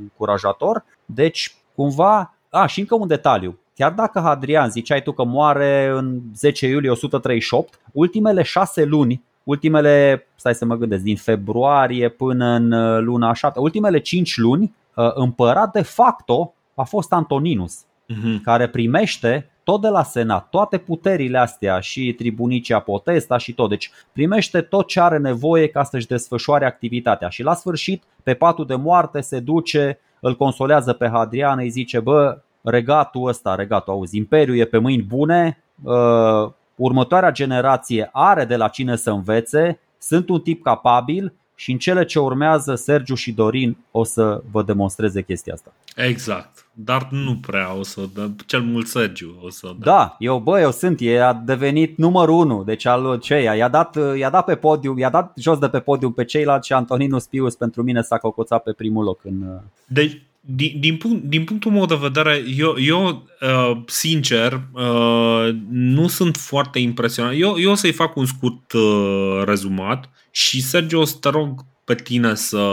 încurajator. 0.00 0.84
Deci, 1.04 1.54
cumva, 1.74 2.34
a, 2.50 2.66
și 2.66 2.80
încă 2.80 2.94
un 2.94 3.06
detaliu. 3.06 3.58
Chiar 3.74 3.92
dacă 3.92 4.20
Hadrian 4.20 4.70
ziceai 4.70 5.02
tu 5.02 5.12
că 5.12 5.24
moare 5.24 5.92
în 5.94 6.20
10 6.34 6.66
iulie 6.66 6.90
138, 6.90 7.80
ultimele 7.92 8.42
șase 8.42 8.84
luni 8.84 9.22
ultimele, 9.44 10.26
stai 10.34 10.54
să 10.54 10.64
mă 10.64 10.76
gândesc, 10.76 11.02
din 11.02 11.16
februarie 11.16 12.08
până 12.08 12.46
în 12.46 12.72
uh, 12.72 13.00
luna 13.00 13.34
7, 13.34 13.58
ultimele 13.58 14.00
5 14.00 14.36
luni, 14.36 14.74
uh, 14.94 15.10
împărat 15.14 15.72
de 15.72 15.82
facto 15.82 16.54
a 16.74 16.82
fost 16.82 17.12
Antoninus, 17.12 17.84
uh-huh. 17.84 18.42
care 18.42 18.68
primește 18.68 19.50
tot 19.64 19.80
de 19.80 19.88
la 19.88 20.02
Senat, 20.02 20.48
toate 20.48 20.78
puterile 20.78 21.38
astea 21.38 21.80
și 21.80 22.12
tribunicea 22.12 22.78
potesta 22.78 23.36
și 23.36 23.52
tot. 23.52 23.68
Deci 23.68 23.90
primește 24.12 24.60
tot 24.60 24.86
ce 24.86 25.00
are 25.00 25.18
nevoie 25.18 25.66
ca 25.66 25.82
să-și 25.82 26.06
desfășoare 26.06 26.66
activitatea 26.66 27.28
și 27.28 27.42
la 27.42 27.54
sfârșit, 27.54 28.02
pe 28.22 28.34
patul 28.34 28.66
de 28.66 28.74
moarte, 28.74 29.20
se 29.20 29.40
duce, 29.40 29.98
îl 30.20 30.36
consolează 30.36 30.92
pe 30.92 31.08
Hadrian, 31.08 31.58
îi 31.58 31.70
zice, 31.70 32.00
bă, 32.00 32.38
regatul 32.62 33.28
ăsta, 33.28 33.54
regatul, 33.54 33.92
auzi, 33.92 34.16
imperiul 34.16 34.58
e 34.58 34.64
pe 34.64 34.78
mâini 34.78 35.02
bune, 35.02 35.62
uh, 35.82 36.50
următoarea 36.74 37.30
generație 37.30 38.08
are 38.12 38.44
de 38.44 38.56
la 38.56 38.68
cine 38.68 38.96
să 38.96 39.10
învețe, 39.10 39.80
sunt 39.98 40.28
un 40.28 40.40
tip 40.40 40.62
capabil 40.62 41.32
și 41.54 41.70
în 41.72 41.78
cele 41.78 42.04
ce 42.04 42.18
urmează 42.18 42.74
Sergiu 42.74 43.14
și 43.14 43.32
Dorin 43.32 43.76
o 43.90 44.04
să 44.04 44.42
vă 44.50 44.62
demonstreze 44.62 45.22
chestia 45.22 45.52
asta. 45.52 45.72
Exact. 45.96 46.66
Dar 46.72 47.08
nu 47.10 47.36
prea 47.36 47.74
o 47.74 47.82
să 47.82 48.00
dă, 48.14 48.30
cel 48.46 48.60
mult 48.60 48.86
Sergiu 48.86 49.38
o 49.42 49.50
să 49.50 49.66
dă. 49.78 49.84
Da, 49.84 50.16
eu 50.18 50.38
bă, 50.38 50.60
eu 50.60 50.70
sunt, 50.70 51.00
e 51.00 51.22
a 51.22 51.32
devenit 51.32 51.96
numărul 51.96 52.34
unu, 52.34 52.64
deci 52.64 52.86
al 52.86 53.18
ceia, 53.18 53.54
i-a 53.54 53.68
dat, 53.68 53.98
i-a 54.16 54.30
dat 54.30 54.44
pe 54.44 54.54
podium, 54.54 54.98
i-a 54.98 55.10
dat 55.10 55.32
jos 55.36 55.58
de 55.58 55.68
pe 55.68 55.80
podium 55.80 56.12
pe 56.12 56.24
ceilalți 56.24 56.66
și 56.66 56.72
Antoninus 56.72 57.26
Pius 57.26 57.54
pentru 57.54 57.82
mine 57.82 58.00
s-a 58.00 58.18
cocoțat 58.18 58.62
pe 58.62 58.72
primul 58.72 59.04
loc 59.04 59.24
în 59.24 59.60
Deci 59.86 60.22
din, 60.44 60.80
din, 60.80 60.96
punct, 60.96 61.24
din 61.24 61.44
punctul 61.44 61.70
meu 61.70 61.86
de 61.86 61.94
vedere, 61.94 62.44
eu, 62.56 62.74
eu 62.78 63.28
uh, 63.40 63.82
sincer, 63.86 64.60
uh, 64.72 65.48
nu 65.70 66.08
sunt 66.08 66.36
foarte 66.36 66.78
impresionat. 66.78 67.32
Eu, 67.36 67.58
eu 67.58 67.70
o 67.70 67.74
să-i 67.74 67.92
fac 67.92 68.16
un 68.16 68.26
scurt 68.26 68.72
uh, 68.72 69.42
rezumat 69.44 70.10
și 70.30 70.62
Sergio, 70.62 71.00
o 71.00 71.04
să 71.04 71.16
te 71.20 71.28
rog 71.28 71.64
pe 71.84 71.94
tine 71.94 72.34
să, 72.34 72.66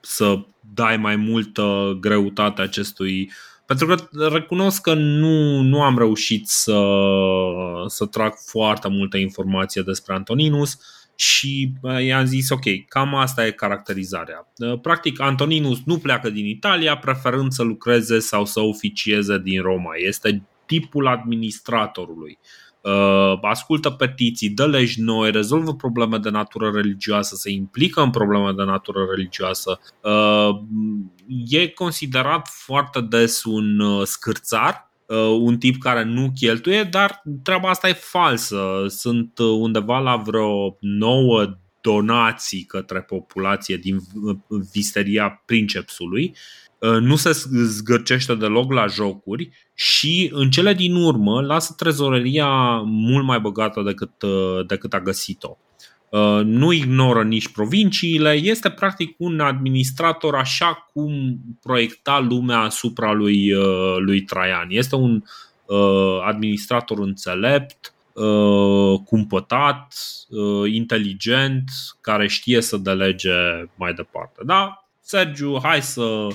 să 0.00 0.38
dai 0.74 0.96
mai 0.96 1.16
multă 1.16 1.96
greutate 2.00 2.62
acestui 2.62 3.30
pentru 3.66 3.86
că 3.86 4.28
recunosc 4.28 4.80
că 4.80 4.94
nu, 4.94 5.60
nu 5.60 5.82
am 5.82 5.98
reușit 5.98 6.48
să, 6.48 6.80
să 7.86 8.06
trag 8.06 8.34
foarte 8.46 8.88
multă 8.88 9.16
informație 9.16 9.82
despre 9.82 10.14
Antoninus 10.14 10.78
și 11.20 11.72
i-am 12.00 12.24
zis 12.24 12.50
ok, 12.50 12.64
cam 12.88 13.14
asta 13.14 13.46
e 13.46 13.50
caracterizarea. 13.50 14.52
Practic, 14.82 15.20
Antoninus 15.20 15.78
nu 15.84 15.98
pleacă 15.98 16.30
din 16.30 16.46
Italia 16.46 16.98
preferând 16.98 17.52
să 17.52 17.62
lucreze 17.62 18.18
sau 18.18 18.44
să 18.44 18.60
oficieze 18.60 19.38
din 19.38 19.62
Roma. 19.62 19.90
Este 19.96 20.42
tipul 20.66 21.06
administratorului. 21.06 22.38
Ascultă 23.40 23.90
petiții, 23.90 24.50
dă 24.50 24.66
legi 24.66 25.00
noi, 25.00 25.30
rezolvă 25.30 25.74
probleme 25.74 26.18
de 26.18 26.30
natură 26.30 26.70
religioasă, 26.74 27.34
se 27.34 27.50
implică 27.50 28.02
în 28.02 28.10
probleme 28.10 28.52
de 28.52 28.62
natură 28.62 29.06
religioasă. 29.14 29.80
E 31.48 31.68
considerat 31.68 32.48
foarte 32.48 33.00
des 33.00 33.44
un 33.44 33.82
scârțar 34.04 34.84
Uh, 34.84 34.89
un 35.16 35.58
tip 35.58 35.82
care 35.82 36.04
nu 36.04 36.32
cheltuie, 36.34 36.82
dar 36.82 37.22
treaba 37.42 37.68
asta 37.68 37.88
e 37.88 37.92
falsă. 37.92 38.84
Sunt 38.88 39.38
uh, 39.38 39.46
undeva 39.46 39.98
la 39.98 40.16
vreo 40.16 40.76
9 40.80 41.58
donații 41.80 42.62
către 42.62 43.00
populație 43.00 43.76
din 43.76 44.00
visteria 44.72 45.42
Princepsului. 45.46 46.36
Uh, 46.78 46.90
nu 46.90 47.16
se 47.16 47.30
zgârcește 47.50 48.34
deloc 48.34 48.72
la 48.72 48.86
jocuri 48.86 49.50
și 49.74 50.30
în 50.32 50.50
cele 50.50 50.74
din 50.74 50.94
urmă 50.94 51.40
lasă 51.40 51.74
trezoreria 51.76 52.48
mult 52.84 53.24
mai 53.24 53.40
băgată 53.40 53.82
decât, 53.82 54.12
decât 54.66 54.94
a 54.94 55.00
găsit-o. 55.00 55.56
Uh, 56.10 56.40
nu 56.44 56.72
ignoră 56.72 57.22
nici 57.22 57.48
provinciile, 57.48 58.32
este 58.32 58.70
practic 58.70 59.14
un 59.18 59.40
administrator 59.40 60.34
așa 60.34 60.88
cum 60.92 61.38
proiecta 61.62 62.18
lumea 62.18 62.58
asupra 62.58 63.12
lui, 63.12 63.52
uh, 63.52 63.96
lui 63.98 64.20
Traian. 64.20 64.66
Este 64.68 64.94
un 64.94 65.22
uh, 65.64 66.22
administrator 66.24 66.98
înțelept, 66.98 67.94
cumpătat, 69.04 69.94
inteligent, 70.72 71.70
care 72.00 72.26
știe 72.26 72.60
să 72.60 72.76
delege 72.76 73.30
mai 73.74 73.92
departe. 73.92 74.40
Da, 74.44 74.88
Sergiu, 75.00 75.58
hai 75.62 75.82
să 75.82 76.26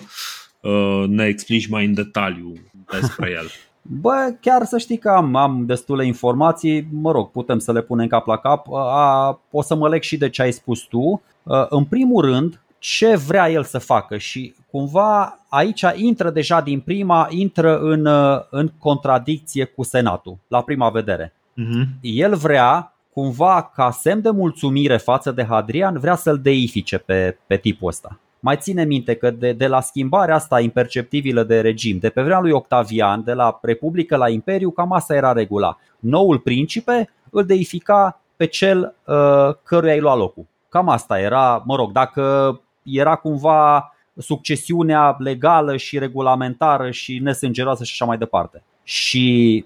ne 1.07 1.26
explici 1.26 1.68
mai 1.68 1.85
în 1.85 1.93
detaliu 1.93 2.53
despre 2.91 3.31
el. 3.31 3.52
Bă, 3.88 4.36
chiar 4.41 4.64
să 4.64 4.78
știi 4.78 4.98
că 4.98 5.10
am, 5.10 5.36
am 5.36 5.66
destule 5.66 6.06
informații, 6.06 6.88
mă 6.91 7.12
rog, 7.12 7.32
putem 7.32 7.60
să 7.60 7.72
le 7.72 7.82
punem 7.82 8.07
cap 8.07 8.28
la 8.28 8.38
cap. 8.38 8.68
A, 8.74 9.40
o 9.52 9.62
să 9.62 9.76
mă 9.76 9.90
leg 9.90 10.02
și 10.02 10.18
de 10.18 10.30
ce 10.30 10.41
ai 10.41 10.52
spus 10.52 10.80
tu. 10.82 11.22
În 11.70 11.84
primul 11.84 12.26
rând, 12.26 12.62
ce 12.80 13.16
vrea 13.16 13.49
el 13.49 13.64
să 13.64 13.78
facă 13.78 14.18
și 14.18 14.56
cumva 14.72 15.40
aici 15.49 15.84
intră 15.95 16.30
deja 16.30 16.62
din 16.62 16.80
prima, 16.80 17.28
intră 17.30 17.78
în, 17.78 18.07
în 18.49 18.72
contradicție 18.80 19.66
cu 19.66 19.84
Senatul, 19.84 20.38
la 20.48 20.62
prima 20.62 20.90
vedere. 20.90 21.34
Uh-huh. 21.34 21.88
El 22.02 22.36
vrea 22.36 22.94
cumva 23.14 23.72
ca 23.76 23.91
semn 23.91 24.22
de 24.22 24.30
mulțumire 24.30 24.98
față 24.98 25.32
de 25.32 25.44
Hadrian, 25.44 25.99
vrea 25.99 26.16
să-l 26.16 26.40
deifice 26.40 26.98
pe, 26.98 27.38
pe 27.48 27.57
tipul 27.57 27.88
ăsta. 27.88 28.20
Mai 28.45 28.57
ține 28.57 28.84
minte 28.84 29.15
că 29.15 29.31
de, 29.31 29.51
de 29.51 29.67
la 29.67 29.81
schimbarea 29.81 30.35
asta 30.35 30.59
imperceptibilă 30.59 31.43
de 31.43 31.61
regim, 31.61 31.97
de 31.97 32.09
pe 32.09 32.22
vremea 32.22 32.39
lui 32.39 32.51
Octavian, 32.51 33.23
de 33.23 33.34
la 33.34 33.59
Republică 33.61 34.15
la 34.15 34.30
Imperiu, 34.30 34.72
cam 34.72 34.91
asta 34.91 35.15
era 35.15 35.31
regula. 35.31 35.77
Noul 35.99 36.39
principe 36.39 37.09
îl 37.30 37.45
deifica 37.45 38.22
pe 38.35 38.45
cel 38.45 38.95
uh, 39.05 39.55
căruia 39.63 39.93
îi 39.93 39.99
lua 39.99 40.15
locul. 40.15 40.45
Cam 40.69 40.89
asta 40.89 41.19
era, 41.19 41.63
mă 41.65 41.76
rog, 41.76 41.91
dacă 41.91 42.61
era 42.84 43.15
cumva 43.15 43.93
succesiunea 44.17 45.15
legală 45.19 45.77
și 45.77 45.99
regulamentară 45.99 46.91
și 46.91 47.19
nesângeroasă 47.19 47.84
și 47.84 47.91
așa 47.93 48.05
mai 48.05 48.17
departe. 48.17 48.63
Și 48.84 49.65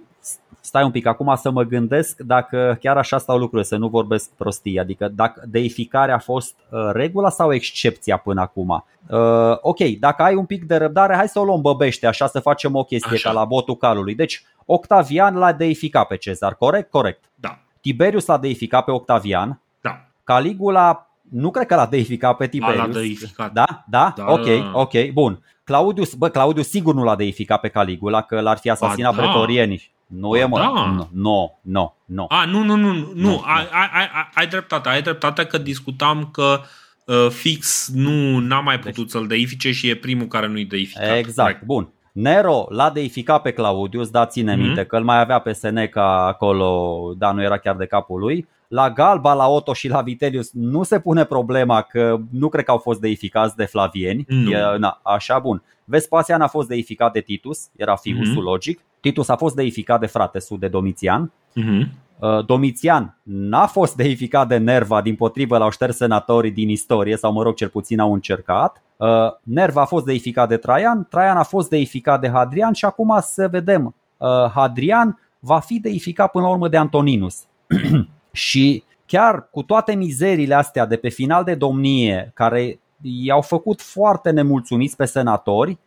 stai 0.61 0.84
un 0.84 0.91
pic, 0.91 1.06
acum 1.06 1.36
să 1.36 1.52
mă 1.52 1.64
gândesc 1.64 2.19
dacă 2.19 2.77
chiar 2.80 2.98
așa 2.98 3.18
stau 3.18 3.38
lucrurile, 3.38 3.68
să 3.68 3.77
nu 3.77 3.88
vorbesc 3.88 4.30
prostii, 4.30 4.80
adică 4.80 5.07
dacă 5.07 5.44
deificarea 5.48 6.15
a 6.15 6.19
fost 6.19 6.56
uh, 6.69 6.90
regula 6.91 7.30
sau 7.30 7.53
excepția 7.53 8.18
până 8.18 8.41
acum. 8.41 8.86
Uh, 9.07 9.57
ok, 9.61 9.80
dacă 9.99 10.23
ai 10.23 10.36
un 10.36 10.45
pic 10.45 10.64
de 10.65 10.76
răbdare, 10.76 11.15
hai 11.15 11.27
să 11.27 11.40
o 11.40 11.44
luăm 11.44 11.61
băbește, 11.61 12.07
așa 12.07 12.27
să 12.27 12.40
facem 12.40 12.76
o 12.76 12.84
chestie 12.84 13.15
așa. 13.15 13.30
ca 13.30 13.36
la 13.36 13.45
botul 13.45 13.76
calului. 13.76 14.15
Deci, 14.15 14.44
Octavian 14.65 15.36
l-a 15.36 15.53
deificat 15.53 16.07
pe 16.07 16.18
Cezar, 16.18 16.56
corect? 16.56 16.90
Corect. 16.90 17.23
Da. 17.36 17.60
Tiberius 17.81 18.26
l-a 18.26 18.38
deificat 18.38 18.84
pe 18.84 18.91
Octavian. 18.91 19.60
Da. 19.81 20.06
Caligula 20.23 21.10
nu 21.30 21.52
cred 21.52 21.65
că 21.65 21.76
l-a 21.76 21.86
deificat 21.86 22.38
pe 22.38 22.48
Tiberius. 22.48 22.86
L-a 22.86 22.88
deificat. 22.88 23.52
Da? 23.52 23.84
Da? 23.88 24.14
da 24.15 24.26
ok, 24.27 24.48
ok, 24.73 25.11
bun. 25.14 25.44
Claudius, 25.64 26.14
bă, 26.14 26.30
Claudius 26.30 26.69
sigur 26.69 26.94
nu 26.94 27.03
l-a 27.03 27.15
deificat 27.15 27.60
pe 27.60 27.68
Caligula, 27.68 28.22
că 28.22 28.41
l-ar 28.41 28.57
fi 28.57 28.69
asasinat 28.69 29.15
ba, 29.15 29.22
da. 29.22 29.27
pretorienii. 29.27 29.91
Nu 30.10 30.36
e, 30.36 30.45
mă. 30.45 30.57
Da. 30.57 30.68
Nu, 30.68 31.10
nu, 31.11 31.60
nu, 31.61 31.95
nu. 32.06 32.26
A, 32.30 32.45
nu, 32.45 32.64
nu, 32.64 32.76
nu, 32.76 32.94
nu, 32.94 33.11
nu. 33.15 33.41
Ai, 33.45 33.68
ai, 33.72 33.90
ai, 33.94 34.30
ai 34.34 34.48
dreptate, 34.48 34.90
ai 34.90 35.02
dreptate 35.02 35.45
că 35.45 35.57
discutam 35.57 36.30
că 36.31 36.61
uh, 37.06 37.27
fix 37.30 37.91
nu 37.94 38.40
n-a 38.40 38.60
mai 38.60 38.80
putut 38.80 38.95
deci. 38.95 39.10
să-l 39.10 39.27
deifice 39.27 39.72
și 39.72 39.90
e 39.90 39.95
primul 39.95 40.27
care 40.27 40.48
nu-i 40.48 40.65
deificat. 40.65 41.18
Exact, 41.18 41.49
right. 41.49 41.65
bun. 41.65 41.90
Nero 42.11 42.65
l-a 42.69 42.90
deificat 42.90 43.41
pe 43.41 43.52
Claudius, 43.52 44.10
da, 44.10 44.26
ține 44.26 44.53
mm-hmm. 44.53 44.57
minte 44.57 44.86
că 44.86 44.98
îl 44.98 45.03
mai 45.03 45.19
avea 45.19 45.40
pe 45.40 45.53
Seneca 45.53 46.26
acolo, 46.27 47.14
dar 47.18 47.34
nu 47.34 47.41
era 47.41 47.57
chiar 47.57 47.76
de 47.76 47.86
capul 47.86 48.19
lui. 48.19 48.48
La 48.68 48.90
Galba, 48.90 49.34
la 49.34 49.48
Otto 49.48 49.73
și 49.73 49.88
la 49.88 50.02
Vitellius 50.02 50.52
nu 50.53 50.84
se 50.84 50.99
pune 50.99 51.23
problema 51.23 51.81
că 51.81 52.18
nu 52.31 52.49
cred 52.49 52.64
că 52.64 52.72
au 52.72 52.77
fost 52.77 52.99
deificați 52.99 53.56
de 53.56 53.65
Flavieni. 53.65 54.26
Nu. 54.27 54.52
E, 54.52 54.77
na, 54.77 54.99
așa, 55.03 55.40
bun. 55.40 55.64
Vespasian 55.84 56.41
a 56.41 56.48
fost 56.48 56.68
deificat 56.68 57.14
de 57.14 57.19
Titus, 57.19 57.69
era 57.76 57.95
fiusul 57.95 58.41
mm-hmm. 58.41 58.45
logic. 58.45 58.80
Titus 59.02 59.30
a 59.30 59.36
fost 59.36 59.56
deificat 59.56 60.00
de 60.00 60.06
fratesul 60.06 60.60
de 60.60 60.68
Domitian. 60.68 61.32
Mm-hmm. 61.60 62.08
Domitian 62.46 63.18
n-a 63.24 63.66
fost 63.66 63.96
deificat 63.96 64.48
de 64.48 64.58
Nerva, 64.58 65.02
din 65.02 65.16
potrivă 65.16 65.58
l-au 65.58 65.70
șters 65.70 65.96
senatorii 65.96 66.52
din 66.52 66.70
istorie, 66.70 67.18
sau 67.18 67.34
mă 67.34 67.44
rog, 67.44 67.56
cel 67.56 67.68
puțin 67.68 68.00
au 68.00 68.14
încercat. 68.14 68.84
Uh, 68.98 69.08
Nerva 69.44 69.82
a 69.82 69.86
fost 69.86 70.06
deificat 70.06 70.48
de 70.50 70.58
Traian, 70.58 71.08
Traian 71.10 71.38
a 71.38 71.44
fost 71.44 71.70
deificat 71.70 72.22
de 72.22 72.30
Hadrian 72.30 72.74
și 72.74 72.86
acum 72.86 73.18
să 73.22 73.48
vedem, 73.48 73.96
uh, 74.18 74.28
Hadrian 74.54 75.20
va 75.40 75.60
fi 75.60 75.80
deificat 75.80 76.32
până 76.32 76.46
la 76.46 76.52
urmă 76.52 76.68
de 76.68 76.78
Antoninus. 76.78 77.44
și 78.32 78.84
chiar 79.06 79.50
cu 79.52 79.64
toate 79.64 79.96
mizeriile 79.96 80.54
astea 80.54 80.86
de 80.86 80.96
pe 80.96 81.10
final 81.10 81.44
de 81.44 81.56
domnie, 81.56 82.32
care 82.34 82.80
i-au 83.02 83.42
făcut 83.42 83.82
foarte 83.82 84.30
nemulțumiți 84.30 84.96
pe 84.96 85.06
senatori, 85.06 85.78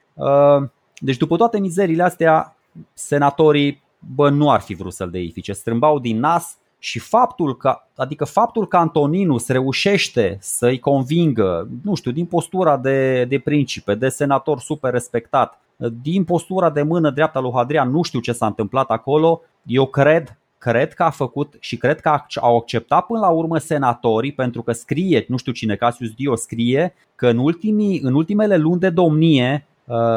deci 0.98 1.16
după 1.16 1.36
toate 1.36 1.60
mizeriile 1.60 2.02
astea, 2.02 2.56
senatorii 2.94 3.82
bă, 4.14 4.30
nu 4.30 4.50
ar 4.50 4.60
fi 4.60 4.74
vrut 4.74 4.92
să-l 4.92 5.10
deifice, 5.10 5.52
strâmbau 5.52 5.98
din 5.98 6.18
nas 6.18 6.56
și 6.78 6.98
faptul 6.98 7.56
că, 7.56 7.76
adică 7.96 8.24
faptul 8.24 8.68
că 8.68 8.76
Antoninus 8.76 9.48
reușește 9.48 10.36
să-i 10.40 10.78
convingă, 10.78 11.68
nu 11.82 11.94
știu, 11.94 12.10
din 12.10 12.26
postura 12.26 12.76
de, 12.76 13.24
de 13.24 13.38
principe, 13.38 13.94
de 13.94 14.08
senator 14.08 14.60
super 14.60 14.92
respectat, 14.92 15.60
din 16.02 16.24
postura 16.24 16.70
de 16.70 16.82
mână 16.82 17.10
dreapta 17.10 17.40
lui 17.40 17.52
Hadrian, 17.54 17.90
nu 17.90 18.02
știu 18.02 18.20
ce 18.20 18.32
s-a 18.32 18.46
întâmplat 18.46 18.90
acolo, 18.90 19.40
eu 19.66 19.86
cred 19.86 20.36
cred 20.58 20.94
că 20.94 21.02
a 21.02 21.10
făcut 21.10 21.56
și 21.60 21.76
cred 21.76 22.00
că 22.00 22.20
au 22.40 22.56
acceptat 22.56 23.06
până 23.06 23.20
la 23.20 23.28
urmă 23.28 23.58
senatorii 23.58 24.32
pentru 24.32 24.62
că 24.62 24.72
scrie, 24.72 25.24
nu 25.28 25.36
știu 25.36 25.52
cine, 25.52 25.76
Cassius 25.76 26.10
Dio 26.10 26.34
scrie 26.34 26.94
că 27.14 27.28
în, 27.28 27.38
ultimii, 27.38 28.00
în 28.02 28.14
ultimele 28.14 28.56
luni 28.56 28.80
de 28.80 28.90
domnie 28.90 29.66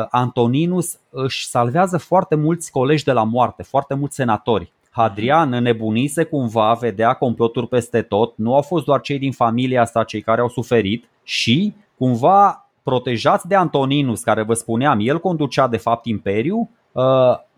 Antoninus 0.10 0.98
își 1.10 1.48
salvează 1.48 1.98
foarte 1.98 2.36
mulți 2.36 2.72
colegi 2.72 3.04
de 3.04 3.12
la 3.12 3.24
moarte, 3.24 3.64
foarte 3.64 3.94
mulți 3.94 4.16
senatori. 4.16 4.74
Hadrian 4.90 5.54
înnebunise 5.54 6.24
cumva, 6.24 6.74
vedea 6.74 7.14
comploturi 7.14 7.68
peste 7.68 8.02
tot, 8.02 8.34
nu 8.38 8.56
au 8.56 8.62
fost 8.62 8.86
doar 8.86 9.02
cei 9.02 9.20
din 9.20 9.32
familia 9.32 9.82
asta 9.82 10.04
cei 10.04 10.22
care 10.22 10.42
au 10.42 10.50
suferit 10.50 11.10
și 11.24 11.74
cumva 11.98 12.70
protejați 12.84 13.48
de 13.48 13.56
Antoninus, 13.56 14.22
care 14.22 14.44
vă 14.44 14.54
spuneam, 14.54 15.00
el 15.02 15.20
conducea 15.20 15.68
de 15.68 15.78
fapt 15.78 16.06
imperiu, 16.06 16.70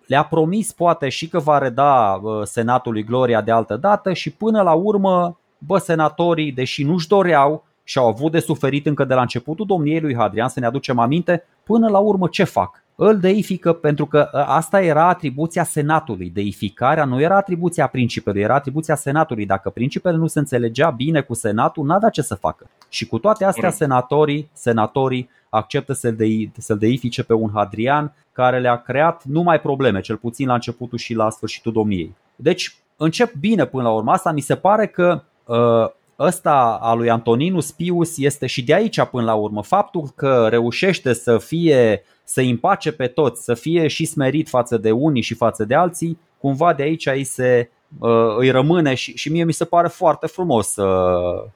le-a 0.05 0.23
promis 0.23 0.71
poate 0.71 1.09
și 1.09 1.27
că 1.27 1.39
va 1.39 1.57
reda 1.57 2.21
senatului 2.43 3.03
gloria 3.03 3.41
de 3.41 3.51
altă 3.51 3.75
dată 3.75 4.13
și 4.13 4.31
până 4.31 4.61
la 4.61 4.73
urmă, 4.73 5.39
bă, 5.57 5.77
senatorii, 5.77 6.51
deși 6.51 6.83
nu-și 6.83 7.07
doreau 7.07 7.65
și 7.83 7.97
au 7.97 8.07
avut 8.07 8.31
de 8.31 8.39
suferit 8.39 8.85
încă 8.85 9.05
de 9.05 9.13
la 9.13 9.21
începutul 9.21 9.65
domniei 9.65 9.99
lui 9.99 10.15
Hadrian, 10.15 10.49
să 10.49 10.59
ne 10.59 10.65
aducem 10.65 10.99
aminte, 10.99 11.43
până 11.67 11.89
la 11.89 11.97
urmă 11.97 12.27
ce 12.27 12.43
fac? 12.43 12.83
Îl 12.95 13.19
deifică 13.19 13.73
pentru 13.73 14.05
că 14.05 14.29
ă, 14.33 14.45
asta 14.47 14.81
era 14.81 15.07
atribuția 15.07 15.63
senatului. 15.63 16.29
Deificarea 16.29 17.05
nu 17.05 17.21
era 17.21 17.35
atribuția 17.35 17.87
principelui, 17.87 18.41
era 18.41 18.55
atribuția 18.55 18.95
senatului. 18.95 19.45
Dacă 19.45 19.69
principele 19.69 20.17
nu 20.17 20.27
se 20.27 20.39
înțelegea 20.39 20.89
bine 20.89 21.21
cu 21.21 21.33
senatul, 21.33 21.85
n-avea 21.85 22.09
ce 22.09 22.21
să 22.21 22.35
facă. 22.35 22.69
Și 22.89 23.07
cu 23.07 23.19
toate 23.19 23.45
astea, 23.45 23.69
senatorii, 23.69 24.49
senatorii 24.53 25.29
acceptă 25.49 25.93
să-l, 25.93 26.15
dei, 26.15 26.51
să-l 26.57 26.77
deifice 26.77 27.23
pe 27.23 27.33
un 27.33 27.49
Hadrian 27.53 28.13
care 28.31 28.59
le-a 28.59 28.81
creat 28.81 29.23
numai 29.23 29.59
probleme, 29.59 30.01
cel 30.01 30.15
puțin 30.15 30.47
la 30.47 30.53
începutul 30.53 30.97
și 30.97 31.13
la 31.13 31.29
sfârșitul 31.29 31.71
domniei. 31.71 32.15
Deci 32.35 32.75
încep 32.97 33.33
bine 33.33 33.65
până 33.65 33.83
la 33.83 33.91
urmă. 33.91 34.11
Asta 34.11 34.31
mi 34.31 34.41
se 34.41 34.55
pare 34.55 34.87
că 34.87 35.21
uh, 35.45 35.89
ăsta 36.19 36.77
al 36.81 36.97
lui 36.97 37.09
Antoninus 37.09 37.71
Pius 37.71 38.17
este 38.17 38.45
și 38.45 38.63
de 38.63 38.73
aici 38.73 39.03
până 39.03 39.23
la 39.23 39.33
urmă. 39.33 39.63
Faptul 39.63 40.09
că 40.15 40.47
reușește 40.49 41.13
să 41.13 41.37
fie 41.37 42.03
să 42.23 42.41
împace 42.41 42.91
pe 42.91 43.07
toți, 43.07 43.43
să 43.43 43.53
fie 43.53 43.87
și 43.87 44.05
smerit 44.05 44.49
față 44.49 44.77
de 44.77 44.91
unii 44.91 45.21
și 45.21 45.33
față 45.33 45.65
de 45.65 45.75
alții, 45.75 46.19
cumva 46.37 46.73
de 46.73 46.83
aici 46.83 47.05
îi, 47.05 47.23
se, 47.23 47.69
uh, 47.99 48.35
îi 48.37 48.49
rămâne 48.49 48.93
și, 48.93 49.17
și 49.17 49.31
mie 49.31 49.43
mi 49.43 49.53
se 49.53 49.65
pare 49.65 49.87
foarte 49.87 50.27
frumos 50.27 50.75
uh, 50.75 51.49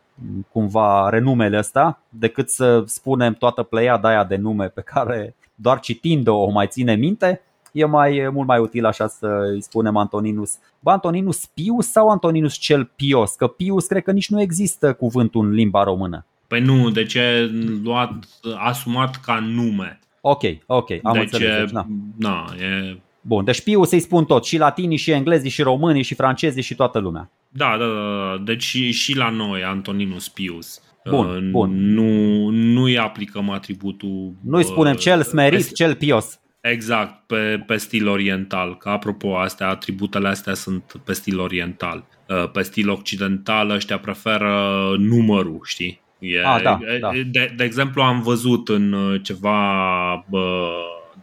cumva 0.51 1.09
renumele 1.09 1.57
ăsta, 1.57 2.01
decât 2.09 2.49
să 2.49 2.83
spunem 2.85 3.33
toată 3.33 3.63
pleiada 3.63 4.09
aia 4.09 4.23
de 4.23 4.35
nume 4.35 4.67
pe 4.67 4.81
care 4.81 5.35
doar 5.55 5.79
citind-o 5.79 6.35
o 6.35 6.49
mai 6.49 6.67
ține 6.67 6.95
minte, 6.95 7.41
e 7.71 7.85
mai 7.85 8.15
e 8.15 8.29
mult 8.29 8.47
mai 8.47 8.59
util 8.59 8.85
așa 8.85 9.07
să 9.07 9.27
îi 9.53 9.61
spunem 9.61 9.97
Antoninus. 9.97 10.57
Bă, 10.79 10.91
Antoninus 10.91 11.45
Pius 11.45 11.91
sau 11.91 12.09
Antoninus 12.09 12.55
cel 12.55 12.91
Pios? 12.95 13.31
Că 13.31 13.47
Pius 13.47 13.85
cred 13.85 14.03
că 14.03 14.11
nici 14.11 14.29
nu 14.29 14.41
există 14.41 14.93
cuvântul 14.93 15.45
în 15.45 15.51
limba 15.51 15.83
română. 15.83 16.25
Păi 16.47 16.61
nu, 16.61 16.89
de 16.89 17.03
ce 17.03 17.51
luat 17.83 18.13
asumat 18.57 19.15
ca 19.15 19.39
nume? 19.39 19.99
Ok, 20.21 20.41
ok, 20.65 20.89
am 21.03 21.13
deci, 21.13 21.23
înțeles. 21.23 21.59
Deci, 21.59 21.69
na. 21.69 21.87
na, 22.17 22.45
e... 22.59 22.97
Bun, 23.21 23.43
deci 23.43 23.61
Pius 23.61 23.89
să-i 23.89 23.99
spun 23.99 24.25
tot, 24.25 24.45
și 24.45 24.57
latinii, 24.57 24.97
și 24.97 25.11
englezii, 25.11 25.49
și 25.49 25.61
românii, 25.61 26.03
și 26.03 26.15
francezii, 26.15 26.61
și 26.61 26.75
toată 26.75 26.99
lumea. 26.99 27.29
Da, 27.49 27.75
da, 27.79 27.85
da, 27.85 28.43
deci 28.43 28.63
și 28.91 29.15
la 29.15 29.29
noi 29.29 29.63
Antoninus 29.63 30.29
Pius. 30.29 30.81
Bun, 31.09 31.25
uh, 31.25 31.49
bun. 31.51 31.93
Nu, 31.93 32.49
nu-i 32.49 32.97
aplicăm 32.97 33.49
atributul. 33.49 34.33
Nu-i 34.41 34.63
spunem 34.63 34.93
uh, 34.93 34.99
cel 34.99 35.23
smerit, 35.23 35.65
pe, 35.65 35.71
cel 35.71 35.95
pios. 35.95 36.39
Exact, 36.61 37.27
pe, 37.27 37.63
pe 37.65 37.77
stil 37.77 38.07
oriental. 38.07 38.77
Că 38.77 38.89
apropo, 38.89 39.37
astea, 39.37 39.67
atributele 39.67 40.27
astea 40.27 40.53
sunt 40.53 40.93
pe 41.05 41.13
stil 41.13 41.39
oriental. 41.39 42.05
Uh, 42.27 42.49
pe 42.51 42.61
stil 42.61 42.89
occidental 42.89 43.69
ăștia 43.69 43.99
preferă 43.99 44.95
numărul, 44.97 45.61
știi? 45.63 46.01
E, 46.19 46.45
A, 46.45 46.61
da, 46.61 46.79
e, 46.93 46.97
da. 46.97 47.09
De, 47.31 47.53
de 47.55 47.63
exemplu, 47.63 48.01
am 48.01 48.21
văzut 48.21 48.69
în 48.69 48.93
uh, 48.93 49.21
ceva 49.23 50.25
bă, 50.29 50.69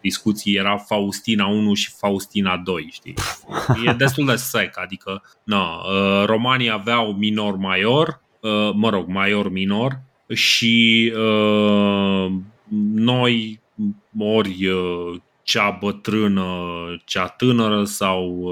discuții 0.00 0.54
era 0.54 0.76
Faustina 0.76 1.46
1 1.46 1.74
și 1.74 1.90
Faustina 1.98 2.56
2, 2.56 2.88
știi? 2.92 3.14
E 3.86 3.92
destul 3.92 4.26
de 4.26 4.36
sec, 4.36 4.78
adică 4.78 5.22
na, 5.44 5.64
uh, 5.64 6.24
romanii 6.24 6.70
aveau 6.70 7.12
minor-major, 7.12 8.20
uh, 8.40 8.70
mă 8.74 8.90
rog, 8.90 9.08
major-minor 9.08 10.00
și 10.34 11.12
noi 12.94 13.60
ori 14.18 14.70
cea 15.48 15.70
bătrână, 15.80 16.44
cea 17.04 17.26
tânără 17.26 17.84
sau 17.84 18.50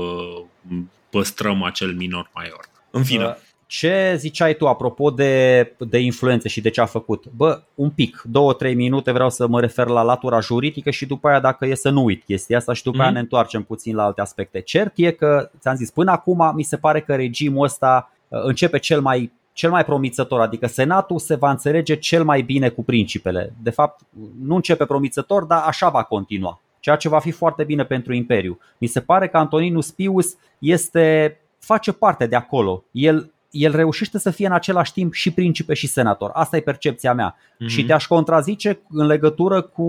păstrăm 1.10 1.62
acel 1.62 1.94
minor-major. 1.94 2.64
În 2.90 3.04
fine. 3.04 3.24
Uh 3.24 3.34
ce 3.66 4.14
ziceai 4.18 4.54
tu 4.54 4.68
apropo 4.68 5.10
de, 5.10 5.74
de 5.78 5.98
influențe 5.98 6.48
și 6.48 6.60
de 6.60 6.70
ce 6.70 6.80
a 6.80 6.86
făcut? 6.86 7.24
Bă, 7.36 7.62
un 7.74 7.90
pic, 7.90 8.22
două, 8.24 8.52
trei 8.52 8.74
minute 8.74 9.12
vreau 9.12 9.30
să 9.30 9.46
mă 9.46 9.60
refer 9.60 9.86
la 9.86 10.02
latura 10.02 10.40
juridică 10.40 10.90
și 10.90 11.06
după 11.06 11.28
aia 11.28 11.40
dacă 11.40 11.66
e 11.66 11.74
să 11.74 11.90
nu 11.90 12.04
uit 12.04 12.24
chestia 12.24 12.56
asta 12.56 12.72
și 12.72 12.82
după 12.82 12.96
mm-hmm. 12.96 13.00
aia 13.00 13.08
mhm. 13.08 13.16
ne 13.16 13.22
întoarcem 13.22 13.62
puțin 13.62 13.94
la 13.94 14.04
alte 14.04 14.20
aspecte. 14.20 14.60
Cert 14.60 14.92
e 14.96 15.10
că, 15.10 15.50
ți-am 15.60 15.76
zis, 15.76 15.90
până 15.90 16.10
acum 16.10 16.52
mi 16.54 16.62
se 16.62 16.76
pare 16.76 17.00
că 17.00 17.14
regimul 17.14 17.64
ăsta 17.64 18.12
uh, 18.28 18.40
începe 18.42 18.78
cel 18.78 19.00
mai 19.00 19.32
cel 19.52 19.70
mai 19.70 19.84
promițător, 19.84 20.40
adică 20.40 20.66
Senatul 20.66 21.18
se 21.18 21.34
va 21.34 21.50
înțelege 21.50 21.96
cel 21.96 22.24
mai 22.24 22.42
bine 22.42 22.68
cu 22.68 22.84
principele. 22.84 23.52
De 23.62 23.70
fapt, 23.70 24.00
nu 24.42 24.54
începe 24.54 24.84
promițător, 24.84 25.44
dar 25.44 25.62
așa 25.66 25.88
va 25.88 26.02
continua, 26.02 26.60
ceea 26.86 26.98
ce 26.98 27.08
va 27.08 27.18
fi 27.18 27.30
foarte 27.30 27.64
bine 27.64 27.84
pentru 27.84 28.12
Imperiu. 28.12 28.58
Mi 28.78 28.86
se 28.86 29.00
pare 29.00 29.28
că 29.28 29.36
Antoninus 29.36 29.90
Pius 29.90 30.36
este 30.58 31.36
face 31.58 31.92
parte 31.92 32.26
de 32.26 32.36
acolo. 32.36 32.84
El 32.90 33.30
el 33.50 33.74
reușește 33.74 34.18
să 34.18 34.30
fie 34.30 34.46
în 34.46 34.52
același 34.52 34.92
timp 34.92 35.12
și 35.12 35.30
principe 35.30 35.74
și 35.74 35.86
senator. 35.86 36.30
Asta 36.34 36.56
e 36.56 36.60
percepția 36.60 37.14
mea. 37.14 37.34
Mm-hmm. 37.34 37.66
Și 37.66 37.84
te-aș 37.84 38.06
contrazice 38.06 38.80
în 38.88 39.06
legătură 39.06 39.60
cu. 39.60 39.84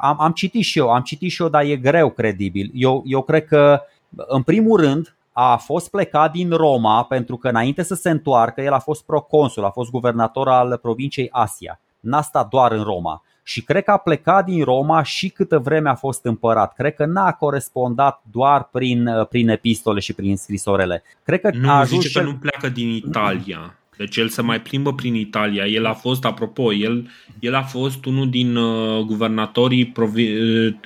Am, 0.00 0.20
am 0.20 0.32
citit 0.32 0.64
și 0.64 0.78
eu, 0.78 0.90
am 0.90 1.02
citit 1.02 1.30
și 1.30 1.42
eu, 1.42 1.48
dar 1.48 1.64
e 1.64 1.76
greu 1.76 2.10
credibil. 2.10 2.70
Eu, 2.74 3.02
eu 3.06 3.22
cred 3.22 3.44
că, 3.44 3.80
în 4.16 4.42
primul 4.42 4.80
rând, 4.80 5.16
a 5.32 5.56
fost 5.56 5.90
plecat 5.90 6.32
din 6.32 6.50
Roma 6.50 7.04
pentru 7.04 7.36
că 7.36 7.48
înainte 7.48 7.82
să 7.82 7.94
se 7.94 8.10
întoarcă, 8.10 8.60
el 8.60 8.72
a 8.72 8.78
fost 8.78 9.04
proconsul, 9.04 9.64
a 9.64 9.70
fost 9.70 9.90
guvernator 9.90 10.48
al 10.48 10.78
provinciei 10.82 11.28
Asia. 11.30 11.80
N-a 12.00 12.22
stat 12.22 12.48
doar 12.48 12.72
în 12.72 12.82
Roma 12.82 13.22
și 13.52 13.62
cred 13.62 13.84
că 13.84 13.90
a 13.90 13.96
plecat 13.96 14.44
din 14.44 14.64
Roma 14.64 15.02
și 15.02 15.28
câtă 15.28 15.58
vreme 15.58 15.88
a 15.88 15.94
fost 15.94 16.24
împărat. 16.24 16.74
Cred 16.74 16.94
că 16.94 17.04
n-a 17.04 17.32
corespondat 17.32 18.22
doar 18.30 18.68
prin, 18.72 19.08
prin 19.28 19.48
epistole 19.48 20.00
și 20.00 20.12
prin 20.12 20.36
scrisorele. 20.36 21.02
Cred 21.24 21.40
că 21.40 21.50
nu, 21.54 21.70
a 21.70 21.78
ajuns 21.78 22.02
zice 22.02 22.18
că 22.18 22.24
nu 22.24 22.34
pleacă 22.34 22.68
din 22.68 22.88
Italia. 22.88 23.76
Deci 23.96 24.16
el 24.16 24.28
se 24.28 24.42
mai 24.42 24.60
plimbă 24.60 24.94
prin 24.94 25.14
Italia. 25.14 25.66
El 25.66 25.86
a 25.86 25.92
fost, 25.92 26.24
apropo, 26.24 26.72
el, 26.72 27.10
el 27.38 27.54
a 27.54 27.62
fost 27.62 28.04
unul 28.04 28.30
din 28.30 28.56
uh, 28.56 29.04
guvernatorii 29.04 29.92
provi- 29.92 30.36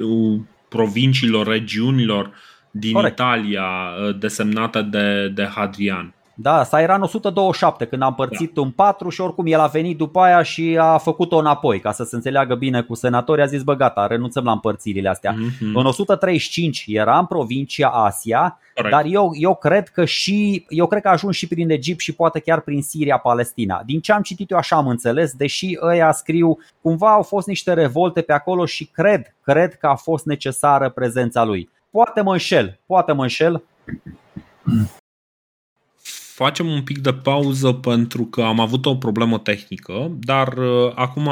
uh, 0.01 0.41
provinciilor, 0.69 1.47
regiunilor 1.47 2.33
din 2.71 2.93
Corect. 2.93 3.13
Italia 3.13 3.63
uh, 3.63 4.19
desemnată 4.19 4.83
de, 4.83 5.29
de 5.29 5.45
Hadrian. 5.45 6.15
Da, 6.39 6.59
asta 6.59 6.81
era 6.81 6.95
în 6.95 7.03
127 7.03 7.85
când 7.85 8.03
am 8.03 8.09
împărțit 8.09 8.55
da. 8.55 8.61
în 8.61 8.71
4 8.71 9.09
și 9.09 9.21
oricum 9.21 9.47
el 9.47 9.61
a 9.61 9.67
venit 9.67 9.97
după 9.97 10.21
aia 10.21 10.43
și 10.43 10.77
a 10.81 10.99
făcut-o 10.99 11.37
înapoi 11.37 11.81
ca 11.81 11.93
să 11.93 12.05
se 12.05 12.17
înțeleagă 12.17 12.55
bine 12.55 12.83
cu 12.83 12.95
senatorii. 12.95 13.43
A 13.43 13.47
zis, 13.47 13.63
bă 13.63 13.75
gata, 13.75 14.07
renunțăm 14.07 14.45
la 14.45 14.53
împărțirile 14.53 15.09
astea. 15.09 15.35
Mm-hmm. 15.35 15.75
În 15.75 15.87
135 15.87 16.85
era 16.89 17.19
în 17.19 17.27
provincia 17.27 17.89
Asia, 17.89 18.59
Correct. 18.75 18.95
dar 18.95 19.05
eu, 19.09 19.31
eu 19.35 19.55
cred 19.55 19.89
că 19.89 20.05
și 20.05 20.67
eu 20.69 20.87
cred 20.87 21.03
că 21.03 21.09
a 21.09 21.13
ajuns 21.13 21.37
și 21.37 21.49
prin 21.49 21.71
Egipt 21.71 22.01
și 22.01 22.15
poate 22.15 22.39
chiar 22.41 22.61
prin 22.61 22.83
Siria, 22.83 23.19
Palestina. 23.19 23.83
Din 23.87 24.01
ce 24.01 24.13
am 24.13 24.23
citit 24.23 24.51
eu 24.51 24.59
așa 24.59 24.77
am 24.77 24.89
înțeles, 24.89 25.33
deși 25.33 25.79
ăia 25.83 26.13
scriu, 26.13 26.59
cumva 26.83 27.13
au 27.13 27.23
fost 27.23 27.47
niște 27.47 27.73
revolte 27.73 28.21
pe 28.21 28.33
acolo 28.33 28.67
și 28.67 28.85
cred, 28.85 29.35
cred 29.43 29.75
că 29.75 29.87
a 29.87 29.95
fost 29.95 30.25
necesară 30.25 30.91
prezența 30.91 31.45
lui. 31.45 31.71
Poate 31.91 32.21
mă 32.21 32.33
înșel, 32.33 32.79
poate 32.87 33.13
mă 33.13 33.23
înșel 33.23 33.63
facem 36.37 36.67
un 36.67 36.83
pic 36.83 36.99
de 36.99 37.13
pauză 37.13 37.73
pentru 37.73 38.25
că 38.25 38.43
am 38.43 38.61
avut 38.61 38.87
o 38.87 38.97
problemă 38.97 39.39
tehnică, 39.39 40.17
dar 40.21 40.57
uh, 40.57 40.93
acum 40.95 41.29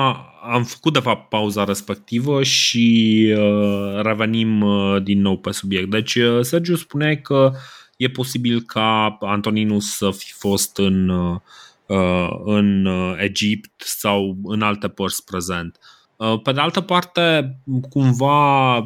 am 0.53 0.65
făcut 0.65 0.93
de 0.93 0.99
fapt 0.99 1.29
pauza 1.29 1.65
respectivă 1.65 2.43
și 2.43 3.27
uh, 3.37 4.03
revenim 4.03 4.61
uh, 4.61 5.03
din 5.03 5.21
nou 5.21 5.39
pe 5.39 5.51
subiect. 5.51 5.91
Deci 5.91 6.15
uh, 6.15 6.41
Sergiu 6.41 6.77
spunea 6.77 7.17
că 7.17 7.53
e 7.97 8.09
posibil 8.09 8.61
ca 8.61 9.19
Antoninus 9.21 9.97
să 9.97 10.11
fi 10.11 10.33
fost 10.33 10.79
în, 10.79 11.09
uh, 11.09 12.29
în 12.45 12.89
Egipt 13.19 13.83
sau 13.83 14.37
în 14.45 14.63
alte 14.63 14.89
părți 14.89 15.25
prezent. 15.25 15.79
Uh, 16.17 16.41
pe 16.43 16.53
de 16.53 16.61
altă 16.61 16.81
parte, 16.81 17.57
cumva 17.89 18.79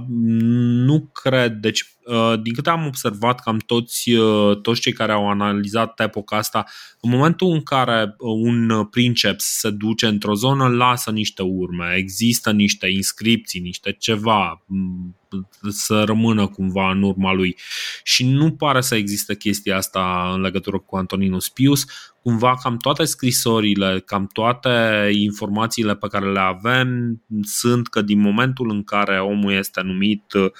nu 0.86 1.10
cred, 1.12 1.52
deci 1.52 1.97
din 2.42 2.54
câte 2.54 2.70
am 2.70 2.86
observat, 2.86 3.40
cam 3.40 3.58
toți, 3.58 4.10
toți 4.62 4.80
cei 4.80 4.92
care 4.92 5.12
au 5.12 5.30
analizat 5.30 6.00
epoca 6.00 6.36
asta, 6.36 6.64
în 7.00 7.10
momentul 7.10 7.52
în 7.52 7.62
care 7.62 8.14
un 8.18 8.84
princeps 8.84 9.44
se 9.44 9.70
duce 9.70 10.06
într-o 10.06 10.34
zonă, 10.34 10.68
lasă 10.68 11.10
niște 11.10 11.42
urme, 11.42 11.94
există 11.96 12.50
niște 12.50 12.86
inscripții, 12.86 13.60
niște 13.60 13.92
ceva 13.98 14.62
să 15.68 16.02
rămână 16.04 16.46
cumva 16.46 16.90
în 16.90 17.02
urma 17.02 17.32
lui. 17.32 17.56
Și 18.02 18.26
nu 18.26 18.52
pare 18.52 18.80
să 18.80 18.94
existe 18.94 19.36
chestia 19.36 19.76
asta 19.76 20.30
în 20.34 20.40
legătură 20.40 20.78
cu 20.78 20.96
Antoninus 20.96 21.48
Pius. 21.48 21.84
Cumva 22.22 22.58
cam 22.62 22.76
toate 22.76 23.04
scrisorile, 23.04 24.02
cam 24.06 24.26
toate 24.32 25.08
informațiile 25.12 25.96
pe 25.96 26.06
care 26.06 26.32
le 26.32 26.40
avem 26.40 27.20
sunt 27.42 27.88
că 27.88 28.02
din 28.02 28.20
momentul 28.20 28.70
în 28.70 28.84
care 28.84 29.20
omul 29.20 29.52
este 29.52 29.80
numit 29.80 30.32
uh, 30.32 30.50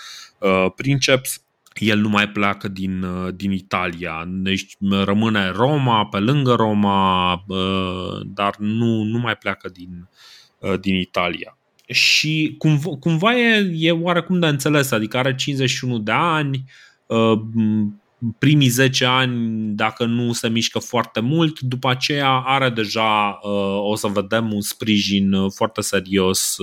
princeps, 0.74 1.42
el 1.74 1.98
nu 1.98 2.08
mai 2.08 2.28
pleacă 2.28 2.68
din, 2.68 3.02
uh, 3.02 3.34
din 3.34 3.52
Italia. 3.52 4.24
Deci 4.28 4.76
rămâne 5.04 5.50
Roma, 5.50 6.06
pe 6.06 6.18
lângă 6.18 6.54
Roma, 6.54 7.32
uh, 7.46 8.20
dar 8.24 8.56
nu, 8.58 9.02
nu 9.02 9.18
mai 9.18 9.36
pleacă 9.36 9.68
din, 9.68 10.08
uh, 10.58 10.80
din 10.80 10.94
Italia 10.94 11.58
și 11.92 12.54
cumva, 12.58 12.90
cumva 13.00 13.38
e, 13.38 13.70
e 13.74 13.90
oarecum 13.90 14.38
de 14.38 14.46
înțeles, 14.46 14.90
adică 14.90 15.16
are 15.16 15.34
51 15.34 15.98
de 15.98 16.12
ani, 16.12 16.64
uh, 17.06 17.40
primii 18.38 18.68
10 18.68 19.04
ani, 19.04 19.66
dacă 19.74 20.04
nu 20.04 20.32
se 20.32 20.48
mișcă 20.48 20.78
foarte 20.78 21.20
mult, 21.20 21.60
după 21.60 21.88
aceea 21.88 22.30
are 22.30 22.70
deja, 22.70 23.38
uh, 23.42 23.90
o 23.90 23.96
să 23.96 24.06
vedem, 24.06 24.52
un 24.52 24.60
sprijin 24.60 25.32
uh, 25.32 25.52
foarte 25.54 25.80
serios 25.80 26.56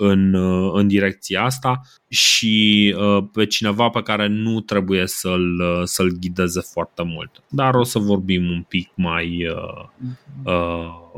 în, 0.00 0.34
în 0.72 0.88
direcția 0.88 1.42
asta 1.42 1.80
și 2.08 2.94
pe 3.32 3.46
cineva 3.46 3.88
pe 3.88 4.02
care 4.02 4.26
nu 4.26 4.60
trebuie 4.60 5.06
să-l, 5.06 5.62
să-l 5.84 6.10
ghideze 6.20 6.60
foarte 6.60 7.02
mult. 7.02 7.42
Dar 7.48 7.74
o 7.74 7.82
să 7.82 7.98
vorbim 7.98 8.50
un 8.50 8.64
pic 8.68 8.90
mai, 8.94 9.46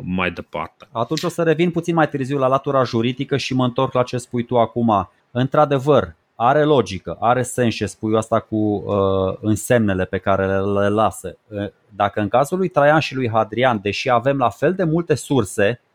mai 0.02 0.30
departe. 0.30 0.88
Atunci 0.92 1.22
o 1.22 1.28
să 1.28 1.42
revin 1.42 1.70
puțin 1.70 1.94
mai 1.94 2.09
târziu 2.09 2.38
la 2.38 2.46
latura 2.46 2.84
juridică 2.84 3.36
și 3.36 3.54
mă 3.54 3.64
întorc 3.64 3.92
la 3.92 4.02
ce 4.02 4.16
spui 4.16 4.44
tu 4.44 4.59
acum. 4.59 5.10
Într-adevăr, 5.30 6.14
are 6.34 6.64
logică, 6.64 7.16
are 7.20 7.42
sens 7.42 7.74
ce 7.74 7.86
spui 7.86 8.16
asta 8.16 8.40
cu 8.40 8.56
uh, 8.56 9.36
însemnele 9.40 10.04
pe 10.04 10.18
care 10.18 10.46
le, 10.46 10.80
le 10.80 10.88
lasă. 10.88 11.36
Dacă 11.88 12.20
în 12.20 12.28
cazul 12.28 12.59
lui 12.59 12.68
Traian 12.68 13.00
și 13.00 13.14
lui 13.14 13.28
Hadrian, 13.28 13.78
deși 13.82 14.10
avem 14.10 14.36
la 14.36 14.48
fel 14.48 14.74
de 14.74 14.84
multe 14.84 15.14
surse, 15.14 15.80
Uh, 15.80 15.91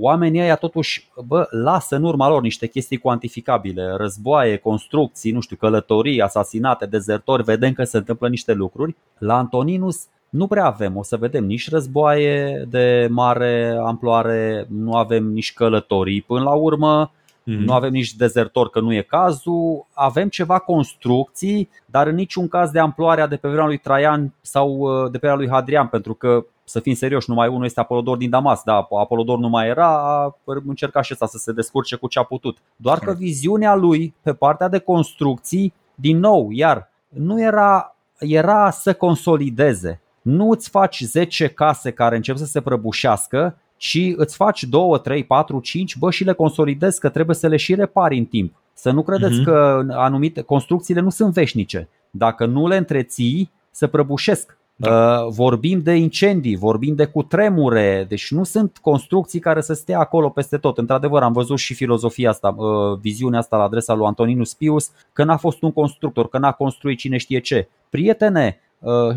oamenii 0.00 0.40
ăia 0.40 0.56
totuși 0.56 1.08
bă, 1.26 1.46
lasă 1.50 1.96
în 1.96 2.02
urma 2.02 2.28
lor 2.28 2.42
niște 2.42 2.66
chestii 2.66 2.96
cuantificabile, 2.96 3.94
războaie, 3.96 4.56
construcții, 4.56 5.32
nu 5.32 5.40
știu, 5.40 5.56
călătorii, 5.56 6.22
asasinate, 6.22 6.86
dezertori, 6.86 7.42
vedem 7.42 7.72
că 7.72 7.84
se 7.84 7.96
întâmplă 7.96 8.28
niște 8.28 8.52
lucruri. 8.52 8.96
La 9.18 9.36
Antoninus 9.36 10.06
nu 10.28 10.46
prea 10.46 10.64
avem, 10.64 10.96
o 10.96 11.02
să 11.02 11.16
vedem 11.16 11.44
nici 11.44 11.70
războaie 11.70 12.66
de 12.68 13.08
mare 13.10 13.78
amploare, 13.84 14.66
nu 14.70 14.92
avem 14.92 15.24
nici 15.24 15.52
călătorii. 15.52 16.22
Până 16.22 16.42
la 16.42 16.54
urmă, 16.54 17.12
Mm-hmm. 17.48 17.64
Nu 17.64 17.72
avem 17.72 17.92
nici 17.92 18.14
dezertor 18.14 18.70
că 18.70 18.80
nu 18.80 18.94
e 18.94 19.02
cazul, 19.02 19.86
avem 19.92 20.28
ceva 20.28 20.58
construcții, 20.58 21.68
dar 21.86 22.06
în 22.06 22.14
niciun 22.14 22.48
caz 22.48 22.70
de 22.70 22.78
amploarea 22.78 23.26
de 23.26 23.36
pe 23.36 23.48
vremea 23.48 23.66
lui 23.66 23.78
Traian 23.78 24.34
sau 24.40 24.70
uh, 24.70 25.04
de 25.04 25.18
pe 25.18 25.18
vremea 25.18 25.36
lui 25.36 25.48
Hadrian, 25.48 25.86
pentru 25.86 26.14
că 26.14 26.46
să 26.64 26.80
fim 26.80 26.94
serioși, 26.94 27.30
numai 27.30 27.48
unul 27.48 27.64
este 27.64 27.80
Apolodor 27.80 28.16
din 28.16 28.30
Damas, 28.30 28.62
da, 28.64 28.88
Apolodor 29.00 29.38
nu 29.38 29.48
mai 29.48 29.68
era, 29.68 29.86
a 29.86 30.36
încercat 30.44 31.04
și 31.04 31.12
ăsta 31.12 31.26
să 31.26 31.38
se 31.38 31.52
descurce 31.52 31.96
cu 31.96 32.08
ce 32.08 32.18
a 32.18 32.22
putut. 32.22 32.58
Doar 32.76 32.98
că 32.98 33.12
viziunea 33.12 33.74
lui 33.74 34.14
pe 34.22 34.32
partea 34.32 34.68
de 34.68 34.78
construcții, 34.78 35.74
din 35.94 36.18
nou, 36.18 36.48
iar 36.50 36.90
nu 37.08 37.42
era, 37.42 37.96
era 38.18 38.70
să 38.70 38.94
consolideze. 38.94 40.00
Nu 40.22 40.50
îți 40.50 40.68
faci 40.70 41.00
10 41.00 41.48
case 41.48 41.90
care 41.90 42.16
încep 42.16 42.36
să 42.36 42.44
se 42.44 42.60
prăbușească 42.60 43.56
și 43.78 44.14
îți 44.16 44.36
faci 44.36 44.64
2, 44.64 45.00
3, 45.02 45.24
4, 45.24 45.60
5, 45.60 45.96
bă 45.96 46.10
și 46.10 46.24
le 46.24 46.32
consolidezi 46.32 47.00
că 47.00 47.08
trebuie 47.08 47.36
să 47.36 47.46
le 47.46 47.56
și 47.56 47.74
repari 47.74 48.18
în 48.18 48.24
timp. 48.24 48.54
Să 48.72 48.90
nu 48.90 49.02
credeți 49.02 49.40
uh-huh. 49.40 49.44
că 49.44 49.86
anumite 49.90 50.40
construcțiile 50.40 51.00
nu 51.00 51.10
sunt 51.10 51.32
veșnice. 51.32 51.88
Dacă 52.10 52.46
nu 52.46 52.68
le 52.68 52.76
întreții, 52.76 53.50
se 53.70 53.86
prăbușesc. 53.86 54.56
Da. 54.76 55.18
Uh, 55.20 55.32
vorbim 55.32 55.82
de 55.82 55.94
incendii, 55.94 56.56
vorbim 56.56 56.94
de 56.94 57.04
cutremure, 57.04 58.06
deci 58.08 58.30
nu 58.30 58.44
sunt 58.44 58.78
construcții 58.80 59.40
care 59.40 59.60
să 59.60 59.72
stea 59.72 59.98
acolo 59.98 60.28
peste 60.28 60.56
tot. 60.56 60.78
Într-adevăr, 60.78 61.22
am 61.22 61.32
văzut 61.32 61.58
și 61.58 61.74
filozofia 61.74 62.30
asta, 62.30 62.48
uh, 62.48 62.98
viziunea 63.00 63.38
asta 63.38 63.56
la 63.56 63.62
adresa 63.62 63.94
lui 63.94 64.06
Antoninus 64.06 64.54
Pius, 64.54 64.90
că 65.12 65.24
n-a 65.24 65.36
fost 65.36 65.62
un 65.62 65.72
constructor, 65.72 66.28
că 66.28 66.38
n-a 66.38 66.52
construit 66.52 66.98
cine 66.98 67.16
știe 67.16 67.40
ce. 67.40 67.68
Prietene, 67.90 68.46
Uh, 68.56 68.67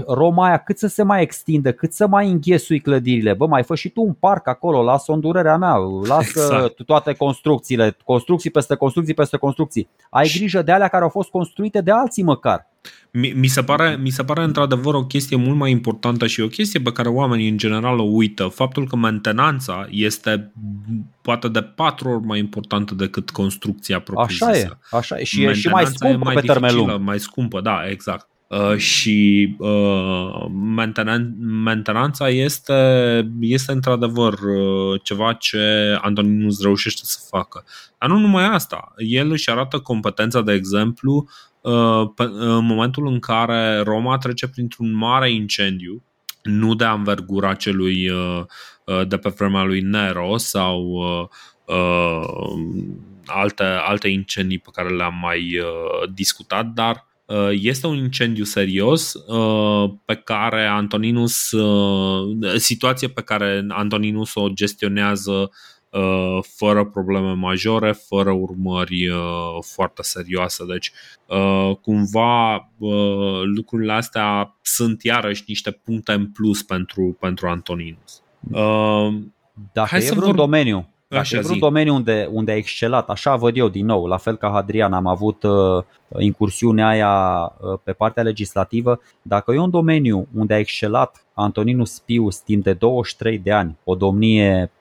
Roma 0.07 0.45
aia 0.45 0.57
cât 0.57 0.77
să 0.77 0.87
se 0.87 1.03
mai 1.03 1.21
extindă, 1.21 1.71
cât 1.71 1.93
să 1.93 2.07
mai 2.07 2.29
înghesui 2.29 2.79
clădirile. 2.79 3.33
Bă, 3.33 3.47
mai 3.47 3.63
fă 3.63 3.75
și 3.75 3.89
tu 3.89 4.01
un 4.01 4.13
parc 4.13 4.47
acolo, 4.47 4.83
lasă 4.83 5.11
o 5.11 5.15
durerea 5.15 5.57
mea, 5.57 5.75
lasă 6.07 6.29
exact. 6.33 6.85
toate 6.85 7.13
construcțiile, 7.13 7.97
construcții 8.05 8.49
peste 8.49 8.75
construcții 8.75 9.13
peste 9.13 9.37
construcții. 9.37 9.89
Ai 10.09 10.31
grijă 10.35 10.61
de 10.61 10.71
alea 10.71 10.87
care 10.87 11.03
au 11.03 11.09
fost 11.09 11.29
construite 11.29 11.81
de 11.81 11.91
alții 11.91 12.23
măcar. 12.23 12.69
Mi, 13.11 13.33
mi, 13.35 13.47
se 13.47 13.63
pare, 13.63 13.97
mi 14.01 14.09
se 14.09 14.23
pare 14.23 14.43
într-adevăr 14.43 14.93
o 14.93 15.05
chestie 15.05 15.37
mult 15.37 15.57
mai 15.57 15.71
importantă 15.71 16.27
și 16.27 16.41
o 16.41 16.47
chestie 16.47 16.79
pe 16.79 16.91
care 16.91 17.09
oamenii 17.09 17.49
în 17.49 17.57
general 17.57 17.99
o 17.99 18.03
uită. 18.03 18.47
Faptul 18.47 18.87
că 18.87 18.95
mentenanța 18.95 19.87
este 19.89 20.51
poate 21.21 21.47
de 21.47 21.61
patru 21.61 22.09
ori 22.09 22.25
mai 22.25 22.39
importantă 22.39 22.95
decât 22.95 23.29
construcția 23.29 23.99
propriu-zisă. 23.99 24.45
Așa 24.45 24.79
e, 24.91 24.97
așa 24.97 25.19
e. 25.19 25.23
Și 25.23 25.43
e 25.43 25.53
și 25.53 25.67
mai 25.67 25.85
scumpă 25.85 26.23
mai 26.23 26.35
pe 26.35 26.41
termen 26.41 26.75
lung. 26.75 26.99
Mai 26.99 27.19
scumpă, 27.19 27.61
da, 27.61 27.81
exact. 27.89 28.27
Uh, 28.51 28.77
și 28.77 29.55
uh, 29.57 30.45
mentenanța 31.63 32.29
este, 32.29 32.73
este 33.39 33.71
într-adevăr 33.71 34.33
uh, 34.33 35.01
ceva 35.03 35.33
ce 35.33 35.97
Antoninus 36.01 36.61
reușește 36.61 37.01
să 37.03 37.17
facă. 37.29 37.63
Dar 37.97 38.09
nu 38.09 38.17
numai 38.17 38.43
asta. 38.43 38.93
El 38.97 39.31
își 39.31 39.49
arată 39.49 39.79
competența, 39.79 40.41
de 40.41 40.53
exemplu, 40.53 41.29
în 42.17 42.65
momentul 42.65 43.07
în 43.07 43.19
care 43.19 43.79
Roma 43.79 44.17
trece 44.17 44.47
printr-un 44.47 44.93
mare 44.93 45.31
incendiu, 45.31 46.03
nu 46.43 46.75
de 46.75 46.83
anvergura 46.83 47.53
celui 47.53 48.09
de 49.07 49.17
pe 49.17 49.33
vremea 49.37 49.63
lui 49.63 49.81
Nero 49.81 50.37
sau 50.37 51.01
alte, 53.25 53.63
alte 53.63 54.07
incendii 54.07 54.59
pe 54.59 54.69
care 54.71 54.89
le-am 54.89 55.19
mai 55.21 55.59
discutat, 56.13 56.65
dar 56.65 56.95
Uh, 56.95 57.10
este 57.51 57.87
un 57.87 57.95
incendiu 57.97 58.43
serios 58.43 59.13
uh, 59.13 59.91
pe 60.05 60.15
care 60.15 60.65
Antoninus, 60.65 61.51
uh, 61.51 62.55
situație 62.57 63.07
pe 63.07 63.21
care 63.21 63.65
Antoninus 63.69 64.35
o 64.35 64.49
gestionează 64.49 65.49
fără 66.57 66.85
probleme 66.85 67.33
majore, 67.33 67.91
fără 67.91 68.31
urmări 68.31 69.09
foarte 69.73 70.01
serioase. 70.03 70.65
Deci, 70.65 70.91
cumva, 71.81 72.69
lucrurile 73.55 73.93
astea 73.93 74.57
sunt 74.61 75.03
iarăși 75.03 75.43
niște 75.47 75.71
puncte 75.71 76.11
în 76.11 76.27
plus 76.27 76.63
pentru, 76.63 77.17
pentru 77.19 77.47
Antoninus. 77.47 78.23
Dacă 79.73 79.87
Hai 79.89 79.99
e 79.99 80.01
să 80.01 80.13
vreun 80.13 80.35
vor... 80.35 80.45
domeniu 80.45 80.89
dacă 81.11 81.27
e 81.31 81.39
vreun 81.39 81.59
domeniu 81.59 81.95
unde, 81.95 82.29
unde 82.31 82.51
a 82.51 82.55
excelat, 82.55 83.09
așa 83.09 83.35
văd 83.35 83.57
eu 83.57 83.67
din 83.69 83.85
nou, 83.85 84.05
la 84.05 84.17
fel 84.17 84.35
ca 84.35 84.49
Hadrian, 84.49 84.93
am 84.93 85.07
avut 85.07 85.43
uh, 85.43 85.83
incursiunea 86.19 86.87
aia 86.87 87.43
uh, 87.43 87.79
pe 87.83 87.91
partea 87.91 88.23
legislativă. 88.23 89.01
Dacă 89.21 89.51
e 89.51 89.59
un 89.59 89.69
domeniu 89.69 90.27
unde 90.35 90.53
a 90.53 90.57
excelat 90.57 91.25
Antoninus 91.33 91.99
Pius 91.99 92.37
timp 92.37 92.63
de 92.63 92.73
23 92.73 93.39
de 93.39 93.51
ani, 93.51 93.77
o 93.83 93.95
domnie 93.95 94.71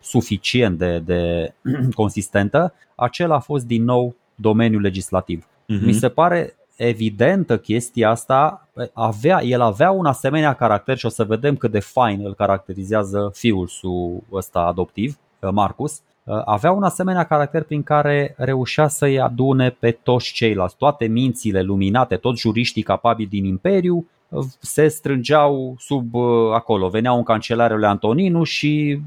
suficient 0.00 0.78
de, 0.78 0.98
de 0.98 1.52
consistentă, 1.94 2.74
acela 2.94 3.34
a 3.34 3.40
fost 3.40 3.66
din 3.66 3.84
nou 3.84 4.14
domeniul 4.34 4.80
legislativ. 4.80 5.44
Uh-huh. 5.44 5.84
Mi 5.84 5.92
se 5.92 6.08
pare 6.08 6.54
evidentă 6.76 7.58
chestia 7.58 8.10
asta, 8.10 8.68
avea, 8.92 9.42
el 9.42 9.60
avea 9.60 9.90
un 9.90 10.06
asemenea 10.06 10.52
caracter 10.52 10.96
și 10.96 11.06
o 11.06 11.08
să 11.08 11.24
vedem 11.24 11.56
cât 11.56 11.70
de 11.70 11.80
fain 11.80 12.20
îl 12.24 12.34
caracterizează 12.34 13.30
fiul 13.34 13.66
său 13.66 14.24
ăsta 14.32 14.60
adoptiv, 14.60 15.14
Uh, 15.14 15.29
Marcus, 15.52 16.00
uh, 16.24 16.42
avea 16.44 16.72
un 16.72 16.82
asemenea 16.82 17.24
caracter 17.24 17.62
prin 17.62 17.82
care 17.82 18.34
reușea 18.36 18.88
să-i 18.88 19.20
adune 19.20 19.70
pe 19.70 19.90
toți 19.90 20.32
ceilalți, 20.32 20.76
toate 20.76 21.06
mințile 21.06 21.62
luminate, 21.62 22.16
toți 22.16 22.40
juriștii 22.40 22.82
capabili 22.82 23.28
din 23.28 23.44
Imperiu 23.44 24.06
uh, 24.28 24.44
se 24.60 24.88
strângeau 24.88 25.76
sub 25.78 26.14
acolo. 26.54 26.88
Veneau 26.88 27.16
în 27.16 27.22
cancelarul 27.22 27.78
lui 27.78 27.88
Antoninu 27.88 28.42
și 28.42 29.00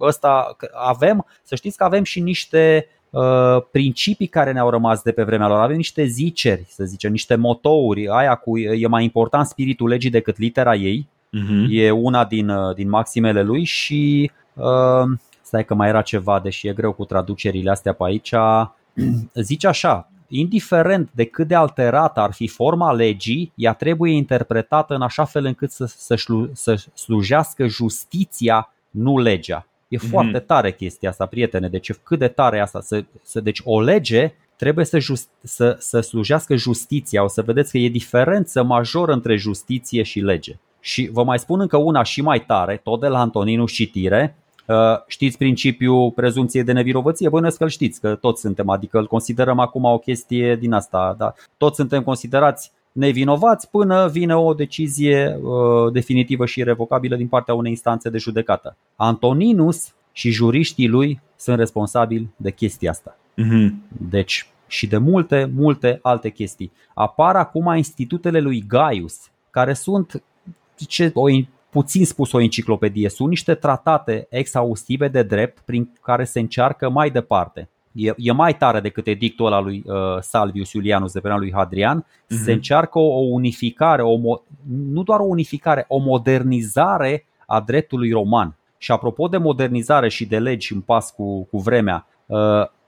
ăsta 0.00 0.56
avem, 0.72 1.26
să 1.42 1.54
știți 1.54 1.76
că 1.76 1.84
avem 1.84 2.02
și 2.02 2.20
niște 2.20 2.88
uh, 3.10 3.62
principii 3.70 4.26
care 4.26 4.52
ne-au 4.52 4.70
rămas 4.70 5.02
de 5.02 5.12
pe 5.12 5.22
vremea 5.22 5.48
lor. 5.48 5.58
Avem 5.58 5.76
niște 5.76 6.04
ziceri, 6.04 6.64
să 6.68 6.84
zicem, 6.84 7.10
niște 7.10 7.34
motouri, 7.34 8.08
aia 8.08 8.34
cu 8.34 8.58
e 8.58 8.86
mai 8.86 9.04
important 9.04 9.46
spiritul 9.46 9.88
legii 9.88 10.10
decât 10.10 10.38
litera 10.38 10.74
ei. 10.74 11.08
Uh-huh. 11.26 11.66
E 11.70 11.90
una 11.90 12.24
din, 12.24 12.52
din 12.74 12.88
maximele 12.88 13.42
lui 13.42 13.64
și 13.64 14.30
uh, 14.54 15.18
Stai 15.46 15.64
că 15.64 15.74
mai 15.74 15.88
era 15.88 16.02
ceva, 16.02 16.40
deși 16.40 16.68
e 16.68 16.72
greu 16.72 16.92
cu 16.92 17.04
traducerile 17.04 17.70
astea 17.70 17.92
pe 17.92 18.04
aici. 18.04 18.32
Zice 19.34 19.66
așa, 19.66 20.10
indiferent 20.28 21.10
de 21.12 21.24
cât 21.24 21.46
de 21.48 21.54
alterată 21.54 22.20
ar 22.20 22.32
fi 22.32 22.48
forma 22.48 22.92
legii, 22.92 23.52
ea 23.54 23.72
trebuie 23.72 24.12
interpretată 24.12 24.94
în 24.94 25.02
așa 25.02 25.24
fel 25.24 25.44
încât 25.44 25.70
să, 25.70 25.84
să, 25.86 26.16
șlu, 26.16 26.48
să 26.52 26.84
slujească 26.94 27.66
justiția, 27.66 28.72
nu 28.90 29.18
legea. 29.18 29.66
E 29.88 29.96
mm-hmm. 29.96 30.08
foarte 30.10 30.38
tare 30.38 30.72
chestia 30.72 31.08
asta, 31.08 31.26
prietene. 31.26 31.68
Deci 31.68 31.92
cât 31.92 32.18
de 32.18 32.28
tare 32.28 32.56
e 32.56 32.60
asta. 32.60 32.80
Să, 32.80 33.04
să, 33.22 33.40
deci 33.40 33.60
o 33.64 33.80
lege 33.80 34.34
trebuie 34.56 34.84
să, 34.84 34.98
just, 34.98 35.28
să, 35.42 35.76
să 35.78 36.00
slujească 36.00 36.56
justiția. 36.56 37.24
O 37.24 37.28
să 37.28 37.42
vedeți 37.42 37.70
că 37.70 37.78
e 37.78 37.88
diferență 37.88 38.62
majoră 38.62 39.12
între 39.12 39.36
justiție 39.36 40.02
și 40.02 40.20
lege. 40.20 40.58
Și 40.80 41.08
vă 41.12 41.24
mai 41.24 41.38
spun 41.38 41.60
încă 41.60 41.76
una 41.76 42.02
și 42.02 42.22
mai 42.22 42.44
tare, 42.44 42.80
tot 42.82 43.00
de 43.00 43.06
la 43.06 43.20
Antoninu 43.20 43.66
Șitire, 43.66 44.36
uh, 44.36 44.44
Știți 45.06 45.38
principiul 45.38 46.10
prezumției 46.10 46.64
de 46.64 46.72
nevinovăție? 46.72 47.28
Bănuiesc 47.28 47.56
că 47.56 47.62
îl 47.64 47.68
știți, 47.68 48.00
că 48.00 48.14
toți 48.14 48.40
suntem, 48.40 48.68
adică 48.68 48.98
îl 48.98 49.06
considerăm 49.06 49.58
acum 49.58 49.84
o 49.84 49.98
chestie 49.98 50.56
din 50.56 50.72
asta. 50.72 51.14
Da? 51.18 51.34
Toți 51.56 51.76
suntem 51.76 52.02
considerați 52.02 52.72
nevinovați 52.92 53.70
până 53.70 54.08
vine 54.08 54.36
o 54.36 54.54
decizie 54.54 55.38
uh, 55.42 55.92
definitivă 55.92 56.46
și 56.46 56.60
irrevocabilă 56.60 57.16
din 57.16 57.28
partea 57.28 57.54
unei 57.54 57.70
instanțe 57.70 58.10
de 58.10 58.18
judecată. 58.18 58.76
Antoninus 58.96 59.94
și 60.12 60.30
juriștii 60.30 60.88
lui 60.88 61.20
sunt 61.36 61.58
responsabili 61.58 62.28
de 62.36 62.50
chestia 62.50 62.90
asta. 62.90 63.16
Mm-hmm. 63.18 63.72
Deci, 63.88 64.48
și 64.66 64.86
de 64.86 64.96
multe, 64.96 65.50
multe 65.54 65.98
alte 66.02 66.28
chestii. 66.28 66.72
Apar 66.94 67.36
acum 67.36 67.74
institutele 67.76 68.40
lui 68.40 68.64
Gaius, 68.68 69.30
care 69.50 69.72
sunt 69.72 70.22
ce, 70.86 71.10
o, 71.14 71.28
puțin 71.76 72.04
spus 72.04 72.32
o 72.32 72.40
enciclopedie, 72.40 73.08
sunt 73.08 73.28
niște 73.28 73.54
tratate 73.54 74.26
exhaustive 74.30 75.08
de 75.08 75.22
drept 75.22 75.58
prin 75.64 75.92
care 76.02 76.24
se 76.24 76.40
încearcă 76.40 76.90
mai 76.90 77.10
departe. 77.10 77.68
E, 77.92 78.12
e 78.16 78.32
mai 78.32 78.56
tare 78.56 78.80
decât 78.80 79.06
edictul 79.06 79.46
ăla 79.46 79.60
lui 79.60 79.82
uh, 79.86 79.94
Salvius 80.20 80.72
Iulianus 80.72 81.12
de 81.12 81.20
pe 81.20 81.28
lui 81.28 81.52
Hadrian. 81.52 82.02
Uh-huh. 82.02 82.42
Se 82.44 82.52
încearcă 82.52 82.98
o, 82.98 83.02
o 83.02 83.20
unificare, 83.20 84.02
o, 84.02 84.18
nu 84.92 85.02
doar 85.02 85.20
o 85.20 85.24
unificare, 85.24 85.84
o 85.88 85.98
modernizare 85.98 87.26
a 87.46 87.60
dreptului 87.60 88.10
roman. 88.10 88.56
Și 88.78 88.92
apropo 88.92 89.28
de 89.28 89.36
modernizare 89.36 90.08
și 90.08 90.26
de 90.26 90.38
legi 90.38 90.72
în 90.72 90.80
pas 90.80 91.10
cu, 91.10 91.44
cu 91.44 91.58
vremea, 91.58 92.06
uh, 92.26 92.38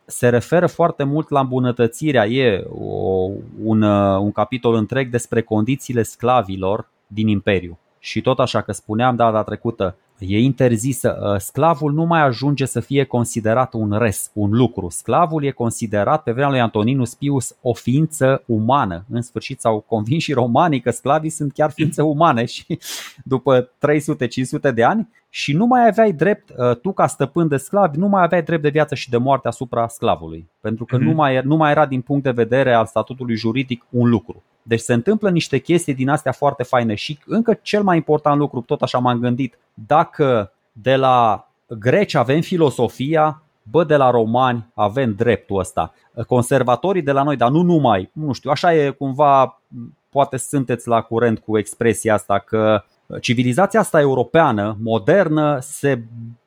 se 0.04 0.28
referă 0.28 0.66
foarte 0.66 1.04
mult 1.04 1.30
la 1.30 1.40
îmbunătățirea, 1.40 2.26
e 2.26 2.66
o, 2.78 3.30
un, 3.64 3.82
uh, 3.82 4.18
un 4.20 4.32
capitol 4.32 4.74
întreg 4.74 5.10
despre 5.10 5.42
condițiile 5.42 6.02
sclavilor 6.02 6.88
din 7.06 7.28
Imperiu. 7.28 7.78
Și 7.98 8.20
tot 8.20 8.38
așa 8.38 8.60
că 8.60 8.72
spuneam 8.72 9.16
data 9.16 9.42
trecută, 9.42 9.96
e 10.18 10.40
interzisă, 10.40 11.18
uh, 11.22 11.40
sclavul 11.40 11.92
nu 11.92 12.04
mai 12.04 12.20
ajunge 12.20 12.64
să 12.64 12.80
fie 12.80 13.04
considerat 13.04 13.72
un 13.72 13.98
res, 13.98 14.30
un 14.32 14.50
lucru. 14.50 14.88
Sclavul 14.88 15.44
e 15.44 15.50
considerat 15.50 16.22
pe 16.22 16.30
vremea 16.30 16.50
lui 16.50 16.60
Antoninus 16.60 17.14
Pius 17.14 17.56
o 17.62 17.72
ființă 17.72 18.42
umană. 18.46 19.04
În 19.10 19.22
sfârșit 19.22 19.60
s-au 19.60 19.80
convins 19.80 20.22
și 20.22 20.32
romanii 20.32 20.80
că 20.80 20.90
sclavii 20.90 21.30
sunt 21.30 21.52
chiar 21.52 21.70
ființe 21.70 22.02
umane 22.02 22.44
și 22.54 22.78
după 23.24 23.70
300-500 24.70 24.74
de 24.74 24.84
ani 24.84 25.08
și 25.28 25.52
nu 25.52 25.66
mai 25.66 25.86
aveai 25.86 26.12
drept, 26.12 26.50
uh, 26.56 26.76
tu 26.76 26.92
ca 26.92 27.06
stăpân 27.06 27.48
de 27.48 27.56
sclavi, 27.56 27.98
nu 27.98 28.08
mai 28.08 28.22
aveai 28.22 28.42
drept 28.42 28.62
de 28.62 28.68
viață 28.68 28.94
și 28.94 29.10
de 29.10 29.16
moarte 29.16 29.48
asupra 29.48 29.88
sclavului. 29.88 30.50
Pentru 30.60 30.84
că 30.84 30.96
mm-hmm. 30.96 31.00
nu, 31.00 31.12
mai, 31.12 31.40
nu 31.44 31.56
mai 31.56 31.70
era 31.70 31.86
din 31.86 32.00
punct 32.00 32.22
de 32.22 32.30
vedere 32.30 32.72
al 32.72 32.86
statutului 32.86 33.36
juridic 33.36 33.84
un 33.90 34.08
lucru. 34.08 34.42
Deci 34.62 34.80
se 34.80 34.92
întâmplă 34.92 35.30
niște 35.30 35.58
chestii 35.58 35.94
din 35.94 36.08
astea 36.08 36.32
foarte 36.32 36.62
faine 36.62 36.94
și 36.94 37.18
încă 37.26 37.58
cel 37.62 37.82
mai 37.82 37.96
important 37.96 38.38
lucru, 38.38 38.60
tot 38.60 38.82
așa 38.82 38.98
m-am 38.98 39.18
gândit, 39.18 39.58
dacă 39.74 40.52
de 40.72 40.96
la 40.96 41.48
greci 41.66 42.14
avem 42.14 42.40
filosofia, 42.40 43.42
bă, 43.62 43.84
de 43.84 43.96
la 43.96 44.10
romani 44.10 44.66
avem 44.74 45.14
dreptul 45.14 45.58
ăsta. 45.58 45.94
Conservatorii 46.26 47.02
de 47.02 47.12
la 47.12 47.22
noi, 47.22 47.36
dar 47.36 47.50
nu 47.50 47.62
numai, 47.62 48.10
nu 48.12 48.32
știu, 48.32 48.50
așa 48.50 48.74
e 48.74 48.90
cumva, 48.90 49.60
poate 50.10 50.36
sunteți 50.36 50.88
la 50.88 51.00
curent 51.00 51.38
cu 51.38 51.58
expresia 51.58 52.14
asta 52.14 52.38
că 52.38 52.82
civilizația 53.20 53.80
asta 53.80 54.00
europeană, 54.00 54.76
modernă, 54.82 55.58
se 55.60 56.02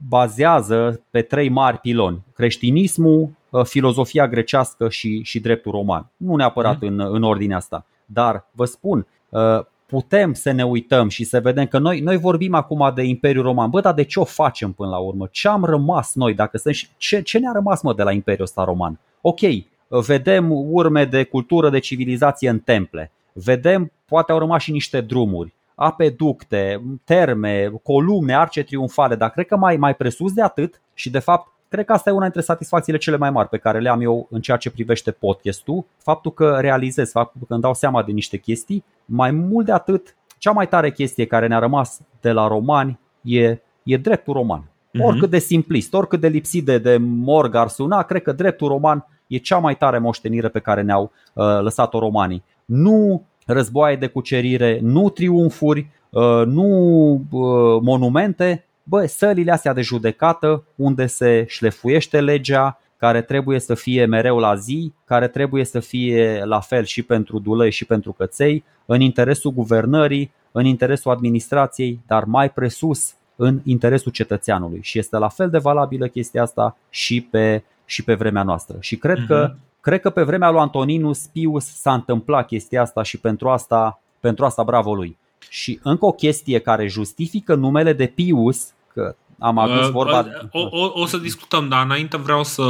bazează 0.07 1.01
pe 1.09 1.21
trei 1.21 1.49
mari 1.49 1.77
piloni. 1.77 2.23
Creștinismul, 2.33 3.29
filozofia 3.63 4.27
grecească 4.27 4.89
și, 4.89 5.23
și 5.23 5.39
dreptul 5.39 5.71
roman. 5.71 6.09
Nu 6.17 6.35
neapărat 6.35 6.81
mm. 6.81 6.87
în, 6.87 6.99
în 6.99 7.23
ordinea 7.23 7.57
asta. 7.57 7.85
Dar 8.05 8.45
vă 8.51 8.65
spun, 8.65 9.07
uh, 9.29 9.59
putem 9.85 10.33
să 10.33 10.51
ne 10.51 10.65
uităm 10.65 11.07
și 11.09 11.23
să 11.23 11.39
vedem 11.39 11.65
că 11.65 11.79
noi, 11.79 11.99
noi 11.99 12.17
vorbim 12.17 12.53
acum 12.53 12.91
de 12.95 13.03
Imperiul 13.03 13.43
Roman. 13.43 13.69
Bă, 13.69 13.79
dar 13.79 13.93
de 13.93 14.03
ce 14.03 14.19
o 14.19 14.23
facem 14.23 14.71
până 14.71 14.89
la 14.89 14.97
urmă? 14.97 15.27
Ce 15.31 15.47
am 15.47 15.63
rămas 15.63 16.15
noi? 16.15 16.33
Dacă 16.33 16.57
sunt, 16.57 16.75
ce, 16.97 17.21
ce 17.21 17.39
ne-a 17.39 17.51
rămas 17.53 17.81
mă 17.81 17.93
de 17.93 18.03
la 18.03 18.11
Imperiul 18.11 18.43
ăsta 18.43 18.63
roman? 18.63 18.99
Ok, 19.21 19.39
vedem 19.87 20.51
urme 20.51 21.05
de 21.05 21.23
cultură, 21.23 21.69
de 21.69 21.79
civilizație 21.79 22.49
în 22.49 22.59
temple. 22.59 23.11
Vedem, 23.33 23.91
poate 24.05 24.31
au 24.31 24.39
rămas 24.39 24.61
și 24.61 24.71
niște 24.71 25.01
drumuri, 25.01 25.53
apeducte, 25.75 26.81
terme, 27.03 27.71
columne, 27.83 28.35
arce 28.35 28.63
triumfale, 28.63 29.15
dar 29.15 29.29
cred 29.29 29.45
că 29.45 29.57
mai, 29.57 29.77
mai 29.77 29.95
presus 29.95 30.33
de 30.33 30.41
atât 30.41 30.81
și 30.93 31.09
de 31.09 31.19
fapt 31.19 31.51
Cred 31.71 31.85
că 31.85 31.93
asta 31.93 32.09
e 32.09 32.13
una 32.13 32.23
dintre 32.23 32.41
satisfacțiile 32.41 32.97
cele 32.97 33.17
mai 33.17 33.29
mari 33.29 33.49
pe 33.49 33.57
care 33.57 33.79
le 33.79 33.89
am 33.89 34.01
eu 34.01 34.27
în 34.29 34.41
ceea 34.41 34.57
ce 34.57 34.71
privește 34.71 35.11
podcastul, 35.11 35.85
faptul 35.97 36.31
că 36.31 36.57
realizez, 36.59 37.11
faptul 37.11 37.41
că 37.47 37.53
îmi 37.53 37.61
dau 37.61 37.73
seama 37.73 38.03
de 38.03 38.11
niște 38.11 38.37
chestii. 38.37 38.83
Mai 39.05 39.31
mult 39.31 39.65
de 39.65 39.71
atât, 39.71 40.15
cea 40.37 40.51
mai 40.51 40.67
tare 40.67 40.91
chestie 40.91 41.25
care 41.25 41.47
ne-a 41.47 41.59
rămas 41.59 42.01
de 42.21 42.31
la 42.31 42.47
romani 42.47 42.99
e, 43.21 43.57
e 43.83 43.97
dreptul 43.97 44.33
roman. 44.33 44.69
Mhm. 44.91 45.03
Oricât 45.03 45.29
de 45.29 45.39
simplist, 45.39 45.93
oricât 45.93 46.19
de 46.19 46.27
lipsit 46.27 46.65
de, 46.65 46.77
de 46.77 46.97
morg 46.97 47.55
ar 47.55 47.67
suna, 47.67 48.03
cred 48.03 48.21
că 48.21 48.31
dreptul 48.31 48.67
roman 48.67 49.05
e 49.27 49.37
cea 49.37 49.57
mai 49.57 49.77
tare 49.77 49.97
moștenire 49.97 50.47
pe 50.47 50.59
care 50.59 50.81
ne-au 50.81 51.11
uh, 51.33 51.43
lăsat-o 51.61 51.99
romanii. 51.99 52.43
Nu 52.65 53.25
războaie 53.51 53.95
de 53.95 54.07
cucerire, 54.07 54.79
nu 54.81 55.09
triumfuri, 55.09 55.87
uh, 56.09 56.45
nu 56.45 56.67
uh, 57.13 57.81
monumente, 57.81 58.65
bă, 58.83 59.05
sălile 59.05 59.51
astea 59.51 59.73
de 59.73 59.81
judecată 59.81 60.63
unde 60.75 61.05
se 61.05 61.45
șlefuiește 61.47 62.21
legea, 62.21 62.81
care 62.97 63.21
trebuie 63.21 63.59
să 63.59 63.73
fie 63.73 64.05
mereu 64.05 64.37
la 64.37 64.55
zi, 64.55 64.93
care 65.05 65.27
trebuie 65.27 65.65
să 65.65 65.79
fie 65.79 66.41
la 66.43 66.59
fel 66.59 66.83
și 66.83 67.01
pentru 67.03 67.39
dulei 67.39 67.71
și 67.71 67.85
pentru 67.85 68.11
căței, 68.11 68.63
în 68.85 69.01
interesul 69.01 69.51
guvernării, 69.51 70.31
în 70.51 70.65
interesul 70.65 71.11
administrației, 71.11 71.99
dar 72.07 72.23
mai 72.23 72.49
presus 72.49 73.15
în 73.35 73.61
interesul 73.63 74.11
cetățeanului. 74.11 74.79
Și 74.81 74.99
este 74.99 75.17
la 75.17 75.27
fel 75.27 75.49
de 75.49 75.57
valabilă 75.57 76.07
chestia 76.07 76.41
asta 76.41 76.77
și 76.89 77.21
pe, 77.21 77.63
și 77.85 78.03
pe 78.03 78.13
vremea 78.13 78.43
noastră. 78.43 78.77
Și 78.79 78.95
cred 78.95 79.17
uh-huh. 79.17 79.27
că, 79.27 79.47
mhm. 79.49 79.59
Cred 79.81 80.01
că 80.01 80.09
pe 80.09 80.23
vremea 80.23 80.49
lui 80.49 80.59
Antoninus 80.59 81.19
Pius 81.19 81.65
s-a 81.65 81.93
întâmplat 81.93 82.47
chestia 82.47 82.81
asta 82.81 83.03
și 83.03 83.17
pentru 83.17 83.49
asta, 83.49 84.01
pentru 84.19 84.45
asta 84.45 84.63
bravo 84.63 84.95
lui. 84.95 85.17
Și 85.49 85.79
încă 85.83 86.05
o 86.05 86.11
chestie 86.11 86.59
care 86.59 86.87
justifică 86.87 87.55
numele 87.55 87.93
de 87.93 88.05
Pius, 88.05 88.69
că 88.93 89.15
am 89.39 89.57
adus 89.57 89.85
uh, 89.85 89.91
vorba. 89.91 90.27
O, 90.51 90.67
o, 90.71 90.91
o 90.93 91.05
să 91.05 91.17
discutăm, 91.17 91.69
dar 91.69 91.83
înainte 91.83 92.17
vreau 92.17 92.43
să 92.43 92.63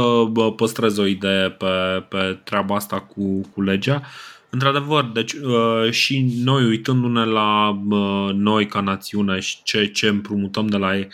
păstrez 0.56 0.98
o 0.98 1.06
idee 1.06 1.50
pe, 1.50 2.04
pe 2.08 2.40
treaba 2.44 2.74
asta 2.74 3.00
cu, 3.00 3.40
cu 3.54 3.62
legea. 3.62 4.02
Într-adevăr, 4.50 5.04
deci 5.04 5.32
uh, 5.32 5.90
și 5.90 6.40
noi 6.44 6.64
uitându-ne 6.64 7.24
la 7.24 7.80
uh, 7.90 8.30
noi 8.34 8.66
ca 8.66 8.80
națiune 8.80 9.40
și 9.40 9.62
ce, 9.62 9.86
ce 9.86 10.08
împrumutăm 10.08 10.66
de 10.66 10.76
la 10.76 10.96
ei, 10.96 11.08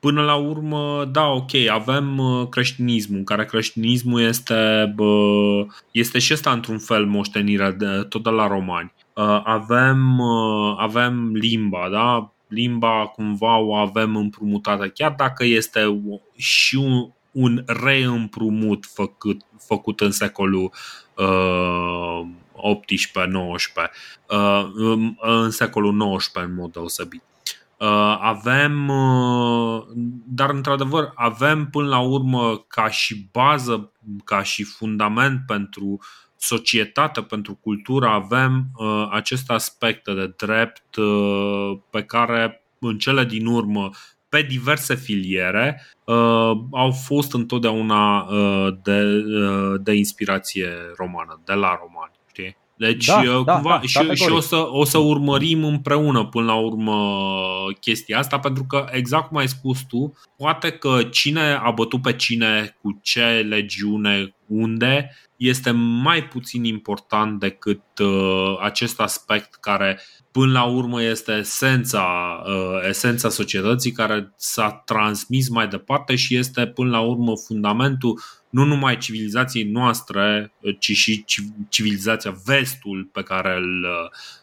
până 0.00 0.22
la 0.22 0.34
urmă, 0.34 1.04
da, 1.12 1.26
ok, 1.26 1.50
avem 1.70 2.20
creștinismul, 2.50 3.22
care 3.22 3.44
creștinismul 3.44 4.20
este, 4.20 4.94
este 5.90 6.18
și 6.18 6.32
ăsta 6.32 6.50
într-un 6.52 6.78
fel 6.78 7.06
moștenirea 7.06 7.70
de, 7.70 8.06
tot 8.08 8.22
de 8.22 8.30
la 8.30 8.46
romani. 8.46 8.92
Avem, 9.44 10.20
avem 10.76 11.32
limba, 11.34 11.88
da? 11.90 12.32
limba 12.48 13.06
cumva 13.06 13.58
o 13.58 13.74
avem 13.74 14.16
împrumutată, 14.16 14.88
chiar 14.88 15.14
dacă 15.16 15.44
este 15.44 16.02
și 16.36 16.76
un, 16.76 17.10
un 17.32 17.62
reîmprumut 17.66 18.86
făcut, 18.86 19.40
făcut 19.66 20.00
în 20.00 20.10
secolul 20.10 20.72
uh, 21.14 22.26
18-19, 22.56 22.62
uh, 24.28 24.68
în 25.20 25.50
secolul 25.50 26.16
XIX 26.16 26.32
în 26.34 26.54
mod 26.54 26.72
deosebit. 26.72 27.22
Uh, 27.78 28.18
avem, 28.20 28.88
uh, 28.88 29.82
dar 30.26 30.50
într-adevăr 30.50 31.12
avem 31.14 31.66
până 31.66 31.88
la 31.88 31.98
urmă 31.98 32.64
ca 32.68 32.90
și 32.90 33.28
bază, 33.32 33.92
ca 34.24 34.42
și 34.42 34.64
fundament 34.64 35.40
pentru 35.46 35.98
societate, 36.36 37.22
pentru 37.22 37.54
cultură, 37.54 38.06
avem 38.06 38.64
uh, 38.76 39.08
aceste 39.10 39.52
aspecte 39.52 40.14
de 40.14 40.34
drept 40.36 40.96
uh, 40.96 41.78
pe 41.90 42.02
care 42.02 42.62
în 42.78 42.98
cele 42.98 43.24
din 43.24 43.46
urmă 43.46 43.90
pe 44.28 44.42
diverse 44.42 44.94
filiere 44.94 45.82
uh, 46.04 46.52
au 46.70 46.90
fost 46.90 47.34
întotdeauna 47.34 48.20
uh, 48.20 48.76
de, 48.82 49.02
uh, 49.02 49.80
de 49.80 49.92
inspirație 49.92 50.68
romană, 50.96 51.40
de 51.44 51.52
la 51.52 51.78
romani. 51.80 52.12
Știi? 52.30 52.56
Deci, 52.78 53.06
da, 53.06 53.20
uh, 53.20 53.44
da, 53.44 53.52
cumva, 53.52 53.80
da, 53.80 53.80
și, 53.80 54.14
și 54.14 54.30
o, 54.30 54.40
să, 54.40 54.68
o 54.70 54.84
să 54.84 54.98
urmărim 54.98 55.64
împreună 55.64 56.24
până 56.24 56.46
la 56.46 56.54
urmă 56.54 56.96
chestia 57.80 58.18
asta, 58.18 58.38
pentru 58.38 58.64
că, 58.64 58.86
exact 58.90 59.28
cum 59.28 59.36
ai 59.36 59.48
spus 59.48 59.82
tu, 59.82 60.12
poate 60.36 60.70
că 60.70 61.02
cine 61.10 61.60
a 61.62 61.70
bătut 61.70 62.02
pe 62.02 62.12
cine, 62.12 62.76
cu 62.82 62.98
ce 63.02 63.46
legiune, 63.48 64.34
unde 64.46 65.10
este 65.36 65.70
mai 66.02 66.24
puțin 66.24 66.64
important 66.64 67.40
decât 67.40 67.82
uh, 68.02 68.58
acest 68.60 69.00
aspect 69.00 69.54
care 69.54 70.00
până 70.30 70.52
la 70.52 70.64
urmă 70.64 71.02
este 71.02 71.32
esența, 71.32 72.06
uh, 72.46 72.86
esența 72.88 73.28
societății 73.28 73.92
care 73.92 74.32
s-a 74.36 74.82
transmis 74.84 75.48
mai 75.48 75.68
departe 75.68 76.14
și 76.14 76.36
este 76.36 76.66
până 76.66 76.90
la 76.90 77.00
urmă 77.00 77.32
fundamentul 77.46 78.20
nu 78.50 78.64
numai 78.64 78.96
civilizației 78.96 79.64
noastre, 79.64 80.52
ci 80.78 80.92
și 80.92 81.24
civilizația 81.68 82.34
vestul 82.44 83.08
pe 83.12 83.22
care 83.22 83.56
îl, 83.56 83.86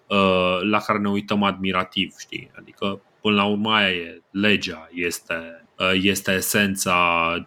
uh, 0.07 0.60
la 0.69 0.80
care 0.80 0.99
ne 0.99 1.10
uităm 1.10 1.44
admirativ, 1.44 2.14
știi? 2.18 2.52
Adică 2.60 3.02
până 3.22 3.36
la 3.36 3.45
urmă 3.45 3.73
aia 3.73 3.90
e 3.90 4.22
legea, 4.32 4.90
este, 4.94 5.65
uh, 5.80 5.99
este 6.02 6.32
esența 6.32 6.95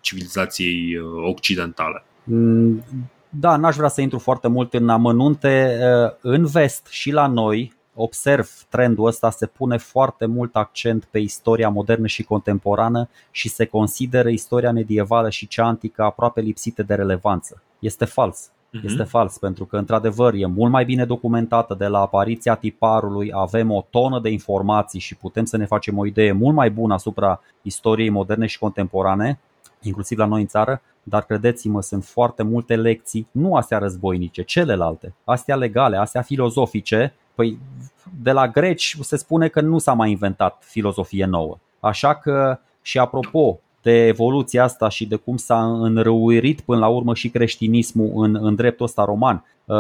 civilizației 0.01 0.97
uh, 0.97 1.05
occidentale. 1.29 2.05
Mm, 2.25 2.85
da, 3.29 3.57
n-aș 3.57 3.77
vrea 3.77 3.89
să 3.89 4.01
intru 4.01 4.19
foarte 4.19 4.49
mult 4.49 4.75
în 4.75 4.89
amănunte. 4.89 5.79
În 6.21 6.47
vest 6.47 6.87
și 6.91 7.11
la 7.11 7.27
noi, 7.27 7.73
observ 8.01 8.51
trendul 8.69 9.07
ăsta, 9.07 9.31
se 9.31 9.47
pune 9.47 9.77
foarte 9.77 10.27
mult 10.27 10.57
accent 10.57 11.05
pe 11.05 11.19
istoria 11.19 11.69
modernă 11.69 12.07
și 12.07 12.23
contemporană 12.23 13.09
și 13.31 13.49
se 13.49 13.65
consideră 13.65 14.29
istoria 14.29 14.73
medievală 14.73 15.31
și 15.31 15.47
cea 15.47 15.67
antică 15.67 16.03
aproape 16.03 16.41
lipsite 16.41 16.83
de 16.83 16.95
relevanță. 16.95 17.63
Este 17.79 18.05
fals. 18.05 18.51
Uh-huh. 18.51 18.85
Este 18.85 19.03
fals 19.03 19.39
pentru 19.39 19.65
că, 19.65 19.77
într-adevăr, 19.77 20.35
e 20.35 20.47
mult 20.47 20.73
mai 20.73 20.85
bine 20.85 21.05
documentată 21.05 21.75
de 21.75 21.87
la 21.87 22.01
apariția 22.01 22.55
tiparului, 22.55 23.31
avem 23.35 23.71
o 23.71 23.87
tonă 23.91 24.21
de 24.21 24.31
informații 24.31 25.01
și 25.01 25.15
putem 25.15 25.45
să 25.45 25.57
ne 25.57 25.67
facem 25.67 25.99
o 25.99 26.07
idee 26.07 26.33
mult 26.33 26.55
mai 26.55 26.71
bună 26.71 26.95
asupra 26.95 27.41
istoriei 27.63 28.11
moderne 28.11 28.47
și 28.47 28.59
contemporane, 28.59 29.41
inclusiv 29.83 30.19
la 30.19 30.25
noi 30.25 30.41
în 30.41 30.47
țară, 30.47 30.83
dar 31.03 31.23
credeți-mă, 31.23 31.83
sunt 31.83 32.05
foarte 32.05 32.43
multe 32.43 32.77
lecții, 32.77 33.29
nu 33.31 33.55
astea 33.55 33.79
războinice, 33.79 34.43
celelalte, 34.43 35.15
astea 35.25 35.57
legale, 35.57 35.97
astea 35.97 36.23
filozofice, 36.23 37.15
Păi 37.39 37.59
de 38.23 38.33
la 38.33 38.49
greci 38.49 38.97
se 39.01 39.17
spune 39.17 39.49
că 39.49 39.61
nu 39.61 39.79
s-a 39.79 39.93
mai 39.93 40.11
inventat 40.11 40.63
filozofie 40.67 41.25
nouă. 41.25 41.59
Așa 41.81 42.15
că 42.15 42.59
și 42.83 42.99
apropo 42.99 43.61
de 43.83 44.07
evoluția 44.07 44.63
asta 44.63 44.89
și 44.89 45.07
de 45.07 45.17
cum 45.17 45.37
s-a 45.37 45.65
înrăuirit 45.65 46.61
până 46.61 46.79
la 46.79 46.87
urmă 46.89 47.15
și 47.15 47.29
creștinismul 47.29 48.25
în, 48.25 48.39
în 48.41 48.55
dreptul 48.55 48.87
ăsta 48.87 49.05
roman, 49.05 49.45
uh, 49.65 49.77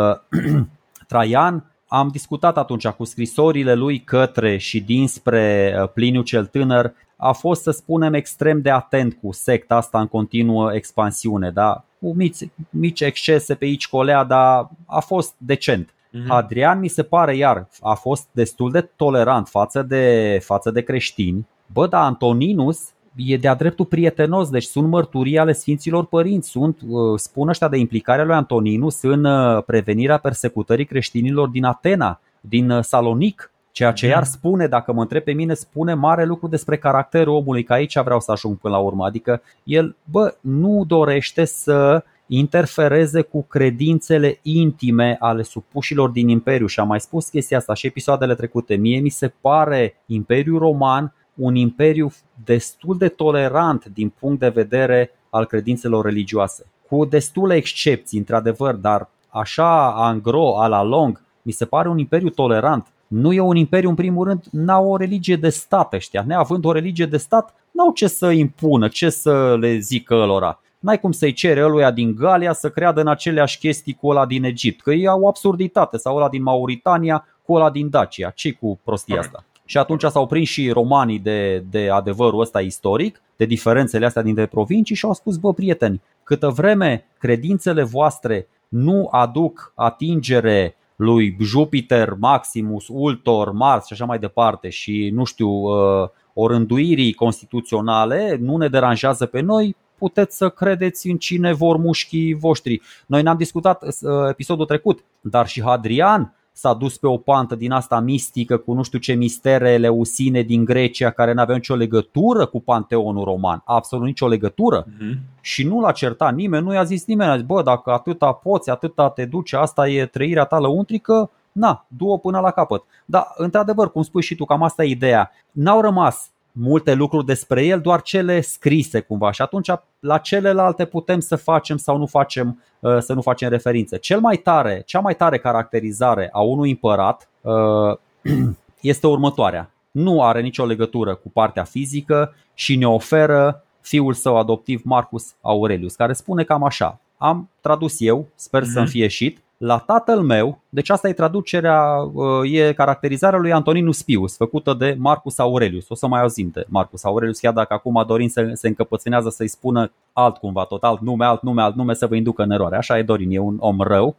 Traian 1.08 1.64
am 1.88 2.08
discutat 2.08 2.56
atunci 2.56 2.88
cu 2.88 3.04
scrisorile 3.04 3.74
lui 3.74 4.00
către 4.00 4.56
și 4.56 4.80
dinspre 4.80 5.76
uh, 5.82 5.88
Pliniu 5.94 6.22
cel 6.22 6.46
tânăr, 6.46 6.94
a 7.16 7.32
fost, 7.32 7.62
să 7.62 7.70
spunem, 7.70 8.14
extrem 8.14 8.60
de 8.60 8.70
atent 8.70 9.18
cu 9.22 9.32
secta 9.32 9.76
asta 9.76 10.00
în 10.00 10.06
continuă 10.06 10.74
expansiune, 10.74 11.50
da? 11.50 11.84
cu 12.00 12.14
mici, 12.14 12.48
mici 12.70 13.00
excese 13.00 13.54
pe 13.54 13.64
aici 13.64 13.88
colea, 13.88 14.24
dar 14.24 14.70
a 14.86 15.00
fost 15.00 15.34
decent. 15.36 15.92
Mm-hmm. 16.08 16.26
Adrian 16.28 16.78
mi 16.78 16.88
se 16.88 17.02
pare 17.02 17.36
iar 17.36 17.68
a 17.80 17.94
fost 17.94 18.28
destul 18.32 18.70
de 18.70 18.80
tolerant 18.80 19.48
față 19.48 19.82
de, 19.82 20.38
față 20.42 20.70
de 20.70 20.80
creștini. 20.80 21.46
Bă, 21.72 21.86
dar 21.86 22.02
Antoninus 22.04 22.92
e 23.16 23.36
de-a 23.36 23.54
dreptul 23.54 23.84
prietenos, 23.84 24.50
deci 24.50 24.64
sunt 24.64 24.88
mărturii 24.88 25.38
ale 25.38 25.52
Sfinților 25.52 26.06
Părinți, 26.06 26.48
sunt, 26.48 26.78
uh, 26.88 27.18
spun 27.18 27.48
ăștia 27.48 27.68
de 27.68 27.76
implicarea 27.76 28.24
lui 28.24 28.34
Antoninus 28.34 29.02
în 29.02 29.24
uh, 29.24 29.62
prevenirea 29.64 30.18
persecutării 30.18 30.84
creștinilor 30.84 31.48
din 31.48 31.64
Atena, 31.64 32.20
din 32.40 32.70
uh, 32.70 32.82
Salonic, 32.82 33.52
ceea 33.72 33.92
ce 33.92 34.06
mhm. 34.06 34.14
iar 34.14 34.24
spune, 34.24 34.66
dacă 34.66 34.92
mă 34.92 35.00
întreb 35.00 35.22
pe 35.22 35.32
mine, 35.32 35.54
spune 35.54 35.94
mare 35.94 36.24
lucru 36.24 36.48
despre 36.48 36.76
caracterul 36.76 37.34
omului, 37.34 37.62
că 37.62 37.72
aici 37.72 38.00
vreau 38.00 38.20
să 38.20 38.32
ajung 38.32 38.58
până 38.58 38.74
la 38.74 38.80
urmă. 38.80 39.04
Adică 39.04 39.42
el, 39.64 39.96
bă, 40.04 40.34
nu 40.40 40.84
dorește 40.86 41.44
să 41.44 42.04
interfereze 42.28 43.20
cu 43.20 43.42
credințele 43.42 44.38
intime 44.42 45.16
ale 45.20 45.42
supușilor 45.42 46.08
din 46.08 46.28
Imperiu 46.28 46.66
și 46.66 46.80
am 46.80 46.86
mai 46.86 47.00
spus 47.00 47.28
chestia 47.28 47.56
asta 47.56 47.74
și 47.74 47.86
episoadele 47.86 48.34
trecute. 48.34 48.74
Mie 48.74 49.00
mi 49.00 49.08
se 49.08 49.32
pare 49.40 50.02
Imperiul 50.06 50.58
Roman 50.58 51.12
un 51.34 51.54
imperiu 51.54 52.12
destul 52.44 52.96
de 52.96 53.08
tolerant 53.08 53.84
din 53.84 54.12
punct 54.18 54.38
de 54.38 54.48
vedere 54.48 55.10
al 55.30 55.46
credințelor 55.46 56.04
religioase. 56.04 56.66
Cu 56.88 57.04
destule 57.04 57.54
excepții, 57.54 58.18
într-adevăr, 58.18 58.74
dar 58.74 59.08
așa, 59.28 59.92
angro, 59.92 60.60
a 60.60 60.66
la 60.66 60.82
long, 60.82 61.22
mi 61.42 61.52
se 61.52 61.64
pare 61.64 61.88
un 61.88 61.98
imperiu 61.98 62.28
tolerant. 62.28 62.86
Nu 63.06 63.32
e 63.32 63.40
un 63.40 63.56
imperiu, 63.56 63.88
în 63.88 63.94
primul 63.94 64.26
rând, 64.26 64.44
n-au 64.50 64.88
o 64.88 64.96
religie 64.96 65.36
de 65.36 65.48
stat 65.48 65.92
ăștia. 65.92 66.24
Neavând 66.26 66.64
o 66.64 66.72
religie 66.72 67.06
de 67.06 67.16
stat, 67.16 67.54
n-au 67.70 67.90
ce 67.92 68.06
să 68.06 68.30
impună, 68.30 68.88
ce 68.88 69.10
să 69.10 69.56
le 69.60 69.78
zică 69.78 70.14
lor 70.14 70.42
n-ai 70.88 71.00
cum 71.00 71.12
să-i 71.12 71.32
cere 71.32 71.64
ăluia 71.64 71.90
din 71.90 72.14
Galia 72.14 72.52
să 72.52 72.70
creadă 72.70 73.00
în 73.00 73.08
aceleași 73.08 73.58
chestii 73.58 73.94
cu 73.94 74.08
ăla 74.08 74.26
din 74.26 74.44
Egipt, 74.44 74.80
că 74.80 74.92
e 74.92 75.08
o 75.08 75.28
absurditate, 75.28 75.96
sau 75.96 76.16
ăla 76.16 76.28
din 76.28 76.42
Mauritania 76.42 77.26
cu 77.42 77.52
ăla 77.52 77.70
din 77.70 77.90
Dacia. 77.90 78.30
ce 78.30 78.52
cu 78.52 78.80
prostia 78.84 79.18
asta? 79.18 79.44
Și 79.64 79.78
atunci 79.78 80.02
s-au 80.02 80.26
prins 80.26 80.48
și 80.48 80.70
romanii 80.70 81.18
de, 81.18 81.64
de 81.70 81.88
adevărul 81.90 82.40
ăsta 82.40 82.60
istoric, 82.60 83.22
de 83.36 83.44
diferențele 83.44 84.06
astea 84.06 84.22
dintre 84.22 84.46
provincii 84.46 84.94
și 84.94 85.04
au 85.04 85.12
spus, 85.12 85.36
bă, 85.36 85.52
prieteni, 85.52 86.02
câtă 86.24 86.48
vreme 86.48 87.06
credințele 87.18 87.82
voastre 87.82 88.48
nu 88.68 89.08
aduc 89.10 89.72
atingere 89.74 90.76
lui 90.96 91.36
Jupiter, 91.40 92.14
Maximus, 92.18 92.86
Ultor, 92.88 93.52
Mars 93.52 93.86
și 93.86 93.92
așa 93.92 94.04
mai 94.04 94.18
departe 94.18 94.68
și, 94.68 95.10
nu 95.14 95.24
știu, 95.24 95.48
uh, 95.48 96.08
orânduirii 96.32 97.12
constituționale 97.12 98.36
nu 98.40 98.56
ne 98.56 98.68
deranjează 98.68 99.26
pe 99.26 99.40
noi, 99.40 99.76
puteți 99.98 100.36
să 100.36 100.48
credeți 100.48 101.08
în 101.08 101.16
cine 101.16 101.52
vor 101.52 101.76
mușchii 101.76 102.34
voștri. 102.34 102.80
Noi 103.06 103.22
ne-am 103.22 103.36
discutat 103.36 103.82
uh, 103.82 103.90
episodul 104.28 104.66
trecut, 104.66 105.04
dar 105.20 105.46
și 105.46 105.62
Hadrian 105.62 106.32
s-a 106.52 106.74
dus 106.74 106.98
pe 106.98 107.06
o 107.06 107.16
pantă 107.16 107.54
din 107.54 107.72
asta 107.72 108.00
mistică 108.00 108.56
cu 108.56 108.72
nu 108.72 108.82
știu 108.82 108.98
ce 108.98 109.12
mistere 109.12 109.76
leusine 109.76 110.42
din 110.42 110.64
Grecia 110.64 111.10
care 111.10 111.32
nu 111.32 111.40
aveau 111.40 111.56
nicio 111.56 111.74
legătură 111.74 112.46
cu 112.46 112.60
panteonul 112.60 113.24
roman, 113.24 113.62
absolut 113.64 114.06
nicio 114.06 114.28
legătură. 114.28 114.84
Uh-huh. 114.84 115.18
Și 115.40 115.66
nu 115.66 115.80
l-a 115.80 115.92
certat 115.92 116.34
nimeni, 116.34 116.64
nu 116.64 116.72
i-a 116.72 116.84
zis 116.84 117.06
nimeni, 117.06 117.30
a 117.30 117.36
zis, 117.36 117.46
bă, 117.46 117.62
dacă 117.62 117.90
atâta 117.90 118.32
poți, 118.32 118.70
atâta 118.70 119.10
te 119.10 119.24
duce, 119.24 119.56
asta 119.56 119.88
e 119.88 120.06
trăirea 120.06 120.44
ta 120.44 120.58
lăuntrică, 120.58 121.30
na, 121.52 121.86
du-o 121.88 122.16
până 122.16 122.40
la 122.40 122.50
capăt. 122.50 122.82
Dar, 123.04 123.26
într-adevăr, 123.36 123.90
cum 123.90 124.02
spui 124.02 124.22
și 124.22 124.34
tu, 124.34 124.44
cam 124.44 124.62
asta 124.62 124.84
e 124.84 124.88
ideea. 124.88 125.30
N-au 125.50 125.80
rămas 125.80 126.30
multe 126.60 126.94
lucruri 126.94 127.26
despre 127.26 127.64
el, 127.64 127.80
doar 127.80 128.02
cele 128.02 128.40
scrise 128.40 129.00
cumva 129.00 129.30
și 129.30 129.42
atunci 129.42 129.70
la 130.00 130.18
celelalte 130.18 130.84
putem 130.84 131.20
să 131.20 131.36
facem 131.36 131.76
sau 131.76 131.96
nu 131.96 132.06
facem, 132.06 132.62
uh, 132.80 132.98
să 132.98 133.12
nu 133.12 133.22
facem 133.22 133.48
referințe. 133.48 133.98
Cel 133.98 134.20
mai 134.20 134.36
tare, 134.36 134.82
cea 134.86 135.00
mai 135.00 135.14
tare 135.16 135.38
caracterizare 135.38 136.28
a 136.32 136.40
unui 136.40 136.70
împărat 136.70 137.28
uh, 137.40 137.96
este 138.80 139.06
următoarea. 139.06 139.70
Nu 139.90 140.22
are 140.22 140.40
nicio 140.40 140.64
legătură 140.64 141.14
cu 141.14 141.30
partea 141.30 141.64
fizică 141.64 142.34
și 142.54 142.76
ne 142.76 142.86
oferă 142.86 143.64
fiul 143.80 144.12
său 144.12 144.36
adoptiv 144.36 144.80
Marcus 144.84 145.34
Aurelius, 145.40 145.94
care 145.94 146.12
spune 146.12 146.44
cam 146.44 146.64
așa. 146.64 147.00
Am 147.16 147.48
tradus 147.60 148.00
eu, 148.00 148.26
sper 148.34 148.62
mm-hmm. 148.62 148.72
să-mi 148.72 148.86
fie 148.86 149.02
ieșit 149.02 149.42
la 149.58 149.78
tatăl 149.78 150.20
meu, 150.20 150.62
deci 150.68 150.90
asta 150.90 151.08
e 151.08 151.12
traducerea, 151.12 151.82
uh, 152.12 152.52
e 152.52 152.72
caracterizarea 152.72 153.38
lui 153.38 153.52
Antoninus 153.52 154.02
Pius, 154.02 154.36
făcută 154.36 154.74
de 154.74 154.96
Marcus 154.98 155.38
Aurelius. 155.38 155.88
O 155.88 155.94
să 155.94 156.06
mai 156.06 156.20
auzim 156.20 156.50
de 156.52 156.66
Marcus 156.68 157.04
Aurelius, 157.04 157.38
chiar 157.38 157.52
dacă 157.52 157.74
acum 157.74 158.04
Dorin 158.06 158.28
se, 158.28 158.50
se 158.54 158.68
încăpățânează 158.68 159.28
să-i 159.28 159.48
spună 159.48 159.92
alt 160.12 160.36
cumva, 160.36 160.64
tot 160.64 160.82
alt 160.82 161.00
nume, 161.00 161.24
alt 161.24 161.42
nume, 161.42 161.62
alt 161.62 161.74
nume, 161.74 161.94
să 161.94 162.06
vă 162.06 162.14
inducă 162.14 162.42
în 162.42 162.50
eroare. 162.50 162.76
Așa 162.76 162.98
e 162.98 163.02
Dorin, 163.02 163.30
e 163.30 163.38
un 163.38 163.56
om 163.58 163.80
rău. 163.80 164.16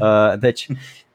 Uh, 0.00 0.38
deci, 0.38 0.66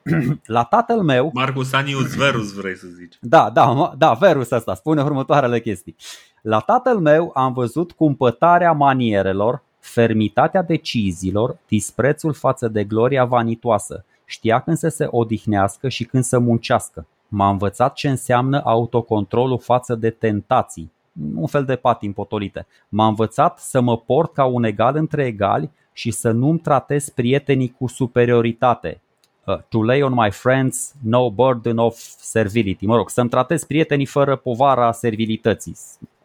la 0.46 0.64
tatăl 0.64 1.02
meu... 1.02 1.32
Marcus 1.34 1.74
Anius 1.74 2.16
Verus 2.16 2.54
vrei 2.54 2.76
să 2.76 2.88
zici. 2.88 3.18
Da, 3.22 3.50
da, 3.54 3.94
da, 3.98 4.14
Verus 4.14 4.52
ăsta, 4.52 4.74
spune 4.74 5.02
următoarele 5.02 5.60
chestii. 5.60 5.96
La 6.42 6.60
tatăl 6.60 7.00
meu 7.00 7.32
am 7.34 7.54
văzut 7.54 7.92
cumpătarea 7.92 8.72
manierelor, 8.72 9.64
fermitatea 9.80 10.62
deciziilor, 10.62 11.58
disprețul 11.68 12.34
față 12.34 12.68
de 12.68 12.84
gloria 12.84 13.26
vanitoasă. 13.26 14.06
Știa 14.26 14.60
când 14.60 14.78
să 14.78 14.88
se 14.88 15.08
odihnească 15.10 15.90
și 15.90 16.04
când 16.04 16.24
să 16.24 16.40
muncească. 16.40 17.06
M-a 17.28 17.50
învățat 17.50 17.94
ce 17.94 18.10
înseamnă 18.10 18.62
autocontrolul 18.64 19.60
față 19.60 19.96
de 19.96 20.10
tentații, 20.10 20.92
un 21.36 21.48
fel 21.48 21.66
de 21.66 21.76
patim 21.76 22.14
potolite. 22.14 22.68
M-a 22.90 23.08
învățat 23.08 23.60
să 23.60 23.82
mă 23.82 23.98
port 23.98 24.34
ca 24.34 24.46
un 24.46 24.64
egal 24.64 24.96
între 24.96 25.26
egali 25.26 25.70
și 25.94 26.12
să 26.12 26.32
nu-mi 26.32 26.60
tratez 26.60 27.10
prietenii 27.10 27.76
cu 27.78 27.88
superioritate. 27.88 29.02
Uh, 29.46 29.58
to 29.70 29.84
lay 29.84 30.02
on 30.02 30.14
my 30.14 30.32
friends 30.32 30.94
no 31.04 31.32
burden 31.32 31.78
of 31.78 31.98
servility. 32.18 32.86
Mă 32.86 32.96
rog, 32.96 33.10
să-mi 33.10 33.30
tratez 33.30 33.64
prietenii 33.64 34.06
fără 34.06 34.36
povara 34.36 34.92
servilității 34.92 35.76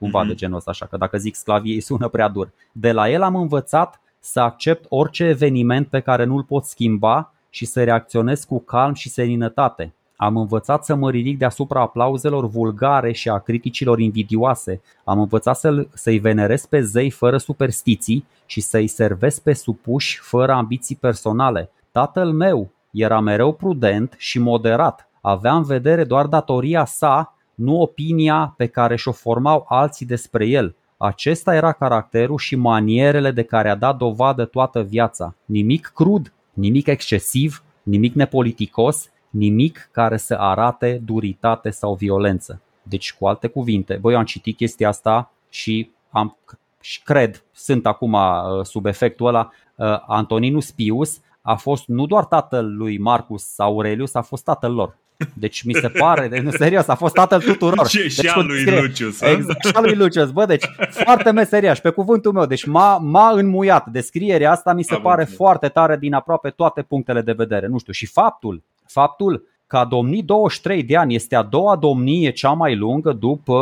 cumva 0.03 0.25
mm-hmm. 0.25 0.29
de 0.29 0.35
genul 0.35 0.57
ăsta, 0.57 0.71
așa 0.71 0.87
că 0.87 0.97
dacă 0.97 1.17
zic 1.19 1.35
sclavie 1.35 1.81
sună 1.81 2.09
prea 2.09 2.29
dur. 2.29 2.53
De 2.73 2.93
la 2.93 3.11
el 3.11 3.23
am 3.23 3.37
învățat 3.37 4.01
să 4.19 4.41
accept 4.41 4.85
orice 4.89 5.25
eveniment 5.25 5.87
pe 5.87 6.01
care 6.01 6.25
nu-l 6.25 6.43
pot 6.43 6.65
schimba 6.65 7.33
și 7.51 7.65
să 7.65 7.85
reacționez 7.85 8.45
cu 8.45 8.61
calm 8.61 8.95
și 8.95 9.09
seninătate. 9.09 9.95
Am 10.17 10.37
învățat 10.37 10.85
să 10.85 10.95
mă 10.95 11.11
ridic 11.11 11.39
deasupra 11.39 11.81
aplauzelor 11.81 12.49
vulgare 12.49 13.13
și 13.13 13.29
a 13.29 13.39
criticilor 13.39 13.99
invidioase. 13.99 14.81
Am 15.05 15.19
învățat 15.19 15.57
să 15.57 15.87
să-i 15.95 16.19
venerez 16.19 16.67
pe 16.67 16.81
zei 16.81 17.11
fără 17.11 17.37
superstiții 17.39 18.27
și 18.47 18.61
să-i 18.61 18.87
servesc 18.87 19.43
pe 19.43 19.53
supuși 19.53 20.19
fără 20.21 20.53
ambiții 20.53 20.97
personale. 20.97 21.71
Tatăl 21.93 22.33
meu 22.33 22.71
era 22.91 23.21
mereu 23.21 23.53
prudent 23.53 24.15
și 24.19 24.39
moderat. 24.39 25.09
Avea 25.21 25.55
în 25.55 25.63
vedere 25.63 26.05
doar 26.05 26.27
datoria 26.27 26.85
sa, 26.85 27.37
nu 27.55 27.81
opinia 27.81 28.55
pe 28.57 28.67
care 28.67 28.97
și-o 28.97 29.13
formau 29.13 29.65
alții 29.69 30.07
despre 30.07 30.47
el. 30.47 30.75
Acesta 30.97 31.55
era 31.55 31.73
caracterul 31.73 32.39
și 32.39 32.57
manierele 32.57 33.31
de 33.31 33.43
care 33.43 33.71
a 33.71 33.75
dat 33.75 33.97
dovadă 33.97 34.45
toată 34.45 34.83
viața. 34.83 35.35
Nimic 35.45 35.91
crud, 35.95 36.33
nimic 36.53 36.87
excesiv, 36.87 37.63
nimic 37.83 38.15
nepoliticos, 38.15 39.11
nimic 39.31 39.89
care 39.93 40.17
să 40.17 40.35
arate 40.35 41.01
duritate 41.05 41.71
sau 41.71 41.95
violență. 41.95 42.61
Deci, 42.83 43.15
cu 43.15 43.27
alte 43.27 43.47
cuvinte, 43.47 43.99
băi, 44.01 44.13
eu 44.13 44.19
am 44.19 44.25
citit 44.25 44.57
chestia 44.57 44.89
asta 44.89 45.33
și 45.49 45.91
am 46.11 46.37
și 46.81 47.03
cred, 47.03 47.45
sunt 47.53 47.87
acum 47.87 48.13
uh, 48.13 48.65
sub 48.65 48.87
efectul 48.87 49.27
ăla, 49.27 49.51
uh, 49.77 49.87
Antoninus 50.07 50.71
Pius 50.71 51.21
a 51.43 51.55
fost 51.55 51.87
nu 51.87 52.07
doar 52.07 52.25
tatăl 52.25 52.77
lui 52.77 52.99
Marcus 52.99 53.59
Aurelius, 53.59 54.15
a 54.15 54.23
fost 54.23 54.45
tatăl 54.45 54.73
lor. 54.73 54.99
Deci 55.35 55.63
mi 55.63 55.75
se 55.75 55.89
pare, 55.89 56.29
de, 56.29 56.41
nu 56.41 56.51
serios, 56.51 56.89
a 56.89 56.95
fost 56.95 57.15
tatăl 57.15 57.41
tuturor. 57.41 57.89
Și, 57.89 57.97
deci, 57.97 58.13
și 58.13 58.27
al 58.27 58.47
lui 58.47 58.61
scrie, 58.61 58.81
Lucius. 58.81 59.21
Exact, 59.21 59.65
și 59.65 59.73
al 59.75 59.83
lui 59.85 59.95
Lucius. 59.95 60.31
Bă, 60.31 60.45
deci 60.45 60.65
foarte 60.91 61.31
meseriaș, 61.31 61.79
pe 61.79 61.91
cuvântul 61.91 62.33
meu. 62.33 62.47
Deci 62.47 62.65
m-a, 62.65 62.97
m-a 62.97 63.31
înmuiat. 63.31 63.89
Descrierea 63.89 64.51
asta 64.51 64.73
mi 64.73 64.85
se 64.85 64.95
Am 64.95 65.03
pare 65.03 65.21
înțeles. 65.21 65.39
foarte 65.39 65.69
tare 65.69 65.97
din 65.97 66.15
aproape 66.15 66.51
toate 66.51 66.83
punctele 66.83 67.21
de 67.21 67.33
vedere. 67.33 67.67
Nu 67.67 67.79
știu, 67.79 67.93
și 67.93 68.07
faptul, 68.07 68.63
faptul 68.87 69.47
că 69.67 69.77
a 69.77 69.85
domnit 69.85 70.25
23 70.25 70.83
de 70.83 70.97
ani 70.97 71.15
este 71.15 71.35
a 71.35 71.43
doua 71.43 71.77
domnie 71.77 72.31
cea 72.31 72.53
mai 72.53 72.77
lungă 72.77 73.13
după 73.13 73.53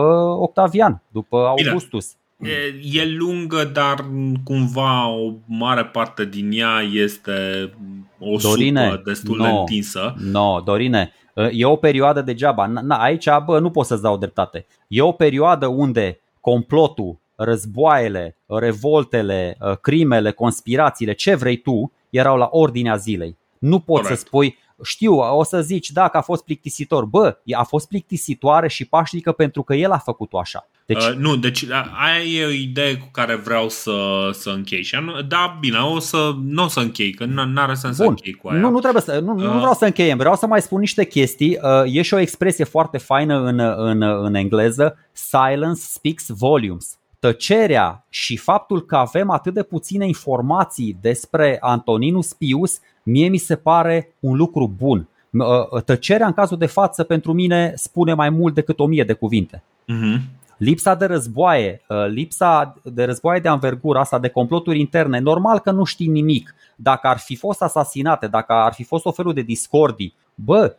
Octavian, 0.40 1.02
după 1.08 1.36
Augustus. 1.36 2.14
Bine. 2.38 2.52
E, 2.92 3.00
e 3.00 3.16
lungă, 3.18 3.70
dar 3.72 4.04
cumva 4.44 5.08
o 5.08 5.32
mare 5.46 5.84
parte 5.84 6.24
din 6.24 6.50
ea 6.52 6.80
este 6.92 7.70
o 8.18 8.36
Dorine, 8.36 8.88
supă 8.90 9.02
destul 9.04 9.36
no, 9.36 9.44
de 9.44 9.50
întinsă. 9.50 10.14
No, 10.32 10.60
Dorine, 10.64 11.12
e 11.50 11.64
o 11.64 11.76
perioadă 11.76 12.22
degeaba. 12.22 12.66
Na, 12.66 12.96
aici 12.96 13.28
bă, 13.44 13.58
nu 13.58 13.70
pot 13.70 13.86
să-ți 13.86 14.02
dau 14.02 14.16
dreptate. 14.16 14.66
E 14.88 15.02
o 15.02 15.12
perioadă 15.12 15.66
unde 15.66 16.20
complotul, 16.40 17.18
războaiele, 17.34 18.36
revoltele, 18.46 19.58
crimele, 19.80 20.30
conspirațiile, 20.30 21.12
ce 21.12 21.34
vrei 21.34 21.56
tu, 21.56 21.92
erau 22.10 22.36
la 22.36 22.48
ordinea 22.50 22.96
zilei. 22.96 23.36
Nu 23.58 23.78
poți 23.78 24.00
Correct. 24.00 24.20
să 24.20 24.26
spui, 24.26 24.58
știu, 24.82 25.14
o 25.18 25.44
să 25.44 25.60
zici, 25.60 25.90
da, 25.90 26.08
că 26.08 26.16
a 26.16 26.20
fost 26.20 26.44
plictisitor. 26.44 27.04
Bă, 27.04 27.36
a 27.56 27.62
fost 27.62 27.88
plictisitoare 27.88 28.68
și 28.68 28.84
pașnică 28.84 29.32
pentru 29.32 29.62
că 29.62 29.74
el 29.74 29.90
a 29.90 29.98
făcut-o 29.98 30.38
așa. 30.38 30.68
Deci... 30.86 31.04
Uh, 31.04 31.14
nu, 31.16 31.36
deci 31.36 31.66
aia 32.02 32.22
e 32.22 32.44
o 32.44 32.50
idee 32.50 32.96
cu 32.96 33.08
care 33.12 33.34
vreau 33.34 33.68
să, 33.68 34.28
să 34.32 34.50
închei. 34.50 34.82
Și 34.82 34.94
anu, 34.94 35.22
da, 35.22 35.56
bine, 35.60 35.78
o 35.78 35.98
să, 35.98 36.34
nu 36.44 36.64
o 36.64 36.68
să 36.68 36.80
închei, 36.80 37.12
că 37.12 37.24
nu 37.24 37.60
are 37.60 37.74
sens 37.74 37.96
Bun. 37.96 38.04
să 38.06 38.10
închei 38.10 38.32
cu 38.32 38.48
aia. 38.48 38.60
Nu, 38.60 38.70
nu 38.70 38.78
trebuie 38.78 39.02
să, 39.02 39.18
nu, 39.18 39.34
uh... 39.34 39.42
nu 39.42 39.58
vreau 39.58 39.74
să 39.74 39.84
încheiem, 39.84 40.16
vreau 40.16 40.36
să 40.36 40.46
mai 40.46 40.62
spun 40.62 40.80
niște 40.80 41.04
chestii. 41.04 41.58
Uh, 41.62 41.94
e 41.94 42.02
și 42.02 42.14
o 42.14 42.18
expresie 42.18 42.64
foarte 42.64 42.98
faină 42.98 43.40
în, 43.40 43.58
în, 43.58 44.02
în 44.02 44.34
engleză, 44.34 44.96
silence 45.12 45.80
speaks 45.80 46.26
volumes 46.28 46.94
tăcerea 47.20 48.06
și 48.08 48.36
faptul 48.36 48.84
că 48.84 48.96
avem 48.96 49.30
atât 49.30 49.54
de 49.54 49.62
puține 49.62 50.06
informații 50.06 50.98
despre 51.00 51.56
Antoninus 51.60 52.32
Pius, 52.32 52.78
mie 53.02 53.28
mi 53.28 53.38
se 53.38 53.56
pare 53.56 54.14
un 54.20 54.36
lucru 54.36 54.72
bun. 54.76 55.08
Uh, 55.30 55.82
tăcerea 55.82 56.26
în 56.26 56.32
cazul 56.32 56.58
de 56.58 56.66
față 56.66 57.04
pentru 57.04 57.32
mine 57.32 57.72
spune 57.76 58.14
mai 58.14 58.30
mult 58.30 58.54
decât 58.54 58.80
o 58.80 58.86
mie 58.86 59.04
de 59.04 59.12
cuvinte. 59.12 59.62
Uh-huh. 59.82 60.20
Lipsa 60.56 60.94
de 60.94 61.04
războaie, 61.04 61.82
uh, 61.88 62.06
lipsa 62.06 62.76
de 62.82 63.04
războaie 63.04 63.40
de 63.40 63.48
anvergură 63.48 63.98
asta, 63.98 64.18
de 64.18 64.28
comploturi 64.28 64.80
interne, 64.80 65.18
normal 65.18 65.58
că 65.58 65.70
nu 65.70 65.84
știi 65.84 66.06
nimic. 66.06 66.54
Dacă 66.76 67.06
ar 67.06 67.18
fi 67.18 67.36
fost 67.36 67.62
asasinate, 67.62 68.26
dacă 68.26 68.52
ar 68.52 68.72
fi 68.72 68.84
fost 68.84 69.04
o 69.04 69.12
felul 69.12 69.32
de 69.34 69.42
discordii, 69.42 70.14
bă, 70.34 70.76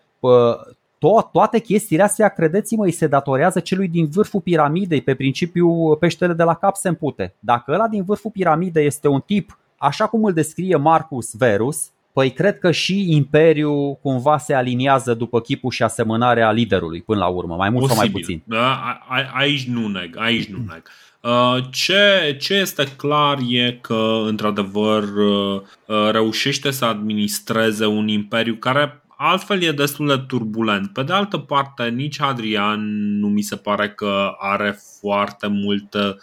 to- 0.97 1.31
toate 1.31 1.59
chestiile 1.59 2.03
astea, 2.03 2.27
credeți-mă, 2.29 2.85
îi 2.85 2.91
se 2.91 3.07
datorează 3.07 3.59
celui 3.59 3.87
din 3.87 4.05
vârful 4.05 4.41
piramidei, 4.41 5.01
pe 5.01 5.15
principiu 5.15 5.95
peștele 5.95 6.33
de 6.33 6.43
la 6.43 6.53
cap 6.53 6.75
se 6.75 6.87
împute. 6.87 7.33
Dacă 7.39 7.71
ăla 7.71 7.87
din 7.87 8.03
vârful 8.03 8.31
piramidei 8.31 8.85
este 8.85 9.07
un 9.07 9.21
tip, 9.25 9.57
așa 9.77 10.07
cum 10.07 10.23
îl 10.23 10.33
descrie 10.33 10.75
Marcus 10.75 11.35
Verus, 11.35 11.89
Păi 12.13 12.31
cred 12.31 12.59
că 12.59 12.71
și 12.71 13.15
Imperiul 13.15 13.99
cumva 14.01 14.37
se 14.37 14.53
aliniază 14.53 15.13
după 15.13 15.41
chipul 15.41 15.71
și 15.71 15.83
asemănarea 15.83 16.51
liderului 16.51 17.01
până 17.01 17.19
la 17.19 17.27
urmă, 17.27 17.55
mai 17.55 17.69
mult 17.69 17.87
Posibil. 17.87 18.03
sau 18.03 18.11
mai 18.11 18.21
puțin. 18.21 18.41
Da, 18.45 18.99
a, 19.07 19.31
aici 19.33 19.67
nu 19.67 19.87
neg, 19.87 20.17
aici 20.17 20.47
nu 20.47 20.57
neg. 20.57 20.83
Uh, 21.21 21.63
ce, 21.71 22.37
ce 22.39 22.53
este 22.53 22.83
clar 22.97 23.37
e 23.47 23.77
că, 23.81 24.23
într-adevăr, 24.25 25.03
uh, 25.03 25.61
uh, 25.85 26.09
reușește 26.11 26.71
să 26.71 26.85
administreze 26.85 27.85
un 27.85 28.07
imperiu 28.07 28.55
care 28.55 29.03
altfel 29.17 29.61
e 29.61 29.71
destul 29.71 30.07
de 30.07 30.23
turbulent. 30.27 30.93
Pe 30.93 31.03
de 31.03 31.13
altă 31.13 31.37
parte, 31.37 31.89
nici 31.89 32.21
Adrian 32.21 32.79
nu 33.19 33.27
mi 33.27 33.41
se 33.41 33.55
pare 33.55 33.89
că 33.89 34.31
are 34.39 34.79
foarte 34.99 35.47
multă, 35.47 36.17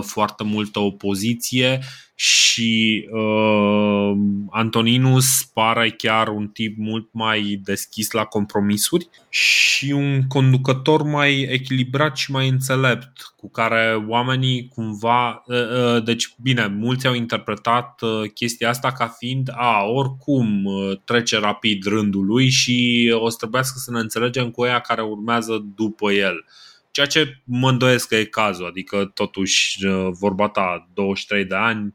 foarte 0.00 0.44
multă 0.44 0.78
opoziție 0.78 1.80
și 2.20 3.08
uh, 3.10 4.12
Antoninus 4.50 5.42
pare 5.54 5.90
chiar 5.90 6.28
un 6.28 6.48
tip 6.48 6.78
mult 6.78 7.08
mai 7.12 7.60
deschis 7.64 8.10
la 8.10 8.24
compromisuri 8.24 9.08
și 9.28 9.92
un 9.92 10.26
conducător 10.28 11.02
mai 11.02 11.40
echilibrat 11.40 12.16
și 12.16 12.30
mai 12.30 12.48
înțelept, 12.48 13.34
cu 13.36 13.50
care 13.50 14.04
oamenii 14.08 14.68
cumva. 14.68 15.42
Uh, 15.46 15.56
uh, 15.56 16.04
deci, 16.04 16.34
bine, 16.42 16.66
mulți 16.66 17.06
au 17.06 17.14
interpretat 17.14 18.00
uh, 18.00 18.30
chestia 18.34 18.68
asta 18.68 18.92
ca 18.92 19.06
fiind, 19.06 19.50
a, 19.54 19.82
oricum 19.84 20.64
uh, 20.64 20.98
trece 21.04 21.38
rapid 21.38 21.86
rândul 21.86 22.24
lui 22.24 22.48
și 22.48 23.08
o 23.18 23.28
să 23.28 23.36
trebuiască 23.36 23.78
să 23.78 23.90
ne 23.90 23.98
înțelegem 23.98 24.50
cu 24.50 24.64
ea 24.64 24.80
care 24.80 25.02
urmează 25.02 25.64
după 25.74 26.12
el. 26.12 26.44
Ceea 26.90 27.06
ce 27.06 27.42
mă 27.44 27.68
îndoiesc 27.68 28.08
că 28.08 28.16
e 28.16 28.24
cazul, 28.24 28.66
adică 28.66 29.10
totuși 29.14 29.86
uh, 29.86 30.08
vorba 30.10 30.48
ta 30.48 30.88
23 30.94 31.44
de 31.44 31.54
ani, 31.54 31.94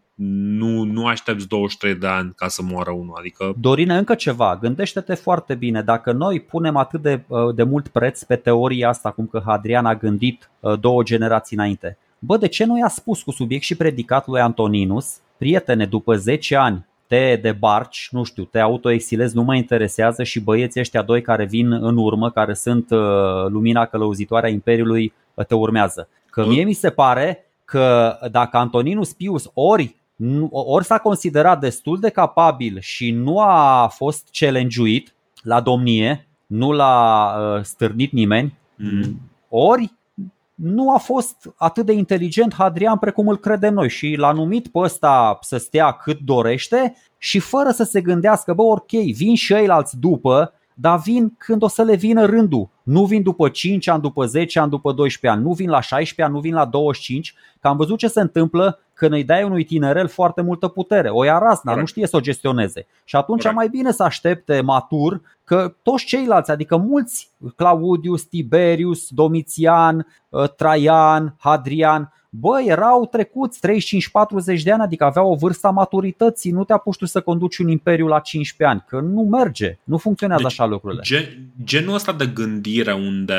nu, 0.57 0.83
nu 0.83 1.07
aștepți 1.07 1.47
23 1.47 1.95
de 1.95 2.07
ani 2.07 2.33
ca 2.35 2.47
să 2.47 2.61
moară 2.63 2.91
unul. 2.91 3.15
Adică... 3.19 3.53
Dorine, 3.59 3.97
încă 3.97 4.15
ceva, 4.15 4.57
gândește-te 4.61 5.13
foarte 5.13 5.55
bine, 5.55 5.81
dacă 5.81 6.11
noi 6.11 6.39
punem 6.39 6.75
atât 6.75 7.01
de, 7.01 7.23
uh, 7.27 7.55
de 7.55 7.63
mult 7.63 7.87
preț 7.87 8.23
pe 8.23 8.35
teoria 8.35 8.89
asta, 8.89 9.11
cum 9.11 9.27
că 9.27 9.41
Hadrian 9.45 9.85
a 9.85 9.95
gândit 9.95 10.49
uh, 10.59 10.79
două 10.79 11.03
generații 11.03 11.57
înainte, 11.57 11.97
bă, 12.19 12.37
de 12.37 12.47
ce 12.47 12.65
nu 12.65 12.77
i-a 12.77 12.87
spus 12.87 13.21
cu 13.21 13.31
subiect 13.31 13.63
și 13.63 13.75
predicat 13.75 14.27
lui 14.27 14.41
Antoninus, 14.41 15.17
prietene, 15.37 15.85
după 15.85 16.15
10 16.15 16.55
ani 16.55 16.85
te 17.07 17.39
debarci, 17.41 18.07
nu 18.11 18.23
știu, 18.23 18.43
te 18.43 18.59
autoexilezi, 18.59 19.35
nu 19.35 19.43
mă 19.43 19.55
interesează 19.55 20.23
și 20.23 20.39
băieții 20.39 20.79
ăștia 20.79 21.01
doi 21.01 21.21
care 21.21 21.45
vin 21.45 21.71
în 21.71 21.97
urmă, 21.97 22.31
care 22.31 22.53
sunt 22.53 22.91
uh, 22.91 22.99
lumina 23.47 23.85
călăuzitoare 23.85 24.47
a 24.47 24.49
Imperiului, 24.49 25.13
te 25.47 25.55
urmează. 25.55 26.07
Că 26.29 26.45
mie 26.45 26.63
mi 26.63 26.73
se 26.73 26.89
pare 26.89 27.45
că 27.65 28.17
dacă 28.31 28.57
Antoninus 28.57 29.13
Pius 29.13 29.49
ori 29.53 29.95
ori 30.49 30.85
s-a 30.85 30.97
considerat 30.97 31.59
destul 31.59 31.99
de 31.99 32.09
capabil 32.09 32.77
și 32.79 33.11
nu 33.11 33.39
a 33.39 33.87
fost 33.87 34.27
challenge 34.31 35.03
la 35.41 35.61
domnie, 35.61 36.27
nu 36.45 36.71
l-a 36.71 37.35
uh, 37.37 37.63
stârnit 37.63 38.11
nimeni, 38.11 38.57
mm. 38.75 39.21
ori 39.49 39.93
nu 40.55 40.93
a 40.93 40.97
fost 40.97 41.53
atât 41.55 41.85
de 41.85 41.93
inteligent 41.93 42.53
Hadrian 42.53 42.97
precum 42.97 43.27
îl 43.27 43.37
credem 43.37 43.73
noi 43.73 43.89
și 43.89 44.15
l-a 44.17 44.31
numit 44.31 44.67
pe 44.67 44.79
ăsta 44.79 45.37
să 45.41 45.57
stea 45.57 45.91
cât 45.91 46.19
dorește 46.19 46.95
și 47.17 47.39
fără 47.39 47.69
să 47.69 47.83
se 47.83 48.01
gândească, 48.01 48.53
bă, 48.53 48.61
ok, 48.61 48.89
vin 48.89 49.35
și 49.35 49.53
alți 49.53 49.99
după, 49.99 50.53
dar 50.73 50.99
vin 50.99 51.35
când 51.37 51.63
o 51.63 51.67
să 51.67 51.83
le 51.83 51.95
vină 51.95 52.25
rândul. 52.25 52.69
Nu 52.83 53.05
vin 53.05 53.21
după 53.21 53.49
5 53.49 53.87
ani, 53.87 54.01
după 54.01 54.25
10 54.25 54.59
ani, 54.59 54.69
după 54.69 54.91
12 54.91 55.39
ani, 55.39 55.47
nu 55.47 55.53
vin 55.53 55.69
la 55.69 55.81
16 55.81 56.21
ani, 56.21 56.33
nu 56.33 56.39
vin 56.39 56.53
la 56.53 56.65
25, 56.65 57.35
că 57.59 57.67
am 57.67 57.77
văzut 57.77 57.97
ce 57.97 58.07
se 58.07 58.21
întâmplă 58.21 58.79
când 58.95 59.13
îi 59.13 59.23
dai 59.23 59.43
unui 59.43 59.63
tinerel 59.63 60.07
foarte 60.07 60.41
multă 60.41 60.67
putere. 60.67 61.09
O 61.09 61.23
ia 61.23 61.37
razna, 61.37 61.75
nu 61.75 61.85
știe 61.85 62.07
să 62.07 62.15
o 62.15 62.19
gestioneze. 62.19 62.87
Și 63.03 63.15
atunci 63.15 63.41
Correct. 63.41 63.55
mai 63.55 63.67
bine 63.67 63.91
să 63.91 64.03
aștepte 64.03 64.61
matur 64.61 65.21
că 65.43 65.75
toți 65.81 66.05
ceilalți, 66.05 66.51
adică 66.51 66.77
mulți, 66.77 67.29
Claudius, 67.55 68.23
Tiberius, 68.23 69.07
Domitian, 69.09 70.07
ă, 70.33 70.47
Traian, 70.47 71.35
Hadrian, 71.39 72.13
bă, 72.39 72.61
erau 72.65 73.05
trecuți 73.05 73.59
35-40 74.59 74.63
de 74.63 74.71
ani, 74.71 74.81
adică 74.81 75.03
aveau 75.03 75.31
o 75.31 75.35
vârstă 75.35 75.67
a 75.67 75.69
maturității, 75.69 76.51
nu 76.51 76.63
te 76.63 76.73
apuci 76.73 76.97
tu 76.97 77.05
să 77.05 77.21
conduci 77.21 77.57
un 77.57 77.67
imperiu 77.67 78.07
la 78.07 78.19
15 78.19 78.77
ani, 78.77 78.85
că 78.87 78.99
nu 78.99 79.21
merge, 79.21 79.77
nu 79.83 79.97
funcționează 79.97 80.41
deci, 80.41 80.51
așa 80.51 80.65
lucrurile. 80.65 81.01
Gen, 81.03 81.49
genul 81.63 81.93
ăsta 81.93 82.11
de 82.11 82.25
gândire 82.25 82.93
unde, 82.93 83.35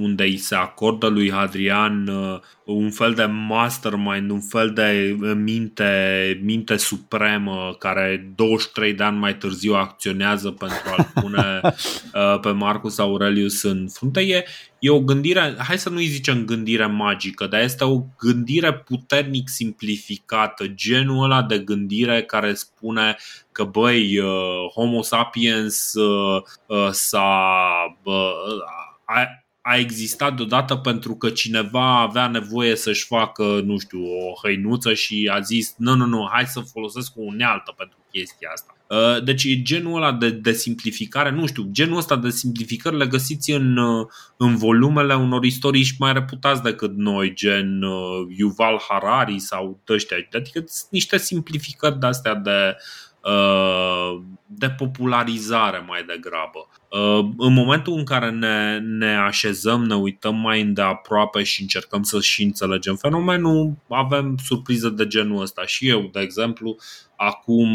unde 0.00 0.22
îi 0.22 0.36
se 0.36 0.54
acordă 0.54 1.06
lui 1.06 1.30
Hadrian 1.30 2.08
uh, 2.08 2.40
un 2.70 2.90
fel 2.90 3.14
de 3.14 3.24
mastermind, 3.24 4.30
un 4.30 4.40
fel 4.40 4.70
de 4.72 5.16
uh, 5.20 5.32
minte, 5.34 6.40
minte 6.42 6.76
supremă 6.76 7.76
care 7.78 8.32
23 8.36 8.94
de 8.94 9.02
ani 9.02 9.18
mai 9.18 9.36
târziu 9.36 9.74
acționează 9.74 10.50
pentru 10.50 10.94
a 10.96 11.20
pune 11.20 11.60
uh, 11.64 12.40
pe 12.42 12.50
Marcus 12.50 12.98
Aurelius 12.98 13.62
în 13.62 13.88
frunte. 13.92 14.20
E, 14.20 14.44
e 14.78 14.90
o 14.90 15.00
gândire, 15.00 15.54
hai 15.58 15.78
să 15.78 15.88
nu-i 15.88 16.06
zicem 16.06 16.44
gândire 16.44 16.86
magică, 16.86 17.46
dar 17.46 17.60
este 17.60 17.84
o 17.84 18.02
gândire 18.18 18.74
puternic 18.74 19.48
simplificată, 19.48 20.66
genul 20.66 21.24
ăla 21.24 21.42
de 21.42 21.58
gândire 21.58 22.22
care 22.22 22.54
spune 22.54 23.16
că 23.52 23.64
băi, 23.64 24.18
uh, 24.18 24.70
Homo 24.74 25.02
sapiens 25.02 25.94
uh, 25.94 26.42
uh, 26.66 26.88
s-a 26.90 27.98
uh, 28.02 28.14
a, 29.68 29.72
a 29.72 29.76
existat 29.76 30.36
deodată 30.36 30.76
pentru 30.76 31.14
că 31.14 31.30
cineva 31.30 32.00
avea 32.00 32.28
nevoie 32.28 32.76
să-și 32.76 33.06
facă, 33.06 33.60
nu 33.64 33.78
știu, 33.78 34.00
o 34.00 34.38
hăinuță 34.42 34.94
și 34.94 35.30
a 35.32 35.40
zis 35.40 35.74
nu, 35.76 35.94
nu, 35.94 36.06
nu, 36.06 36.28
hai 36.32 36.44
să 36.46 36.60
folosesc 36.60 37.12
o 37.16 37.22
unealtă 37.22 37.74
pentru 37.76 37.98
chestia 38.10 38.48
asta. 38.52 38.72
Uh, 38.88 39.24
deci 39.24 39.44
e 39.44 39.62
genul 39.62 39.96
ăla 39.96 40.12
de, 40.12 40.30
de 40.30 40.52
simplificare, 40.52 41.30
nu 41.30 41.46
știu, 41.46 41.68
genul 41.70 41.96
ăsta 41.96 42.16
de 42.16 42.30
simplificări 42.30 42.96
le 42.96 43.06
găsiți 43.06 43.50
în, 43.50 43.76
uh, 43.76 44.06
în 44.36 44.56
volumele 44.56 45.14
unor 45.14 45.44
istorici 45.44 45.98
mai 45.98 46.12
reputați 46.12 46.62
decât 46.62 46.96
noi, 46.96 47.34
gen 47.34 47.82
uh, 47.82 48.26
Yuval 48.36 48.80
Harari 48.88 49.38
sau 49.38 49.80
ăștia. 49.88 50.16
Adică 50.32 50.62
sunt 50.66 50.90
niște 50.90 51.18
simplificări 51.18 51.98
de-astea 51.98 52.34
de, 52.34 52.76
de 54.46 54.70
popularizare 54.70 55.84
mai 55.86 56.04
degrabă. 56.06 56.68
În 57.36 57.52
momentul 57.52 57.92
în 57.92 58.04
care 58.04 58.30
ne, 58.30 58.78
ne 58.78 59.16
așezăm, 59.16 59.84
ne 59.84 59.94
uităm 59.94 60.36
mai 60.36 60.60
îndeaproape 60.60 61.42
și 61.42 61.60
încercăm 61.62 62.02
să 62.02 62.20
și 62.20 62.42
înțelegem 62.42 62.96
fenomenul, 62.96 63.74
avem 63.88 64.36
surprize 64.44 64.90
de 64.90 65.06
genul 65.06 65.42
ăsta. 65.42 65.62
Și 65.66 65.88
eu, 65.88 66.08
de 66.12 66.20
exemplu, 66.20 66.76
acum 67.16 67.68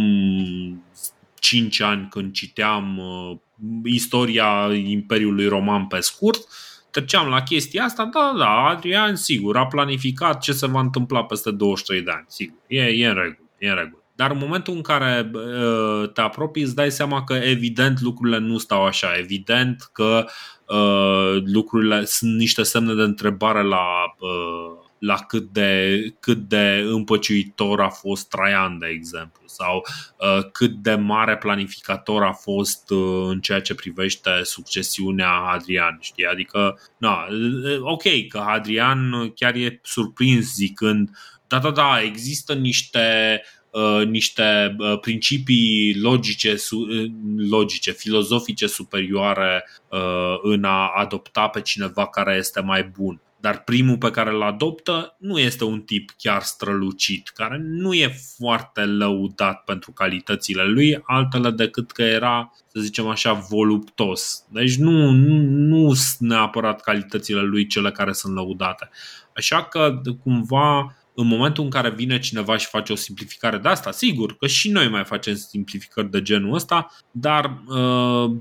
5 1.40 1.82
ani 1.82 2.07
când 2.10 2.34
citeam 2.34 2.98
uh, 2.98 3.38
istoria 3.84 4.74
Imperiului 4.74 5.48
Roman 5.48 5.88
pe 5.88 5.99
scurt, 5.99 6.48
treceam 6.91 7.28
la 7.28 7.44
chestia 7.44 7.84
asta, 7.84 8.10
da, 8.14 8.34
da, 8.38 8.49
Adrian, 8.49 9.15
sigur, 9.15 9.57
a 9.57 9.68
planificat 9.68 10.41
ce 10.41 10.52
se 10.52 10.68
va 10.68 10.80
întâmpla 10.80 11.24
peste 11.24 11.52
23 11.52 12.02
de 12.02 12.11
ani, 12.11 12.26
sigur, 12.28 12.57
e, 12.68 12.82
e 12.82 13.07
în 13.07 13.14
regulă, 13.14 13.49
e 13.57 13.70
în 13.70 13.76
regulă. 13.76 14.03
Dar 14.15 14.31
în 14.31 14.38
momentul 14.38 14.73
în 14.73 14.81
care 14.81 15.31
uh, 15.34 16.10
te 16.10 16.22
apropii, 16.22 16.64
îți 16.64 16.76
dai 16.76 16.91
seama 16.91 17.23
că 17.23 17.34
evident 17.34 18.02
lucrurile 18.02 18.38
nu 18.38 18.57
stau 18.57 18.85
așa, 18.85 19.18
evident 19.18 19.90
că 19.94 20.26
uh, 20.68 21.44
lucrurile 21.45 22.06
sunt 22.06 22.35
niște 22.35 22.64
semne 22.64 22.94
de 22.94 23.02
întrebare 23.02 23.64
la 23.64 23.85
uh, 24.19 24.84
la 25.06 25.15
cât 25.15 25.49
de, 25.52 25.99
cât 26.19 26.38
de 26.38 26.85
împăciuitor 26.85 27.81
a 27.81 27.90
fost 27.90 28.30
Traian, 28.30 28.77
de 28.77 28.88
exemplu, 28.88 29.41
sau 29.45 29.85
uh, 30.18 30.49
cât 30.52 30.72
de 30.72 30.95
mare 30.95 31.38
planificator 31.38 32.23
a 32.23 32.31
fost 32.31 32.90
uh, 32.90 33.26
în 33.27 33.40
ceea 33.40 33.61
ce 33.61 33.76
privește 33.76 34.30
succesiunea 34.44 35.30
Adrian. 35.30 35.98
Știi? 36.02 36.26
Adică, 36.26 36.80
na, 36.98 37.27
uh, 37.30 37.80
ok, 37.80 38.03
că 38.30 38.38
Adrian 38.38 39.31
chiar 39.35 39.56
e 39.56 39.80
surprins 39.84 40.53
zicând, 40.53 41.10
da, 41.48 41.60
da, 41.60 41.72
da, 41.72 42.02
există 42.02 42.53
niște 42.53 43.41
Uh, 43.41 43.62
niște 44.08 44.76
uh, 44.78 45.00
principii 45.00 46.00
logice, 46.02 46.56
uh, 46.72 47.12
logice, 47.50 47.91
filozofice 47.91 48.68
superioare 48.68 49.68
uh, 49.88 50.00
în 50.41 50.64
a 50.64 50.91
adopta 50.95 51.48
pe 51.48 51.62
cineva 51.62 52.08
care 52.08 52.36
este 52.36 52.62
mai 52.62 52.84
bun. 52.84 53.22
Dar 53.40 53.64
primul 53.64 53.98
pe 53.98 54.12
care 54.12 54.30
îl 54.30 54.41
adoptă 54.44 55.16
nu 55.20 55.40
este 55.40 55.64
un 55.64 55.82
tip 55.82 56.10
chiar 56.18 56.41
strălucit, 56.41 57.30
care 57.30 57.58
nu 57.62 57.94
e 57.94 58.16
foarte 58.38 58.82
lăudat 58.82 59.64
pentru 59.64 59.91
calitățile 59.91 60.64
lui, 60.64 61.02
altele 61.06 61.50
decât 61.52 61.91
că 61.91 62.02
era, 62.02 62.52
să 62.68 62.80
zicem 62.80 63.08
așa, 63.08 63.34
voluptos. 63.34 64.45
Deci 64.50 64.76
nu, 64.76 65.12
nu, 65.12 65.36
nu 65.41 65.94
sunt 65.94 66.30
neapărat 66.30 66.82
calitățile 66.82 67.41
lui 67.41 67.68
cele 67.68 67.91
care 67.91 68.12
sunt 68.12 68.34
lăudate. 68.34 68.90
Așa 69.36 69.64
că, 69.64 70.02
cumva, 70.24 70.95
în 71.15 71.27
momentul 71.27 71.64
în 71.64 71.69
care 71.69 71.90
vine 71.90 72.19
cineva 72.19 72.57
și 72.57 72.68
face 72.68 72.91
o 72.91 72.95
simplificare 72.95 73.57
de 73.57 73.68
asta, 73.68 73.91
sigur 73.91 74.38
că 74.38 74.48
și 74.48 74.69
noi 74.69 74.88
mai 74.90 75.03
facem 75.03 75.35
simplificări 75.35 76.11
de 76.11 76.22
genul 76.22 76.53
ăsta, 76.53 76.95
dar 77.11 77.61
uh, 77.68 78.31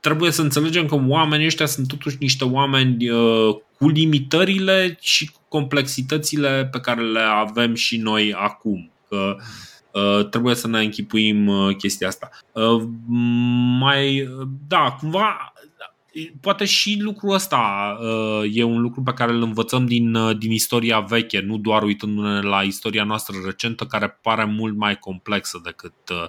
trebuie 0.00 0.30
să 0.30 0.42
înțelegem 0.42 0.86
că 0.86 1.00
oamenii 1.06 1.46
ăștia 1.46 1.66
sunt 1.66 1.88
totuși 1.88 2.16
niște 2.20 2.44
oameni 2.44 3.08
uh, 3.08 3.56
cu 3.78 3.88
limitările 3.88 4.96
și 5.00 5.26
cu 5.26 5.40
complexitățile 5.48 6.68
pe 6.72 6.80
care 6.80 7.02
le 7.02 7.20
avem 7.20 7.74
și 7.74 7.96
noi 7.96 8.34
acum. 8.34 8.90
Că 9.08 9.36
uh, 9.92 10.28
trebuie 10.28 10.54
să 10.54 10.68
ne 10.68 10.80
închipuim 10.80 11.46
uh, 11.46 11.76
chestia 11.76 12.08
asta. 12.08 12.30
Uh, 12.52 12.82
mai, 13.78 14.28
da, 14.68 14.96
cumva 15.00 15.52
poate 16.40 16.64
și 16.64 16.98
lucrul 17.00 17.34
ăsta 17.34 17.96
uh, 18.00 18.50
e 18.52 18.62
un 18.62 18.80
lucru 18.80 19.02
pe 19.02 19.12
care 19.12 19.32
îl 19.32 19.42
învățăm 19.42 19.86
din, 19.86 20.14
uh, 20.14 20.38
din 20.38 20.50
istoria 20.50 21.00
veche, 21.00 21.40
nu 21.40 21.58
doar 21.58 21.82
uitându-ne 21.82 22.40
la 22.40 22.62
istoria 22.62 23.04
noastră 23.04 23.36
recentă, 23.44 23.84
care 23.84 24.18
pare 24.22 24.44
mult 24.44 24.76
mai 24.76 24.98
complexă 24.98 25.60
decât 25.64 25.94
uh, 26.10 26.16
Uh, 26.18 26.28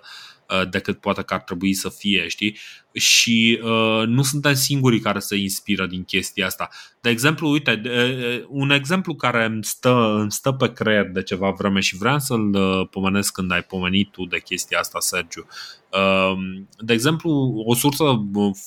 decât 0.70 1.00
poate 1.00 1.22
că 1.22 1.34
ar 1.34 1.42
trebui 1.42 1.74
să 1.74 1.90
fie, 1.90 2.28
știi? 2.28 2.58
Și 2.94 3.60
uh, 3.64 4.08
nu 4.08 4.24
suntem 4.24 4.54
singurii 4.54 5.00
care 5.00 5.20
se 5.20 5.36
inspiră 5.36 5.86
din 5.86 6.04
chestia 6.04 6.46
asta. 6.46 6.70
De 7.02 7.10
exemplu, 7.10 7.50
uite, 7.50 7.82
uh, 7.86 8.46
un 8.48 8.70
exemplu 8.70 9.16
care 9.16 9.46
îmi 9.46 9.64
stă, 9.64 10.16
îmi 10.20 10.32
stă 10.32 10.52
pe 10.52 10.74
creier 10.74 11.10
de 11.10 11.24
ceva 11.24 11.50
vreme 11.50 11.80
și 11.80 11.98
vreau 11.98 12.20
să-l 12.20 12.56
uh, 12.56 12.88
pomenesc 12.92 13.34
când 13.34 13.52
ai 13.52 13.64
pomenit 13.64 14.12
tu 14.12 14.26
de 14.26 14.40
chestia 14.40 14.80
asta, 14.80 15.00
Sergiu. 15.00 15.48
Uh, 15.92 16.38
de 16.78 16.94
exemplu, 16.94 17.64
o 17.66 17.76
sursă 17.76 18.04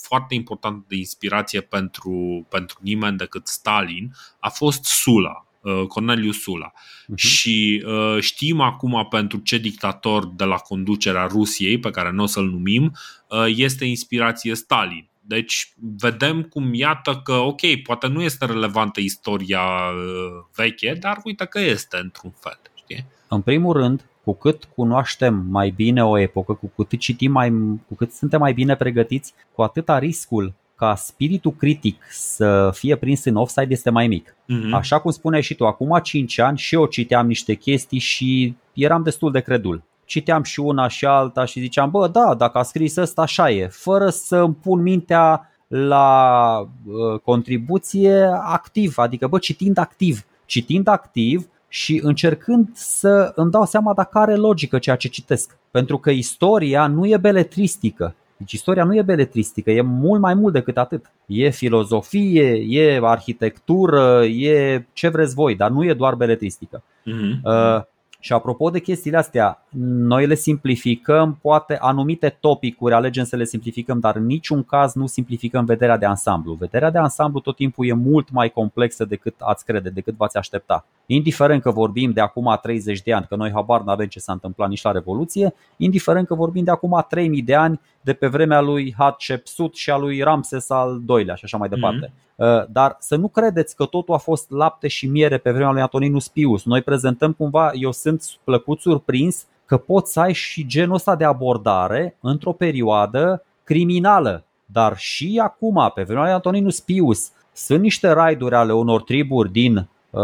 foarte 0.06 0.34
importantă 0.34 0.84
de 0.88 0.96
inspirație 0.96 1.60
pentru, 1.60 2.46
pentru 2.48 2.78
nimeni 2.80 3.16
decât 3.16 3.46
Stalin 3.46 4.12
a 4.40 4.48
fost 4.48 4.84
Sula, 4.84 5.46
Uh, 5.46 5.51
Cornelius 5.89 6.43
Sula. 6.43 6.72
Uh-huh. 6.72 7.14
Și 7.14 7.84
uh, 7.86 8.20
știm 8.20 8.60
acum 8.60 9.06
pentru 9.10 9.39
ce 9.39 9.59
dictator 9.59 10.26
de 10.26 10.44
la 10.44 10.56
conducerea 10.56 11.26
Rusiei, 11.26 11.78
pe 11.78 11.90
care 11.90 12.10
nu 12.10 12.22
o 12.22 12.26
să-l 12.26 12.44
numim, 12.44 12.93
uh, 13.28 13.44
este 13.56 13.84
inspirație 13.84 14.55
Stalin. 14.55 15.06
Deci 15.20 15.72
vedem 15.98 16.43
cum 16.43 16.74
iată 16.74 17.20
că, 17.24 17.32
ok, 17.32 17.60
poate 17.82 18.06
nu 18.06 18.22
este 18.22 18.47
relevantă 18.47 19.01
istoria 19.01 19.60
uh, 19.60 20.44
veche, 20.55 20.97
dar 21.01 21.20
uite 21.24 21.44
că 21.44 21.60
este 21.60 21.98
într-un 22.02 22.34
fel. 22.40 22.60
Știi? 22.74 23.06
În 23.28 23.40
primul 23.40 23.72
rând, 23.72 24.05
cu 24.24 24.34
cât 24.34 24.64
cunoaștem 24.64 25.47
mai 25.51 25.70
bine 25.70 26.05
o 26.05 26.18
epocă, 26.18 26.52
cu 26.52 26.72
cât 26.76 26.98
citim 26.98 27.32
mai, 27.32 27.51
cu 27.89 27.94
cât 27.97 28.12
suntem 28.12 28.40
mai 28.40 28.52
bine 28.52 28.76
pregătiți, 28.76 29.34
cu 29.52 29.62
atâta 29.62 29.98
riscul 29.98 30.55
ca 30.82 30.94
spiritul 30.94 31.52
critic 31.52 32.02
să 32.10 32.70
fie 32.74 32.96
prins 32.96 33.24
în 33.24 33.36
offside 33.36 33.72
este 33.72 33.90
mai 33.90 34.06
mic. 34.06 34.30
Uh-huh. 34.30 34.70
Așa 34.72 35.00
cum 35.00 35.10
spune 35.10 35.40
și 35.40 35.54
tu, 35.54 35.66
acum 35.66 35.98
5 36.02 36.38
ani 36.38 36.59
și 36.59 36.74
eu 36.74 36.86
citeam 36.86 37.26
niște 37.26 37.54
chestii 37.54 37.98
și 37.98 38.54
eram 38.72 39.02
destul 39.02 39.32
de 39.32 39.40
credul. 39.40 39.82
Citeam 40.04 40.42
și 40.42 40.60
una 40.60 40.88
și 40.88 41.04
alta 41.04 41.44
și 41.44 41.60
ziceam, 41.60 41.90
bă, 41.90 42.09
da, 42.09 42.34
dacă 42.34 42.59
a 42.59 42.62
scris 42.62 42.96
ăsta, 42.96 43.22
așa 43.22 43.50
e, 43.50 43.66
fără 43.66 44.09
să 44.09 44.36
îmi 44.36 44.54
pun 44.54 44.82
mintea 44.82 45.50
la 45.66 46.59
uh, 46.60 47.20
contribuție 47.24 48.22
activ, 48.42 48.98
adică, 48.98 49.26
bă, 49.26 49.38
citind 49.38 49.78
activ. 49.78 50.24
Citind 50.46 50.88
activ, 50.88 51.46
și 51.68 52.00
încercând 52.02 52.68
să 52.72 53.32
îmi 53.34 53.50
dau 53.50 53.64
seama 53.64 53.94
dacă 53.94 54.18
are 54.18 54.34
logică 54.34 54.78
ceea 54.78 54.96
ce 54.96 55.09
citesc. 55.09 55.56
Pentru 55.70 55.98
că 55.98 56.10
istoria 56.10 56.86
nu 56.86 57.06
e 57.06 57.16
beletristică. 57.16 58.14
Deci 58.43 58.52
istoria 58.52 58.85
nu 58.85 58.97
e 58.97 59.02
beletristică, 59.02 59.70
e 59.70 59.81
mult 59.81 60.20
mai 60.20 60.35
mult 60.35 60.52
decât 60.52 60.78
atât. 60.78 61.10
E 61.27 61.51
filozofie, 61.51 62.64
e 62.69 63.01
arhitectură, 63.02 64.24
e 64.24 64.85
ce 64.93 65.09
vreți 65.09 65.35
voi, 65.35 65.55
dar 65.55 65.70
nu 65.70 65.85
e 65.85 65.94
doar 65.94 66.14
beletristică. 66.14 66.82
Uh-huh. 66.82 67.43
Uh, 67.44 67.82
și 68.24 68.32
apropo 68.32 68.70
de 68.70 68.81
chestiile 68.81 69.16
astea, 69.16 69.64
noi 69.97 70.27
le 70.27 70.35
simplificăm, 70.35 71.39
poate 71.40 71.77
anumite 71.81 72.36
topicuri 72.40 72.94
alegem 72.94 73.24
să 73.24 73.36
le 73.36 73.44
simplificăm, 73.44 73.98
dar 73.98 74.16
în 74.16 74.27
niciun 74.27 74.62
caz 74.64 74.94
nu 74.94 75.06
simplificăm 75.06 75.64
vederea 75.64 75.97
de 75.97 76.06
ansamblu. 76.06 76.52
Vederea 76.52 76.90
de 76.90 76.98
ansamblu 76.98 77.40
tot 77.40 77.56
timpul 77.56 77.86
e 77.86 77.93
mult 77.93 78.31
mai 78.31 78.48
complexă 78.51 79.05
decât 79.05 79.35
ați 79.39 79.64
crede, 79.64 79.90
decât 79.90 80.16
v-ați 80.16 80.36
aștepta. 80.36 80.86
Indiferent 81.06 81.62
că 81.62 81.70
vorbim 81.70 82.10
de 82.10 82.20
acum 82.20 82.59
30 82.62 83.02
de 83.02 83.12
ani, 83.12 83.27
că 83.28 83.36
noi 83.36 83.51
habar 83.52 83.82
n-avem 83.82 84.06
ce 84.06 84.19
s-a 84.19 84.32
întâmplat 84.32 84.69
nici 84.69 84.82
la 84.82 84.90
Revoluție, 84.90 85.55
indiferent 85.77 86.27
că 86.27 86.35
vorbim 86.35 86.64
de 86.64 86.70
acum 86.70 87.06
3000 87.09 87.43
de 87.43 87.55
ani, 87.55 87.81
de 88.02 88.12
pe 88.12 88.26
vremea 88.26 88.60
lui 88.60 88.94
Hatshepsut 88.98 89.74
și 89.74 89.90
a 89.90 89.96
lui 89.96 90.22
Ramses 90.22 90.70
al 90.70 91.02
II-lea 91.08 91.34
și 91.34 91.44
așa 91.44 91.56
mai 91.56 91.68
departe. 91.68 92.06
Mm-hmm. 92.06 92.66
Dar 92.68 92.96
să 92.98 93.16
nu 93.16 93.28
credeți 93.28 93.76
că 93.76 93.84
totul 93.84 94.14
a 94.14 94.18
fost 94.18 94.50
lapte 94.50 94.88
și 94.88 95.06
miere 95.06 95.38
pe 95.38 95.50
vremea 95.50 95.70
lui 95.70 95.80
Antoninus 95.80 96.28
Pius. 96.28 96.64
Noi 96.64 96.82
prezentăm 96.82 97.32
cumva, 97.32 97.70
eu 97.74 97.92
sunt 97.92 98.24
plăcut 98.44 98.80
surprins 98.80 99.46
că 99.66 99.76
poți 99.76 100.12
să 100.12 100.20
ai 100.20 100.32
și 100.32 100.66
genul 100.66 100.94
ăsta 100.94 101.16
de 101.16 101.24
abordare 101.24 102.16
într-o 102.20 102.52
perioadă 102.52 103.44
criminală. 103.64 104.44
Dar 104.66 104.96
și 104.96 105.40
acum, 105.42 105.92
pe 105.94 106.02
vremea 106.02 106.22
lui 106.22 106.32
Antoninus 106.32 106.80
Pius, 106.80 107.30
sunt 107.52 107.80
niște 107.80 108.10
raiduri 108.10 108.54
ale 108.54 108.72
unor 108.72 109.02
triburi 109.02 109.52
din 109.52 109.88
uh, 110.10 110.22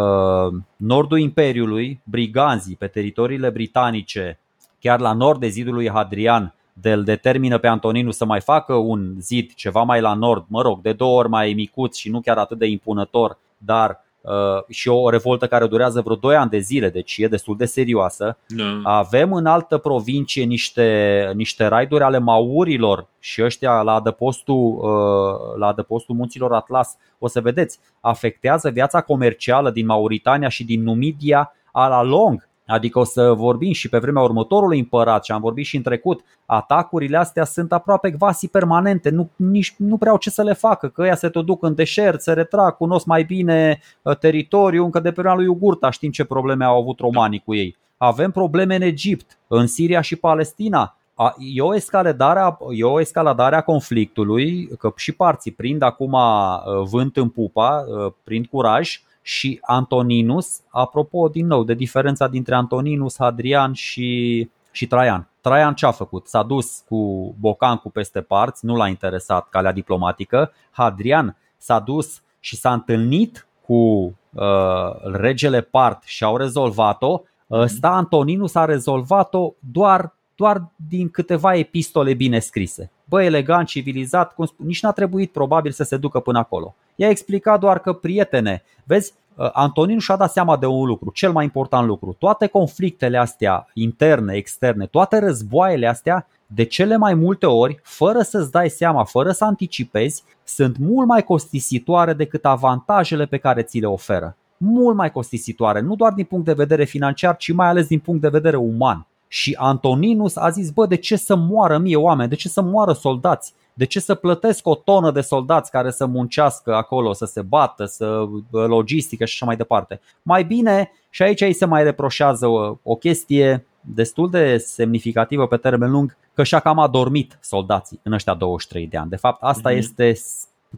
nordul 0.76 1.18
Imperiului, 1.18 2.00
briganzii 2.04 2.76
pe 2.76 2.86
teritoriile 2.86 3.50
britanice, 3.50 4.38
chiar 4.80 5.00
la 5.00 5.12
nord 5.12 5.40
de 5.40 5.48
zidul 5.48 5.74
lui 5.74 5.90
Hadrian, 5.90 6.54
de 6.80 6.92
îl 6.92 7.04
determină 7.04 7.58
pe 7.58 7.66
Antoninu 7.66 8.10
să 8.10 8.24
mai 8.24 8.40
facă 8.40 8.74
un 8.74 9.14
zid 9.18 9.54
ceva 9.54 9.82
mai 9.82 10.00
la 10.00 10.14
nord, 10.14 10.44
mă 10.48 10.62
rog, 10.62 10.80
de 10.80 10.92
două 10.92 11.18
ori 11.18 11.28
mai 11.28 11.52
micuț 11.52 11.96
și 11.96 12.10
nu 12.10 12.20
chiar 12.20 12.38
atât 12.38 12.58
de 12.58 12.66
impunător, 12.66 13.38
dar 13.58 14.06
Uh, 14.28 14.64
și 14.68 14.88
o 14.88 15.10
revoltă 15.10 15.46
care 15.46 15.66
durează 15.66 16.00
vreo 16.00 16.16
2 16.16 16.36
ani 16.36 16.50
de 16.50 16.58
zile, 16.58 16.88
deci 16.90 17.16
e 17.18 17.28
destul 17.28 17.56
de 17.56 17.64
serioasă. 17.64 18.38
Da. 18.46 18.80
Avem 18.82 19.32
în 19.32 19.46
altă 19.46 19.78
provincie 19.78 20.44
niște, 20.44 21.30
niște 21.34 21.66
raiduri 21.66 22.02
ale 22.02 22.18
maurilor 22.18 23.06
și 23.18 23.42
ăștia 23.42 23.82
la 23.82 23.92
adăpostul, 23.92 24.78
uh, 24.80 25.58
la 25.58 25.66
adăpostul 25.66 26.14
munților 26.14 26.52
Atlas, 26.52 26.96
o 27.18 27.28
să 27.28 27.40
vedeți, 27.40 27.78
afectează 28.00 28.70
viața 28.70 29.00
comercială 29.00 29.70
din 29.70 29.86
Mauritania 29.86 30.48
și 30.48 30.64
din 30.64 30.82
Numidia 30.82 31.52
a 31.72 31.86
la 31.86 32.02
lung. 32.02 32.47
Adică 32.70 32.98
o 32.98 33.04
să 33.04 33.32
vorbim 33.32 33.72
și 33.72 33.88
pe 33.88 33.98
vremea 33.98 34.22
următorului 34.22 34.78
împărat 34.78 35.24
și 35.24 35.32
am 35.32 35.40
vorbit 35.40 35.64
și 35.64 35.76
în 35.76 35.82
trecut, 35.82 36.24
atacurile 36.46 37.16
astea 37.16 37.44
sunt 37.44 37.72
aproape 37.72 38.12
quasi 38.12 38.48
permanente, 38.48 39.10
nu, 39.10 39.30
nici, 39.36 39.74
nu 39.76 39.96
prea 39.96 40.10
au 40.10 40.16
ce 40.16 40.30
să 40.30 40.42
le 40.42 40.52
facă, 40.52 40.88
că 40.88 41.02
ăia 41.02 41.14
se 41.14 41.28
tot 41.28 41.44
duc 41.44 41.62
în 41.62 41.74
deșert, 41.74 42.20
se 42.20 42.32
retrag, 42.32 42.76
cunosc 42.76 43.06
mai 43.06 43.22
bine 43.22 43.80
uh, 44.02 44.16
teritoriul, 44.16 44.84
încă 44.84 45.00
de 45.00 45.08
pe 45.08 45.14
vremea 45.14 45.34
lui 45.34 45.46
Ugurta 45.46 45.90
știm 45.90 46.10
ce 46.10 46.24
probleme 46.24 46.64
au 46.64 46.80
avut 46.80 46.98
romanii 46.98 47.42
cu 47.44 47.54
ei. 47.54 47.76
Avem 47.96 48.30
probleme 48.30 48.74
în 48.74 48.82
Egipt, 48.82 49.38
în 49.46 49.66
Siria 49.66 50.00
și 50.00 50.16
Palestina. 50.16 50.96
E 51.38 51.62
o 51.62 51.74
escaladare, 51.74 52.56
e 52.70 52.84
o 52.84 53.00
escaladare 53.00 53.56
a 53.56 53.60
conflictului, 53.60 54.68
că 54.78 54.92
și 54.96 55.12
parții 55.12 55.52
prind 55.52 55.82
acum 55.82 56.12
uh, 56.12 56.82
vânt 56.90 57.16
în 57.16 57.28
pupa, 57.28 57.84
uh, 57.88 58.12
prind 58.24 58.46
curaj, 58.46 59.00
și 59.28 59.58
Antoninus, 59.62 60.60
apropo 60.68 61.28
din 61.28 61.46
nou 61.46 61.64
de 61.64 61.74
diferența 61.74 62.28
dintre 62.28 62.54
Antoninus, 62.54 63.16
Hadrian 63.18 63.72
și, 63.72 64.50
și 64.70 64.86
Traian. 64.86 65.28
Traian 65.40 65.74
ce 65.74 65.86
a 65.86 65.90
făcut? 65.90 66.26
S-a 66.26 66.42
dus 66.42 66.84
cu 66.88 67.34
Bocancu 67.40 67.90
peste 67.90 68.20
parți, 68.20 68.64
nu 68.64 68.76
l-a 68.76 68.88
interesat 68.88 69.48
calea 69.48 69.72
diplomatică. 69.72 70.52
Hadrian 70.70 71.36
s-a 71.56 71.78
dus 71.78 72.22
și 72.40 72.56
s-a 72.56 72.72
întâlnit 72.72 73.46
cu 73.64 73.74
uh, 73.74 75.12
regele 75.12 75.60
Part 75.60 76.02
și 76.04 76.24
au 76.24 76.36
rezolvat-o. 76.36 77.20
Ăsta 77.50 77.88
Antoninus 77.88 78.54
a 78.54 78.64
rezolvat-o 78.64 79.52
doar, 79.72 80.14
doar 80.34 80.70
din 80.88 81.08
câteva 81.08 81.54
epistole 81.54 82.14
bine 82.14 82.38
scrise. 82.38 82.90
Bă, 83.04 83.22
elegant, 83.22 83.66
civilizat, 83.66 84.34
cum 84.34 84.46
spun, 84.46 84.66
nici 84.66 84.82
n-a 84.82 84.92
trebuit 84.92 85.32
probabil 85.32 85.70
să 85.70 85.82
se 85.82 85.96
ducă 85.96 86.20
până 86.20 86.38
acolo. 86.38 86.74
I-a 87.00 87.08
explicat 87.08 87.60
doar 87.60 87.78
că, 87.78 87.92
prietene, 87.92 88.62
vezi, 88.84 89.12
uh, 89.34 89.50
Antonin 89.52 89.98
și-a 89.98 90.16
dat 90.16 90.32
seama 90.32 90.56
de 90.56 90.66
un 90.66 90.86
lucru, 90.86 91.10
cel 91.10 91.32
mai 91.32 91.44
important 91.44 91.86
lucru. 91.86 92.16
Toate 92.18 92.46
conflictele 92.46 93.18
astea 93.18 93.66
interne, 93.74 94.34
externe, 94.34 94.86
toate 94.86 95.18
războaiele 95.18 95.86
astea, 95.86 96.26
de 96.46 96.64
cele 96.64 96.96
mai 96.96 97.14
multe 97.14 97.46
ori, 97.46 97.80
fără 97.82 98.20
să-ți 98.20 98.50
dai 98.50 98.68
seama, 98.68 99.04
fără 99.04 99.30
să 99.30 99.44
anticipezi, 99.44 100.22
sunt 100.44 100.78
mult 100.78 101.06
mai 101.06 101.22
costisitoare 101.22 102.12
decât 102.12 102.44
avantajele 102.44 103.26
pe 103.26 103.36
care 103.36 103.62
ți 103.62 103.78
le 103.78 103.86
oferă. 103.86 104.36
Mult 104.56 104.96
mai 104.96 105.12
costisitoare, 105.12 105.80
nu 105.80 105.94
doar 105.94 106.12
din 106.12 106.24
punct 106.24 106.44
de 106.44 106.52
vedere 106.52 106.84
financiar, 106.84 107.36
ci 107.36 107.52
mai 107.52 107.68
ales 107.68 107.86
din 107.86 107.98
punct 107.98 108.20
de 108.20 108.28
vedere 108.28 108.56
uman. 108.56 109.06
Și 109.28 109.54
Antoninus 109.58 110.36
a 110.36 110.48
zis, 110.48 110.70
bă, 110.70 110.86
de 110.86 110.96
ce 110.96 111.16
să 111.16 111.36
moară 111.36 111.78
mie 111.78 111.96
oameni, 111.96 112.28
de 112.28 112.34
ce 112.34 112.48
să 112.48 112.62
moară 112.62 112.92
soldați? 112.92 113.54
De 113.74 113.84
ce 113.84 114.00
să 114.00 114.14
plătesc 114.14 114.66
o 114.66 114.74
tonă 114.74 115.10
de 115.10 115.20
soldați 115.20 115.70
care 115.70 115.90
să 115.90 116.06
muncească 116.06 116.74
acolo, 116.74 117.12
să 117.12 117.24
se 117.24 117.42
bată, 117.42 117.84
să 117.84 118.24
logistică 118.50 119.24
și 119.24 119.32
așa 119.34 119.46
mai 119.46 119.56
departe? 119.56 120.00
Mai 120.22 120.44
bine, 120.44 120.90
și 121.10 121.22
aici 121.22 121.40
îi 121.40 121.52
se 121.52 121.64
mai 121.64 121.82
reproșează 121.82 122.46
o, 122.46 122.76
o 122.82 122.94
chestie 122.94 123.66
destul 123.80 124.30
de 124.30 124.56
semnificativă 124.56 125.46
pe 125.46 125.56
termen 125.56 125.90
lung, 125.90 126.16
că 126.34 126.42
și-a 126.42 126.60
cam 126.60 126.78
adormit 126.78 127.38
soldații 127.40 128.00
în 128.02 128.12
ăștia 128.12 128.34
23 128.34 128.86
de 128.86 128.96
ani. 128.96 129.10
De 129.10 129.16
fapt, 129.16 129.42
asta 129.42 129.70
mm-hmm. 129.70 129.76
este 129.76 130.16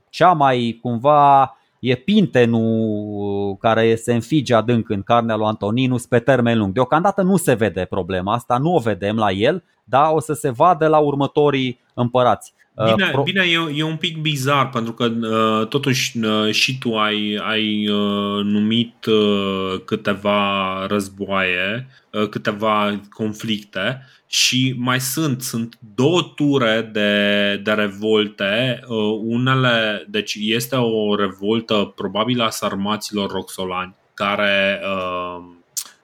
cea 0.08 0.32
mai 0.32 0.78
cumva 0.82 1.56
e 1.80 1.94
pintenul 1.94 3.56
care 3.60 3.94
se 3.94 4.14
înfige 4.14 4.54
adânc 4.54 4.88
în 4.88 5.02
carnea 5.02 5.36
lui 5.36 5.46
Antoninus 5.46 6.06
pe 6.06 6.18
termen 6.18 6.58
lung. 6.58 6.72
Deocamdată 6.72 7.22
nu 7.22 7.36
se 7.36 7.54
vede 7.54 7.86
problema 7.90 8.34
asta, 8.34 8.58
nu 8.58 8.74
o 8.74 8.78
vedem 8.78 9.16
la 9.16 9.30
el, 9.30 9.64
dar 9.84 10.10
o 10.12 10.20
să 10.20 10.32
se 10.32 10.50
vadă 10.50 10.86
la 10.86 10.98
următorii 10.98 11.80
împărați. 11.94 12.54
Bine, 12.74 13.04
uh, 13.04 13.10
Pro... 13.12 13.22
bine 13.22 13.44
e, 13.44 13.78
e 13.78 13.82
un 13.82 13.96
pic 13.96 14.20
bizar 14.20 14.68
pentru 14.68 14.92
că 14.92 15.04
uh, 15.04 15.66
totuși 15.68 16.18
uh, 16.18 16.50
și 16.50 16.78
tu 16.78 16.96
ai, 16.96 17.40
ai 17.42 17.88
uh, 17.88 18.44
numit 18.44 19.04
uh, 19.04 19.80
câteva 19.84 20.86
războaie, 20.86 21.86
uh, 22.12 22.28
câteva 22.28 23.00
conflicte 23.10 24.02
și 24.32 24.74
mai 24.78 25.00
sunt, 25.00 25.42
sunt 25.42 25.78
două 25.94 26.22
ture 26.22 26.90
de, 26.92 27.56
de 27.64 27.72
revolte. 27.72 28.80
Uh, 28.88 29.18
unele, 29.22 30.06
deci 30.08 30.36
este 30.40 30.76
o 30.76 31.14
revoltă 31.14 31.92
probabil 31.96 32.40
a 32.40 32.50
sarmaților 32.50 33.30
roxolani 33.30 33.94
care 34.14 34.80
uh, 34.82 35.44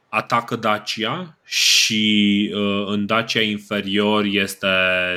atacă 0.08 0.56
Dacia 0.56 1.38
și 1.44 2.50
uh, 2.54 2.84
în 2.86 3.06
Dacia 3.06 3.40
inferior 3.40 4.24
este 4.24 4.68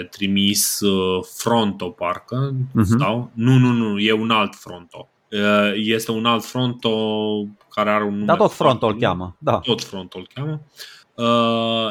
trimis 0.10 0.80
uh, 0.80 1.24
Fronto, 1.38 1.90
parcă, 1.90 2.54
uh-huh. 2.54 2.98
sau? 3.00 3.32
Nu, 3.34 3.58
nu, 3.58 3.72
nu, 3.72 4.00
e 4.00 4.12
un 4.12 4.30
alt 4.30 4.56
Fronto. 4.56 5.10
Uh, 5.32 5.72
este 5.76 6.12
un 6.12 6.26
alt 6.26 6.44
Fronto 6.44 6.90
care 7.70 7.90
are 7.90 8.04
un 8.04 8.14
nume. 8.14 8.26
Da, 8.26 8.36
tot 8.36 8.52
Fronto 8.52 8.88
îl 8.88 8.98
cheamă. 8.98 9.36
Da. 9.40 9.58
Tot 9.58 9.84
Fronto 9.84 10.18
îl 10.18 10.28
cheamă. 10.34 10.52
Uh, 10.52 10.99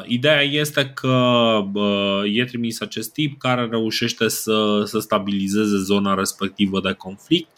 ideea 0.07 0.43
este 0.43 0.93
că 0.95 1.09
uh, 1.73 2.23
e 2.25 2.45
trimis 2.45 2.81
acest 2.81 3.13
tip 3.13 3.39
care 3.39 3.69
reușește 3.71 4.29
să, 4.29 4.83
să 4.85 4.99
stabilizeze 4.99 5.77
zona 5.77 6.15
respectivă 6.15 6.81
de 6.81 6.93
conflict. 6.93 7.49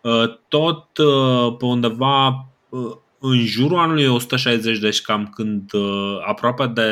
Uh, 0.00 0.38
tot 0.48 0.98
uh, 0.98 1.56
pe 1.58 1.64
undeva 1.64 2.46
uh, 2.68 2.96
în 3.18 3.44
jurul 3.44 3.78
anului 3.78 4.06
160, 4.06 4.78
deci 4.78 5.00
cam 5.00 5.32
când 5.34 5.72
uh, 5.72 6.18
aproape 6.26 6.66
de 6.66 6.90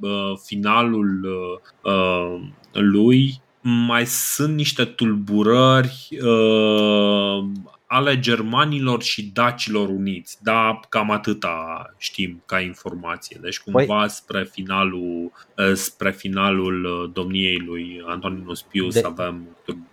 uh, 0.00 0.32
finalul 0.44 1.20
uh, 1.24 1.92
uh, 1.92 2.40
lui, 2.72 3.40
mai 3.60 4.06
sunt 4.06 4.54
niște 4.54 4.84
tulburări 4.84 6.08
uh, 6.22 7.44
ale 7.90 8.18
germanilor 8.18 9.02
și 9.02 9.30
dacilor 9.32 9.88
uniți. 9.88 10.38
Da, 10.42 10.80
cam 10.88 11.10
atâta 11.10 11.86
știm 11.96 12.42
ca 12.46 12.60
informație. 12.60 13.38
Deci 13.42 13.60
cumva 13.60 13.98
păi, 13.98 14.10
spre 14.10 14.44
finalul 14.44 15.32
uh, 15.56 15.72
spre 15.74 16.12
finalul 16.12 16.84
uh, 16.84 17.10
domniei 17.12 17.58
lui 17.66 18.02
Antoninus 18.06 18.62
Pius 18.62 18.94
de, 18.94 19.02
avem 19.04 19.46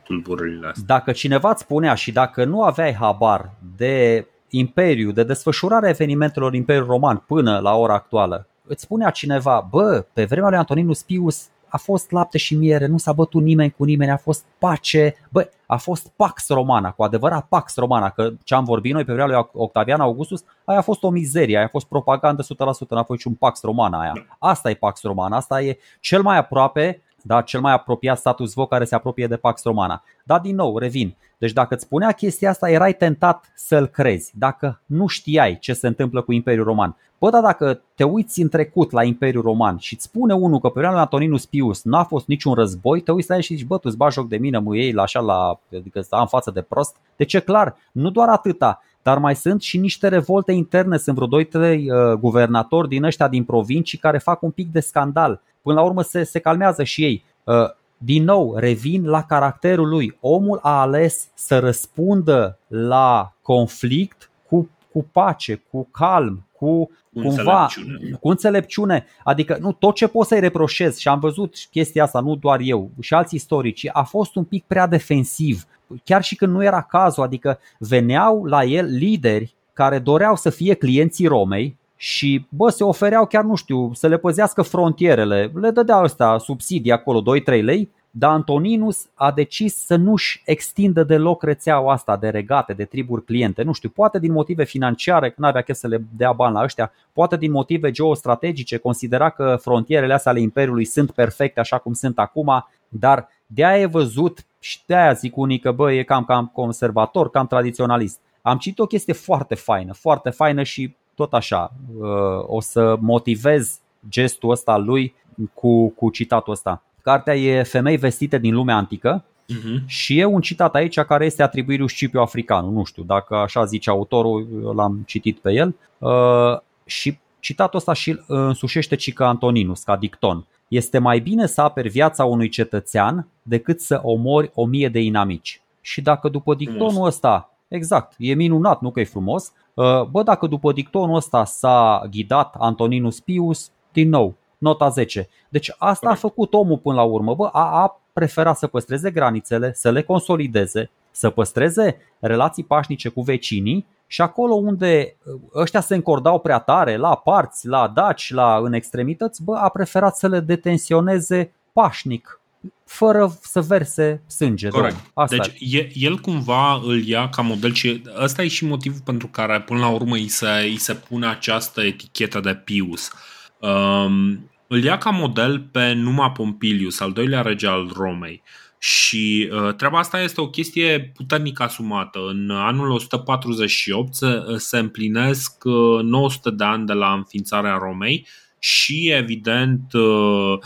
tulburările 0.03 0.67
astea. 0.67 0.84
Dacă 0.85 1.11
cineva 1.11 1.49
îți 1.49 1.61
spunea 1.61 1.93
și 1.93 2.11
dacă 2.11 2.45
nu 2.45 2.63
aveai 2.63 2.93
habar 2.93 3.51
de 3.77 4.26
imperiu, 4.49 5.11
de 5.11 5.23
desfășurarea 5.23 5.89
evenimentelor 5.89 6.53
Imperiului 6.53 6.89
Roman 6.89 7.23
până 7.27 7.59
la 7.59 7.76
ora 7.76 7.93
actuală, 7.93 8.47
îți 8.67 8.84
spunea 8.84 9.09
cineva, 9.09 9.67
bă, 9.72 10.05
pe 10.13 10.26
vremea 10.26 10.49
lui 10.49 10.57
Antoninus 10.57 11.03
Pius 11.03 11.47
a 11.67 11.77
fost 11.77 12.11
lapte 12.11 12.38
și 12.38 12.55
miere, 12.55 12.85
nu 12.85 12.97
s-a 12.97 13.13
bătut 13.13 13.43
nimeni 13.43 13.72
cu 13.72 13.84
nimeni, 13.84 14.11
a 14.11 14.17
fost 14.17 14.45
pace, 14.59 15.15
bă, 15.30 15.49
a 15.68 15.78
fost 15.78 16.12
Pax 16.16 16.50
Romana, 16.50 16.92
cu 16.92 17.04
adevărat 17.04 17.46
Pax 17.48 17.76
Romana, 17.76 18.10
că 18.10 18.32
ce 18.44 18.56
am 18.56 18.64
vorbit 18.64 18.94
noi 18.94 19.04
pe 19.04 19.14
vremea 19.14 19.36
lui 19.36 19.48
Octavian 19.54 20.00
Augustus, 20.00 20.44
aia 20.66 20.78
a 20.80 20.82
fost 20.82 21.04
o 21.04 21.10
mizerie, 21.10 21.58
aia 21.58 21.66
a 21.66 21.70
fost 21.70 21.86
propagandă 21.86 22.44
100%, 22.44 22.48
n-a 22.48 22.76
fost 22.78 23.10
niciun 23.10 23.34
Pax 23.34 23.62
Romana 23.62 24.00
aia. 24.00 24.14
Asta 24.40 24.70
e 24.70 24.74
Pax 24.74 25.02
Romana, 25.02 25.36
asta 25.36 25.62
e 25.62 25.78
cel 26.00 26.22
mai 26.22 26.38
aproape 26.38 27.02
da, 27.27 27.41
cel 27.41 27.60
mai 27.60 27.73
apropiat 27.73 28.18
status 28.18 28.53
quo 28.53 28.65
care 28.65 28.85
se 28.85 28.95
apropie 28.95 29.27
de 29.27 29.35
Pax 29.35 29.64
Romana. 29.64 30.03
Dar 30.23 30.39
din 30.39 30.56
nou, 30.56 30.77
revin. 30.77 31.15
Deci 31.38 31.53
dacă 31.53 31.73
îți 31.73 31.84
spunea 31.84 32.11
chestia 32.11 32.49
asta, 32.49 32.69
erai 32.69 32.93
tentat 32.93 33.52
să-l 33.56 33.88
crezi. 33.88 34.31
Dacă 34.38 34.81
nu 34.85 35.07
știai 35.07 35.57
ce 35.60 35.73
se 35.73 35.88
întâmplă 35.88 36.22
cu 36.22 36.31
Imperiul 36.31 36.65
Roman. 36.65 36.95
Bă, 37.19 37.30
dar 37.30 37.41
dacă 37.41 37.81
te 37.95 38.03
uiți 38.03 38.41
în 38.41 38.49
trecut 38.49 38.91
la 38.91 39.03
Imperiul 39.03 39.43
Roman 39.43 39.77
și 39.77 39.93
îți 39.93 40.03
spune 40.03 40.34
unul 40.34 40.60
că 40.60 40.68
pe 40.68 40.73
vremea 40.73 40.91
lui 40.91 40.99
Antoninus 40.99 41.45
Pius 41.45 41.84
n-a 41.84 42.03
fost 42.03 42.27
niciun 42.27 42.53
război, 42.53 43.02
te 43.02 43.11
uiți 43.11 43.30
la 43.30 43.35
el 43.35 43.41
și 43.41 43.56
zici, 43.56 43.65
bă, 43.65 43.76
tu 43.76 43.81
îți 43.85 43.97
bagi 43.97 44.14
joc 44.14 44.27
de 44.27 44.38
mine, 44.38 44.57
mă 44.57 44.76
ei 44.76 44.91
la 44.91 45.02
așa 45.02 45.19
la, 45.19 45.60
adică 45.76 46.02
am 46.10 46.27
față 46.27 46.52
de 46.52 46.61
prost. 46.61 46.95
Deci 47.15 47.34
e 47.34 47.39
clar, 47.39 47.76
nu 47.91 48.10
doar 48.10 48.30
atâta, 48.30 48.81
dar 49.02 49.18
mai 49.18 49.35
sunt 49.35 49.61
și 49.61 49.77
niște 49.77 50.07
revolte 50.07 50.52
interne, 50.52 50.97
sunt 50.97 51.18
vreo 51.18 51.43
2-3 51.43 51.52
uh, 51.53 52.14
guvernatori 52.19 52.88
din 52.88 53.03
ăștia 53.03 53.27
din 53.27 53.43
provincii 53.43 53.97
care 53.97 54.18
fac 54.18 54.41
un 54.41 54.52
pic 54.52 54.72
de 54.72 54.80
scandal. 54.80 55.41
Până 55.66 55.80
la 55.80 55.86
urmă 55.86 56.02
se, 56.02 56.24
se 56.24 56.40
calmează 56.40 56.84
și 56.84 57.04
ei. 57.04 57.24
Uh, 57.44 57.70
din 57.98 58.24
nou, 58.24 58.56
revin 58.58 59.06
la 59.06 59.24
caracterul 59.24 59.88
lui. 59.88 60.18
Omul 60.20 60.60
a 60.62 60.80
ales 60.80 61.28
să 61.34 61.60
răspundă 61.60 62.60
la 62.68 63.34
conflict 63.42 64.30
cu, 64.48 64.70
cu 64.92 65.06
pace, 65.12 65.64
cu 65.72 65.88
calm, 65.92 66.48
cu 66.58 66.90
cumva 67.14 67.62
înțelepciune. 67.62 68.18
cu 68.20 68.30
înțelepciune. 68.30 69.06
Adică 69.24 69.58
nu 69.60 69.72
tot 69.72 69.96
ce 69.96 70.08
poți 70.08 70.30
să-i 70.30 70.40
reproșezi 70.40 71.02
și 71.02 71.08
am 71.08 71.20
văzut 71.20 71.56
chestia 71.72 72.04
asta, 72.04 72.20
nu 72.20 72.36
doar 72.36 72.60
eu, 72.64 72.90
și 73.02 73.14
alți 73.14 73.36
istorici, 73.36 73.90
a 73.92 74.04
fost 74.04 74.36
un 74.36 74.44
pic 74.44 74.64
prea 74.68 74.88
defensiv. 74.88 75.66
Chiar 76.04 76.24
și 76.24 76.36
când 76.36 76.52
nu 76.54 76.64
era 76.64 76.82
cazul, 76.82 77.24
adică 77.24 77.60
veneau 77.80 78.46
la 78.46 78.64
el 78.64 78.86
lideri 78.86 79.56
care 79.74 80.00
doreau 80.00 80.36
să 80.36 80.50
fie 80.50 80.74
clienții 80.74 81.28
Romei, 81.28 81.78
și 81.95 82.45
bă, 82.49 82.69
se 82.69 82.84
ofereau 82.84 83.26
chiar, 83.26 83.43
nu 83.43 83.55
știu, 83.55 83.93
să 83.93 84.07
le 84.07 84.17
păzească 84.17 84.61
frontierele. 84.61 85.51
Le 85.53 85.69
dădea 85.69 86.01
ăsta 86.03 86.38
subsidii 86.38 86.91
acolo, 86.91 87.22
2-3 87.22 87.63
lei, 87.63 87.89
dar 88.17 88.31
Antoninus 88.31 89.07
a 89.13 89.31
decis 89.31 89.76
să 89.76 89.95
nu-și 89.95 90.41
extindă 90.45 91.03
deloc 91.03 91.43
rețeaua 91.43 91.93
asta 91.93 92.17
de 92.17 92.30
regate, 92.30 92.73
de 92.73 92.85
triburi 92.85 93.23
cliente. 93.23 93.63
Nu 93.63 93.73
știu, 93.73 93.89
poate 93.89 94.19
din 94.19 94.31
motive 94.31 94.63
financiare, 94.63 95.30
că 95.30 95.35
nu 95.38 95.47
avea 95.47 95.61
chef 95.61 95.77
să 95.77 95.88
le 95.88 96.03
dea 96.17 96.31
bani 96.31 96.53
la 96.53 96.63
ăștia, 96.63 96.91
poate 97.13 97.38
din 97.38 97.51
motive 97.51 97.91
geostrategice, 97.91 98.77
considera 98.77 99.30
că 99.30 99.57
frontierele 99.61 100.13
astea 100.13 100.31
ale 100.31 100.41
Imperiului 100.41 100.85
sunt 100.85 101.11
perfecte 101.11 101.59
așa 101.59 101.77
cum 101.77 101.93
sunt 101.93 102.19
acum, 102.19 102.65
dar 102.89 103.27
de 103.45 103.65
aia 103.65 103.81
e 103.81 103.85
văzut 103.85 104.45
și 104.59 104.80
de 104.85 104.95
aia 104.95 105.13
zic 105.13 105.38
unii 105.38 105.59
că 105.59 105.72
bă, 105.72 105.91
e 105.91 106.03
cam, 106.03 106.26
cam 106.26 106.51
conservator, 106.53 107.30
cam 107.30 107.47
tradiționalist. 107.47 108.19
Am 108.41 108.57
citit 108.57 108.80
o 108.80 108.85
chestie 108.85 109.13
foarte 109.13 109.55
faină, 109.55 109.93
foarte 109.93 110.30
faină 110.30 110.63
și 110.63 110.95
tot 111.16 111.34
așa 111.34 111.72
uh, 111.98 112.08
o 112.46 112.62
să 112.62 112.98
motivez 113.00 113.80
gestul 114.10 114.50
ăsta 114.50 114.72
al 114.72 114.84
lui 114.84 115.14
cu, 115.54 115.90
cu 115.90 116.10
citatul 116.10 116.54
ăsta. 116.54 116.84
Cartea 117.02 117.36
e 117.36 117.64
Femei 117.64 117.98
vestite 117.98 118.38
din 118.38 118.54
lumea 118.54 118.76
antică 118.76 119.24
uh-huh. 119.24 119.86
și 119.86 120.20
e 120.20 120.26
un 120.26 120.42
citat 120.42 120.76
aici 120.76 121.00
care 121.00 121.26
este 121.26 121.44
atribuit 121.44 121.80
lui 121.80 121.90
Scipio 121.90 122.22
Africanul. 122.22 122.72
Nu 122.72 122.84
știu 122.84 123.04
dacă 123.04 123.36
așa 123.36 123.66
zice 123.66 123.90
autorul, 123.90 124.48
l-am 124.76 125.04
citit 125.06 125.38
pe 125.38 125.52
el. 125.52 125.76
Uh, 125.98 126.60
și 126.86 127.18
citatul 127.40 127.80
ăsta 127.80 127.94
și 127.94 128.20
însușește 128.28 128.96
Cica 128.96 129.28
Antoninus 129.28 129.84
ca 129.84 129.96
dicton. 129.96 130.46
Este 130.68 130.98
mai 130.98 131.20
bine 131.20 131.46
să 131.46 131.62
aperi 131.62 131.90
viața 131.90 132.26
unui 132.26 132.50
cetățean 132.50 133.28
decât 133.42 133.82
să 133.82 134.00
omori 134.04 134.52
o 134.54 134.66
mie 134.66 134.90
de 134.90 135.00
inamici. 135.00 135.62
Și 135.82 136.02
dacă 136.02 136.30
după 136.30 136.56
dictonul 136.56 137.06
ăsta, 137.06 137.54
exact, 137.68 138.14
e 138.18 138.34
minunat, 138.34 138.82
nu 138.82 138.92
că 138.92 139.00
e 139.00 139.04
frumos, 139.04 139.48
uh, 139.48 139.65
bă, 140.11 140.22
dacă 140.23 140.47
după 140.47 140.72
dictonul 140.72 141.15
ăsta 141.15 141.45
s-a 141.45 142.07
ghidat 142.11 142.56
Antoninus 142.57 143.19
Pius, 143.19 143.72
din 143.91 144.10
nou, 144.10 144.35
nota 144.57 144.89
10. 144.89 145.30
Deci 145.49 145.76
asta 145.77 146.10
a 146.10 146.15
făcut 146.15 146.53
omul 146.53 146.77
până 146.77 146.95
la 146.95 147.03
urmă, 147.03 147.35
bă, 147.35 147.49
a, 147.52 147.81
a 147.81 148.02
preferat 148.14 148.57
să 148.57 148.68
păstreze 148.68 149.11
granițele, 149.11 149.73
să 149.73 149.91
le 149.91 150.03
consolideze, 150.03 150.89
să 151.11 151.30
păstreze 151.30 151.97
relații 152.19 152.64
pașnice 152.64 153.10
cu 153.10 153.22
vecinii 153.22 153.85
și 154.07 154.22
acolo 154.22 154.53
unde 154.53 155.15
uh, 155.26 155.41
ăștia 155.56 155.80
se 155.80 155.95
încordau 155.95 156.39
prea 156.39 156.60
tare, 156.60 156.97
la 156.97 157.15
parți, 157.15 157.68
la 157.68 157.88
daci, 157.88 158.31
la 158.34 158.57
în 158.57 158.73
extremități, 158.73 159.43
bă, 159.43 159.56
a 159.56 159.69
preferat 159.69 160.15
să 160.15 160.27
le 160.27 160.39
detensioneze 160.39 161.53
pașnic, 161.73 162.41
fără 162.86 163.38
să 163.42 163.62
verse 163.62 164.24
sânge. 164.28 164.68
Corect. 164.68 165.12
Asta 165.14 165.36
deci 165.36 165.74
e. 165.74 165.90
el 165.94 166.18
cumva 166.18 166.82
îl 166.84 167.04
ia 167.04 167.30
ca 167.30 167.42
model 167.42 167.74
și 167.74 168.02
ăsta 168.22 168.44
e 168.44 168.48
și 168.48 168.66
motivul 168.66 169.02
pentru 169.06 169.28
care 169.28 169.62
până 169.62 169.80
la 169.80 169.90
urmă 169.90 170.16
îi 170.16 170.28
se, 170.28 170.48
îi 170.48 170.78
se 170.78 170.94
pune 170.94 171.28
această 171.28 171.82
etichetă 171.82 172.40
de 172.40 172.56
Pius. 172.56 173.12
Um, 173.60 174.50
îl 174.68 174.84
ia 174.84 174.98
ca 174.98 175.10
model 175.10 175.60
pe 175.72 175.94
Numa 175.94 176.32
Pompilius, 176.32 177.00
al 177.00 177.12
doilea 177.12 177.42
rege 177.42 177.68
al 177.68 177.92
Romei. 177.96 178.44
Și 178.80 179.50
uh, 179.52 179.74
treaba 179.74 180.00
asta 180.00 180.22
este 180.22 180.42
o 180.42 180.50
chestie 180.50 181.12
puternic 181.16 181.60
asumată. 181.60 182.20
În 182.28 182.50
anul 182.50 182.90
148 182.90 184.14
se, 184.14 184.28
se 184.58 184.78
împlinesc 184.78 185.64
uh, 185.64 186.02
900 186.02 186.50
de 186.50 186.64
ani 186.64 186.86
de 186.86 186.94
la 186.94 187.14
înființarea 187.14 187.78
Romei 187.78 188.28
și, 188.60 189.12
evident, 189.12 189.94
uh, 189.94 190.02
uh, 190.02 190.60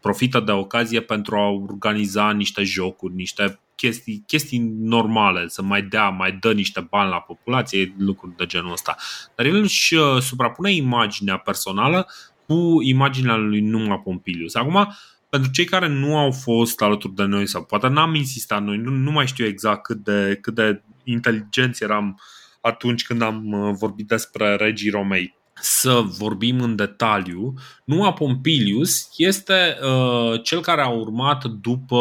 profită 0.00 0.40
de 0.40 0.52
ocazie 0.52 1.00
pentru 1.00 1.36
a 1.36 1.48
organiza 1.48 2.30
niște 2.30 2.62
jocuri, 2.62 3.14
niște 3.14 3.58
chestii, 3.76 4.24
chestii 4.26 4.58
normale, 4.78 5.48
să 5.48 5.62
mai 5.62 5.82
dea, 5.82 6.08
mai 6.08 6.32
dă 6.32 6.52
niște 6.52 6.86
bani 6.90 7.10
la 7.10 7.20
populație, 7.20 7.94
lucruri 7.98 8.36
de 8.36 8.46
genul 8.46 8.72
ăsta. 8.72 8.96
Dar 9.34 9.46
el 9.46 9.54
își 9.54 9.94
uh, 9.94 10.20
suprapune 10.20 10.72
imaginea 10.72 11.36
personală 11.36 12.06
cu 12.46 12.78
imaginea 12.82 13.36
lui 13.36 13.60
Numa 13.60 13.98
Pompilius. 13.98 14.54
Acum, 14.54 14.94
pentru 15.28 15.50
cei 15.50 15.64
care 15.64 15.88
nu 15.88 16.16
au 16.16 16.30
fost 16.30 16.82
alături 16.82 17.14
de 17.14 17.24
noi 17.24 17.46
sau 17.46 17.64
poate 17.64 17.88
n-am 17.88 18.14
insistat 18.14 18.62
noi, 18.62 18.76
nu, 18.76 18.90
nu 18.90 19.10
mai 19.10 19.26
știu 19.26 19.44
exact 19.44 19.82
cât 19.82 20.04
de, 20.04 20.38
cât 20.40 20.54
de 20.54 20.82
inteligenți 21.04 21.82
eram 21.82 22.20
atunci 22.60 23.04
când 23.04 23.22
am 23.22 23.52
uh, 23.52 23.74
vorbit 23.78 24.06
despre 24.06 24.56
regii 24.56 24.90
Romei 24.90 25.36
să 25.60 26.00
vorbim 26.18 26.60
în 26.60 26.76
detaliu, 26.76 27.54
Numa 27.84 28.12
Pompilius 28.12 29.08
este 29.16 29.78
uh, 29.82 30.42
cel 30.42 30.60
care 30.60 30.82
a 30.82 30.88
urmat 30.88 31.44
după 31.44 31.98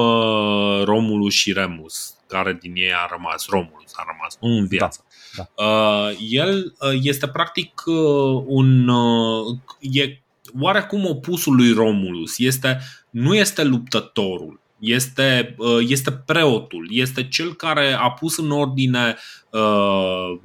Romulus 0.85 1.33
și 1.33 1.53
Remus, 1.53 2.13
care 2.27 2.57
din 2.61 2.73
ei 2.75 2.93
a 2.93 3.07
rămas, 3.11 3.47
Romulus 3.47 3.91
a 3.95 4.03
rămas, 4.07 4.37
nu 4.41 4.57
în 4.57 4.67
viață. 4.67 5.05
Da, 5.35 5.49
da. 5.55 5.63
Uh, 5.63 6.17
el 6.29 6.75
uh, 6.79 6.99
este 7.01 7.27
practic 7.27 7.83
uh, 7.85 8.43
un. 8.45 8.87
Uh, 8.87 9.57
e 9.79 10.23
oarecum 10.59 11.05
opusul 11.05 11.55
lui 11.55 11.73
Romulus. 11.73 12.37
Este, 12.37 12.79
nu 13.09 13.35
este 13.35 13.63
luptătorul, 13.63 14.59
este, 14.79 15.55
uh, 15.57 15.85
este 15.87 16.11
preotul, 16.11 16.87
este 16.89 17.27
cel 17.27 17.53
care 17.53 17.93
a 17.93 18.11
pus 18.11 18.37
în 18.37 18.51
ordine 18.51 19.15
uh, 19.49 20.39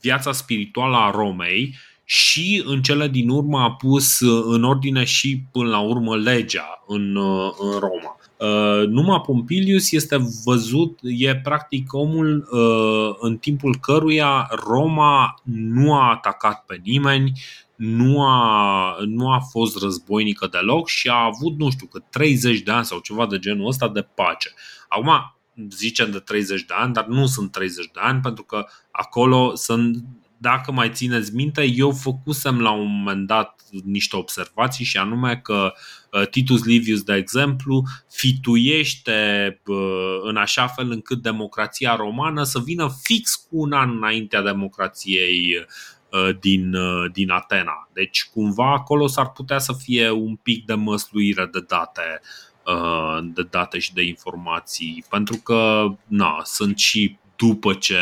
viața 0.00 0.32
spirituală 0.32 0.96
a 0.96 1.10
Romei 1.10 1.74
și 2.12 2.62
în 2.66 2.82
cele 2.82 3.08
din 3.08 3.28
urmă 3.28 3.58
a 3.58 3.72
pus 3.72 4.20
în 4.44 4.64
ordine 4.64 5.04
și 5.04 5.42
până 5.52 5.68
la 5.68 5.80
urmă 5.80 6.16
legea 6.16 6.84
în, 6.86 7.16
în 7.58 7.78
Roma. 7.78 8.16
Uh, 8.36 8.88
Numa 8.88 9.20
Pompilius 9.20 9.92
este 9.92 10.16
văzut, 10.44 10.98
e 11.02 11.36
practic 11.36 11.92
omul 11.92 12.48
uh, 12.50 13.16
în 13.18 13.36
timpul 13.36 13.76
căruia 13.80 14.48
Roma 14.66 15.34
nu 15.44 15.94
a 15.94 16.10
atacat 16.10 16.64
pe 16.64 16.80
nimeni, 16.84 17.32
nu 17.76 18.22
a, 18.22 18.96
nu 19.06 19.32
a 19.32 19.38
fost 19.38 19.82
războinică 19.82 20.46
deloc 20.46 20.88
și 20.88 21.08
a 21.08 21.24
avut, 21.34 21.58
nu 21.58 21.70
știu, 21.70 21.86
cât 21.86 22.02
30 22.10 22.60
de 22.60 22.70
ani 22.70 22.84
sau 22.84 22.98
ceva 22.98 23.26
de 23.26 23.38
genul 23.38 23.66
ăsta 23.66 23.88
de 23.88 24.06
pace. 24.14 24.50
Acum, 24.88 25.10
zicem 25.68 26.10
de 26.10 26.18
30 26.18 26.62
de 26.62 26.74
ani, 26.76 26.92
dar 26.92 27.06
nu 27.06 27.26
sunt 27.26 27.52
30 27.52 27.84
de 27.84 28.00
ani 28.02 28.20
pentru 28.20 28.42
că 28.44 28.66
acolo 28.90 29.54
sunt 29.54 30.04
dacă 30.42 30.72
mai 30.72 30.90
țineți 30.90 31.34
minte, 31.34 31.62
eu 31.74 31.92
făcusem 31.92 32.60
la 32.60 32.70
un 32.70 32.98
moment 32.98 33.26
dat 33.26 33.62
niște 33.84 34.16
observații 34.16 34.84
și 34.84 34.96
anume 34.96 35.36
că 35.36 35.72
uh, 36.12 36.28
Titus 36.28 36.64
Livius, 36.64 37.02
de 37.02 37.14
exemplu, 37.14 37.82
fituiește 38.10 39.60
uh, 39.66 40.18
în 40.22 40.36
așa 40.36 40.66
fel 40.66 40.90
încât 40.90 41.22
democrația 41.22 41.94
romană 41.94 42.42
să 42.42 42.58
vină 42.58 42.90
fix 43.02 43.34
cu 43.34 43.60
un 43.60 43.72
an 43.72 43.90
înaintea 43.90 44.42
democrației 44.42 45.66
uh, 46.10 46.36
din, 46.40 46.76
din 47.12 47.30
Atena. 47.30 47.88
Deci 47.92 48.28
cumva 48.32 48.72
acolo 48.72 49.06
s-ar 49.06 49.30
putea 49.30 49.58
să 49.58 49.72
fie 49.72 50.10
un 50.10 50.36
pic 50.36 50.64
de 50.64 50.74
măsluire 50.74 51.48
de 51.52 51.60
date 51.68 52.20
de 53.22 53.42
date 53.42 53.78
și 53.78 53.92
de 53.92 54.02
informații, 54.02 55.04
pentru 55.08 55.36
că 55.36 55.86
na, 56.06 56.40
sunt 56.44 56.78
și 56.78 57.18
după 57.40 57.72
ce 57.72 57.96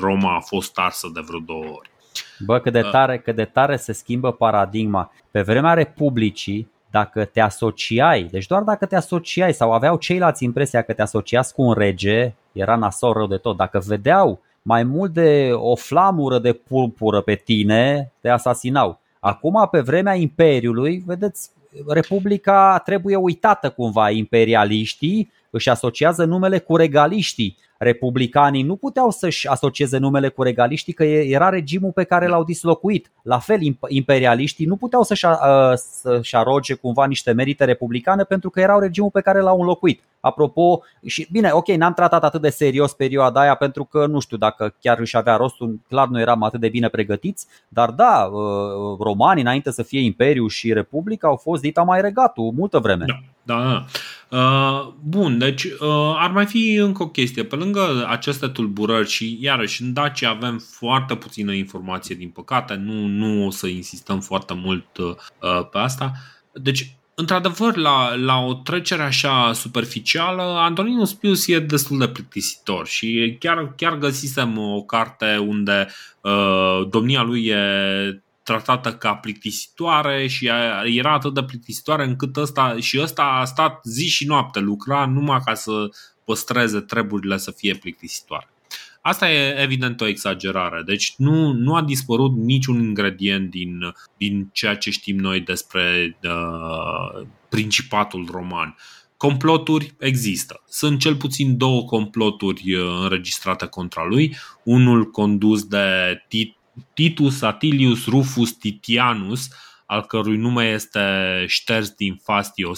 Roma 0.00 0.36
a 0.36 0.40
fost 0.40 0.78
arsă 0.78 1.10
de 1.14 1.20
vreo 1.26 1.38
două 1.38 1.64
ori. 1.64 1.90
Bă, 2.38 2.58
cât 2.58 2.72
de 2.72 2.80
da. 2.80 2.90
tare, 2.90 3.18
cât 3.18 3.36
de 3.36 3.44
tare 3.44 3.76
se 3.76 3.92
schimbă 3.92 4.32
paradigma. 4.32 5.12
Pe 5.30 5.42
vremea 5.42 5.74
Republicii, 5.74 6.70
dacă 6.90 7.24
te 7.24 7.40
asociai, 7.40 8.28
deci 8.30 8.46
doar 8.46 8.62
dacă 8.62 8.86
te 8.86 8.96
asociai 8.96 9.54
sau 9.54 9.72
aveau 9.72 9.96
ceilalți 9.96 10.44
impresia 10.44 10.82
că 10.82 10.92
te 10.92 11.02
asociați 11.02 11.54
cu 11.54 11.62
un 11.62 11.72
rege, 11.72 12.34
era 12.52 12.76
nasol 12.76 13.12
rău 13.12 13.26
de 13.26 13.36
tot. 13.36 13.56
Dacă 13.56 13.82
vedeau 13.86 14.40
mai 14.62 14.82
mult 14.82 15.12
de 15.12 15.50
o 15.52 15.74
flamură 15.74 16.38
de 16.38 16.52
purpură 16.52 17.20
pe 17.20 17.34
tine, 17.34 18.12
te 18.20 18.28
asasinau. 18.28 19.00
Acum, 19.20 19.68
pe 19.70 19.80
vremea 19.80 20.14
Imperiului, 20.14 21.02
vedeți, 21.06 21.50
Republica 21.86 22.82
trebuie 22.84 23.16
uitată 23.16 23.70
cumva. 23.70 24.10
Imperialiștii 24.10 25.32
își 25.50 25.68
asociază 25.68 26.24
numele 26.24 26.58
cu 26.58 26.76
regaliștii 26.76 27.56
republicanii 27.82 28.62
nu 28.62 28.76
puteau 28.76 29.10
să-și 29.10 29.48
asocieze 29.48 29.98
numele 29.98 30.28
cu 30.28 30.42
regaliștii 30.42 30.92
că 30.92 31.04
era 31.04 31.48
regimul 31.48 31.92
pe 31.92 32.04
care 32.04 32.26
l-au 32.26 32.44
dislocuit. 32.44 33.10
La 33.22 33.38
fel, 33.38 33.60
imperialiștii 33.88 34.66
nu 34.66 34.76
puteau 34.76 35.02
să-și, 35.02 35.26
să-și 35.74 36.36
aroge 36.36 36.74
cumva 36.74 37.06
niște 37.06 37.32
merite 37.32 37.64
republicane 37.64 38.22
pentru 38.22 38.50
că 38.50 38.60
erau 38.60 38.80
regimul 38.80 39.10
pe 39.10 39.20
care 39.20 39.40
l-au 39.40 39.60
înlocuit. 39.60 40.02
Apropo, 40.20 40.82
și 41.06 41.28
bine, 41.30 41.50
ok, 41.52 41.68
n-am 41.68 41.92
tratat 41.92 42.24
atât 42.24 42.40
de 42.40 42.48
serios 42.48 42.92
perioada 42.92 43.40
aia 43.40 43.54
pentru 43.54 43.84
că 43.84 44.06
nu 44.06 44.20
știu 44.20 44.36
dacă 44.36 44.74
chiar 44.80 44.98
își 44.98 45.16
avea 45.16 45.36
rostul, 45.36 45.80
clar 45.88 46.08
nu 46.08 46.20
eram 46.20 46.42
atât 46.42 46.60
de 46.60 46.68
bine 46.68 46.88
pregătiți, 46.88 47.46
dar 47.68 47.90
da, 47.90 48.30
uh, 48.32 48.98
romanii 48.98 49.42
înainte 49.42 49.70
să 49.70 49.82
fie 49.82 50.00
imperiu 50.00 50.46
și 50.46 50.72
republica 50.72 51.28
au 51.28 51.36
fost 51.36 51.62
dita 51.62 51.82
mai 51.82 52.00
regatul 52.00 52.52
multă 52.56 52.78
vreme. 52.78 53.04
Da, 53.06 53.20
da, 53.42 53.62
da. 53.62 53.84
Uh, 54.38 54.92
bun, 55.02 55.38
deci 55.38 55.64
uh, 55.64 56.14
ar 56.16 56.30
mai 56.30 56.46
fi 56.46 56.74
încă 56.74 57.02
o 57.02 57.08
chestie. 57.08 57.44
Pe 57.44 57.56
lângă 57.56 58.06
aceste 58.08 58.46
tulburări 58.46 59.08
și 59.08 59.38
iarăși 59.40 59.82
în 59.82 59.92
Dacia 59.92 60.30
avem 60.30 60.58
foarte 60.58 61.14
puțină 61.16 61.52
informație 61.52 62.14
din 62.14 62.28
păcate, 62.28 62.74
nu, 62.74 63.06
nu 63.06 63.46
o 63.46 63.50
să 63.50 63.66
insistăm 63.66 64.20
foarte 64.20 64.54
mult 64.54 64.96
uh, 64.96 65.14
pe 65.70 65.78
asta. 65.78 66.12
Deci 66.52 66.94
într-adevăr, 67.20 67.76
la, 67.76 68.14
la 68.14 68.38
o 68.38 68.54
trecere 68.54 69.02
așa 69.02 69.52
superficială, 69.52 70.42
Antoninus 70.42 71.14
Pius 71.14 71.46
e 71.46 71.58
destul 71.58 71.98
de 71.98 72.08
plictisitor 72.08 72.86
și 72.86 73.36
chiar, 73.40 73.74
chiar 73.76 73.98
găsisem 73.98 74.58
o 74.58 74.82
carte 74.82 75.36
unde 75.36 75.88
uh, 76.20 76.88
domnia 76.88 77.22
lui 77.22 77.46
e 77.46 78.22
tratată 78.42 78.92
ca 78.92 79.14
plictisitoare 79.14 80.26
și 80.26 80.50
era 80.84 81.12
atât 81.12 81.34
de 81.34 81.42
plictisitoare 81.42 82.04
încât 82.04 82.36
ăsta, 82.36 82.76
și 82.78 83.00
ăsta 83.02 83.22
a 83.22 83.44
stat 83.44 83.80
zi 83.84 84.08
și 84.08 84.26
noapte, 84.26 84.58
lucra 84.58 85.06
numai 85.06 85.40
ca 85.44 85.54
să 85.54 85.88
păstreze 86.24 86.80
treburile 86.80 87.36
să 87.36 87.50
fie 87.50 87.74
plictisitoare. 87.74 88.48
Asta 89.00 89.30
e 89.30 89.62
evident 89.62 90.00
o 90.00 90.06
exagerare. 90.06 90.82
Deci 90.86 91.14
nu, 91.16 91.52
nu 91.52 91.74
a 91.74 91.82
dispărut 91.82 92.36
niciun 92.36 92.82
ingredient 92.82 93.50
din, 93.50 93.94
din 94.16 94.50
ceea 94.52 94.76
ce 94.76 94.90
știm 94.90 95.16
noi 95.16 95.40
despre 95.40 96.16
uh, 96.22 97.26
Principatul 97.48 98.28
Roman. 98.30 98.76
Comploturi 99.16 99.94
există. 99.98 100.62
Sunt 100.68 101.00
cel 101.00 101.16
puțin 101.16 101.56
două 101.56 101.84
comploturi 101.84 102.74
uh, 102.74 102.98
înregistrate 103.02 103.66
contra 103.66 104.04
lui. 104.04 104.36
Unul 104.64 105.10
condus 105.10 105.64
de 105.64 105.84
Titus 106.94 107.42
Atilius 107.42 108.06
Rufus 108.06 108.52
Titianus, 108.52 109.48
al 109.86 110.02
cărui 110.02 110.36
nume 110.36 110.70
este 110.70 111.00
șters 111.46 111.90
din 111.90 112.20
Fasti 112.22 112.64
uh, 112.64 112.76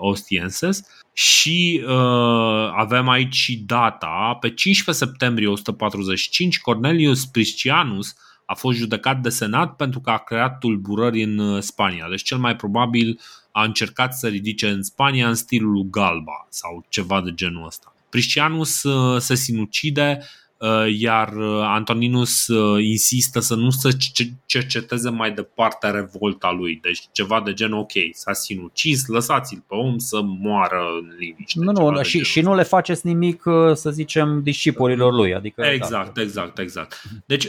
Ostienses 0.00 0.82
și 1.12 1.82
uh, 1.86 2.70
avem 2.76 3.08
aici 3.08 3.34
și 3.34 3.56
data. 3.66 4.36
Pe 4.40 4.50
15 4.50 5.04
septembrie 5.04 5.48
145, 5.48 6.60
Cornelius 6.60 7.26
Priscianus 7.26 8.16
a 8.46 8.54
fost 8.54 8.78
judecat 8.78 9.20
de 9.20 9.28
senat 9.28 9.76
pentru 9.76 10.00
că 10.00 10.10
a 10.10 10.18
creat 10.18 10.58
tulburări 10.58 11.22
în 11.22 11.38
uh, 11.38 11.62
Spania. 11.62 12.06
Deci 12.08 12.22
cel 12.22 12.38
mai 12.38 12.56
probabil 12.56 13.20
a 13.52 13.64
încercat 13.64 14.14
să 14.14 14.28
ridice 14.28 14.68
în 14.68 14.82
Spania 14.82 15.28
în 15.28 15.34
stilul 15.34 15.86
Galba 15.90 16.46
sau 16.48 16.86
ceva 16.88 17.20
de 17.20 17.34
genul 17.34 17.66
ăsta. 17.66 17.94
Priscianus 18.10 18.82
uh, 18.82 19.20
se 19.20 19.34
sinucide 19.34 20.18
Uh, 20.20 20.47
iar 20.98 21.36
uh, 21.36 21.60
Antoninus 21.62 22.46
uh, 22.46 22.84
insistă 22.84 23.40
să 23.40 23.54
nu 23.54 23.70
se 23.70 23.88
cerceteze 24.46 25.10
mai 25.10 25.32
departe 25.32 25.90
revolta 25.90 26.50
lui. 26.50 26.78
Deci 26.82 27.02
ceva 27.12 27.42
de 27.44 27.52
gen, 27.52 27.72
ok, 27.72 27.92
s-a 28.12 28.32
sinucis, 28.32 29.06
lăsați-l 29.06 29.64
pe 29.68 29.74
om 29.74 29.98
să 29.98 30.20
moară 30.22 30.80
în 31.00 31.12
liniște. 31.18 31.60
Nu, 31.60 31.90
nu, 31.90 32.02
și, 32.02 32.22
și 32.22 32.40
nu 32.40 32.54
le 32.54 32.62
faceți 32.62 33.06
nimic, 33.06 33.42
să 33.74 33.90
zicem, 33.90 34.42
discipolilor 34.42 35.12
lui. 35.12 35.34
Adică, 35.34 35.62
exact, 35.62 36.14
da. 36.14 36.22
exact, 36.22 36.58
exact. 36.58 37.02
Deci, 37.26 37.48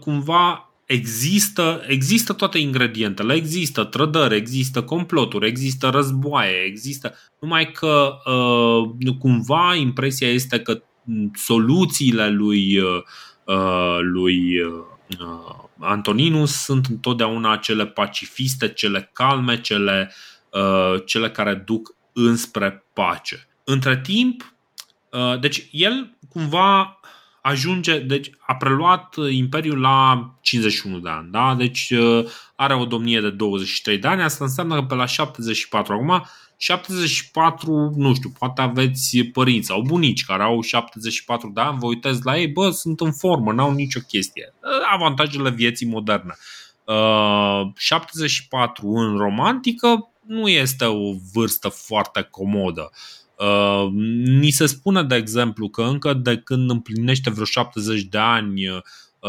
cumva 0.00 0.70
există, 0.86 1.82
există 1.86 2.32
toate 2.32 2.58
ingredientele, 2.58 3.34
există 3.34 3.84
trădări, 3.84 4.36
există 4.36 4.82
comploturi, 4.82 5.46
există 5.46 5.88
războaie, 5.88 6.64
există 6.66 7.14
numai 7.40 7.70
că 7.72 8.12
cumva 9.18 9.74
impresia 9.74 10.28
este 10.28 10.60
că 10.60 10.82
soluțiile 11.34 12.28
lui, 12.28 12.78
uh, 12.78 13.02
uh, 13.44 13.98
lui 14.00 14.60
uh, 14.60 14.74
Antoninus 15.78 16.62
sunt 16.64 16.86
întotdeauna 16.86 17.56
cele 17.56 17.86
pacifiste, 17.86 18.68
cele 18.68 19.10
calme, 19.12 19.60
cele, 19.60 20.12
cele 21.04 21.30
care 21.30 21.54
duc 21.54 21.94
înspre 22.12 22.84
pace. 22.92 23.48
Între 23.64 24.00
timp, 24.00 24.54
deci 25.40 25.68
el 25.70 26.16
cumva 26.28 27.00
ajunge, 27.42 27.98
deci 27.98 28.30
a 28.46 28.54
preluat 28.54 29.14
imperiul 29.30 29.80
la 29.80 30.34
51 30.40 30.98
de 30.98 31.08
ani, 31.08 31.30
da? 31.30 31.54
Deci 31.58 31.92
are 32.56 32.74
o 32.74 32.84
domnie 32.84 33.20
de 33.20 33.30
23 33.30 33.98
de 33.98 34.08
ani, 34.08 34.22
asta 34.22 34.44
înseamnă 34.44 34.74
că 34.74 34.82
pe 34.82 34.94
la 34.94 35.06
74 35.06 35.92
acum 35.92 36.26
74, 36.56 37.92
nu 37.96 38.14
știu, 38.14 38.32
poate 38.38 38.60
aveți 38.60 39.18
părinți 39.18 39.66
sau 39.66 39.82
bunici 39.82 40.24
care 40.24 40.42
au 40.42 40.60
74 40.60 41.50
de 41.54 41.60
ani, 41.60 41.78
vă 41.78 41.86
uitați 41.86 42.20
la 42.24 42.38
ei, 42.38 42.48
bă, 42.48 42.70
sunt 42.70 43.00
în 43.00 43.12
formă, 43.12 43.52
n-au 43.52 43.72
nicio 43.72 44.00
chestie. 44.00 44.54
Avantajele 44.92 45.50
vieții 45.50 45.86
moderne. 45.86 46.36
Uh, 46.84 47.72
74 47.76 48.88
în 48.88 49.16
romantică 49.16 50.10
nu 50.26 50.48
este 50.48 50.84
o 50.84 51.12
vârstă 51.32 51.68
foarte 51.68 52.28
comodă. 52.30 52.90
Uh, 53.38 53.88
ni 54.24 54.50
se 54.50 54.66
spune, 54.66 55.02
de 55.02 55.14
exemplu, 55.14 55.68
că 55.68 55.82
încă 55.82 56.12
de 56.12 56.36
când 56.36 56.70
împlinește 56.70 57.30
vreo 57.30 57.44
70 57.44 58.02
de 58.02 58.18
ani 58.18 58.68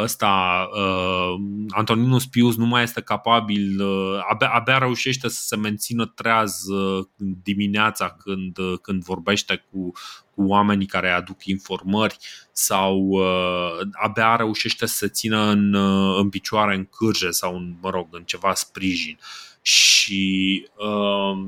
ăsta, 0.02 0.68
uh, 0.74 1.40
Antoninus 1.70 2.26
Pius 2.26 2.56
nu 2.56 2.66
mai 2.66 2.84
este 2.84 3.02
capabil, 3.02 3.82
uh, 3.82 4.20
abia, 4.30 4.50
abia 4.50 4.78
reușește 4.78 5.28
să 5.28 5.42
se 5.42 5.56
mențină 5.56 6.06
treaz 6.06 6.68
uh, 6.68 7.06
dimineața 7.44 8.10
când, 8.10 8.58
uh, 8.58 8.74
când 8.82 9.04
vorbește 9.04 9.66
cu, 9.72 9.92
cu 10.36 10.44
oamenii 10.44 10.86
care 10.86 11.10
aduc 11.10 11.46
informări 11.46 12.18
sau 12.52 13.08
uh, 13.08 13.88
abia 13.92 14.36
reușește 14.36 14.86
să 14.86 14.96
se 14.96 15.08
țină 15.08 15.42
în, 15.42 15.74
uh, 15.74 16.18
în 16.20 16.30
picioare 16.30 16.76
în 16.76 16.86
cârje 16.86 17.32
sau 17.32 17.56
în, 17.56 17.76
mă 17.82 17.90
rog, 17.90 18.08
în 18.12 18.24
ceva 18.24 18.54
sprijin. 18.54 19.20
Și 19.62 20.68
uh, 20.76 21.48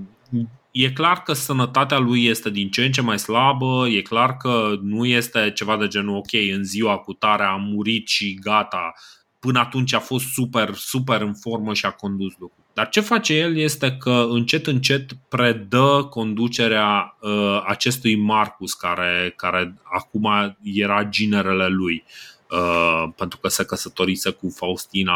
E 0.72 0.92
clar 0.92 1.24
că 1.24 1.34
sănătatea 1.34 1.98
lui 1.98 2.26
este 2.26 2.50
din 2.50 2.70
ce 2.70 2.86
în 2.86 2.92
ce 2.92 3.02
mai 3.02 3.20
slabă, 3.20 3.88
e 3.88 4.02
clar 4.02 4.38
că 4.38 4.78
nu 4.82 5.06
este 5.06 5.52
ceva 5.56 5.78
de 5.78 5.88
genul 5.88 6.16
ok, 6.16 6.34
în 6.54 6.64
ziua 6.64 6.98
cu 6.98 7.14
tare 7.14 7.44
a 7.44 7.56
murit 7.56 8.08
și 8.08 8.40
gata, 8.42 8.94
până 9.40 9.60
atunci 9.60 9.94
a 9.94 10.00
fost 10.00 10.26
super, 10.26 10.74
super 10.74 11.22
în 11.22 11.34
formă 11.34 11.74
și 11.74 11.86
a 11.86 11.92
condus 11.92 12.32
lucrul. 12.38 12.64
Dar 12.74 12.90
ce 12.90 13.00
face 13.00 13.34
el 13.34 13.58
este 13.58 13.92
că 13.92 14.28
încet, 14.30 14.68
încet 14.68 15.12
predă 15.30 16.08
conducerea 16.10 17.18
uh, 17.20 17.64
acestui 17.68 18.16
Marcus, 18.16 18.74
care, 18.74 19.34
care 19.36 19.74
acum 19.84 20.56
era 20.64 21.04
ginerele 21.04 21.68
lui, 21.68 22.04
uh, 22.50 23.10
pentru 23.16 23.38
că 23.38 23.48
se 23.48 23.66
căsătorise 23.66 24.30
cu 24.30 24.50
Faustina 24.50 25.14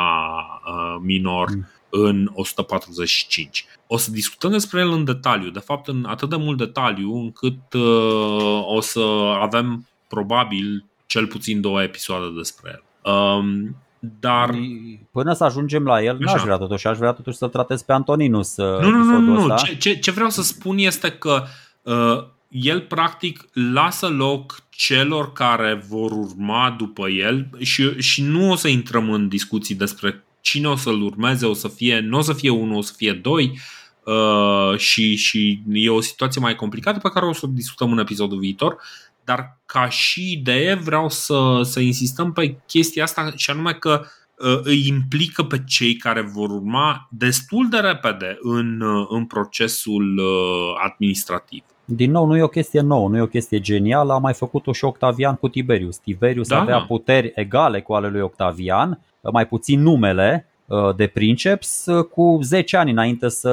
uh, 0.66 0.96
Minor. 1.02 1.50
Mm 1.50 1.68
în 1.96 2.30
145. 2.34 3.66
O 3.88 3.98
să 3.98 4.12
discutăm 4.12 4.52
despre 4.52 4.80
el 4.80 4.92
în 4.92 5.04
detaliu, 5.04 5.50
de 5.50 5.60
fapt 5.60 5.88
în 5.88 6.06
atât 6.06 6.30
de 6.30 6.36
mult 6.36 6.58
detaliu 6.58 7.16
încât 7.16 7.74
uh, 7.74 8.62
o 8.66 8.82
să 8.82 9.00
avem 9.40 9.88
probabil 10.08 10.86
cel 11.06 11.28
puțin 11.28 11.62
două 11.62 11.84
episoade 11.84 12.26
despre 12.38 12.72
el. 12.74 13.14
Um, 13.14 13.76
dar 14.00 14.56
până 15.12 15.34
să 15.34 15.44
ajungem 15.44 15.84
la 15.84 16.04
el, 16.04 16.18
n-aș 16.20 16.42
vrea 16.42 16.58
totuși, 16.58 16.88
aș 16.88 16.98
vrea 16.98 17.12
totuși 17.12 17.38
să 17.38 17.48
tratez 17.48 17.82
pe 17.82 17.94
Antoninus. 17.94 18.58
Uh, 18.58 18.82
nu, 18.82 18.90
nu, 18.90 19.20
nu, 19.20 19.46
nu. 19.46 19.56
Ce, 19.56 19.78
ce, 19.78 19.96
ce 19.96 20.12
vreau 20.12 20.30
să 20.30 20.42
spun 20.42 20.78
este 20.78 21.12
că 21.12 21.44
uh, 21.82 22.24
el 22.50 22.82
practic 22.82 23.50
lasă 23.74 24.08
loc 24.08 24.64
celor 24.70 25.32
care 25.32 25.84
vor 25.90 26.12
urma 26.12 26.76
după 26.78 27.10
el 27.10 27.48
și, 27.60 28.02
și 28.02 28.24
nu 28.24 28.52
o 28.52 28.56
să 28.56 28.68
intrăm 28.68 29.12
în 29.12 29.28
discuții 29.28 29.76
despre 29.76 30.24
cine 30.44 30.68
o 30.68 30.76
să-l 30.76 31.02
urmeze, 31.02 31.46
o 31.46 31.54
să 31.54 31.68
fie, 31.68 32.00
nu 32.00 32.18
o 32.18 32.22
să 32.22 32.34
fie 32.34 32.50
unul, 32.50 32.78
o 32.78 32.82
să 32.82 32.94
fie 32.98 33.14
doi 33.14 33.60
uh, 34.04 34.78
și, 34.78 35.16
și 35.16 35.62
e 35.72 35.90
o 35.90 36.02
situație 36.02 36.42
mai 36.42 36.56
complicată 36.56 37.00
pe 37.00 37.10
care 37.10 37.26
o 37.26 37.34
să 37.34 37.46
o 37.46 37.50
discutăm 37.54 37.92
în 37.92 37.98
episodul 37.98 38.40
viitor, 38.40 38.82
dar 39.24 39.60
ca 39.66 39.90
și 39.90 40.32
idee 40.32 40.74
vreau 40.74 41.10
să, 41.10 41.62
să 41.64 41.80
insistăm 41.80 42.34
pe 42.34 42.58
chestia 42.68 43.04
asta 43.04 43.32
și 43.36 43.50
anume 43.50 43.74
că 43.74 44.02
uh, 44.38 44.60
îi 44.64 44.88
implică 44.88 45.44
pe 45.44 45.64
cei 45.68 45.96
care 45.96 46.22
vor 46.22 46.50
urma 46.50 47.08
destul 47.12 47.70
de 47.70 47.78
repede 47.78 48.38
în, 48.42 48.82
uh, 48.82 49.08
în 49.10 49.26
procesul 49.26 50.18
uh, 50.18 50.82
administrativ. 50.84 51.64
Din 51.86 52.12
nou, 52.12 52.26
nu 52.26 52.38
e 52.38 52.44
o 52.44 52.48
chestie 52.48 52.82
nouă, 52.82 53.10
nu 53.10 53.18
e 53.18 53.22
o 53.22 53.28
chestie 53.28 53.60
genială, 53.60 54.14
a 54.14 54.18
mai 54.18 54.34
făcut-o 54.34 54.74
și 54.74 54.86
Octavian 54.86 55.36
cu 55.36 55.48
Tiberius. 55.48 55.98
Tiberius 55.98 56.48
da, 56.48 56.62
avea 56.62 56.82
puteri 56.82 57.32
egale 57.36 57.82
cu 57.82 57.94
ale 57.94 58.10
lui 58.10 58.22
Octavian, 58.22 59.00
mai 59.32 59.48
puțin 59.48 59.82
numele 59.82 60.48
uh, 60.66 60.96
de 60.96 61.08
princeps 61.08 61.86
uh, 61.86 62.06
cu 62.06 62.40
10 62.42 62.78
ani 62.78 62.92
înainte 62.92 63.30
să 63.30 63.50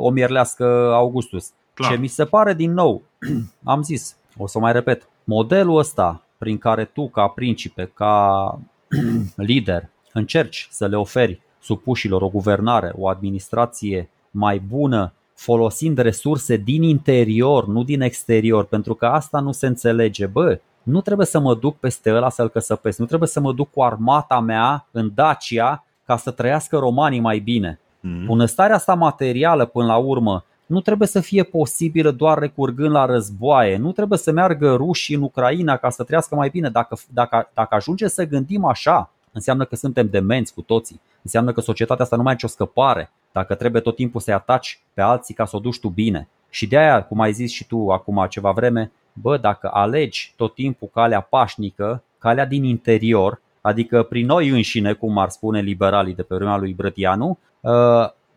o 0.00 0.10
mierlească 0.10 0.64
Augustus. 0.92 1.50
Clar. 1.74 1.90
Ce 1.90 1.96
mi 1.96 2.06
se 2.06 2.24
pare 2.24 2.54
din 2.54 2.72
nou, 2.72 3.02
am 3.64 3.82
zis, 3.82 4.16
o 4.36 4.46
să 4.46 4.58
mai 4.58 4.72
repet, 4.72 5.08
modelul 5.24 5.78
ăsta 5.78 6.22
prin 6.38 6.58
care 6.58 6.84
tu 6.84 7.08
ca 7.08 7.26
principe, 7.26 7.90
ca 7.94 8.58
lider, 9.36 9.88
încerci 10.12 10.68
să 10.70 10.86
le 10.86 10.96
oferi 10.96 11.40
supușilor 11.60 12.22
o 12.22 12.28
guvernare, 12.28 12.92
o 12.96 13.08
administrație 13.08 14.08
mai 14.30 14.58
bună, 14.58 15.12
folosind 15.34 15.98
resurse 15.98 16.56
din 16.56 16.82
interior, 16.82 17.66
nu 17.66 17.84
din 17.84 18.00
exterior, 18.00 18.64
pentru 18.64 18.94
că 18.94 19.06
asta 19.06 19.40
nu 19.40 19.52
se 19.52 19.66
înțelege. 19.66 20.26
Bă, 20.26 20.60
nu 20.84 21.00
trebuie 21.00 21.26
să 21.26 21.38
mă 21.38 21.54
duc 21.54 21.76
peste 21.76 22.14
ăla 22.14 22.30
să-l 22.30 22.48
căsăpesc, 22.48 22.98
nu 22.98 23.04
trebuie 23.04 23.28
să 23.28 23.40
mă 23.40 23.52
duc 23.52 23.70
cu 23.70 23.82
armata 23.82 24.40
mea 24.40 24.86
în 24.90 25.10
Dacia 25.14 25.84
ca 26.06 26.16
să 26.16 26.30
trăiască 26.30 26.78
romanii 26.78 27.20
mai 27.20 27.38
bine. 27.38 27.78
Mm. 28.00 28.24
Bunăstarea 28.24 28.74
asta 28.74 28.94
materială 28.94 29.64
până 29.64 29.86
la 29.86 29.96
urmă 29.96 30.44
nu 30.66 30.80
trebuie 30.80 31.08
să 31.08 31.20
fie 31.20 31.42
posibilă 31.42 32.10
doar 32.10 32.38
recurgând 32.38 32.90
la 32.90 33.04
războaie, 33.04 33.76
nu 33.76 33.92
trebuie 33.92 34.18
să 34.18 34.32
meargă 34.32 34.74
rușii 34.74 35.14
în 35.14 35.22
Ucraina 35.22 35.76
ca 35.76 35.90
să 35.90 36.02
trăiască 36.02 36.34
mai 36.34 36.48
bine. 36.48 36.68
Dacă, 36.68 36.98
dacă, 37.08 37.50
dacă 37.54 37.74
ajunge 37.74 38.08
să 38.08 38.24
gândim 38.24 38.64
așa, 38.64 39.10
înseamnă 39.32 39.64
că 39.64 39.76
suntem 39.76 40.08
demenți 40.08 40.54
cu 40.54 40.60
toții, 40.60 41.00
înseamnă 41.22 41.52
că 41.52 41.60
societatea 41.60 42.04
asta 42.04 42.16
nu 42.16 42.22
mai 42.22 42.32
are 42.32 42.40
nicio 42.42 42.54
scăpare, 42.54 43.10
dacă 43.32 43.54
trebuie 43.54 43.82
tot 43.82 43.96
timpul 43.96 44.20
să-i 44.20 44.34
ataci 44.34 44.80
pe 44.94 45.00
alții 45.00 45.34
ca 45.34 45.44
să 45.44 45.56
o 45.56 45.58
duci 45.58 45.80
tu 45.80 45.88
bine. 45.88 46.28
Și 46.50 46.66
de 46.66 46.78
aia, 46.78 47.02
cum 47.02 47.20
ai 47.20 47.32
zis 47.32 47.50
și 47.50 47.66
tu 47.66 47.90
acum 47.90 48.26
ceva 48.30 48.50
vreme, 48.50 48.92
bă, 49.20 49.36
dacă 49.36 49.70
alegi 49.72 50.32
tot 50.36 50.54
timpul 50.54 50.88
calea 50.92 51.20
pașnică, 51.20 52.02
calea 52.18 52.46
din 52.46 52.64
interior, 52.64 53.40
adică 53.60 54.02
prin 54.02 54.26
noi 54.26 54.48
înșine, 54.48 54.92
cum 54.92 55.18
ar 55.18 55.28
spune 55.28 55.60
liberalii 55.60 56.14
de 56.14 56.22
pe 56.22 56.34
vremea 56.34 56.56
lui 56.56 56.72
Brătianu, 56.72 57.38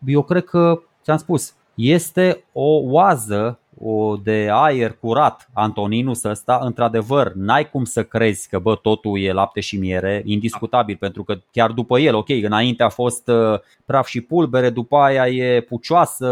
eu 0.06 0.22
cred 0.22 0.44
că, 0.44 0.82
ți-am 1.04 1.18
spus, 1.18 1.54
este 1.76 2.44
o 2.54 2.80
oază 2.84 3.60
o 3.80 4.16
de 4.16 4.50
aer 4.52 4.98
curat, 5.00 5.50
Antoninus 5.54 6.24
ăsta, 6.24 6.60
într-adevăr, 6.62 7.32
n-ai 7.34 7.70
cum 7.70 7.84
să 7.84 8.04
crezi 8.04 8.50
că 8.50 8.60
bă, 8.60 8.76
totul 8.76 9.20
e 9.20 9.32
lapte 9.32 9.60
și 9.60 9.78
miere, 9.78 10.22
indiscutabil, 10.26 10.96
pentru 11.00 11.24
că 11.24 11.36
chiar 11.52 11.72
după 11.72 12.00
el, 12.00 12.16
ok, 12.16 12.30
înainte 12.30 12.84
a 12.84 12.90
fost 12.90 13.28
uh, 13.28 13.60
praf 13.86 14.08
și 14.08 14.22
pulbere, 14.22 14.70
după 14.70 14.98
aia 14.98 15.28
e 15.28 15.62
pucioasă, 15.62 16.30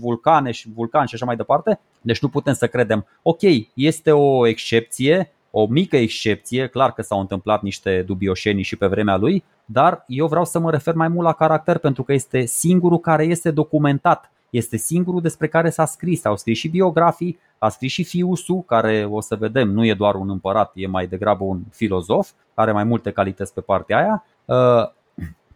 vulcane 0.00 0.50
și 0.50 0.68
vulcan 0.74 1.06
și 1.06 1.14
așa 1.14 1.24
mai 1.24 1.36
departe, 1.36 1.80
deci 2.00 2.20
nu 2.20 2.28
putem 2.28 2.54
să 2.54 2.66
credem, 2.66 3.06
ok, 3.22 3.40
este 3.74 4.10
o 4.10 4.46
excepție, 4.46 5.32
o 5.50 5.66
mică 5.66 5.96
excepție, 5.96 6.66
clar 6.66 6.92
că 6.92 7.02
s-au 7.02 7.20
întâmplat 7.20 7.62
niște 7.62 8.02
dubioșenii 8.06 8.62
și 8.62 8.76
pe 8.76 8.86
vremea 8.86 9.16
lui, 9.16 9.44
dar 9.64 10.04
eu 10.08 10.26
vreau 10.26 10.44
să 10.44 10.58
mă 10.58 10.70
refer 10.70 10.94
mai 10.94 11.08
mult 11.08 11.26
la 11.26 11.32
caracter 11.32 11.78
pentru 11.78 12.02
că 12.02 12.12
este 12.12 12.44
singurul 12.44 12.98
care 12.98 13.24
este 13.24 13.50
documentat 13.50 14.32
este 14.56 14.76
singurul 14.76 15.20
despre 15.20 15.48
care 15.48 15.70
s-a 15.70 15.84
scris. 15.84 16.24
Au 16.24 16.36
scris 16.36 16.58
și 16.58 16.68
biografii, 16.68 17.38
a 17.58 17.68
scris 17.68 17.92
și 17.92 18.04
Fiusu, 18.04 18.64
care 18.66 19.08
o 19.10 19.20
să 19.20 19.36
vedem, 19.36 19.68
nu 19.70 19.86
e 19.86 19.94
doar 19.94 20.14
un 20.14 20.30
împărat, 20.30 20.72
e 20.74 20.86
mai 20.86 21.06
degrabă 21.06 21.44
un 21.44 21.60
filozof, 21.70 22.30
are 22.54 22.72
mai 22.72 22.84
multe 22.84 23.10
calități 23.10 23.54
pe 23.54 23.60
partea 23.60 23.96
aia. 23.96 24.24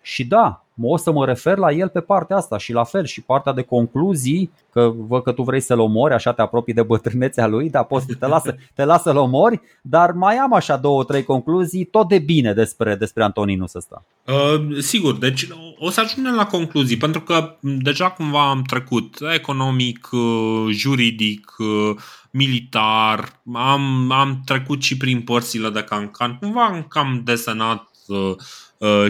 Uh, 0.09 0.15
și 0.15 0.25
da, 0.25 0.65
o 0.83 0.97
să 0.97 1.13
mă 1.13 1.25
refer 1.25 1.57
la 1.57 1.73
el 1.73 1.89
pe 1.89 2.01
partea 2.01 2.37
asta 2.37 2.59
și 2.59 2.73
la 2.73 2.85
fel 2.85 3.05
și 3.07 3.21
partea 3.21 3.53
de 3.53 3.63
concluzii, 3.63 4.51
că 4.73 4.93
văd 4.97 5.23
că 5.23 5.33
tu 5.33 5.43
vrei 5.43 5.61
să-l 5.61 5.81
omori, 5.81 6.15
așa 6.15 6.33
te 6.33 6.43
apropii 6.43 6.75
de 6.75 6.83
bătrânețea 6.83 7.47
lui, 7.47 7.71
dar 7.71 7.85
poți 7.85 8.07
te 8.07 8.27
lasă, 8.27 8.57
te 8.75 8.85
lasă 8.85 9.03
să-l 9.05 9.17
omori, 9.17 9.61
dar 9.83 10.11
mai 10.11 10.37
am 10.37 10.55
așa 10.55 10.77
două, 10.77 11.05
trei 11.05 11.23
concluzii 11.23 11.85
tot 11.85 12.09
de 12.09 12.19
bine 12.19 12.53
despre, 12.53 12.95
despre 12.95 13.23
Antoninus 13.23 13.75
ăsta. 13.75 14.05
Uh, 14.25 14.79
sigur, 14.79 15.19
deci 15.19 15.49
o 15.79 15.91
să 15.91 16.01
ajungem 16.01 16.35
la 16.35 16.47
concluzii, 16.47 16.97
pentru 16.97 17.21
că 17.21 17.57
deja 17.61 18.11
cumva 18.11 18.51
am 18.51 18.63
trecut 18.63 19.17
economic, 19.35 20.09
uh, 20.13 20.67
juridic, 20.71 21.55
uh, 21.59 21.97
militar, 22.31 23.41
am, 23.53 24.11
am 24.11 24.41
trecut 24.45 24.83
și 24.83 24.97
prin 24.97 25.21
părțile 25.21 25.71
de 25.71 25.83
cancan, 25.83 26.37
cumva 26.41 26.65
am 26.65 26.87
cam 26.89 27.21
desenat 27.25 27.89
uh, 28.07 28.07
Uh, 28.09 28.37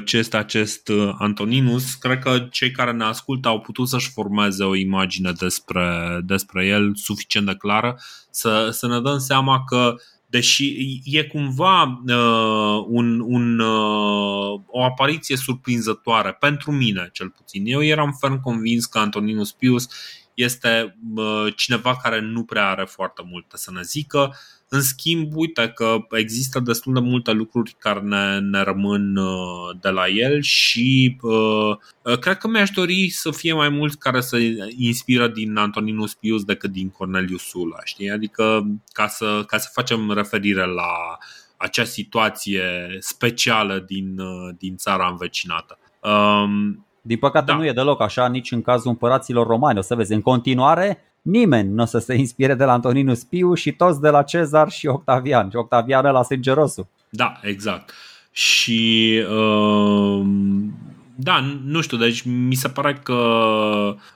ce 0.05 0.16
este 0.16 0.36
acest 0.36 0.89
uh, 0.89 1.15
Antoninus, 1.19 1.95
cred 1.95 2.19
că 2.19 2.47
cei 2.51 2.70
care 2.70 2.93
ne 2.93 3.05
ascultă 3.05 3.49
au 3.49 3.61
putut 3.61 3.89
să-și 3.89 4.11
formeze 4.11 4.65
o 4.65 4.74
imagine 4.74 5.32
despre, 5.32 6.20
despre 6.24 6.66
el 6.66 6.95
suficient 6.95 7.47
de 7.47 7.55
clară, 7.55 7.99
să, 8.31 8.69
să 8.70 8.86
ne 8.86 9.01
dăm 9.01 9.19
seama 9.19 9.65
că 9.65 9.95
deși 10.27 11.01
e 11.05 11.23
cumva 11.24 12.03
uh, 12.07 12.85
un, 12.86 13.20
un, 13.20 13.59
uh, 13.59 14.61
o 14.66 14.85
apariție 14.85 15.36
surprinzătoare 15.36 16.32
pentru 16.32 16.73
mine, 16.73 17.09
cel 17.12 17.28
puțin. 17.28 17.66
Eu 17.66 17.82
eram 17.82 18.16
ferm 18.20 18.40
convins 18.40 18.86
că 18.86 18.99
Antoninus 18.99 19.53
Pius 19.53 19.89
este 20.35 20.99
uh, 21.15 21.47
cineva 21.57 21.97
care 21.97 22.20
nu 22.20 22.45
prea 22.45 22.69
are 22.69 22.85
foarte 22.85 23.23
multe 23.31 23.57
să 23.57 23.70
ne 23.73 23.82
zică, 23.82 24.36
în 24.69 24.81
schimb, 24.81 25.36
uite 25.36 25.69
că 25.69 25.97
există 26.11 26.61
destul 26.61 26.95
de 26.95 27.01
multe 27.01 27.32
lucruri 27.32 27.77
care 27.78 28.01
ne, 28.01 28.39
ne 28.39 28.62
rămân 28.62 29.16
uh, 29.16 29.77
de 29.81 29.89
la 29.89 30.09
el 30.09 30.40
și 30.40 31.19
uh, 31.23 31.77
uh, 32.03 32.19
cred 32.19 32.36
că 32.36 32.49
mi-aș 32.49 32.70
dori 32.70 33.09
să 33.09 33.31
fie 33.31 33.53
mai 33.53 33.69
mulți 33.69 33.99
care 33.99 34.20
să 34.20 34.36
inspiră 34.77 35.28
din 35.28 35.57
Antoninus 35.57 36.15
Pius 36.15 36.45
decât 36.45 36.70
din 36.70 36.90
Cornelius 36.90 37.43
Sula, 37.43 37.78
știi? 37.85 38.11
Adică 38.11 38.66
ca 38.93 39.07
să, 39.07 39.45
ca 39.47 39.59
să 39.59 39.69
facem 39.73 40.12
referire 40.12 40.66
la 40.66 41.19
acea 41.57 41.85
situație 41.85 42.62
specială 42.99 43.85
din, 43.86 44.19
uh, 44.19 44.55
din 44.59 44.77
țara 44.77 45.09
învecinată. 45.09 45.78
Um, 46.01 46.86
din 47.03 47.19
păcate 47.19 47.45
da. 47.45 47.57
nu 47.57 47.66
e 47.66 47.73
deloc 47.73 48.01
așa 48.01 48.28
nici 48.28 48.53
în 48.53 48.62
cazul 48.62 48.90
împăraților 48.90 49.47
romani. 49.47 49.78
O 49.78 49.82
să 49.82 49.95
vezi, 49.95 50.12
în 50.12 50.20
continuare 50.20 51.08
nimeni 51.29 51.73
nu 51.73 51.83
o 51.83 51.87
să 51.87 51.99
se 51.99 52.15
inspire 52.15 52.55
de 52.55 52.65
la 52.65 52.73
Antoninus 52.73 53.25
Piu 53.25 53.55
și 53.55 53.73
toți 53.73 54.01
de 54.01 54.09
la 54.09 54.23
Cezar 54.23 54.71
și 54.71 54.87
Octavian. 54.87 55.51
Și 55.51 55.57
Octavian 55.57 56.13
la 56.13 56.23
sângerosul. 56.23 56.87
Da, 57.09 57.41
exact. 57.43 57.93
Și 58.31 59.23
uh, 59.31 60.27
da, 61.21 61.45
nu 61.65 61.81
știu, 61.81 61.97
deci 61.97 62.23
mi 62.23 62.55
se 62.55 62.69
pare 62.69 62.95
că, 63.03 63.15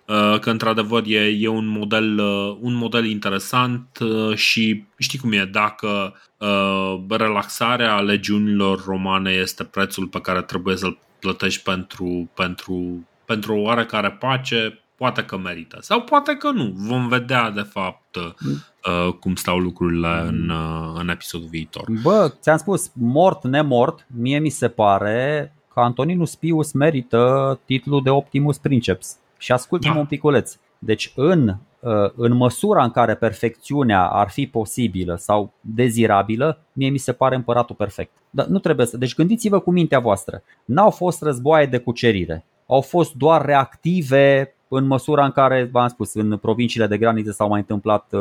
uh, 0.06 0.39
că 0.40 0.51
într-adevăr 0.51 1.02
e, 1.06 1.36
e 1.39 1.48
un, 1.48 1.66
model, 1.66 2.18
uh, 2.18 2.56
un 2.60 2.74
model 2.74 3.06
interesant 3.06 3.98
uh, 4.01 4.36
și 4.36 4.84
știi 4.98 5.18
cum 5.18 5.32
e, 5.32 5.48
dacă 5.52 6.14
uh, 6.39 6.98
relaxarea 7.09 8.01
legiunilor 8.01 8.84
romane 8.86 9.30
este 9.30 9.64
prețul 9.64 10.06
pe 10.06 10.20
care 10.20 10.43
trebuie 10.43 10.76
să-l 10.76 10.98
plătești 11.20 11.62
pentru, 11.62 12.30
pentru, 12.34 13.09
pentru 13.24 13.55
o 13.55 13.60
oarecare 13.60 14.10
pace, 14.10 14.81
poate 15.02 15.24
că 15.24 15.36
merită. 15.36 15.78
Sau 15.80 16.00
poate 16.00 16.36
că 16.36 16.50
nu. 16.50 16.72
Vom 16.76 17.08
vedea, 17.08 17.50
de 17.50 17.60
fapt, 17.60 18.16
uh, 18.16 19.12
cum 19.20 19.34
stau 19.34 19.58
lucrurile 19.58 20.24
în, 20.26 20.48
uh, 20.48 21.00
în 21.00 21.08
episodul 21.08 21.48
viitor. 21.48 21.84
Bă, 22.02 22.32
ți-am 22.40 22.56
spus, 22.56 22.90
mort, 22.94 23.44
nemort, 23.44 24.06
mie 24.16 24.38
mi 24.38 24.48
se 24.48 24.68
pare 24.68 25.52
că 25.72 25.80
Antoninus 25.80 26.34
Pius 26.34 26.72
merită 26.72 27.60
titlul 27.64 28.02
de 28.02 28.10
Optimus 28.10 28.58
Princeps. 28.58 29.16
Și 29.38 29.52
ascultă-mă 29.52 29.94
da. 29.94 30.00
un 30.00 30.06
piculeț. 30.06 30.56
Deci 30.78 31.12
în, 31.16 31.48
uh, 31.80 32.10
în 32.16 32.36
măsura 32.36 32.84
în 32.84 32.90
care 32.90 33.14
perfecțiunea 33.14 34.06
ar 34.06 34.30
fi 34.30 34.46
posibilă 34.46 35.16
sau 35.16 35.52
dezirabilă, 35.60 36.58
mie 36.72 36.88
mi 36.88 36.98
se 36.98 37.12
pare 37.12 37.34
împăratul 37.34 37.74
perfect. 37.74 38.12
Dar 38.30 38.46
nu 38.46 38.58
trebuie 38.58 38.86
să. 38.86 38.96
Deci 38.96 39.14
gândiți-vă 39.14 39.58
cu 39.58 39.70
mintea 39.70 39.98
voastră. 39.98 40.42
N-au 40.64 40.90
fost 40.90 41.22
războaie 41.22 41.66
de 41.66 41.78
cucerire. 41.78 42.44
Au 42.66 42.80
fost 42.80 43.14
doar 43.14 43.44
reactive 43.44 44.54
în 44.74 44.86
măsura 44.86 45.24
în 45.24 45.30
care, 45.30 45.68
v-am 45.72 45.88
spus, 45.88 46.14
în 46.14 46.36
provinciile 46.36 46.86
de 46.86 46.98
graniță 46.98 47.30
s-au 47.30 47.48
mai 47.48 47.58
întâmplat 47.58 48.12
uh, 48.12 48.20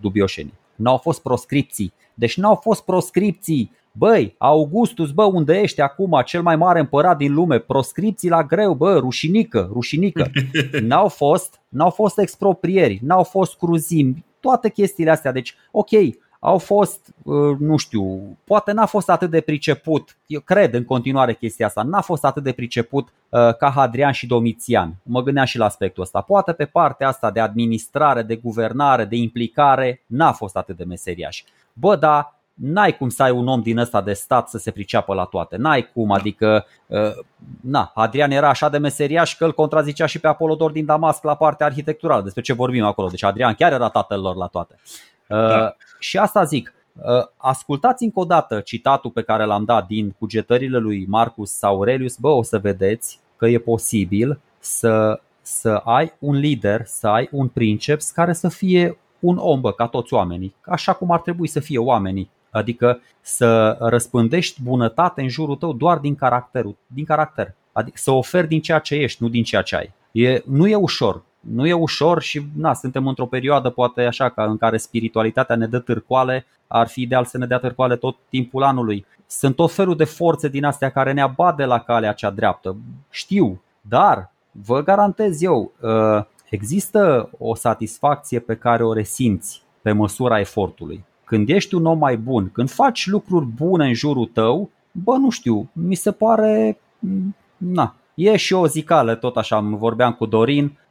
dubioșenii. 0.00 0.52
N-au 0.74 0.96
fost 0.96 1.22
proscripții. 1.22 1.92
Deci 2.14 2.36
n-au 2.36 2.54
fost 2.54 2.84
proscripții. 2.84 3.70
Băi, 3.92 4.34
Augustus, 4.38 5.10
bă, 5.10 5.24
unde 5.24 5.60
ești 5.60 5.80
acum, 5.80 6.22
cel 6.24 6.42
mai 6.42 6.56
mare 6.56 6.80
împărat 6.80 7.16
din 7.16 7.34
lume, 7.34 7.58
proscripții 7.58 8.28
la 8.28 8.42
greu, 8.44 8.74
bă, 8.74 8.96
rușinică, 8.96 9.70
rușinică. 9.72 10.30
N-au 10.88 11.08
fost, 11.08 11.60
n-au 11.68 11.90
fost 11.90 12.18
exproprieri, 12.18 13.00
n-au 13.02 13.22
fost 13.22 13.56
cruzimi, 13.56 14.24
toate 14.40 14.70
chestiile 14.70 15.10
astea. 15.10 15.32
Deci, 15.32 15.54
ok, 15.70 15.90
au 16.44 16.58
fost, 16.58 17.14
uh, 17.22 17.56
nu 17.58 17.76
știu, 17.76 18.36
poate 18.44 18.72
n-a 18.72 18.86
fost 18.86 19.10
atât 19.10 19.30
de 19.30 19.40
priceput, 19.40 20.16
eu 20.26 20.40
cred 20.40 20.74
în 20.74 20.84
continuare 20.84 21.34
chestia 21.34 21.66
asta, 21.66 21.82
n-a 21.82 22.00
fost 22.00 22.24
atât 22.24 22.42
de 22.42 22.52
priceput 22.52 23.08
uh, 23.28 23.56
ca 23.56 23.70
Hadrian 23.70 24.12
și 24.12 24.26
Domitian. 24.26 24.94
Mă 25.02 25.22
gândeam 25.22 25.46
și 25.46 25.58
la 25.58 25.64
aspectul 25.64 26.02
ăsta. 26.02 26.20
Poate 26.20 26.52
pe 26.52 26.64
partea 26.64 27.08
asta 27.08 27.30
de 27.30 27.40
administrare, 27.40 28.22
de 28.22 28.36
guvernare, 28.36 29.04
de 29.04 29.16
implicare, 29.16 30.02
n-a 30.06 30.32
fost 30.32 30.56
atât 30.56 30.76
de 30.76 30.84
meseriaș. 30.84 31.42
Bă, 31.72 31.96
da, 31.96 32.36
n-ai 32.54 32.96
cum 32.96 33.08
să 33.08 33.22
ai 33.22 33.30
un 33.30 33.48
om 33.48 33.60
din 33.60 33.78
ăsta 33.78 34.00
de 34.00 34.12
stat 34.12 34.48
să 34.48 34.58
se 34.58 34.70
priceapă 34.70 35.14
la 35.14 35.24
toate. 35.24 35.56
N-ai 35.56 35.90
cum, 35.94 36.10
adică, 36.10 36.66
uh, 36.86 36.98
na, 37.60 37.92
Adrian 37.94 38.30
era 38.30 38.48
așa 38.48 38.68
de 38.68 38.78
meseriaș 38.78 39.36
că 39.36 39.44
îl 39.44 39.52
contrazicea 39.52 40.06
și 40.06 40.20
pe 40.20 40.28
Apolodor 40.28 40.70
din 40.70 40.84
Damasc 40.84 41.22
la 41.22 41.34
partea 41.34 41.66
arhitecturală. 41.66 42.22
Despre 42.22 42.42
ce 42.42 42.52
vorbim 42.52 42.84
acolo? 42.84 43.08
Deci 43.08 43.24
Adrian 43.24 43.54
chiar 43.54 43.72
era 43.72 43.88
tatăl 43.88 44.20
lor 44.20 44.36
la 44.36 44.46
toate. 44.46 44.78
Da. 45.32 45.64
Uh, 45.64 45.72
și 45.98 46.18
asta 46.18 46.44
zic, 46.44 46.74
uh, 46.96 47.26
ascultați 47.36 48.04
încă 48.04 48.20
o 48.20 48.24
dată 48.24 48.60
citatul 48.60 49.10
pe 49.10 49.22
care 49.22 49.44
l-am 49.44 49.64
dat 49.64 49.86
din 49.86 50.14
cugetările 50.18 50.78
lui 50.78 51.06
Marcus 51.08 51.62
Aurelius, 51.62 52.16
bă, 52.16 52.28
o 52.28 52.42
să 52.42 52.58
vedeți 52.58 53.20
că 53.36 53.46
e 53.46 53.58
posibil 53.58 54.40
să, 54.58 55.20
să 55.42 55.82
ai 55.84 56.12
un 56.18 56.34
lider, 56.34 56.82
să 56.84 57.08
ai 57.08 57.28
un 57.32 57.48
princeps 57.48 58.10
care 58.10 58.32
să 58.32 58.48
fie 58.48 58.98
un 59.18 59.36
om, 59.36 59.60
bă, 59.60 59.72
ca 59.72 59.86
toți 59.86 60.14
oamenii, 60.14 60.54
așa 60.64 60.92
cum 60.92 61.10
ar 61.10 61.20
trebui 61.20 61.46
să 61.46 61.60
fie 61.60 61.78
oamenii. 61.78 62.30
Adică 62.50 63.00
să 63.20 63.76
răspândești 63.80 64.62
bunătate 64.62 65.20
în 65.20 65.28
jurul 65.28 65.56
tău 65.56 65.72
doar 65.72 65.98
din 65.98 66.14
caracterul, 66.14 66.76
din 66.86 67.04
caracter. 67.04 67.54
Adică 67.72 67.96
să 68.00 68.10
oferi 68.10 68.48
din 68.48 68.60
ceea 68.60 68.78
ce 68.78 68.94
ești, 68.94 69.22
nu 69.22 69.28
din 69.28 69.42
ceea 69.42 69.62
ce 69.62 69.76
ai. 69.76 69.92
E, 70.12 70.42
nu 70.46 70.68
e 70.68 70.74
ușor 70.74 71.22
nu 71.42 71.66
e 71.66 71.72
ușor 71.72 72.22
și 72.22 72.42
na, 72.56 72.74
suntem 72.74 73.06
într-o 73.06 73.26
perioadă 73.26 73.70
poate 73.70 74.02
așa 74.02 74.28
ca 74.28 74.44
în 74.44 74.56
care 74.56 74.76
spiritualitatea 74.76 75.56
ne 75.56 75.66
dă 75.66 75.78
târcoale, 75.78 76.46
ar 76.66 76.88
fi 76.88 77.00
ideal 77.00 77.24
să 77.24 77.38
ne 77.38 77.46
dea 77.46 77.58
târcoale 77.58 77.96
tot 77.96 78.16
timpul 78.28 78.62
anului. 78.62 79.06
Sunt 79.26 79.56
tot 79.56 79.72
felul 79.72 79.96
de 79.96 80.04
forțe 80.04 80.48
din 80.48 80.64
astea 80.64 80.90
care 80.90 81.12
ne 81.12 81.20
abat 81.20 81.56
de 81.56 81.64
la 81.64 81.78
calea 81.78 82.12
cea 82.12 82.30
dreaptă. 82.30 82.76
Știu, 83.10 83.62
dar 83.80 84.30
vă 84.50 84.82
garantez 84.82 85.42
eu, 85.42 85.72
uh, 85.80 86.24
există 86.50 87.30
o 87.38 87.54
satisfacție 87.54 88.38
pe 88.38 88.54
care 88.54 88.84
o 88.84 88.92
resimți 88.92 89.62
pe 89.82 89.92
măsura 89.92 90.40
efortului. 90.40 91.04
Când 91.24 91.48
ești 91.48 91.74
un 91.74 91.86
om 91.86 91.98
mai 91.98 92.16
bun, 92.16 92.50
când 92.52 92.70
faci 92.70 93.06
lucruri 93.06 93.44
bune 93.44 93.86
în 93.86 93.94
jurul 93.94 94.26
tău, 94.26 94.70
bă, 94.92 95.16
nu 95.16 95.30
știu, 95.30 95.70
mi 95.72 95.94
se 95.94 96.12
pare, 96.12 96.78
na, 97.56 97.94
e 98.14 98.36
și 98.36 98.52
o 98.52 98.66
zicală, 98.66 99.14
tot 99.14 99.36
așa, 99.36 99.60
vorbeam 99.60 100.12
cu 100.12 100.26
Dorin, 100.26 100.64
Uh, 100.64 100.81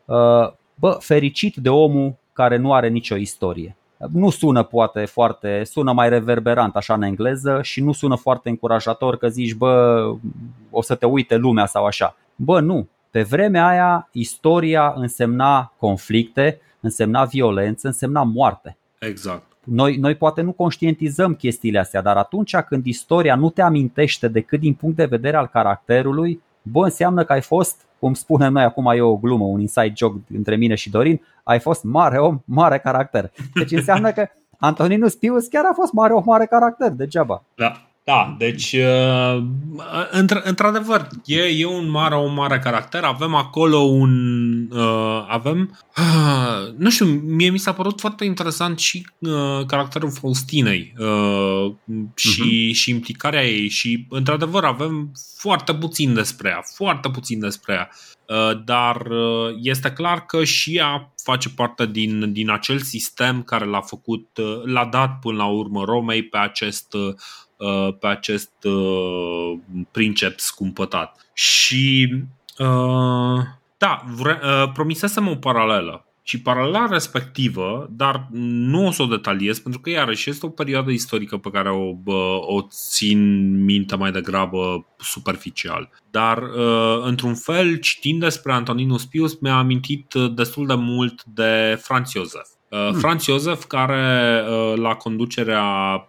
bă, 0.76 0.98
fericit 1.00 1.56
de 1.56 1.70
omul 1.70 2.16
care 2.34 2.58
nu 2.58 2.74
are 2.74 2.88
nicio 2.88 3.16
istorie. 3.16 3.76
nu 4.12 4.30
sună 4.30 4.64
poate 4.64 5.06
foarte, 5.06 5.64
sună 5.64 5.92
mai 5.92 6.10
reverberant 6.10 6.76
așa 6.76 6.94
în 6.94 7.02
engleză 7.02 7.60
și 7.62 7.82
nu 7.82 7.92
sună 7.92 8.16
foarte 8.16 8.50
încurajator 8.50 9.18
că 9.18 9.28
zici 9.28 9.54
bă, 9.54 10.04
o 10.70 10.82
să 10.82 10.96
te 10.96 11.06
uite 11.06 11.36
lumea 11.36 11.66
sau 11.66 11.86
așa. 11.86 12.16
Bă, 12.36 12.60
nu. 12.60 12.88
Pe 13.12 13.22
vremea 13.22 13.68
aia 13.68 14.10
istoria 14.12 14.94
însemna 14.96 15.74
conflicte, 15.78 16.60
însemna 16.80 17.26
violență, 17.26 17.88
însemna 17.88 18.24
moarte. 18.24 18.78
Exact. 19.00 19.44
Noi, 19.64 19.96
noi 19.96 20.16
poate 20.16 20.42
nu 20.42 20.52
conștientizăm 20.52 21.34
chestiile 21.34 21.80
astea, 21.80 22.02
dar 22.02 22.18
atunci 22.18 22.56
când 22.56 22.86
istoria 22.86 23.36
nu 23.36 23.50
te 23.50 23.62
amintește 23.62 24.28
decât 24.28 24.60
din 24.60 24.74
punct 24.74 24.96
de 24.96 25.06
vedere 25.06 25.38
al 25.38 25.48
caracterului, 25.48 26.42
bă, 26.62 26.84
înseamnă 26.84 27.24
că 27.24 27.34
ai 27.34 27.42
fost, 27.42 27.86
cum 28.00 28.14
spunem 28.14 28.52
noi 28.52 28.64
acum 28.64 28.86
e 28.86 29.02
o 29.02 29.16
glumă, 29.16 29.44
un 29.44 29.60
inside 29.60 29.94
joke 29.96 30.20
între 30.36 30.56
mine 30.56 30.76
și 30.76 30.90
Dorin, 30.90 31.22
ai 31.44 31.60
fost 31.60 31.84
mare 31.84 32.18
om, 32.18 32.40
mare 32.46 32.80
caracter. 32.80 33.32
Deci 33.54 33.72
înseamnă 33.72 34.12
că 34.12 34.28
Antoninus 34.60 35.16
Pius 35.16 35.48
chiar 35.48 35.66
a 35.66 35.74
fost 35.74 35.92
mare 35.92 36.14
om, 36.14 36.24
mare 36.26 36.46
caracter, 36.46 36.90
degeaba. 36.90 37.44
Da. 37.56 37.82
Da, 38.04 38.36
deci 38.38 38.72
uh, 38.74 39.44
într- 40.12 40.44
într-adevăr 40.44 41.08
e, 41.26 41.42
e 41.42 41.66
un 41.66 41.90
mare, 41.90 42.16
un 42.16 42.34
mare 42.34 42.60
caracter. 42.60 43.04
Avem 43.04 43.36
acolo 43.36 43.78
un 43.78 44.12
uh, 44.72 45.26
avem 45.28 45.80
uh, 45.98 46.74
nu 46.84 46.90
știu, 46.90 47.06
mie 47.06 47.50
mi 47.50 47.58
s-a 47.58 47.74
părut 47.74 48.00
foarte 48.00 48.26
interesant 48.26 48.80
și 48.80 49.08
uh, 49.20 49.66
caracterul 49.66 50.12
Faustinei 50.12 50.94
uh, 50.98 51.74
și, 52.16 52.42
uh-huh. 52.42 52.76
și 52.76 52.90
implicarea 52.90 53.48
ei 53.48 53.70
și 53.70 54.06
într-adevăr 54.10 54.64
avem 54.64 55.12
foarte 55.38 55.74
puțin 55.74 56.14
despre 56.14 56.50
ea, 56.50 56.62
foarte 56.76 57.10
puțin 57.10 57.40
despre 57.40 57.74
ea. 57.74 57.90
Uh, 58.28 58.62
dar 58.66 59.06
uh, 59.06 59.56
este 59.62 59.92
clar 59.92 60.26
că 60.26 60.44
și 60.44 60.76
ea 60.76 61.14
face 61.24 61.50
parte 61.50 61.86
din, 61.86 62.34
din 62.34 62.50
acel 62.50 62.80
sistem 62.80 63.44
care 63.44 63.66
l-a 63.66 63.82
făcut, 63.82 64.38
uh, 64.38 64.62
l-a 64.64 64.86
dat 64.86 65.20
până 65.20 65.38
la 65.38 65.46
urmă 65.46 65.84
Romei 65.84 66.24
pe 66.24 66.38
acest 66.38 66.94
Uh, 66.94 67.14
pe 68.00 68.08
acest 68.08 68.52
uh, 68.64 69.60
princeps 69.92 70.44
scumpătat. 70.44 71.26
Și 71.34 72.14
uh, 72.58 73.40
da, 73.78 74.04
vre, 74.16 74.40
promisesem 74.74 75.28
o 75.28 75.36
paralelă 75.36 76.06
și 76.24 76.42
paralela 76.42 76.88
respectivă, 76.90 77.90
dar 77.92 78.28
nu 78.32 78.86
o 78.86 78.92
să 78.92 79.02
o 79.02 79.06
detaliez 79.06 79.60
pentru 79.60 79.82
că 79.82 79.90
iarăși 79.90 80.30
este 80.30 80.46
o 80.46 80.50
perioadă 80.50 80.92
istorică 80.92 81.38
pe 81.38 81.50
care 81.50 81.70
o, 81.70 81.96
o 82.56 82.62
țin 82.70 83.50
minte 83.64 83.96
mai 83.96 84.12
degrabă 84.12 84.86
superficial. 84.98 85.90
Dar 86.12 86.44
într-un 87.04 87.36
fel, 87.36 87.76
citind 87.76 88.20
despre 88.20 88.54
Antoninus 88.54 89.06
Pius, 89.06 89.40
mi-a 89.40 89.58
amintit 89.58 90.14
destul 90.34 90.68
de 90.68 90.76
mult 90.76 91.24
de 91.24 91.80
Franz 91.82 92.12
Josef. 92.12 92.48
Uh, 92.72 92.90
hmm. 92.90 93.00
Franz 93.00 93.24
Josef, 93.24 93.64
care 93.64 94.44
uh, 94.48 94.78
la 94.78 94.96
conducerea 94.96 95.64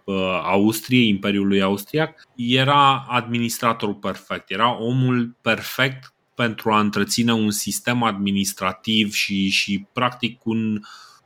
uh, 0.05 0.15
Austriei, 0.43 1.07
Imperiului 1.07 1.61
Austriac, 1.61 2.27
era 2.35 3.05
administratorul 3.07 3.95
perfect, 3.95 4.51
era 4.51 4.81
omul 4.81 5.37
perfect 5.41 6.13
pentru 6.35 6.71
a 6.71 6.79
întreține 6.79 7.33
un 7.33 7.51
sistem 7.51 8.03
administrativ 8.03 9.13
și, 9.13 9.49
și 9.49 9.87
practic 9.93 10.45
un, 10.45 10.79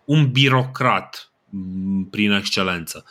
un 0.05 0.31
birocrat 0.31 1.31
mm, 1.49 2.07
prin 2.09 2.31
excelență. 2.31 3.05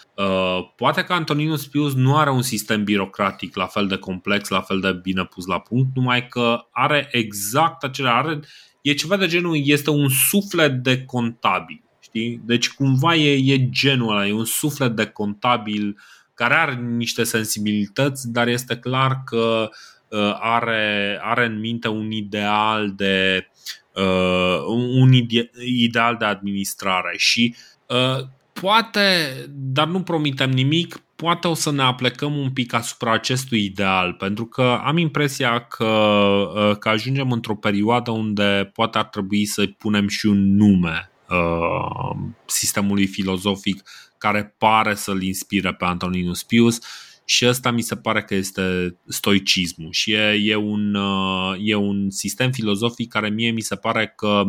Poate 0.77 1.05
că 1.05 1.12
Antoninus 1.12 1.66
Pius 1.66 1.94
nu 1.94 2.16
are 2.16 2.31
un 2.31 2.43
sistem 2.43 2.85
birocratic 2.85 3.57
la 3.57 3.66
fel 3.66 3.86
de 3.86 3.97
complex, 3.97 4.48
la 4.48 4.61
fel 4.61 4.81
de 4.81 4.93
bine 4.93 5.24
pus 5.24 5.47
la 5.47 5.59
punct, 5.59 5.89
numai 5.94 6.28
că 6.28 6.66
are 6.70 7.09
exact 7.11 7.85
acele, 7.85 8.09
are, 8.09 8.40
e 8.82 8.93
ceva 8.94 9.16
de 9.16 9.27
genul, 9.27 9.61
este 9.65 9.90
un 9.90 10.09
suflet 10.09 10.73
de 10.73 11.05
contabil 11.05 11.85
Știi? 12.16 12.40
Deci 12.44 12.70
cumva 12.70 13.14
e, 13.14 13.52
e 13.52 13.68
genul 13.70 14.10
ăla, 14.10 14.26
e 14.26 14.32
un 14.32 14.44
suflet 14.44 14.97
de 14.97 15.05
contabil 15.05 15.98
care 16.34 16.55
are 16.55 16.74
niște 16.74 17.24
sensibilități, 17.24 18.32
dar 18.32 18.48
este 18.48 18.76
clar 18.76 19.22
că 19.24 19.68
uh, 20.09 20.36
are, 20.40 21.18
are 21.22 21.44
în 21.44 21.60
minte 21.60 21.88
un 21.88 22.10
ideal 22.10 22.93
de 22.97 23.47
uh, 23.94 24.59
un 25.01 25.12
ide- 25.12 25.51
ideal 25.64 26.16
de 26.18 26.24
administrare 26.24 27.14
și 27.16 27.55
uh, 27.86 28.26
poate, 28.52 29.34
dar 29.51 29.86
nu 29.86 30.02
promitem 30.02 30.51
nimic, 30.51 31.02
poate 31.16 31.48
o 31.48 31.55
să 31.55 31.72
ne 31.72 31.82
aplecăm 31.82 32.36
un 32.36 32.51
pic 32.51 32.72
asupra 32.72 33.12
acestui 33.12 33.64
ideal, 33.64 34.12
pentru 34.12 34.47
că 34.47 34.80
am 34.84 34.97
impresia 34.97 35.60
că, 35.60 35.84
uh, 35.84 36.76
că 36.78 36.88
ajungem 36.88 37.30
într-o 37.30 37.56
perioadă 37.56 38.10
unde 38.10 38.70
poate 38.74 38.98
ar 38.98 39.05
trebui 39.05 39.44
să-i 39.44 39.68
punem 39.68 40.09
și 40.09 40.26
un 40.26 40.56
nume 40.56 41.10
Uh, 41.28 42.16
sistemului 42.44 43.07
filozofic 43.07 43.82
care 44.19 44.55
pare 44.59 44.94
să-l 44.94 45.23
inspire 45.23 45.74
pe 45.74 45.85
Antoninus 45.85 46.43
Pius 46.43 46.78
și 47.24 47.47
ăsta 47.47 47.70
mi 47.70 47.82
se 47.82 47.97
pare 47.97 48.23
că 48.23 48.35
este 48.35 48.97
stoicismul 49.07 49.93
și 49.93 50.12
e, 50.12 50.40
e, 50.43 50.55
un, 50.55 50.94
uh, 50.94 51.55
e 51.61 51.74
un 51.74 52.11
sistem 52.11 52.51
filozofic 52.51 53.09
care 53.09 53.28
mie 53.28 53.51
mi 53.51 53.61
se 53.61 53.77
pare 53.77 54.12
că 54.16 54.43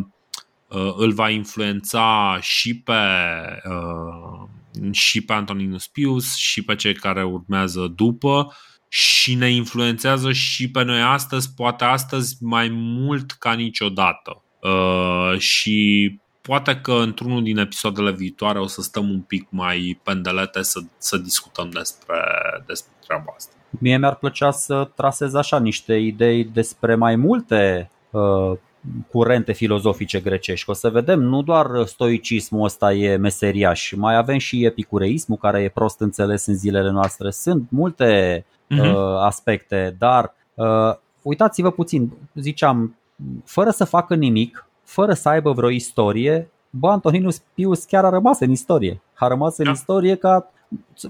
uh, 0.68 0.94
îl 0.95 1.14
va 1.14 1.30
influența 1.30 2.38
și 2.41 2.80
pe, 2.80 2.94
și 4.91 5.22
pe 5.22 5.34
Antoninus 5.34 5.88
Pius 5.88 6.36
și 6.36 6.64
pe 6.64 6.76
cei 6.76 6.94
care 6.94 7.24
urmează 7.24 7.94
după 7.95 8.54
și 8.90 9.34
ne 9.34 9.49
influențează 9.49 10.32
și 10.32 10.72
pe 10.72 10.84
noi 10.84 11.02
astăzi, 11.02 11.54
poate 11.54 11.84
astăzi 11.84 12.38
mai 12.40 12.70
mult 12.72 13.32
ca 13.32 13.54
niciodată. 13.54 14.44
Uh, 14.62 15.40
și 15.40 16.20
poate 16.48 16.80
că 16.82 16.91
într-unul 16.91 17.44
din 17.44 17.57
episoadele 17.57 18.11
viitoare 18.11 18.60
o 18.60 18.68
să 18.68 18.82
stăm 18.82 19.10
un 19.10 19.19
pic 19.19 19.48
mai 19.49 19.99
pendelete 20.03 20.61
să, 20.61 20.80
să 20.98 21.18
discutăm 21.18 21.69
despre, 21.69 22.15
despre 22.65 22.91
treaba 23.06 23.34
asta. 23.36 23.53
Mie 23.69 23.98
mi-ar 23.98 24.15
plăcea 24.15 24.52
să 24.52 24.90
trasez 24.95 25.34
așa 25.34 25.60
niște 25.60 25.95
idei 25.95 26.44
despre 26.44 26.95
mai 26.95 27.15
multe 27.15 27.90
uh, 28.11 28.52
curente 29.11 29.52
filozofice 29.52 30.19
grecești. 30.19 30.69
O 30.69 30.74
să 30.74 30.90
vedem, 30.90 31.19
nu 31.19 31.41
doar 31.41 31.86
stoicismul 31.86 32.64
ăsta 32.64 32.94
e 32.94 33.15
meseriaș, 33.15 33.91
mai 33.91 34.15
avem 34.15 34.38
și 34.38 34.65
epicureismul 34.65 35.38
care 35.38 35.61
e 35.61 35.69
prost 35.69 35.99
înțeles 35.99 36.45
în 36.45 36.56
zilele 36.56 36.91
noastre. 36.91 37.32
Sunt 37.32 37.68
multe 37.69 38.45
uh, 38.69 38.78
uh-huh. 38.78 39.24
aspecte, 39.24 39.95
dar 39.98 40.34
uh, 40.53 40.95
uitați-vă 41.22 41.72
puțin, 41.72 42.11
ziceam, 42.34 42.95
fără 43.45 43.69
să 43.69 43.86
facă 43.86 44.15
nimic, 44.15 44.66
fără 44.88 45.14
să 45.14 45.30
aibă 45.30 45.51
vreo 45.51 45.69
istorie, 45.69 46.49
bă, 46.69 46.89
Antoninus 46.89 47.41
Pius 47.53 47.84
chiar 47.84 48.05
a 48.05 48.09
rămas 48.09 48.39
în 48.39 48.51
istorie. 48.51 49.01
A 49.15 49.27
rămas 49.27 49.57
da. 49.57 49.64
în 49.64 49.76
istorie 49.76 50.15
ca, 50.15 50.51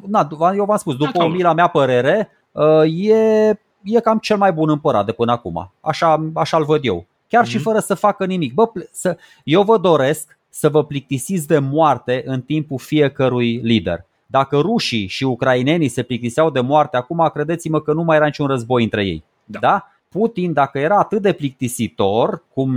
na, 0.07 0.27
eu 0.55 0.65
v-am 0.65 0.77
spus, 0.77 0.95
după 0.95 1.17
da, 1.17 1.23
o 1.23 1.27
mila 1.27 1.53
mea 1.53 1.67
părere, 1.67 2.29
uh, 2.51 3.07
e, 3.07 3.49
e 3.83 3.99
cam 4.03 4.17
cel 4.17 4.37
mai 4.37 4.51
bun 4.51 4.69
împărat 4.69 5.05
de 5.05 5.11
până 5.11 5.31
acum. 5.31 5.71
Așa, 5.81 6.29
așa-l 6.33 6.63
văd 6.63 6.85
eu. 6.85 7.05
Chiar 7.27 7.43
mm-hmm. 7.43 7.49
și 7.49 7.55
mhm. 7.55 7.63
fără 7.63 7.79
să 7.79 7.93
facă 7.93 8.25
nimic. 8.25 8.53
Bă, 8.53 8.71
să, 8.91 9.17
eu 9.43 9.63
vă 9.63 9.77
doresc 9.77 10.37
să 10.49 10.69
vă 10.69 10.83
plictisiți 10.83 11.47
de 11.47 11.59
moarte 11.59 12.23
în 12.25 12.41
timpul 12.41 12.77
fiecărui 12.77 13.57
lider. 13.57 14.05
Dacă 14.25 14.57
rușii 14.57 15.07
și 15.07 15.23
ucrainenii 15.23 15.87
se 15.87 16.03
plictiseau 16.03 16.49
de 16.49 16.59
moarte 16.59 16.97
acum, 16.97 17.29
credeți-mă 17.33 17.81
că 17.81 17.93
nu 17.93 18.03
mai 18.03 18.15
era 18.15 18.25
niciun 18.25 18.47
război 18.47 18.83
între 18.83 19.05
ei. 19.05 19.23
Da? 19.45 19.59
da? 19.59 19.91
Putin, 20.09 20.53
dacă 20.53 20.79
era 20.79 20.97
atât 20.97 21.21
de 21.21 21.33
plictisitor, 21.33 22.43
cum 22.53 22.75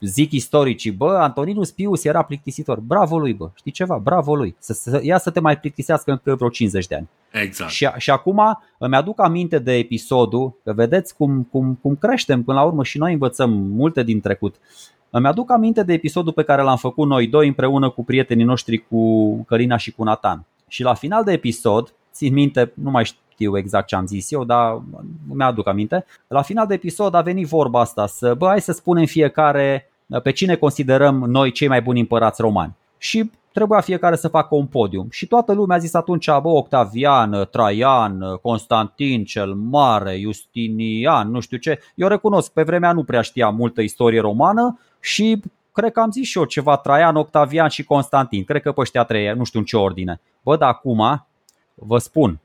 zic 0.00 0.32
istoricii, 0.32 0.90
bă, 0.90 1.18
Antoninus 1.20 1.70
Pius 1.70 2.04
era 2.04 2.22
plictisitor. 2.22 2.80
Bravo 2.80 3.18
lui, 3.18 3.32
bă, 3.34 3.50
știi 3.54 3.70
ceva? 3.70 3.98
Bravo 3.98 4.34
lui. 4.36 4.56
Să, 4.58 4.72
să, 4.72 5.00
ia 5.02 5.18
să 5.18 5.30
te 5.30 5.40
mai 5.40 5.58
plictisească 5.58 6.10
încă 6.10 6.34
vreo 6.34 6.48
50 6.48 6.86
de 6.86 6.94
ani. 6.94 7.08
Exact. 7.32 7.70
Și, 7.70 7.88
și 7.96 8.10
acum 8.10 8.40
îmi 8.78 8.94
aduc 8.94 9.20
aminte 9.20 9.58
de 9.58 9.72
episodul, 9.72 10.54
că 10.64 10.72
vedeți 10.72 11.16
cum, 11.16 11.42
cum, 11.42 11.78
cum 11.82 11.96
creștem 11.96 12.42
până 12.42 12.58
la 12.58 12.64
urmă 12.64 12.84
și 12.84 12.98
noi 12.98 13.12
învățăm 13.12 13.50
multe 13.50 14.02
din 14.02 14.20
trecut. 14.20 14.54
Îmi 15.10 15.26
aduc 15.26 15.50
aminte 15.50 15.82
de 15.82 15.92
episodul 15.92 16.32
pe 16.32 16.42
care 16.42 16.62
l-am 16.62 16.76
făcut 16.76 17.08
noi 17.08 17.26
doi 17.26 17.46
împreună 17.46 17.90
cu 17.90 18.04
prietenii 18.04 18.44
noștri, 18.44 18.84
cu 18.88 19.34
Călina 19.42 19.76
și 19.76 19.92
cu 19.92 20.02
Nathan. 20.02 20.44
Și 20.68 20.82
la 20.82 20.94
final 20.94 21.24
de 21.24 21.32
episod, 21.32 21.94
țin 22.12 22.32
minte, 22.32 22.72
nu 22.74 22.90
mai 22.90 23.04
știu 23.04 23.20
exact 23.38 23.86
ce 23.86 23.94
am 23.94 24.06
zis 24.06 24.30
eu, 24.30 24.44
dar 24.44 24.82
mi-aduc 25.28 25.66
aminte. 25.66 26.04
La 26.26 26.42
final 26.42 26.66
de 26.66 26.74
episod 26.74 27.14
a 27.14 27.20
venit 27.20 27.46
vorba 27.46 27.80
asta, 27.80 28.06
să 28.06 28.34
bă, 28.34 28.46
hai 28.46 28.60
să 28.60 28.72
spunem 28.72 29.04
fiecare 29.04 29.90
pe 30.22 30.30
cine 30.30 30.54
considerăm 30.54 31.14
noi 31.14 31.50
cei 31.50 31.68
mai 31.68 31.82
buni 31.82 32.00
împărați 32.00 32.40
romani. 32.40 32.76
Și 32.98 33.30
trebuia 33.52 33.80
fiecare 33.80 34.16
să 34.16 34.28
facă 34.28 34.54
un 34.54 34.66
podium. 34.66 35.06
Și 35.10 35.26
toată 35.26 35.52
lumea 35.52 35.76
a 35.76 35.80
zis 35.80 35.94
atunci, 35.94 36.26
bă, 36.26 36.48
Octavian, 36.48 37.48
Traian, 37.50 38.38
Constantin 38.42 39.24
cel 39.24 39.54
Mare, 39.54 40.18
Justinian, 40.20 41.30
nu 41.30 41.40
știu 41.40 41.56
ce. 41.56 41.80
Eu 41.94 42.08
recunosc, 42.08 42.52
pe 42.52 42.62
vremea 42.62 42.92
nu 42.92 43.04
prea 43.04 43.20
știam 43.20 43.54
multă 43.54 43.80
istorie 43.80 44.20
romană 44.20 44.78
și 45.00 45.42
cred 45.72 45.92
că 45.92 46.00
am 46.00 46.10
zis 46.10 46.26
și 46.26 46.38
eu 46.38 46.44
ceva 46.44 46.76
Traian, 46.76 47.16
Octavian 47.16 47.68
și 47.68 47.84
Constantin. 47.84 48.44
Cred 48.44 48.62
că 48.62 48.72
pe 48.72 48.80
ăștia 48.80 49.04
trei, 49.04 49.32
nu 49.36 49.44
știu 49.44 49.58
în 49.58 49.64
ce 49.64 49.76
ordine. 49.76 50.20
Bă, 50.42 50.56
dar 50.56 50.68
acum 50.68 51.26
vă 51.74 51.98
spun, 51.98 52.30
uh, 52.30 52.38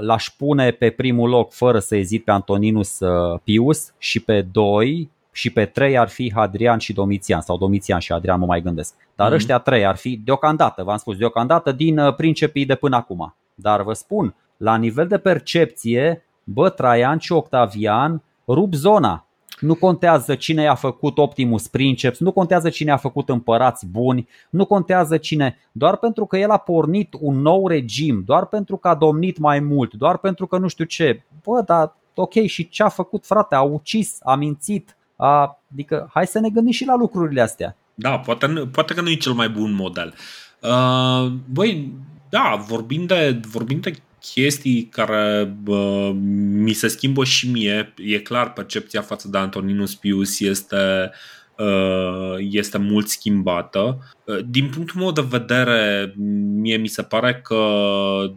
l-aș 0.00 0.28
pune 0.36 0.70
pe 0.70 0.90
primul 0.90 1.28
loc 1.28 1.52
fără 1.52 1.78
să 1.78 1.96
ezit 1.96 2.24
pe 2.24 2.30
Antoninus 2.30 3.00
uh, 3.00 3.40
Pius 3.44 3.92
și 3.98 4.20
pe 4.20 4.42
doi 4.52 5.10
și 5.32 5.50
pe 5.50 5.64
3 5.64 5.98
ar 5.98 6.08
fi 6.08 6.32
Hadrian 6.34 6.78
și 6.78 6.92
Domitian 6.92 7.40
sau 7.40 7.58
Domitian 7.58 7.98
și 7.98 8.12
Hadrian, 8.12 8.38
mă 8.38 8.46
mai 8.46 8.62
gândesc. 8.62 8.94
Dar 9.14 9.30
mm-hmm. 9.30 9.34
ăștia 9.34 9.58
3 9.58 9.86
ar 9.86 9.96
fi 9.96 10.20
deocamdată, 10.24 10.82
v-am 10.82 10.96
spus, 10.96 11.16
deocamdată 11.16 11.72
din 11.72 11.98
uh, 11.98 12.14
principii 12.14 12.66
de 12.66 12.74
până 12.74 12.96
acum. 12.96 13.34
Dar 13.54 13.82
vă 13.82 13.92
spun, 13.92 14.34
la 14.56 14.76
nivel 14.76 15.06
de 15.06 15.18
percepție, 15.18 16.24
bă, 16.44 16.68
Traian 16.68 17.18
și 17.18 17.32
Octavian 17.32 18.22
rup 18.48 18.74
zona. 18.74 19.26
Nu 19.62 19.74
contează 19.74 20.34
cine 20.34 20.66
a 20.66 20.74
făcut 20.74 21.18
Optimus 21.18 21.66
Princeps, 21.66 22.18
nu 22.18 22.32
contează 22.32 22.68
cine 22.68 22.90
a 22.90 22.96
făcut 22.96 23.28
împărați 23.28 23.86
buni, 23.86 24.28
nu 24.50 24.64
contează 24.64 25.16
cine, 25.16 25.58
doar 25.72 25.96
pentru 25.96 26.26
că 26.26 26.36
el 26.36 26.50
a 26.50 26.56
pornit 26.56 27.14
un 27.20 27.40
nou 27.40 27.68
regim, 27.68 28.22
doar 28.26 28.46
pentru 28.46 28.76
că 28.76 28.88
a 28.88 28.94
domnit 28.94 29.38
mai 29.38 29.60
mult, 29.60 29.94
doar 29.94 30.18
pentru 30.18 30.46
că 30.46 30.58
nu 30.58 30.68
știu 30.68 30.84
ce. 30.84 31.22
Bă, 31.44 31.62
dar 31.66 31.96
ok, 32.14 32.32
și 32.46 32.68
ce 32.68 32.82
a 32.82 32.88
făcut 32.88 33.26
frate? 33.26 33.54
A 33.54 33.62
ucis, 33.62 34.18
a 34.22 34.34
mințit, 34.34 34.96
a, 35.16 35.58
adică 35.72 36.10
hai 36.12 36.26
să 36.26 36.40
ne 36.40 36.48
gândim 36.48 36.72
și 36.72 36.84
la 36.84 36.96
lucrurile 36.96 37.40
astea. 37.40 37.76
Da, 37.94 38.18
poate, 38.18 38.46
poate 38.46 38.94
că 38.94 39.00
nu 39.00 39.10
e 39.10 39.14
cel 39.14 39.32
mai 39.32 39.48
bun 39.48 39.72
model. 39.72 40.14
Uh, 40.60 41.32
băi, 41.52 41.92
da, 42.28 42.64
vorbim 42.66 43.06
de, 43.06 43.40
vorbim 43.50 43.80
de 43.80 43.94
chestii 44.22 44.84
care 44.84 45.56
uh, 45.66 46.10
mi 46.52 46.72
se 46.72 46.88
schimbă 46.88 47.24
și 47.24 47.50
mie. 47.50 47.94
E 47.96 48.18
clar, 48.18 48.52
percepția 48.52 49.00
față 49.00 49.28
de 49.28 49.38
Antoninus 49.38 49.94
Pius 49.94 50.40
este 50.40 51.10
uh, 51.56 52.36
este 52.50 52.78
mult 52.78 53.08
schimbată. 53.08 53.98
Uh, 54.24 54.38
din 54.48 54.68
punctul 54.68 55.00
meu 55.00 55.12
de 55.12 55.26
vedere, 55.28 56.12
mie 56.56 56.76
mi 56.76 56.88
se 56.88 57.02
pare 57.02 57.40
că 57.44 57.64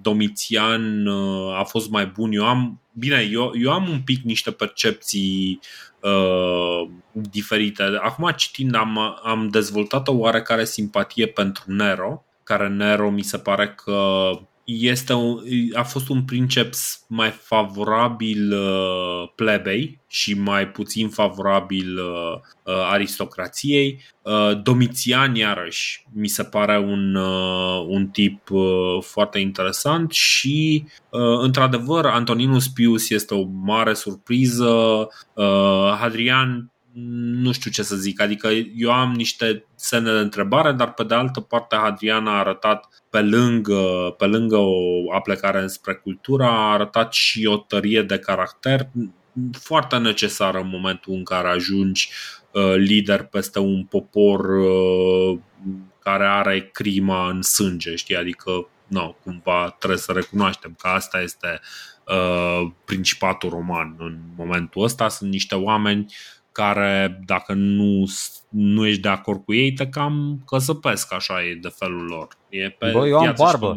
Domitian 0.01 1.05
uh, 1.05 1.57
a 1.59 1.63
fost 1.63 1.89
mai 1.89 2.05
bun. 2.05 2.31
Eu 2.31 2.45
am, 2.45 2.81
bine, 2.93 3.29
eu, 3.31 3.51
eu 3.61 3.71
am 3.71 3.89
un 3.89 4.01
pic 4.05 4.23
niște 4.23 4.51
percepții 4.51 5.59
uh, 5.99 6.89
diferite. 7.11 7.83
Acum 7.83 8.31
citind 8.35 8.75
am, 8.75 9.19
am 9.23 9.47
dezvoltat 9.47 10.07
o 10.07 10.13
oarecare 10.13 10.65
simpatie 10.65 11.27
pentru 11.27 11.63
Nero, 11.67 12.25
care 12.43 12.67
Nero 12.67 13.09
mi 13.09 13.23
se 13.23 13.37
pare 13.37 13.75
că 13.83 14.29
este 14.65 15.13
un, 15.13 15.39
a 15.73 15.83
fost 15.83 16.09
un 16.09 16.23
princeps 16.23 17.05
mai 17.07 17.29
favorabil 17.29 18.53
uh, 18.53 19.29
plebei 19.35 20.01
și 20.07 20.33
mai 20.33 20.67
puțin 20.67 21.09
favorabil 21.09 21.97
uh, 21.97 22.39
uh, 22.63 22.73
aristocrației. 22.91 24.03
Uh, 24.21 24.61
Domitian, 24.63 25.35
iarăși, 25.35 26.05
mi 26.13 26.27
se 26.27 26.43
pare 26.43 26.79
un, 26.79 27.15
uh, 27.15 27.85
un 27.87 28.07
tip 28.07 28.49
uh, 28.49 29.01
foarte 29.01 29.39
interesant 29.39 30.11
și, 30.11 30.85
uh, 31.09 31.39
într-adevăr, 31.41 32.05
Antoninus 32.05 32.67
Pius 32.67 33.09
este 33.09 33.33
o 33.33 33.43
mare 33.43 33.93
surpriză. 33.93 35.07
Uh, 35.33 35.95
Hadrian 35.99 36.69
nu 37.41 37.51
știu 37.51 37.71
ce 37.71 37.83
să 37.83 37.95
zic, 37.95 38.21
adică 38.21 38.49
eu 38.75 38.91
am 38.91 39.11
niște 39.11 39.65
semne 39.75 40.11
de 40.11 40.19
întrebare, 40.19 40.71
dar 40.71 40.93
pe 40.93 41.03
de 41.03 41.13
altă 41.13 41.39
parte 41.39 41.75
Hadrian 41.75 42.27
a 42.27 42.39
arătat 42.39 43.03
pe 43.09 43.21
lângă, 43.21 44.15
pe 44.17 44.25
lângă 44.25 44.57
o 44.57 45.13
aplecare 45.13 45.61
înspre 45.61 45.93
cultură, 45.93 46.43
a 46.43 46.71
arătat 46.71 47.13
și 47.13 47.45
o 47.45 47.57
tărie 47.57 48.01
de 48.01 48.19
caracter 48.19 48.89
foarte 49.51 49.97
necesară 49.97 50.59
în 50.59 50.69
momentul 50.69 51.13
în 51.13 51.23
care 51.23 51.47
ajungi 51.47 52.09
uh, 52.51 52.73
lider 52.75 53.23
peste 53.23 53.59
un 53.59 53.85
popor 53.85 54.39
uh, 54.39 55.39
care 55.99 56.25
are 56.25 56.69
crima 56.71 57.29
în 57.29 57.41
sânge, 57.41 57.95
știi? 57.95 58.15
Adică, 58.15 58.69
no, 58.87 59.11
cumva 59.23 59.75
trebuie 59.79 59.99
să 59.99 60.11
recunoaștem 60.11 60.75
că 60.79 60.87
asta 60.87 61.21
este 61.21 61.59
uh, 62.07 62.71
principatul 62.85 63.49
roman 63.49 63.95
în 63.97 64.17
momentul 64.35 64.83
ăsta. 64.83 65.07
Sunt 65.07 65.31
niște 65.31 65.55
oameni 65.55 66.13
care, 66.55 67.19
dacă 67.25 67.53
nu, 67.53 68.03
nu 68.49 68.85
ești 68.85 69.01
de 69.01 69.07
acord 69.07 69.43
cu 69.43 69.53
ei, 69.53 69.73
te 69.73 69.87
cam 69.87 70.43
căsăpesc, 70.45 71.13
așa 71.13 71.33
e 71.43 71.57
de 71.61 71.73
felul 71.75 72.05
lor. 72.05 72.27
E 72.49 72.69
pe 72.69 72.89
Bă, 72.91 73.07
eu 73.07 73.17
am 73.17 73.33
barbă. 73.37 73.75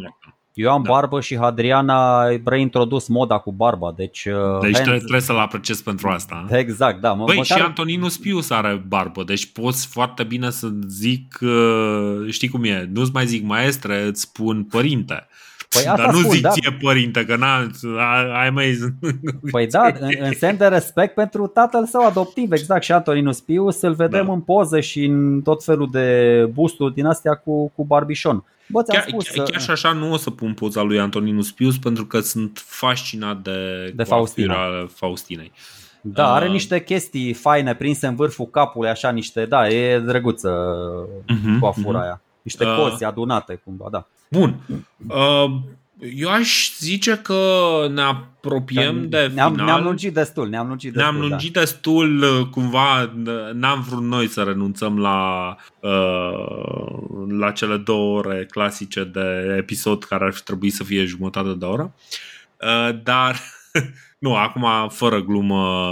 Eu 0.53 0.71
am 0.71 0.83
da. 0.83 0.91
barbă 0.91 1.21
și 1.21 1.37
Hadriana 1.37 2.21
a 2.21 2.41
reintrodus 2.45 3.09
moda 3.09 3.39
cu 3.39 3.53
barba, 3.53 3.93
deci... 3.97 4.25
Uh, 4.25 4.61
deci 4.61 4.73
trebuie, 4.73 4.99
trebuie 4.99 5.21
să-l 5.21 5.39
apreciez 5.39 5.81
pentru 5.81 6.09
asta. 6.09 6.47
Exact, 6.51 7.01
da. 7.01 7.15
Băi, 7.15 7.37
măcar... 7.37 7.59
și 7.59 7.65
Antoninus 7.65 8.19
Pius 8.19 8.51
are 8.51 8.85
barbă, 8.89 9.25
deci 9.25 9.53
poți 9.53 9.87
foarte 9.87 10.25
bine 10.25 10.51
să 10.51 10.69
zic, 10.87 11.39
uh, 11.41 12.31
știi 12.31 12.49
cum 12.49 12.65
e, 12.65 12.89
nu-ți 12.93 13.13
mai 13.13 13.27
zic 13.27 13.45
maestre, 13.45 14.03
îți 14.03 14.21
spun 14.21 14.65
părinte. 14.65 15.27
Păi 15.69 15.87
asta 15.87 16.03
Dar 16.03 16.13
nu 16.13 16.19
spun, 16.19 16.31
zic 16.31 16.43
da. 16.43 16.51
ție 16.51 16.77
părinte, 16.81 17.25
că 17.25 17.37
n 17.37 17.43
ai 18.33 18.51
mai... 18.51 18.79
Păi 19.51 19.67
da, 19.67 19.87
în, 20.01 20.11
în 20.19 20.33
semn 20.33 20.57
de 20.57 20.67
respect 20.67 21.15
pentru 21.15 21.47
tatăl 21.47 21.87
său 21.87 22.07
adoptiv, 22.07 22.53
exact, 22.53 22.83
și 22.83 22.93
Antoninus 22.93 23.41
Pius, 23.41 23.81
îl 23.81 23.95
vedem 23.95 24.27
da. 24.27 24.33
în 24.33 24.41
poză 24.41 24.81
și 24.81 25.05
în 25.05 25.41
tot 25.43 25.65
felul 25.65 25.89
de 25.91 26.49
busturi 26.53 26.95
din 26.95 27.07
astea 27.07 27.35
cu, 27.35 27.69
cu 27.69 27.85
barbișon. 27.85 28.45
Bă, 28.69 28.83
chiar, 28.83 29.05
spus, 29.09 29.29
chiar, 29.29 29.47
chiar 29.51 29.61
și 29.61 29.71
așa 29.71 29.93
nu 29.93 30.13
o 30.13 30.17
să 30.17 30.31
pun 30.31 30.55
poza 30.55 30.83
lui 30.83 31.01
Antoninus 31.01 31.53
Pius 31.53 31.79
pentru 31.79 32.07
că 32.07 32.21
sunt 32.21 32.63
fascinat 32.67 33.43
de, 33.43 33.93
de 33.95 34.03
Faustina. 34.03 34.57
Faustinei. 34.95 35.53
Da, 36.01 36.35
are 36.35 36.47
uh, 36.47 36.51
niște 36.51 36.85
chestii 36.85 37.33
faine 37.33 37.75
prinse 37.75 38.07
în 38.07 38.15
vârful 38.15 38.47
capului, 38.47 38.89
așa 38.89 39.11
niște, 39.11 39.45
da, 39.45 39.69
e 39.69 39.99
drăguță 39.99 40.51
uh-huh, 41.23 41.59
coafura 41.61 41.99
uh-huh. 41.99 42.03
aia. 42.03 42.23
Niște 42.49 42.65
uh, 42.65 42.77
cozi 42.77 43.05
adunate 43.05 43.61
cumva, 43.65 43.89
da. 43.91 44.07
Bun. 44.31 44.57
Uh, 45.09 45.61
eu 45.99 46.31
aș 46.31 46.71
zice 46.79 47.19
că 47.23 47.43
ne 47.91 48.01
apropiem 48.01 49.09
de 49.09 49.31
ne-am, 49.35 49.51
final. 49.51 49.67
Ne-am 49.67 49.83
lungit 49.83 50.15
destul. 50.15 50.49
Ne-am 50.49 50.67
lungit 50.67 50.93
destul, 50.93 51.13
ne-am 51.13 51.29
lungit 51.29 51.53
da. 51.53 51.61
destul 51.61 52.23
uh, 52.23 52.47
cumva 52.51 53.13
n-am 53.53 53.81
vrut 53.81 54.03
noi 54.03 54.29
să 54.29 54.43
renunțăm 54.43 54.99
la, 54.99 55.57
uh, 55.81 57.27
la 57.29 57.51
cele 57.51 57.77
două 57.77 58.19
ore 58.19 58.47
clasice 58.51 59.05
de 59.05 59.55
episod 59.59 60.05
care 60.05 60.25
ar 60.25 60.33
fi 60.33 60.43
trebuit 60.43 60.73
să 60.73 60.85
fie 60.85 61.05
jumătate 61.05 61.55
de 61.59 61.65
oră. 61.65 61.95
Uh, 62.61 62.99
dar 63.03 63.41
nu, 64.19 64.35
acum 64.37 64.89
fără 64.89 65.21
glumă, 65.23 65.91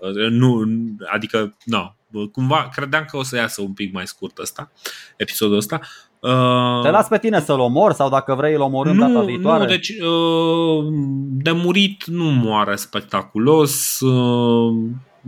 uh, 0.00 0.28
nu, 0.30 0.64
adică, 1.12 1.56
nu, 1.64 1.94
cumva 2.32 2.68
credeam 2.72 3.04
că 3.10 3.16
o 3.16 3.22
să 3.22 3.36
iasă 3.36 3.60
un 3.60 3.72
pic 3.72 3.92
mai 3.92 4.06
scurt 4.06 4.38
ăsta, 4.38 4.72
episodul 5.16 5.56
ăsta. 5.56 5.80
Uh, 6.20 6.82
Te 6.82 6.90
las 6.90 7.08
pe 7.08 7.18
tine 7.18 7.40
să-l 7.40 7.60
omori 7.60 7.94
sau 7.94 8.08
dacă 8.08 8.34
vrei 8.34 8.54
îl 8.54 8.60
omorâm 8.60 8.96
nu, 8.96 9.06
data 9.06 9.24
viitoare? 9.24 9.62
Nu, 9.62 9.68
deci 9.68 9.88
uh, 9.88 10.84
de 11.28 11.50
murit 11.50 12.04
nu 12.04 12.24
moare 12.24 12.76
spectaculos. 12.76 14.00
Uh, 14.00 14.74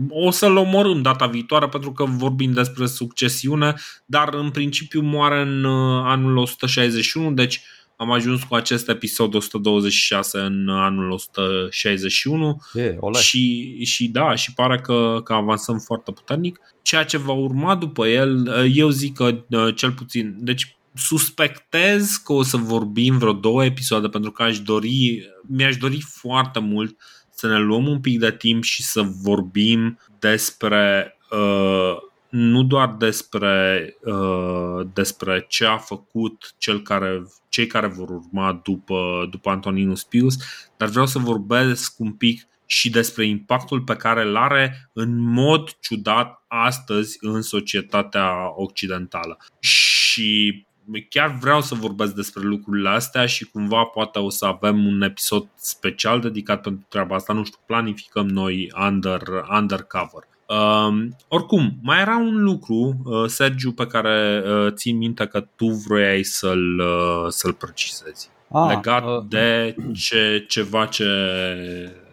o 0.09 0.31
să-l 0.31 0.57
omorâm 0.57 1.01
data 1.01 1.25
viitoare 1.25 1.67
pentru 1.67 1.91
că 1.91 2.03
vorbim 2.07 2.51
despre 2.51 2.85
succesiune, 2.85 3.73
dar 4.05 4.33
în 4.33 4.49
principiu 4.49 5.01
moare 5.01 5.41
în 5.41 5.65
anul 6.05 6.37
161, 6.37 7.31
deci 7.31 7.61
am 7.97 8.11
ajuns 8.11 8.43
cu 8.43 8.55
acest 8.55 8.89
episod 8.89 9.33
126 9.33 10.39
în 10.39 10.69
anul 10.69 11.11
161 11.11 12.61
e, 12.73 12.97
și, 13.19 13.75
și 13.83 14.07
da, 14.07 14.35
și 14.35 14.53
pare 14.53 14.79
că, 14.79 15.21
că 15.23 15.33
avansăm 15.33 15.79
foarte 15.79 16.11
puternic. 16.11 16.59
Ceea 16.81 17.03
ce 17.03 17.17
va 17.17 17.33
urma 17.33 17.75
după 17.75 18.07
el, 18.07 18.47
eu 18.73 18.89
zic 18.89 19.15
că 19.15 19.43
cel 19.75 19.91
puțin, 19.91 20.35
deci 20.39 20.77
suspectez 20.93 22.15
că 22.15 22.33
o 22.33 22.43
să 22.43 22.57
vorbim 22.57 23.17
vreo 23.17 23.33
două 23.33 23.65
episoade 23.65 24.07
pentru 24.07 24.31
că 24.31 24.43
aș 24.43 24.59
dori, 24.59 25.29
mi-aș 25.47 25.77
dori 25.77 26.01
foarte 26.01 26.59
mult 26.59 26.97
să 27.31 27.47
ne 27.47 27.59
luăm 27.59 27.87
un 27.87 27.99
pic 27.99 28.19
de 28.19 28.31
timp 28.31 28.63
și 28.63 28.83
să 28.83 29.01
vorbim 29.01 29.99
despre 30.19 31.17
uh, 31.31 31.95
nu 32.35 32.63
doar 32.63 32.95
despre, 32.97 33.95
uh, 34.03 34.87
despre 34.93 35.45
ce 35.47 35.65
a 35.65 35.77
făcut 35.77 36.53
cel 36.57 36.81
care, 36.81 37.23
cei 37.49 37.67
care 37.67 37.87
vor 37.87 38.09
urma 38.09 38.61
după, 38.63 39.27
după 39.29 39.49
Antoninus 39.49 40.03
Pius, 40.03 40.37
dar 40.77 40.89
vreau 40.89 41.05
să 41.05 41.19
vorbesc 41.19 41.99
un 41.99 42.13
pic 42.13 42.47
și 42.65 42.89
despre 42.89 43.25
impactul 43.25 43.81
pe 43.81 43.95
care 43.95 44.21
îl 44.21 44.35
are 44.35 44.89
în 44.93 45.19
mod 45.19 45.77
ciudat 45.79 46.43
astăzi 46.47 47.17
în 47.21 47.41
societatea 47.41 48.53
occidentală. 48.55 49.37
Și 49.59 50.65
chiar 51.09 51.37
vreau 51.41 51.61
să 51.61 51.75
vorbesc 51.75 52.13
despre 52.13 52.43
lucrurile 52.43 52.89
astea 52.89 53.25
și 53.25 53.45
cumva 53.45 53.83
poate 53.83 54.19
o 54.19 54.29
să 54.29 54.45
avem 54.45 54.85
un 54.85 55.01
episod 55.01 55.47
special 55.55 56.19
dedicat 56.19 56.61
pentru 56.61 56.85
treaba 56.89 57.15
asta. 57.15 57.33
Nu 57.33 57.43
știu, 57.43 57.59
planificăm 57.65 58.27
noi 58.27 58.71
under, 58.87 59.21
undercover. 59.49 60.33
Uh, 60.47 61.07
oricum, 61.27 61.71
mai 61.81 61.99
era 61.99 62.17
un 62.17 62.43
lucru, 62.43 62.95
uh, 63.03 63.25
Sergiu, 63.27 63.71
pe 63.71 63.87
care 63.87 64.43
uh, 64.45 64.73
țin 64.73 64.97
minte 64.97 65.25
că 65.25 65.39
tu 65.55 65.65
vroiai 65.65 66.23
să-l, 66.23 66.79
uh, 66.79 67.25
să-l 67.27 67.53
precizezi. 67.53 68.29
Ah, 68.51 68.67
legat 68.75 69.03
uh, 69.05 69.23
de 69.29 69.75
ce, 69.93 70.45
ceva 70.47 70.85
ce. 70.85 71.05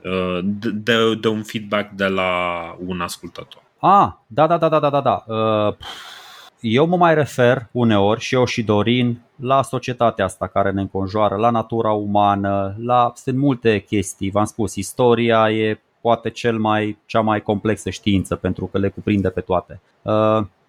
Uh, 0.04 0.38
de, 0.72 1.14
de 1.14 1.28
un 1.28 1.42
feedback 1.42 1.90
de 1.90 2.06
la 2.06 2.30
un 2.86 3.00
ascultător. 3.00 3.62
Ah, 3.78 4.08
da, 4.26 4.46
da, 4.46 4.56
da, 4.56 4.68
da, 4.68 4.78
da, 4.78 4.90
da. 4.90 5.00
da. 5.00 5.24
Uh, 5.34 5.74
eu 6.60 6.86
mă 6.86 6.96
mai 6.96 7.14
refer 7.14 7.68
uneori 7.72 8.20
și 8.20 8.34
eu 8.34 8.44
și 8.44 8.62
Dorin 8.62 9.20
la 9.36 9.62
societatea 9.62 10.24
asta 10.24 10.46
care 10.46 10.70
ne 10.70 10.80
înconjoară, 10.80 11.36
la 11.36 11.50
natura 11.50 11.90
umană, 11.90 12.76
la 12.78 13.12
sunt 13.14 13.36
multe 13.36 13.78
chestii, 13.78 14.30
v-am 14.30 14.44
spus, 14.44 14.74
istoria 14.74 15.50
e 15.50 15.80
poate 16.02 16.30
cel 16.30 16.58
mai, 16.58 16.98
cea 17.06 17.20
mai 17.20 17.42
complexă 17.42 17.90
știință 17.90 18.36
pentru 18.36 18.66
că 18.66 18.78
le 18.78 18.88
cuprinde 18.88 19.28
pe 19.28 19.40
toate. 19.40 19.80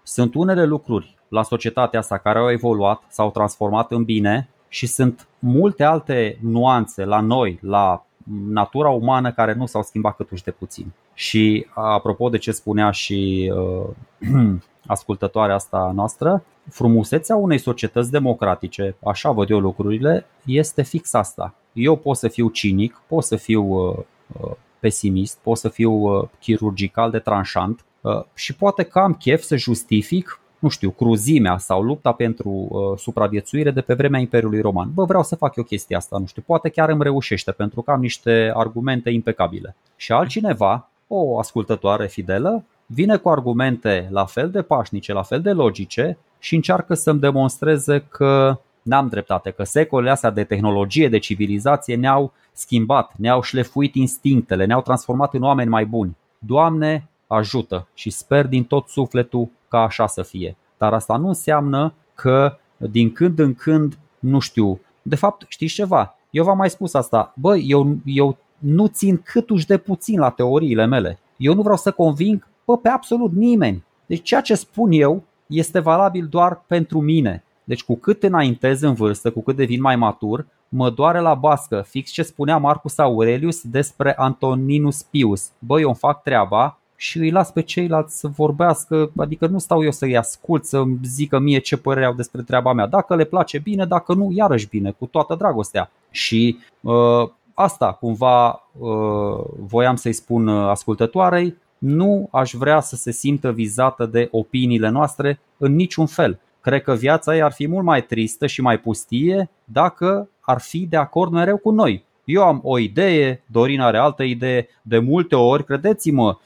Sunt 0.03 0.33
unele 0.33 0.65
lucruri 0.65 1.15
la 1.27 1.43
societatea 1.43 1.99
asta 1.99 2.17
care 2.17 2.39
au 2.39 2.51
evoluat, 2.51 3.01
s-au 3.09 3.31
transformat 3.31 3.91
în 3.91 4.03
bine 4.03 4.49
și 4.67 4.87
sunt 4.87 5.27
multe 5.39 5.83
alte 5.83 6.37
nuanțe 6.41 7.05
la 7.05 7.19
noi, 7.19 7.59
la 7.61 8.05
natura 8.49 8.89
umană 8.89 9.31
care 9.31 9.53
nu 9.53 9.65
s-au 9.65 9.83
schimbat 9.83 10.15
câtuși 10.15 10.43
de 10.43 10.51
puțin. 10.51 10.91
Și 11.13 11.65
apropo 11.73 12.29
de 12.29 12.37
ce 12.37 12.51
spunea 12.51 12.91
și 12.91 13.51
uh, 13.55 14.29
ascultătoarea 14.85 15.55
asta 15.55 15.91
noastră, 15.95 16.43
frumusețea 16.69 17.35
unei 17.35 17.57
societăți 17.57 18.11
democratice, 18.11 18.95
așa 19.05 19.31
văd 19.31 19.49
eu 19.49 19.59
lucrurile, 19.59 20.25
este 20.45 20.81
fix 20.81 21.13
asta. 21.13 21.53
Eu 21.73 21.95
pot 21.95 22.17
să 22.17 22.27
fiu 22.27 22.49
cinic, 22.49 23.01
pot 23.07 23.23
să 23.23 23.35
fiu 23.35 23.63
uh, 23.63 23.97
uh 24.41 24.51
pesimist, 24.83 25.37
pot 25.41 25.57
să 25.57 25.69
fiu 25.69 25.91
uh, 25.91 26.27
chirurgical 26.39 27.11
de 27.11 27.19
tranșant 27.19 27.85
uh, 28.01 28.23
și 28.33 28.55
poate 28.55 28.83
că 28.83 28.99
am 28.99 29.13
chef 29.13 29.41
să 29.41 29.55
justific 29.55 30.37
nu 30.63 30.69
știu, 30.69 30.89
cruzimea 30.89 31.57
sau 31.57 31.81
lupta 31.81 32.11
pentru 32.11 32.49
uh, 32.49 32.97
supraviețuire 32.97 33.71
de 33.71 33.81
pe 33.81 33.93
vremea 33.93 34.19
Imperiului 34.19 34.61
Roman. 34.61 34.91
Bă, 34.93 35.03
vreau 35.03 35.23
să 35.23 35.35
fac 35.35 35.55
eu 35.55 35.63
chestia 35.63 35.97
asta, 35.97 36.17
nu 36.19 36.25
știu, 36.25 36.43
poate 36.45 36.69
chiar 36.69 36.89
îmi 36.89 37.03
reușește 37.03 37.51
pentru 37.51 37.81
că 37.81 37.91
am 37.91 37.99
niște 37.99 38.51
argumente 38.55 39.09
impecabile. 39.09 39.75
Și 39.95 40.11
altcineva, 40.11 40.89
o 41.07 41.39
ascultătoare 41.39 42.07
fidelă, 42.07 42.63
vine 42.85 43.15
cu 43.15 43.29
argumente 43.29 44.07
la 44.11 44.25
fel 44.25 44.49
de 44.49 44.61
pașnice, 44.61 45.13
la 45.13 45.21
fel 45.21 45.41
de 45.41 45.51
logice 45.51 46.17
și 46.39 46.55
încearcă 46.55 46.93
să-mi 46.93 47.19
demonstreze 47.19 48.05
că 48.09 48.59
n-am 48.81 49.07
dreptate, 49.07 49.51
că 49.51 49.63
secolele 49.63 50.11
astea 50.11 50.29
de 50.29 50.43
tehnologie, 50.43 51.09
de 51.09 51.17
civilizație 51.17 51.95
ne-au 51.95 52.33
schimbat, 52.53 53.13
ne-au 53.17 53.41
șlefuit 53.41 53.95
instinctele, 53.95 54.65
ne-au 54.65 54.81
transformat 54.81 55.33
în 55.33 55.43
oameni 55.43 55.69
mai 55.69 55.85
buni. 55.85 56.17
Doamne, 56.37 57.09
ajută 57.27 57.87
și 57.93 58.09
sper 58.09 58.47
din 58.47 58.63
tot 58.63 58.87
sufletul 58.87 59.49
ca 59.67 59.79
așa 59.79 60.07
să 60.07 60.21
fie. 60.21 60.55
Dar 60.77 60.93
asta 60.93 61.17
nu 61.17 61.27
înseamnă 61.27 61.93
că 62.13 62.57
din 62.77 63.11
când 63.11 63.39
în 63.39 63.53
când, 63.53 63.97
nu 64.19 64.39
știu, 64.39 64.79
de 65.01 65.15
fapt 65.15 65.45
știți 65.47 65.73
ceva, 65.73 66.15
eu 66.29 66.43
v-am 66.43 66.57
mai 66.57 66.69
spus 66.69 66.93
asta, 66.93 67.33
bă, 67.35 67.57
eu, 67.57 67.97
eu 68.05 68.37
nu 68.57 68.87
țin 68.87 69.17
câtuși 69.17 69.65
de 69.65 69.77
puțin 69.77 70.19
la 70.19 70.29
teoriile 70.29 70.85
mele. 70.85 71.19
Eu 71.37 71.53
nu 71.53 71.61
vreau 71.61 71.77
să 71.77 71.91
conving 71.91 72.47
bă, 72.65 72.77
pe 72.77 72.89
absolut 72.89 73.31
nimeni. 73.31 73.83
Deci 74.05 74.23
ceea 74.23 74.41
ce 74.41 74.55
spun 74.55 74.91
eu 74.91 75.23
este 75.47 75.79
valabil 75.79 76.27
doar 76.27 76.63
pentru 76.67 77.01
mine. 77.01 77.43
Deci 77.63 77.83
cu 77.83 77.95
cât 77.95 78.23
înaintez 78.23 78.81
în 78.81 78.93
vârstă, 78.93 79.31
cu 79.31 79.43
cât 79.43 79.55
devin 79.55 79.81
mai 79.81 79.95
matur, 79.95 80.45
mă 80.75 80.89
doare 80.89 81.19
la 81.19 81.33
bască, 81.33 81.85
fix 81.87 82.11
ce 82.11 82.23
spunea 82.23 82.57
Marcus 82.57 82.97
Aurelius 82.97 83.61
despre 83.61 84.13
Antoninus 84.17 85.01
Pius. 85.01 85.51
Băi, 85.59 85.81
eu 85.81 85.87
îmi 85.87 85.97
fac 85.97 86.23
treaba, 86.23 86.77
și 86.95 87.17
îi 87.17 87.31
las 87.31 87.51
pe 87.51 87.61
ceilalți 87.61 88.19
să 88.19 88.27
vorbească, 88.27 89.11
adică 89.17 89.47
nu 89.47 89.57
stau 89.57 89.83
eu 89.83 89.91
să-i 89.91 90.17
ascult, 90.17 90.65
să-mi 90.65 90.99
zică 91.03 91.39
mie 91.39 91.59
ce 91.59 91.77
părere 91.77 92.05
au 92.05 92.13
despre 92.13 92.41
treaba 92.41 92.73
mea. 92.73 92.87
Dacă 92.87 93.15
le 93.15 93.23
place 93.23 93.59
bine, 93.59 93.85
dacă 93.85 94.13
nu, 94.13 94.29
iarăși 94.31 94.67
bine, 94.67 94.91
cu 94.91 95.05
toată 95.05 95.35
dragostea. 95.35 95.91
Și 96.11 96.57
uh, 96.81 97.29
asta 97.53 97.91
cumva 97.91 98.69
uh, 98.79 99.43
voiam 99.59 99.95
să-i 99.95 100.13
spun 100.13 100.47
uh, 100.47 100.69
ascultătoarei, 100.69 101.57
nu 101.77 102.27
aș 102.31 102.53
vrea 102.53 102.79
să 102.79 102.95
se 102.95 103.11
simtă 103.11 103.51
vizată 103.51 104.05
de 104.05 104.27
opiniile 104.31 104.89
noastre 104.89 105.39
în 105.57 105.75
niciun 105.75 106.05
fel. 106.05 106.39
Cred 106.63 106.81
că 106.81 106.93
viața 106.93 107.35
ei 107.35 107.41
ar 107.41 107.51
fi 107.51 107.67
mult 107.67 107.85
mai 107.85 108.05
tristă 108.05 108.47
și 108.47 108.61
mai 108.61 108.79
pustie 108.79 109.49
dacă 109.63 110.29
ar 110.39 110.59
fi 110.59 110.85
de 110.89 110.97
acord 110.97 111.31
mereu 111.31 111.57
cu 111.57 111.71
noi. 111.71 112.05
Eu 112.23 112.43
am 112.43 112.59
o 112.63 112.79
idee, 112.79 113.43
Dorin 113.45 113.79
are 113.79 113.97
altă 113.97 114.23
idee, 114.23 114.67
de 114.81 114.99
multe 114.99 115.35
ori, 115.35 115.65
credeți-mă, 115.65 116.37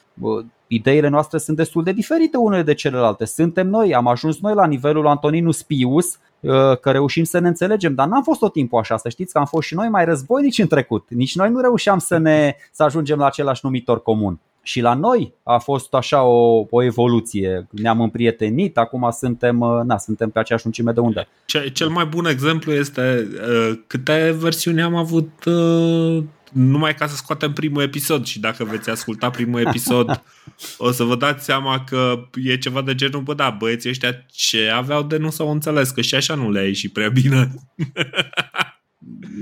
ideile 0.68 1.08
noastre 1.08 1.38
sunt 1.38 1.58
destul 1.58 1.84
de 1.84 1.92
diferite 1.92 2.38
unele 2.38 2.62
de 2.62 2.74
celelalte. 2.74 3.26
Suntem 3.26 3.68
noi, 3.68 3.96
am 3.96 4.08
ajuns 4.08 4.40
noi 4.40 4.54
la 4.54 4.66
nivelul 4.66 5.08
Antoninus 5.08 5.64
Pius, 5.64 6.20
uh, 6.40 6.78
că 6.82 6.92
reușim 6.92 7.24
să 7.24 7.40
ne 7.40 7.48
înțelegem, 7.48 7.94
dar 7.94 8.08
n-am 8.08 8.24
fost 8.24 8.40
tot 8.40 8.52
timpul 8.52 8.80
așa, 8.80 8.98
să 8.98 9.10
știți 9.10 9.34
că 9.34 9.40
am 9.40 9.46
fost 9.46 9.68
și 9.68 9.76
noi 9.76 9.90
mai 9.90 10.06
războinici 10.06 10.60
în 10.60 10.68
trecut. 10.68 11.06
Nici 11.10 11.36
noi 11.36 11.50
nu 11.50 11.60
reușeam 11.62 12.00
să 12.00 12.18
ne 12.18 12.56
să 12.72 12.84
ajungem 12.84 13.18
la 13.18 13.26
același 13.26 13.62
numitor 13.64 14.02
comun. 14.02 14.40
Și 14.68 14.82
la 14.82 14.94
noi 14.94 15.34
a 15.44 15.58
fost 15.58 15.94
așa 15.94 16.24
o, 16.24 16.66
o 16.70 16.84
evoluție. 16.84 17.68
Ne-am 17.72 18.02
împrietenit, 18.02 18.78
acum 18.78 19.10
suntem, 19.12 19.60
uh, 19.60 19.82
na, 19.86 19.98
suntem 19.98 20.30
pe 20.30 20.40
aceeași 20.40 20.64
lungime 20.64 20.92
de 20.92 21.00
undă. 21.00 21.28
Cel 21.74 21.90
mai 21.90 22.06
bun 22.06 22.26
exemplu 22.26 22.74
este 22.74 23.28
uh, 23.50 23.80
câte 23.88 24.36
versiuni 24.40 24.82
am 24.82 24.96
avut 24.96 25.46
uh, 25.46 26.24
numai 26.52 26.96
ca 26.96 27.08
să 27.08 27.16
scoatem 27.16 27.54
primul 27.54 27.82
episod 27.82 28.26
și 28.26 28.40
dacă 28.40 28.64
veți 28.64 28.90
asculta 28.90 29.30
primul 29.30 29.60
episod 29.60 30.24
o 30.78 30.92
să 30.92 31.04
vă 31.04 31.16
dați 31.16 31.46
seama 31.46 31.84
că 31.84 32.28
e 32.44 32.58
ceva 32.58 32.82
de 32.82 32.96
genul, 32.96 33.22
bă 33.22 33.34
da, 33.34 33.50
băieții 33.50 33.90
ăștia 33.90 34.26
ce 34.32 34.70
aveau 34.74 35.04
de 35.04 35.18
nu 35.18 35.30
s-au 35.30 35.52
înțeles, 35.52 35.90
că 35.90 36.02
și 36.02 36.16
așa 36.16 36.36
nu 36.36 36.52
le-a 36.52 36.66
ieșit 36.66 36.94
prea 36.94 37.10
bine. 37.10 37.52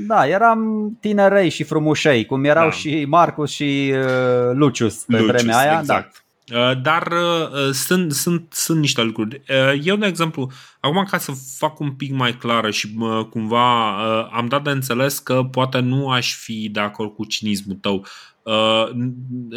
Da, 0.07 0.27
eram 0.27 0.89
tinerei 0.99 1.49
și 1.49 1.63
frumușei, 1.63 2.25
cum 2.25 2.43
erau 2.43 2.65
da. 2.65 2.71
și 2.71 3.05
Marcus 3.07 3.51
și 3.51 3.93
uh, 3.93 4.53
Lucius 4.53 4.95
pe 4.95 5.19
Lucius, 5.19 5.31
vremea 5.31 5.57
aia. 5.57 5.73
Da. 5.73 5.79
Exact. 5.79 6.13
Da. 6.13 6.19
Uh, 6.53 6.81
dar 6.81 7.07
uh, 7.11 7.71
sunt, 7.71 8.13
sunt, 8.13 8.53
sunt 8.53 8.79
niște 8.79 9.01
lucruri. 9.01 9.41
Uh, 9.49 9.79
eu, 9.83 9.95
de 9.95 10.05
exemplu, 10.05 10.51
acum 10.79 11.07
ca 11.09 11.17
să 11.17 11.31
fac 11.57 11.79
un 11.79 11.91
pic 11.91 12.11
mai 12.11 12.37
clară 12.37 12.69
și 12.69 12.93
cumva 13.29 13.95
am 14.31 14.47
dat 14.47 14.63
de 14.63 14.69
înțeles 14.69 15.19
că 15.19 15.43
poate 15.43 15.79
nu 15.79 16.09
aș 16.09 16.35
fi 16.35 16.69
de 16.69 16.79
acord 16.79 17.13
cu 17.13 17.25
cinismul 17.25 17.77
tău. 17.81 18.05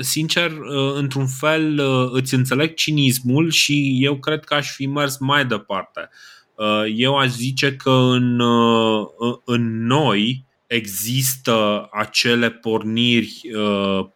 Sincer, 0.01 0.52
într-un 0.94 1.26
fel 1.26 1.80
îți 2.12 2.35
înțeleg 2.35 2.74
cinismul 2.74 3.51
și 3.51 3.98
eu 4.01 4.16
cred 4.16 4.44
că 4.44 4.55
aș 4.55 4.70
fi 4.70 4.86
mers 4.86 5.18
mai 5.18 5.47
departe. 5.47 6.09
Eu 6.94 7.16
aș 7.16 7.28
zice 7.28 7.76
că 7.76 7.90
în, 7.90 8.40
în 9.44 9.86
noi 9.86 10.44
există 10.66 11.89
acele 11.93 12.51
porniri 12.51 13.40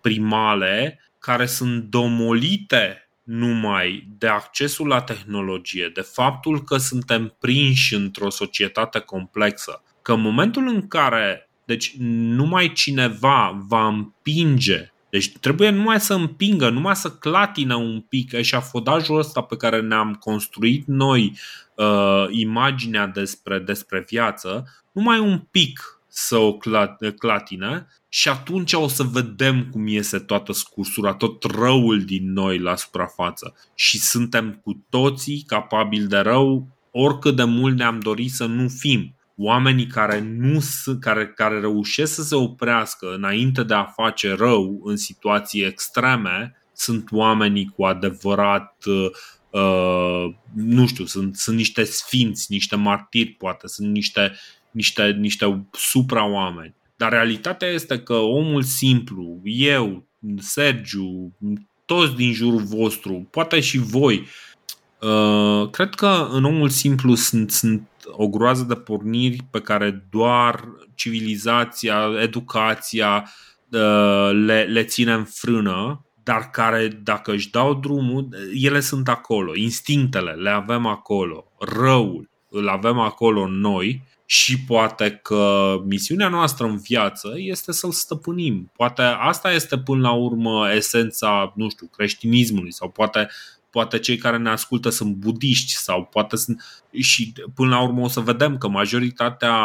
primale 0.01 1.01
care 1.19 1.47
sunt 1.47 1.83
domolite 1.83 3.09
numai 3.23 4.09
de 4.19 4.27
accesul 4.27 4.87
la 4.87 5.01
tehnologie, 5.01 5.91
de 5.95 6.01
faptul 6.01 6.63
că 6.63 6.77
suntem 6.77 7.37
prinși 7.41 7.95
într-o 7.95 8.31
societate 8.31 8.99
complexă, 8.99 9.83
că 10.03 10.13
în 10.13 10.21
momentul 10.21 10.69
în 10.69 10.89
care 10.89 11.49
deci 11.65 11.95
numai 11.99 12.73
cineva 12.73 13.65
va 13.69 13.87
împinge 13.87 14.92
deci 15.13 15.33
trebuie 15.39 15.71
numai 15.71 16.01
să 16.01 16.15
împingă, 16.15 16.71
numai 16.71 16.97
să 16.97 17.11
clatină 17.11 17.75
un 17.75 18.01
pic 18.01 18.33
eșafodajul 18.33 19.19
ăsta 19.19 19.41
pe 19.41 19.57
care 19.57 19.81
ne-am 19.81 20.15
construit 20.15 20.87
noi 20.87 21.39
uh, 21.75 22.25
imaginea 22.31 23.07
despre, 23.07 23.59
despre 23.59 24.05
viață, 24.09 24.65
numai 24.93 25.19
un 25.19 25.39
pic 25.51 26.01
să 26.09 26.37
o 26.37 26.59
clatine 27.19 27.87
și 28.09 28.29
atunci 28.29 28.73
o 28.73 28.89
să 28.89 29.03
vedem 29.03 29.69
cum 29.71 29.87
iese 29.87 30.19
toată 30.19 30.53
scursura, 30.53 31.15
tot 31.15 31.43
răul 31.43 32.05
din 32.05 32.33
noi 32.33 32.59
la 32.59 32.77
suprafață. 32.77 33.55
Și 33.75 33.99
suntem 33.99 34.61
cu 34.63 34.85
toții 34.89 35.45
capabili 35.47 36.07
de 36.07 36.19
rău, 36.19 36.67
oricât 36.91 37.37
de 37.37 37.45
mult 37.45 37.77
ne-am 37.77 38.01
dorit 38.01 38.31
să 38.31 38.47
nu 38.47 38.69
fim. 38.69 39.15
Oamenii 39.37 39.87
care, 39.87 40.21
nu, 40.21 40.59
care, 41.01 41.29
care 41.29 41.61
reușesc 41.61 42.15
să 42.15 42.23
se 42.23 42.35
oprească 42.35 43.15
înainte 43.15 43.63
de 43.63 43.75
a 43.75 43.85
face 43.85 44.35
rău 44.35 44.81
în 44.85 44.97
situații 44.97 45.65
extreme 45.65 46.57
sunt 46.73 47.09
oamenii 47.11 47.73
cu 47.77 47.85
adevărat 47.85 48.77
Uh, 49.53 50.35
nu 50.55 50.87
știu, 50.87 51.05
sunt, 51.05 51.37
sunt 51.37 51.57
niște 51.57 51.85
sfinți, 51.85 52.47
niște 52.49 52.77
martiri, 52.77 53.31
poate, 53.31 53.67
sunt 53.67 53.91
niște, 53.93 54.33
niște, 54.71 55.11
niște 55.11 55.67
supra-oameni. 55.73 56.75
Dar 56.97 57.13
realitatea 57.13 57.69
este 57.69 58.01
că 58.01 58.15
omul 58.15 58.63
simplu, 58.63 59.41
eu, 59.45 60.05
Sergiu, 60.39 61.37
toți 61.85 62.15
din 62.15 62.33
jurul 62.33 62.63
vostru, 62.63 63.29
poate 63.31 63.61
și 63.61 63.79
voi, 63.79 64.27
uh, 65.01 65.71
cred 65.71 65.95
că 65.95 66.29
în 66.31 66.45
omul 66.45 66.69
simplu 66.69 67.15
sunt, 67.15 67.51
sunt 67.51 67.89
o 68.11 68.29
groază 68.29 68.63
de 68.63 68.75
porniri 68.75 69.39
pe 69.51 69.61
care 69.61 70.07
doar 70.11 70.65
civilizația, 70.95 72.11
educația 72.23 73.31
uh, 73.71 74.31
le, 74.33 74.63
le 74.63 74.85
ține 74.85 75.13
în 75.13 75.25
frână, 75.25 76.07
dar 76.23 76.51
care, 76.51 76.89
dacă 76.89 77.33
își 77.33 77.51
dau 77.51 77.75
drumul, 77.75 78.29
ele 78.53 78.81
sunt 78.81 79.09
acolo, 79.09 79.57
instinctele 79.57 80.31
le 80.31 80.51
avem 80.51 80.87
acolo, 80.87 81.53
răul 81.59 82.31
îl 82.53 82.69
avem 82.69 82.99
acolo 82.99 83.43
în 83.43 83.61
noi 83.61 84.03
și 84.27 84.61
poate 84.65 85.11
că 85.23 85.75
misiunea 85.85 86.29
noastră 86.29 86.67
în 86.67 86.77
viață 86.77 87.33
este 87.37 87.73
să-l 87.73 87.91
stăpânim. 87.91 88.71
Poate 88.77 89.03
asta 89.03 89.53
este 89.53 89.79
până 89.79 90.01
la 90.01 90.13
urmă 90.13 90.73
esența, 90.75 91.53
nu 91.57 91.69
știu, 91.69 91.87
creștinismului 91.87 92.73
sau 92.73 92.89
poate 92.89 93.29
poate 93.73 93.99
cei 93.99 94.17
care 94.17 94.37
ne 94.37 94.51
ascultă 94.51 94.89
sunt 94.89 95.15
budiști 95.15 95.73
sau 95.73 96.05
poate 96.05 96.37
sunt 96.37 96.83
și 97.01 97.33
până 97.55 97.71
la 97.71 97.83
urmă 97.83 98.01
o 98.01 98.09
să 98.09 98.21
vedem 98.21 98.59
că 98.59 98.69
majoritatea 98.69 99.57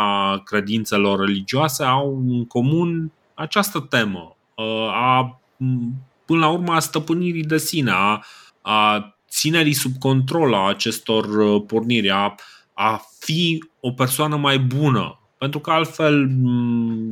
credințelor 0.45 1.19
religioase 1.19 1.83
au 1.83 2.23
în 2.27 2.45
comun 2.45 3.11
această 3.33 3.79
temă 3.79 4.37
a 4.91 5.41
până 6.25 6.39
la 6.39 6.49
urmă 6.49 6.73
a 6.73 6.79
stăpânirii 6.79 7.43
de 7.43 7.57
sine, 7.57 7.91
a, 7.93 8.21
a 8.61 9.11
ținerii 9.29 9.73
sub 9.73 9.97
control 9.99 10.53
a 10.53 10.67
acestor 10.67 11.25
uh, 11.25 11.63
porniri, 11.67 12.09
a, 12.09 12.35
a 12.73 13.01
fi 13.19 13.63
o 13.79 13.91
persoană 13.91 14.37
mai 14.37 14.59
bună. 14.59 15.19
Pentru 15.37 15.59
că 15.59 15.71
altfel, 15.71 16.27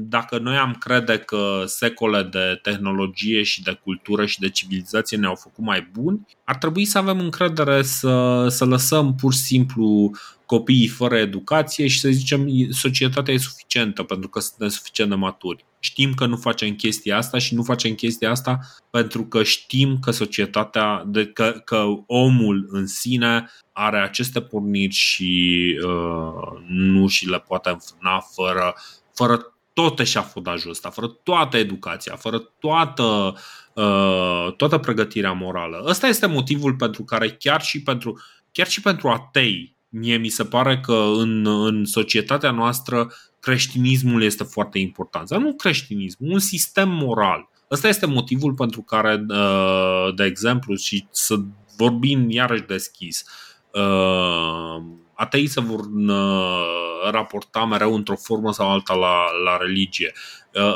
dacă 0.08 0.38
noi 0.38 0.56
am 0.56 0.74
crede 0.80 1.18
că 1.18 1.64
secole 1.66 2.24
de 2.24 2.60
tehnologie 2.62 3.44
și 3.44 3.64
de 3.64 3.80
cultură 3.84 4.26
și 4.26 4.40
de 4.40 4.50
civilizație 4.50 5.18
ne-au 5.18 5.36
făcut 5.36 5.64
mai 5.64 5.90
buni, 5.92 6.28
ar 6.44 6.56
trebui 6.56 6.86
să 6.86 6.98
avem 6.98 7.20
încredere 7.20 7.82
să, 7.82 8.46
să 8.50 8.66
lăsăm 8.66 9.16
pur 9.16 9.34
și 9.34 9.40
simplu 9.40 10.12
copiii 10.46 10.88
fără 10.88 11.18
educație 11.18 11.88
și 11.88 12.00
să 12.00 12.10
zicem 12.10 12.48
societatea 12.72 13.34
e 13.34 13.38
suficientă 13.38 14.04
pentru 14.04 14.30
că 14.30 14.40
suntem 14.40 14.68
suficient 14.68 15.10
de 15.10 15.16
maturi. 15.16 15.66
Știm 15.80 16.14
că 16.14 16.26
nu 16.26 16.36
facem 16.36 16.76
chestia 16.76 17.18
asta 17.18 17.38
și 17.38 17.56
nu 17.56 17.64
facem 17.64 17.94
chestia 17.94 18.30
asta 18.30 18.60
pentru 18.90 19.26
că 19.26 19.44
știm 19.44 20.00
că 20.00 20.12
societatea, 20.12 21.04
de, 21.08 21.26
că, 21.26 21.62
că 21.66 21.86
omul 22.08 22.68
în 22.70 22.88
sine 22.88 23.50
are 23.72 23.98
aceste 23.98 24.42
porniri 24.42 24.94
și 24.94 25.64
uh, 25.86 26.62
nu 26.68 27.08
și 27.08 27.30
le 27.30 27.40
poate 27.40 27.70
înfrâna 27.70 28.20
fără, 28.20 28.76
fără 29.14 29.56
tot 29.74 30.00
eșafodajul 30.00 30.70
ăsta, 30.70 30.90
fără 30.90 31.08
toată 31.08 31.58
educația, 31.58 32.16
fără 32.16 32.40
toată, 32.60 33.36
uh, 33.74 34.54
toată 34.58 34.78
pregătirea 34.78 35.32
morală. 35.32 35.84
Ăsta 35.88 36.08
este 36.08 36.26
motivul 36.26 36.76
pentru 36.76 37.04
care 37.04 37.30
chiar 37.30 37.62
și 37.62 37.82
pentru, 37.82 38.22
chiar 38.52 38.68
și 38.68 38.82
pentru 38.82 39.10
atei 39.10 39.75
mie 39.98 40.18
mi 40.18 40.30
se 40.30 40.44
pare 40.44 40.80
că 40.80 40.94
în, 40.94 41.46
în 41.66 41.86
societatea 41.86 42.52
noastră 42.52 43.12
creștinismul 43.40 44.24
este 44.24 44.44
foarte 44.44 44.80
important. 44.80 45.28
Dar 45.28 45.40
nu 45.40 45.54
creștinism, 45.54 46.18
un 46.20 46.40
sistem 46.40 46.90
moral. 46.90 47.50
Ăsta 47.72 47.88
este 47.88 48.06
motivul 48.06 48.54
pentru 48.54 48.82
care, 48.82 49.26
uh, 49.30 50.14
de 50.16 50.24
exemplu, 50.24 50.76
și 50.76 51.08
să 51.12 51.36
vorbim 51.78 52.30
iarăși 52.30 52.62
deschis, 52.62 53.24
uh, 53.72 54.84
ateii 55.14 55.48
se 55.48 55.62
vor 55.62 55.80
uh, 55.80 57.12
raporta 57.12 57.66
mereu 57.66 57.96
într-o 57.96 58.16
formă 58.16 58.54
sau 58.54 58.72
alta 58.72 58.94
la, 58.94 59.18
la 59.44 59.58
religie. 59.58 60.14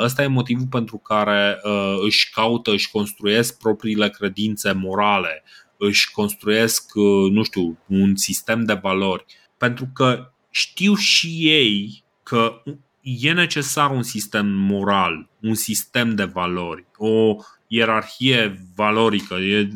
Ăsta 0.04 0.24
e 0.24 0.28
motivul 0.28 0.68
pentru 0.70 0.98
care 0.98 1.62
își 2.04 2.32
caută, 2.32 2.72
își 2.72 2.92
construiesc 2.92 3.58
propriile 3.58 4.10
credințe 4.10 4.72
morale, 4.72 5.44
își 5.80 6.12
construiesc, 6.12 6.92
uh, 6.96 7.32
nu 7.32 7.44
știu, 7.44 7.78
un 7.88 8.16
sistem 8.16 8.66
de 8.66 8.74
valori. 8.74 9.26
Pentru 9.58 9.90
că 9.94 10.32
știu 10.50 10.96
și 10.96 11.28
ei 11.42 12.04
că 12.24 12.64
e 13.02 13.32
necesar 13.32 13.92
un 13.92 14.04
sistem 14.04 14.48
moral, 14.48 15.30
un 15.42 15.54
sistem 15.54 16.16
de 16.16 16.24
valori, 16.24 16.86
o 16.98 17.36
ierarhie 17.68 18.68
valorică. 18.76 19.36
E, 19.36 19.70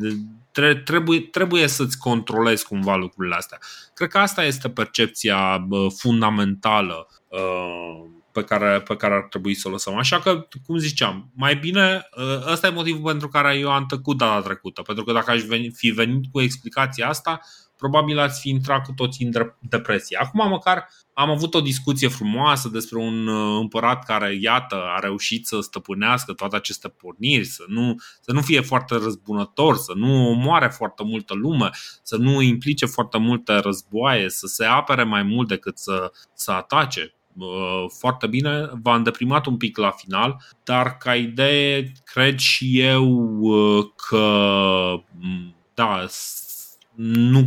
trebuie, 0.84 1.20
trebuie 1.20 1.66
să-ți 1.66 1.98
controlezi 1.98 2.66
cumva 2.66 2.96
lucrurile 2.96 3.34
astea. 3.34 3.58
Cred 3.94 4.08
că 4.08 4.18
asta 4.18 4.44
este 4.44 4.68
percepția 4.68 5.66
fundamentală 5.96 7.08
uh, 7.28 8.13
pe 8.34 8.44
care, 8.44 8.80
pe 8.80 8.96
care 8.96 9.14
ar 9.14 9.22
trebui 9.22 9.54
să 9.54 9.68
o 9.68 9.70
lăsăm. 9.70 9.96
Așa 9.96 10.20
că, 10.20 10.46
cum 10.66 10.76
ziceam, 10.76 11.30
mai 11.34 11.56
bine, 11.56 12.08
ă, 12.16 12.52
ăsta 12.52 12.66
e 12.66 12.70
motivul 12.70 13.10
pentru 13.10 13.28
care 13.28 13.58
eu 13.58 13.70
am 13.70 13.86
tăcut 13.86 14.16
data 14.16 14.40
trecută, 14.40 14.82
pentru 14.82 15.04
că 15.04 15.12
dacă 15.12 15.30
aș 15.30 15.42
veni, 15.42 15.70
fi 15.70 15.90
venit 15.90 16.24
cu 16.32 16.40
explicația 16.40 17.08
asta, 17.08 17.40
probabil 17.76 18.18
ați 18.18 18.40
fi 18.40 18.48
intrat 18.48 18.84
cu 18.84 18.92
toții 18.92 19.24
în 19.24 19.52
depresie. 19.60 20.18
Acum 20.20 20.48
măcar 20.48 20.88
am 21.12 21.30
avut 21.30 21.54
o 21.54 21.60
discuție 21.60 22.08
frumoasă 22.08 22.68
despre 22.68 22.98
un 22.98 23.28
ă, 23.28 23.58
împărat 23.58 24.04
care, 24.04 24.38
iată, 24.40 24.82
a 24.96 24.98
reușit 24.98 25.46
să 25.46 25.60
stăpânească 25.60 26.32
toate 26.32 26.56
aceste 26.56 26.88
porniri, 26.88 27.44
să 27.44 27.64
nu, 27.66 27.94
să 28.20 28.32
nu 28.32 28.40
fie 28.40 28.60
foarte 28.60 28.94
răzbunător, 28.94 29.76
să 29.76 29.92
nu 29.96 30.28
omoare 30.28 30.68
foarte 30.68 31.02
multă 31.04 31.34
lume, 31.34 31.70
să 32.02 32.16
nu 32.16 32.40
implice 32.40 32.86
foarte 32.86 33.18
multe 33.18 33.52
războaie, 33.52 34.28
să 34.28 34.46
se 34.46 34.64
apere 34.64 35.04
mai 35.04 35.22
mult 35.22 35.48
decât 35.48 35.78
să, 35.78 36.12
să 36.34 36.50
atace 36.50 37.14
foarte 37.98 38.26
bine, 38.26 38.68
v-a 38.82 38.94
îndeprimat 38.94 39.46
un 39.46 39.56
pic 39.56 39.76
la 39.76 39.90
final, 39.90 40.42
dar 40.64 40.96
ca 40.96 41.14
idee 41.14 41.92
cred 42.04 42.38
și 42.38 42.80
eu 42.80 43.38
uh, 43.40 43.84
că 44.08 44.26
da, 45.74 46.06
nu, 46.94 47.46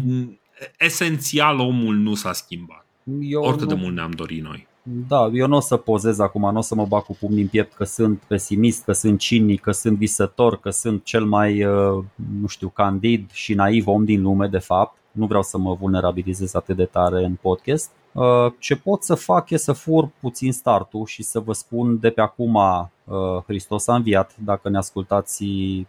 esențial 0.78 1.60
omul 1.60 1.96
nu 1.96 2.14
s-a 2.14 2.34
schimbat. 2.34 2.86
Eu 3.22 3.42
Oricât 3.42 3.70
nu... 3.70 3.76
de 3.76 3.82
mult 3.82 3.96
ne-am 3.96 4.12
dorit 4.12 4.44
noi. 4.44 4.68
Da, 5.08 5.30
eu 5.34 5.48
nu 5.48 5.56
o 5.56 5.60
să 5.60 5.78
pozez 5.78 6.20
acum, 6.20 6.52
nu 6.52 6.58
o 6.58 6.62
să 6.62 6.76
mă 6.76 6.86
bag 6.86 7.04
cu 7.04 7.16
pumnii 7.20 7.42
în 7.42 7.48
piept 7.48 7.74
că 7.74 7.84
sunt 7.84 8.24
pesimist, 8.28 8.84
că 8.84 8.92
sunt 8.92 9.20
cinic, 9.20 9.62
că 9.62 9.72
sunt 9.72 9.98
visător, 9.98 10.60
că 10.60 10.70
sunt 10.70 11.04
cel 11.04 11.26
mai, 11.26 11.66
uh, 11.66 12.04
nu 12.40 12.48
știu, 12.48 12.70
candid 12.70 13.32
și 13.32 13.54
naiv 13.54 13.88
om 13.88 14.06
din 14.06 14.22
lume, 14.22 14.48
de 14.48 14.58
fapt. 14.58 14.98
Nu 15.12 15.26
vreau 15.26 15.44
să 15.44 15.58
mă 15.58 15.74
vulnerabilizez 15.74 16.54
atât 16.54 16.76
de 16.76 16.86
tare 16.86 17.24
în 17.24 17.38
podcast. 17.42 17.92
Uh, 18.18 18.54
ce 18.60 18.76
pot 18.76 19.04
să 19.04 19.16
fac 19.16 19.50
e 19.50 19.58
să 19.58 19.72
fur 19.72 20.10
puțin 20.20 20.52
startul 20.54 21.06
și 21.06 21.24
să 21.24 21.40
vă 21.40 21.54
spun 21.54 22.00
de 22.00 22.10
pe 22.10 22.22
acum 22.22 22.56
uh, 22.56 23.44
Hristos 23.46 23.88
a 23.88 23.96
înviat, 23.96 24.36
dacă 24.44 24.70
ne 24.70 24.78
ascultați 24.78 25.46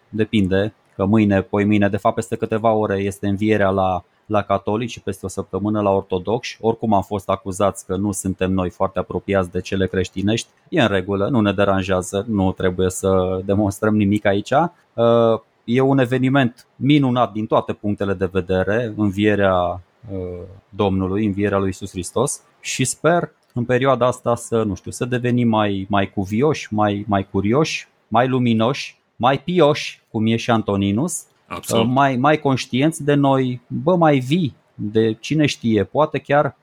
depinde, 0.08 0.74
că 0.96 1.04
mâine, 1.04 1.42
poi 1.42 1.64
mâine, 1.64 1.88
de 1.88 1.96
fapt 1.96 2.14
peste 2.14 2.36
câteva 2.36 2.72
ore 2.72 2.98
este 2.98 3.28
învierea 3.28 3.70
la, 3.70 4.04
la 4.26 4.42
catolici 4.42 4.90
și 4.90 5.00
peste 5.00 5.26
o 5.26 5.28
săptămână 5.28 5.80
la 5.80 5.90
ortodoxi. 5.90 6.58
Oricum 6.60 6.92
am 6.92 7.02
fost 7.02 7.28
acuzați 7.28 7.86
că 7.86 7.96
nu 7.96 8.12
suntem 8.12 8.52
noi 8.52 8.70
foarte 8.70 8.98
apropiați 8.98 9.50
de 9.50 9.60
cele 9.60 9.86
creștinești, 9.86 10.48
e 10.68 10.80
în 10.80 10.88
regulă, 10.88 11.28
nu 11.28 11.40
ne 11.40 11.52
deranjează, 11.52 12.24
nu 12.28 12.52
trebuie 12.52 12.90
să 12.90 13.40
demonstrăm 13.44 13.96
nimic 13.96 14.26
aici. 14.26 14.52
Uh, 14.94 15.40
e 15.64 15.80
un 15.80 15.98
eveniment 15.98 16.66
minunat 16.76 17.32
din 17.32 17.46
toate 17.46 17.72
punctele 17.72 18.14
de 18.14 18.28
vedere, 18.32 18.92
învierea 18.96 19.52
Uh, 19.60 19.87
Domnului, 20.68 21.26
învierea 21.26 21.58
lui 21.58 21.68
Isus 21.68 21.90
Hristos 21.90 22.42
și 22.60 22.84
sper 22.84 23.32
în 23.54 23.64
perioada 23.64 24.06
asta 24.06 24.34
să, 24.34 24.62
nu 24.62 24.74
știu, 24.74 24.90
să 24.90 25.04
devenim 25.04 25.48
mai, 25.48 25.86
mai 25.88 26.10
cuvioși, 26.10 26.74
mai, 26.74 27.04
mai 27.08 27.28
curioși, 27.30 27.88
mai 28.08 28.28
luminoși, 28.28 28.98
mai 29.16 29.38
pioși, 29.38 30.02
cum 30.10 30.26
e 30.26 30.36
și 30.36 30.50
Antoninus, 30.50 31.24
Absolut. 31.48 31.84
Uh, 31.84 31.90
mai, 31.94 32.16
mai 32.16 32.38
conștienți 32.38 33.04
de 33.04 33.14
noi, 33.14 33.60
bă, 33.66 33.96
mai 33.96 34.18
vii, 34.18 34.56
de 34.74 35.12
cine 35.12 35.46
știe, 35.46 35.84
poate 35.84 36.18
chiar, 36.18 36.56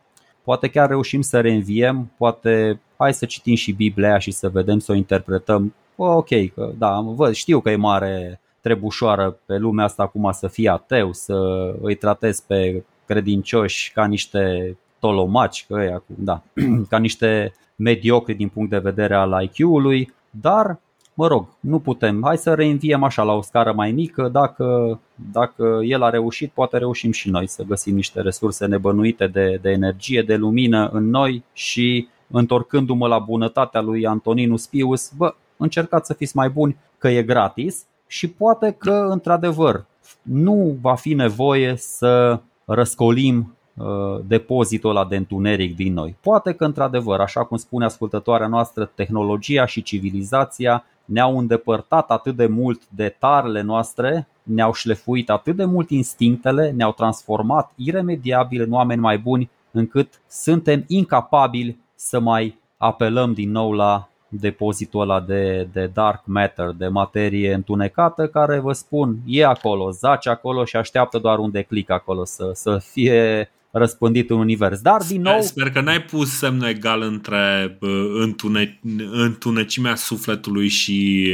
poate 0.44 0.68
chiar 0.68 0.88
reușim 0.90 1.22
să 1.22 1.42
reînviem, 1.42 2.12
poate 2.18 2.80
hai 2.98 3.14
să 3.14 3.26
citim 3.26 3.56
și 3.56 3.72
Biblia 3.72 4.18
și 4.18 4.32
să 4.32 4.50
vedem, 4.50 4.80
să 4.80 4.92
o 4.92 4.96
interpretăm. 4.96 5.74
Bă, 5.96 6.06
ok, 6.06 6.54
că, 6.54 6.72
da, 6.78 7.00
văd, 7.02 7.34
știu 7.34 7.60
că 7.60 7.70
e 7.70 7.76
mare 7.76 8.40
trebușoară 8.62 9.40
pe 9.46 9.58
lumea 9.58 9.86
asta 9.86 10.04
acum 10.04 10.32
să 10.32 10.48
fie 10.48 10.70
ateu, 10.70 11.14
să 11.14 11.36
îi 11.82 11.96
tratez 11.96 12.40
pe 12.40 12.84
credincioși 13.06 13.92
ca 13.94 14.06
niște 14.06 14.78
tolomaci, 15.00 15.66
că 15.68 15.74
ăia, 15.74 16.04
da, 16.06 16.42
ca 16.90 16.98
niște 16.98 17.54
mediocri 17.76 18.34
din 18.34 18.50
punct 18.50 18.70
de 18.70 18.78
vedere 18.78 19.16
al 19.16 19.44
IQ-ului, 19.44 20.14
dar 20.30 20.80
mă 21.14 21.28
rog, 21.28 21.48
nu 21.60 21.80
putem. 21.80 22.22
Hai 22.24 22.38
să 22.38 22.54
reînviem 22.54 23.04
așa 23.04 23.24
la 23.24 23.34
o 23.34 23.42
scară 23.42 23.74
mai 23.74 23.92
mică. 23.92 24.30
Dacă, 24.32 25.00
dacă 25.32 25.80
el 25.84 26.02
a 26.02 26.10
reușit, 26.10 26.52
poate 26.52 26.78
reușim 26.78 27.12
și 27.12 27.30
noi 27.30 27.48
să 27.48 27.64
găsim 27.64 27.96
niște 27.96 28.22
resurse 28.22 28.66
nebănuite 28.66 29.28
de, 29.28 29.60
de 29.62 29.70
energie, 29.70 30.22
de 30.22 30.36
lumină 30.36 30.90
în 30.94 31.10
noi 31.10 31.44
și 31.54 32.08
întorcându-mă 32.28 33.08
la 33.08 33.20
bunătatea 33.20 33.82
lui 33.82 34.06
Antoninus 34.06 34.68
Pius, 34.68 35.12
bă, 35.18 35.36
încercați 35.58 36.08
să 36.08 36.14
fiți 36.14 36.36
mai 36.36 36.50
buni, 36.50 36.78
că 36.98 37.08
e 37.08 37.24
gratis 37.24 37.86
și 38.08 38.30
poate 38.30 38.76
că, 38.78 39.08
într-adevăr, 39.10 39.86
nu 40.22 40.78
va 40.82 40.96
fi 40.96 41.14
nevoie 41.14 41.74
să 41.78 42.40
răscolim 42.66 43.58
uh, 43.74 43.86
depozitul 44.28 44.90
ăla 44.90 45.06
de 45.06 45.16
întuneric 45.16 45.76
din 45.76 45.94
noi. 45.94 46.16
Poate 46.22 46.54
că, 46.54 46.66
într-adevăr, 46.66 47.20
așa 47.20 47.44
cum 47.44 47.58
spune 47.58 47.86
ascultătoarea 47.86 48.48
noastră, 48.48 48.92
tehnologia 48.96 49.66
și 49.66 49.82
civilizația 49.82 50.84
ne-au 51.06 51.38
îndepărtat 51.38 52.12
atât 52.12 52.36
de 52.36 52.46
mult 52.46 52.82
de 52.90 53.16
tarele 53.20 53.62
noastre, 53.62 54.28
ne-au 54.44 54.74
șlefuit 54.74 55.30
atât 55.30 55.56
de 55.56 55.66
mult 55.66 55.90
instinctele, 55.90 56.72
ne-au 56.72 56.92
transformat 56.92 57.72
iremediabil 57.76 58.62
în 58.62 58.72
oameni 58.72 59.02
mai 59.02 59.18
buni, 59.18 59.50
încât 59.72 60.22
suntem 60.28 60.84
incapabili 60.88 61.78
să 61.96 62.20
mai 62.20 62.60
apelăm 62.78 63.34
din 63.34 63.52
nou 63.52 63.72
la 63.72 64.10
depozitul 64.40 65.02
ăla 65.02 65.22
de, 65.22 65.68
de 65.74 65.90
dark 65.94 66.22
matter, 66.26 66.70
de 66.78 66.88
materie 66.88 67.54
întunecată, 67.54 68.28
care 68.28 68.60
vă 68.60 68.74
spun, 68.74 69.18
e 69.26 69.46
acolo, 69.46 69.92
zace 69.92 70.30
acolo 70.30 70.66
și 70.66 70.76
așteaptă 70.76 71.18
doar 71.18 71.38
un 71.38 71.52
declic 71.52 71.90
acolo 71.90 72.26
să, 72.26 72.52
să 72.54 72.78
fie 72.92 73.50
răspândit 73.78 74.30
în 74.30 74.38
univers. 74.38 74.80
Dar 74.82 75.02
din 75.08 75.22
nou. 75.22 75.42
Sper 75.42 75.70
că 75.70 75.82
n-ai 75.82 76.02
pus 76.02 76.38
semnul 76.38 76.68
egal 76.68 77.02
între 77.02 77.78
întune, 78.20 78.80
întunecimea 79.12 79.96
sufletului 79.96 80.68
și 80.68 81.30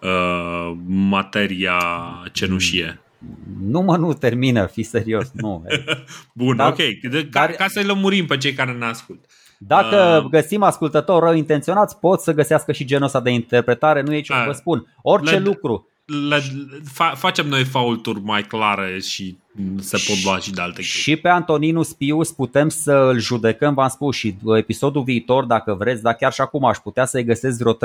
uh, 0.00 0.72
materia 0.86 1.78
cenușie. 2.32 3.00
Nu 3.60 3.80
mă, 3.80 3.96
nu 3.96 4.12
termină, 4.12 4.66
fi 4.66 4.82
serios, 4.82 5.30
nu. 5.32 5.64
Bun, 6.34 6.56
dar, 6.56 6.70
ok. 6.70 6.76
De, 7.10 7.22
dar, 7.30 7.46
ca, 7.46 7.54
ca 7.54 7.68
să-i 7.68 7.84
lămurim 7.84 8.26
pe 8.26 8.36
cei 8.36 8.52
care 8.52 8.72
ne 8.72 8.84
ascultă. 8.84 9.26
Dacă 9.66 10.20
uh, 10.24 10.30
găsim 10.30 10.62
ascultători 10.62 11.24
rău 11.24 11.34
intenționați, 11.34 11.98
pot 11.98 12.20
să 12.20 12.32
găsească 12.32 12.72
și 12.72 12.84
genul 12.84 13.04
ăsta 13.04 13.20
de 13.20 13.30
interpretare, 13.30 14.00
nu 14.00 14.14
e 14.14 14.20
ce 14.20 14.32
uh, 14.32 14.44
vă 14.46 14.52
spun. 14.52 14.94
Orice 15.02 15.34
le... 15.34 15.38
lucru 15.38 15.86
le, 16.28 16.42
fa, 16.92 17.12
facem 17.16 17.48
noi 17.48 17.64
faulturi 17.64 18.20
mai 18.20 18.42
clare 18.42 18.98
și 18.98 19.38
se 19.78 19.96
pot 20.08 20.24
lua 20.24 20.38
și 20.38 20.52
de 20.52 20.60
alte 20.60 20.80
chestii. 20.80 21.00
Și 21.00 21.16
pe 21.16 21.28
Antoninus 21.28 21.92
Pius 21.92 22.32
putem 22.32 22.68
să 22.68 22.92
îl 22.92 23.18
judecăm, 23.18 23.74
v-am 23.74 23.88
spus, 23.88 24.16
și 24.16 24.36
episodul 24.56 25.02
viitor, 25.02 25.44
dacă 25.44 25.74
vreți, 25.74 26.02
dar 26.02 26.14
chiar 26.14 26.32
și 26.32 26.40
acum 26.40 26.64
aș 26.64 26.78
putea 26.78 27.04
să-i 27.04 27.24
găsesc 27.24 27.58
vreo 27.58 27.74
3-4 27.74 27.78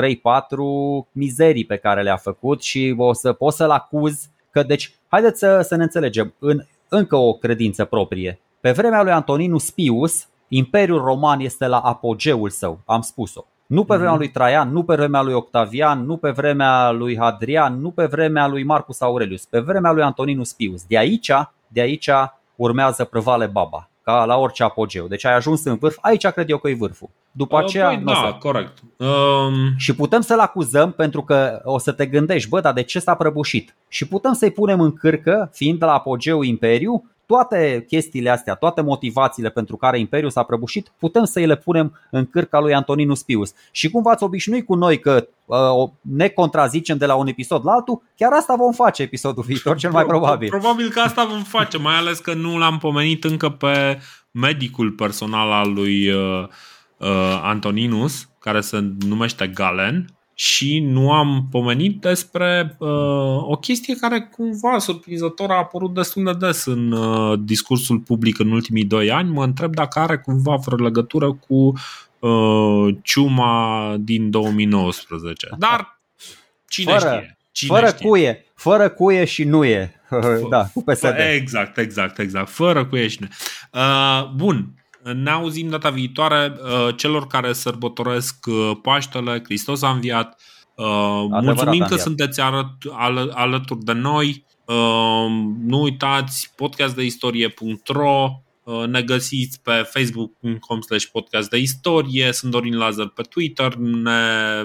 mizerii 1.12 1.64
pe 1.64 1.76
care 1.76 2.02
le-a 2.02 2.16
făcut 2.16 2.62
și 2.62 2.94
o 2.96 3.12
să 3.12 3.32
pot 3.32 3.52
să-l 3.52 3.70
acuz 3.70 4.28
că, 4.50 4.62
deci, 4.62 4.92
haideți 5.08 5.38
să, 5.38 5.60
să 5.62 5.76
ne 5.76 5.82
înțelegem, 5.82 6.34
în 6.38 6.64
încă 6.88 7.16
o 7.16 7.32
credință 7.32 7.84
proprie. 7.84 8.38
Pe 8.60 8.70
vremea 8.72 9.02
lui 9.02 9.12
Antoninus 9.12 9.70
Pius, 9.70 10.26
Imperiul 10.48 11.02
Roman 11.04 11.40
este 11.40 11.66
la 11.66 11.78
apogeul 11.78 12.50
său, 12.50 12.80
am 12.86 13.00
spus-o. 13.00 13.44
Nu 13.66 13.84
pe 13.84 13.94
vremea 13.94 14.10
mhm. 14.10 14.20
lui 14.20 14.30
Traian, 14.30 14.72
nu 14.72 14.82
pe 14.82 14.94
vremea 14.94 15.22
lui 15.22 15.32
Octavian, 15.32 16.04
nu 16.04 16.16
pe 16.16 16.30
vremea 16.30 16.90
lui 16.90 17.18
Hadrian, 17.18 17.80
nu 17.80 17.90
pe 17.90 18.04
vremea 18.04 18.46
lui 18.46 18.64
Marcus 18.64 19.00
Aurelius, 19.00 19.44
pe 19.44 19.58
vremea 19.58 19.92
lui 19.92 20.02
Antoninus 20.02 20.52
Pius. 20.52 20.84
De 20.84 20.98
aici, 20.98 21.30
de 21.66 21.80
aici 21.80 22.10
urmează 22.56 23.04
prăvale 23.04 23.46
baba, 23.46 23.88
ca 24.02 24.24
la 24.24 24.36
orice 24.36 24.62
apogeu. 24.62 25.06
Deci 25.06 25.24
ai 25.24 25.34
ajuns 25.34 25.64
în 25.64 25.76
vârf, 25.76 25.96
aici 26.00 26.26
cred 26.26 26.50
eu 26.50 26.58
că 26.58 26.68
e 26.68 26.74
vârful. 26.74 27.08
După 27.30 27.56
uh, 27.56 27.62
aceea, 27.64 27.86
păi, 27.86 28.02
da, 28.04 28.14
să... 28.14 28.36
corect. 28.38 28.78
Um... 28.96 29.74
Și 29.76 29.94
putem 29.94 30.20
să-l 30.20 30.38
acuzăm 30.40 30.92
pentru 30.92 31.22
că 31.22 31.60
o 31.64 31.78
să 31.78 31.92
te 31.92 32.06
gândești, 32.06 32.48
bă, 32.48 32.60
dar 32.60 32.72
de 32.72 32.82
ce 32.82 32.98
s-a 32.98 33.14
prăbușit? 33.14 33.74
Și 33.88 34.08
putem 34.08 34.32
să-i 34.32 34.50
punem 34.50 34.80
în 34.80 34.92
cârcă, 34.92 35.50
fiind 35.52 35.82
la 35.82 35.92
apogeu 35.92 36.42
imperiu, 36.42 37.10
toate 37.28 37.84
chestiile 37.88 38.30
astea, 38.30 38.54
toate 38.54 38.80
motivațiile 38.80 39.50
pentru 39.50 39.76
care 39.76 39.98
Imperiul 39.98 40.30
s-a 40.30 40.42
prăbușit, 40.42 40.92
putem 40.98 41.24
să 41.24 41.38
îi 41.38 41.46
le 41.46 41.56
punem 41.56 41.98
în 42.10 42.26
cârca 42.26 42.60
lui 42.60 42.74
Antoninus 42.74 43.22
Pius. 43.22 43.52
Și 43.70 43.90
cum 43.90 44.02
v-ați 44.02 44.22
obișnuit 44.22 44.66
cu 44.66 44.74
noi 44.74 44.98
că 45.00 45.28
uh, 45.44 45.90
ne 46.00 46.28
contrazicem 46.28 46.96
de 46.96 47.06
la 47.06 47.14
un 47.14 47.26
episod 47.26 47.64
la 47.64 47.72
altul, 47.72 48.02
chiar 48.16 48.32
asta 48.32 48.54
vom 48.54 48.72
face 48.72 49.02
episodul 49.02 49.42
viitor, 49.46 49.76
cel 49.76 49.90
mai 49.90 50.04
probabil. 50.04 50.48
Probabil 50.48 50.88
că 50.88 51.00
asta 51.00 51.24
vom 51.24 51.42
face, 51.42 51.78
mai 51.78 51.94
ales 51.94 52.18
că 52.18 52.34
nu 52.34 52.58
l-am 52.58 52.78
pomenit 52.78 53.24
încă 53.24 53.48
pe 53.48 54.00
medicul 54.30 54.90
personal 54.90 55.52
al 55.52 55.72
lui 55.72 56.10
uh, 56.10 56.48
uh, 56.96 57.40
Antoninus, 57.42 58.28
care 58.38 58.60
se 58.60 58.78
numește 59.06 59.46
Galen, 59.46 60.17
și 60.40 60.78
nu 60.78 61.12
am 61.12 61.46
pomenit 61.50 62.00
despre 62.00 62.76
uh, 62.78 62.88
o 63.42 63.56
chestie 63.60 63.96
care 63.96 64.20
cumva 64.20 64.78
surprinzător 64.78 65.50
a 65.50 65.56
apărut 65.56 65.94
destul 65.94 66.24
de 66.24 66.32
des 66.32 66.64
în 66.64 66.92
uh, 66.92 67.38
discursul 67.42 67.98
public 67.98 68.38
în 68.38 68.50
ultimii 68.50 68.84
doi 68.84 69.10
ani. 69.10 69.30
Mă 69.30 69.44
întreb 69.44 69.74
dacă 69.74 69.98
are 69.98 70.18
cumva 70.18 70.56
vreo 70.56 70.78
legătură 70.78 71.32
cu 71.32 71.72
uh, 72.18 72.96
ciuma 73.02 73.94
din 73.98 74.30
2019. 74.30 75.48
Dar 75.58 76.00
cine 76.68 76.92
fără, 76.92 77.14
știe? 77.14 77.38
Cine 77.52 77.78
fără 77.78 77.86
știe? 77.86 78.08
cuie, 78.08 78.44
fără 78.54 78.88
cuie 78.88 79.24
și 79.24 79.44
nu 79.44 79.64
e. 79.64 80.00
da, 80.50 80.64
cu 80.64 80.82
PSD. 80.82 81.14
Exact, 81.34 81.78
exact, 81.78 82.18
exact. 82.18 82.48
Fără 82.48 82.84
cuie 82.86 83.08
și 83.08 83.18
nu. 83.20 83.28
Uh, 83.72 84.30
bun, 84.34 84.74
ne 85.14 85.30
auzim 85.30 85.68
data 85.68 85.90
viitoare. 85.90 86.56
Uh, 86.62 86.96
celor 86.96 87.26
care 87.26 87.52
sărbătoresc 87.52 88.46
uh, 88.46 88.70
Paștele, 88.82 89.40
Hristos 89.44 89.82
a 89.82 89.90
înviat. 89.90 90.40
Uh, 90.74 90.86
Adevărat 90.86 91.42
Mulțumim 91.42 91.84
că 91.84 91.96
sunteți 91.96 92.40
alături 93.30 93.84
de 93.84 93.92
noi. 93.92 94.46
Nu 95.58 95.80
uitați 95.80 96.52
podcastdeistorie.ro 96.56 98.42
ne 98.86 99.02
găsiți 99.02 99.62
pe 99.62 99.70
facebook.com 99.70 100.80
slash 100.80 101.04
podcast 101.04 101.50
de 101.50 101.58
istorie, 101.58 102.32
sunt 102.32 102.50
Dorin 102.52 102.76
Lazar 102.76 103.08
pe 103.08 103.22
Twitter, 103.22 103.74
ne, 103.74 104.62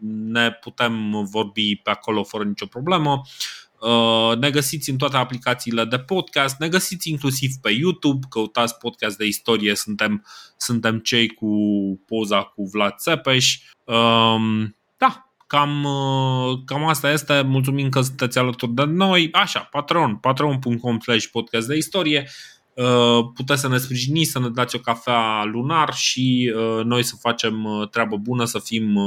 ne 0.00 0.50
putem 0.50 1.24
vorbi 1.30 1.76
pe 1.76 1.90
acolo 1.90 2.22
fără 2.22 2.44
nicio 2.44 2.66
problemă. 2.66 3.20
Uh, 3.86 4.36
ne 4.38 4.50
găsiți 4.50 4.90
în 4.90 4.96
toate 4.96 5.16
aplicațiile 5.16 5.84
de 5.84 5.98
podcast, 5.98 6.58
ne 6.58 6.68
găsiți 6.68 7.10
inclusiv 7.10 7.50
pe 7.62 7.70
YouTube, 7.70 8.26
căutați 8.30 8.78
podcast 8.78 9.16
de 9.16 9.26
istorie, 9.26 9.74
suntem, 9.74 10.24
suntem 10.56 10.98
cei 10.98 11.28
cu 11.28 11.50
poza 12.06 12.42
cu 12.42 12.68
Vlad 12.72 12.94
Țepeș. 12.96 13.58
Um, 13.84 14.76
da, 14.96 15.32
cam, 15.46 15.84
uh, 15.84 16.58
cam 16.64 16.84
asta 16.84 17.10
este. 17.10 17.42
Mulțumim 17.42 17.88
că 17.88 18.00
sunteți 18.00 18.38
alături 18.38 18.72
de 18.72 18.84
noi. 18.84 19.28
Așa, 19.32 19.60
Patreon, 19.60 20.16
patreon.com 20.16 20.98
slash 20.98 21.26
podcast 21.26 21.66
de 21.66 21.76
istorie. 21.76 22.28
Uh, 22.76 23.26
puteți 23.34 23.60
să 23.60 23.68
ne 23.68 23.78
sprijiniți, 23.78 24.30
să 24.30 24.38
ne 24.38 24.48
dați 24.48 24.76
o 24.76 24.78
cafea 24.78 25.44
lunar 25.44 25.94
și 25.94 26.54
uh, 26.56 26.84
noi 26.84 27.02
să 27.02 27.16
facem 27.20 27.64
uh, 27.64 27.88
treabă 27.88 28.16
bună, 28.16 28.44
să 28.44 28.58
fim, 28.58 28.98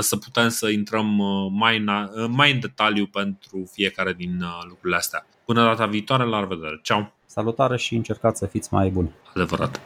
să 0.00 0.16
putem 0.16 0.48
să 0.48 0.68
intrăm 0.68 1.06
mai 1.52 1.76
în, 1.76 1.90
mai 2.30 2.52
în 2.52 2.60
detaliu 2.60 3.06
pentru 3.06 3.70
fiecare 3.72 4.12
din 4.12 4.44
lucrurile 4.68 4.96
astea. 4.96 5.26
Până 5.44 5.62
data 5.62 5.86
viitoare, 5.86 6.24
la 6.24 6.40
revedere! 6.40 6.80
Ceau! 6.82 7.12
Salutare 7.26 7.76
și 7.76 7.94
încercați 7.94 8.38
să 8.38 8.46
fiți 8.46 8.68
mai 8.72 8.88
buni! 8.88 9.10
Adevărat! 9.34 9.80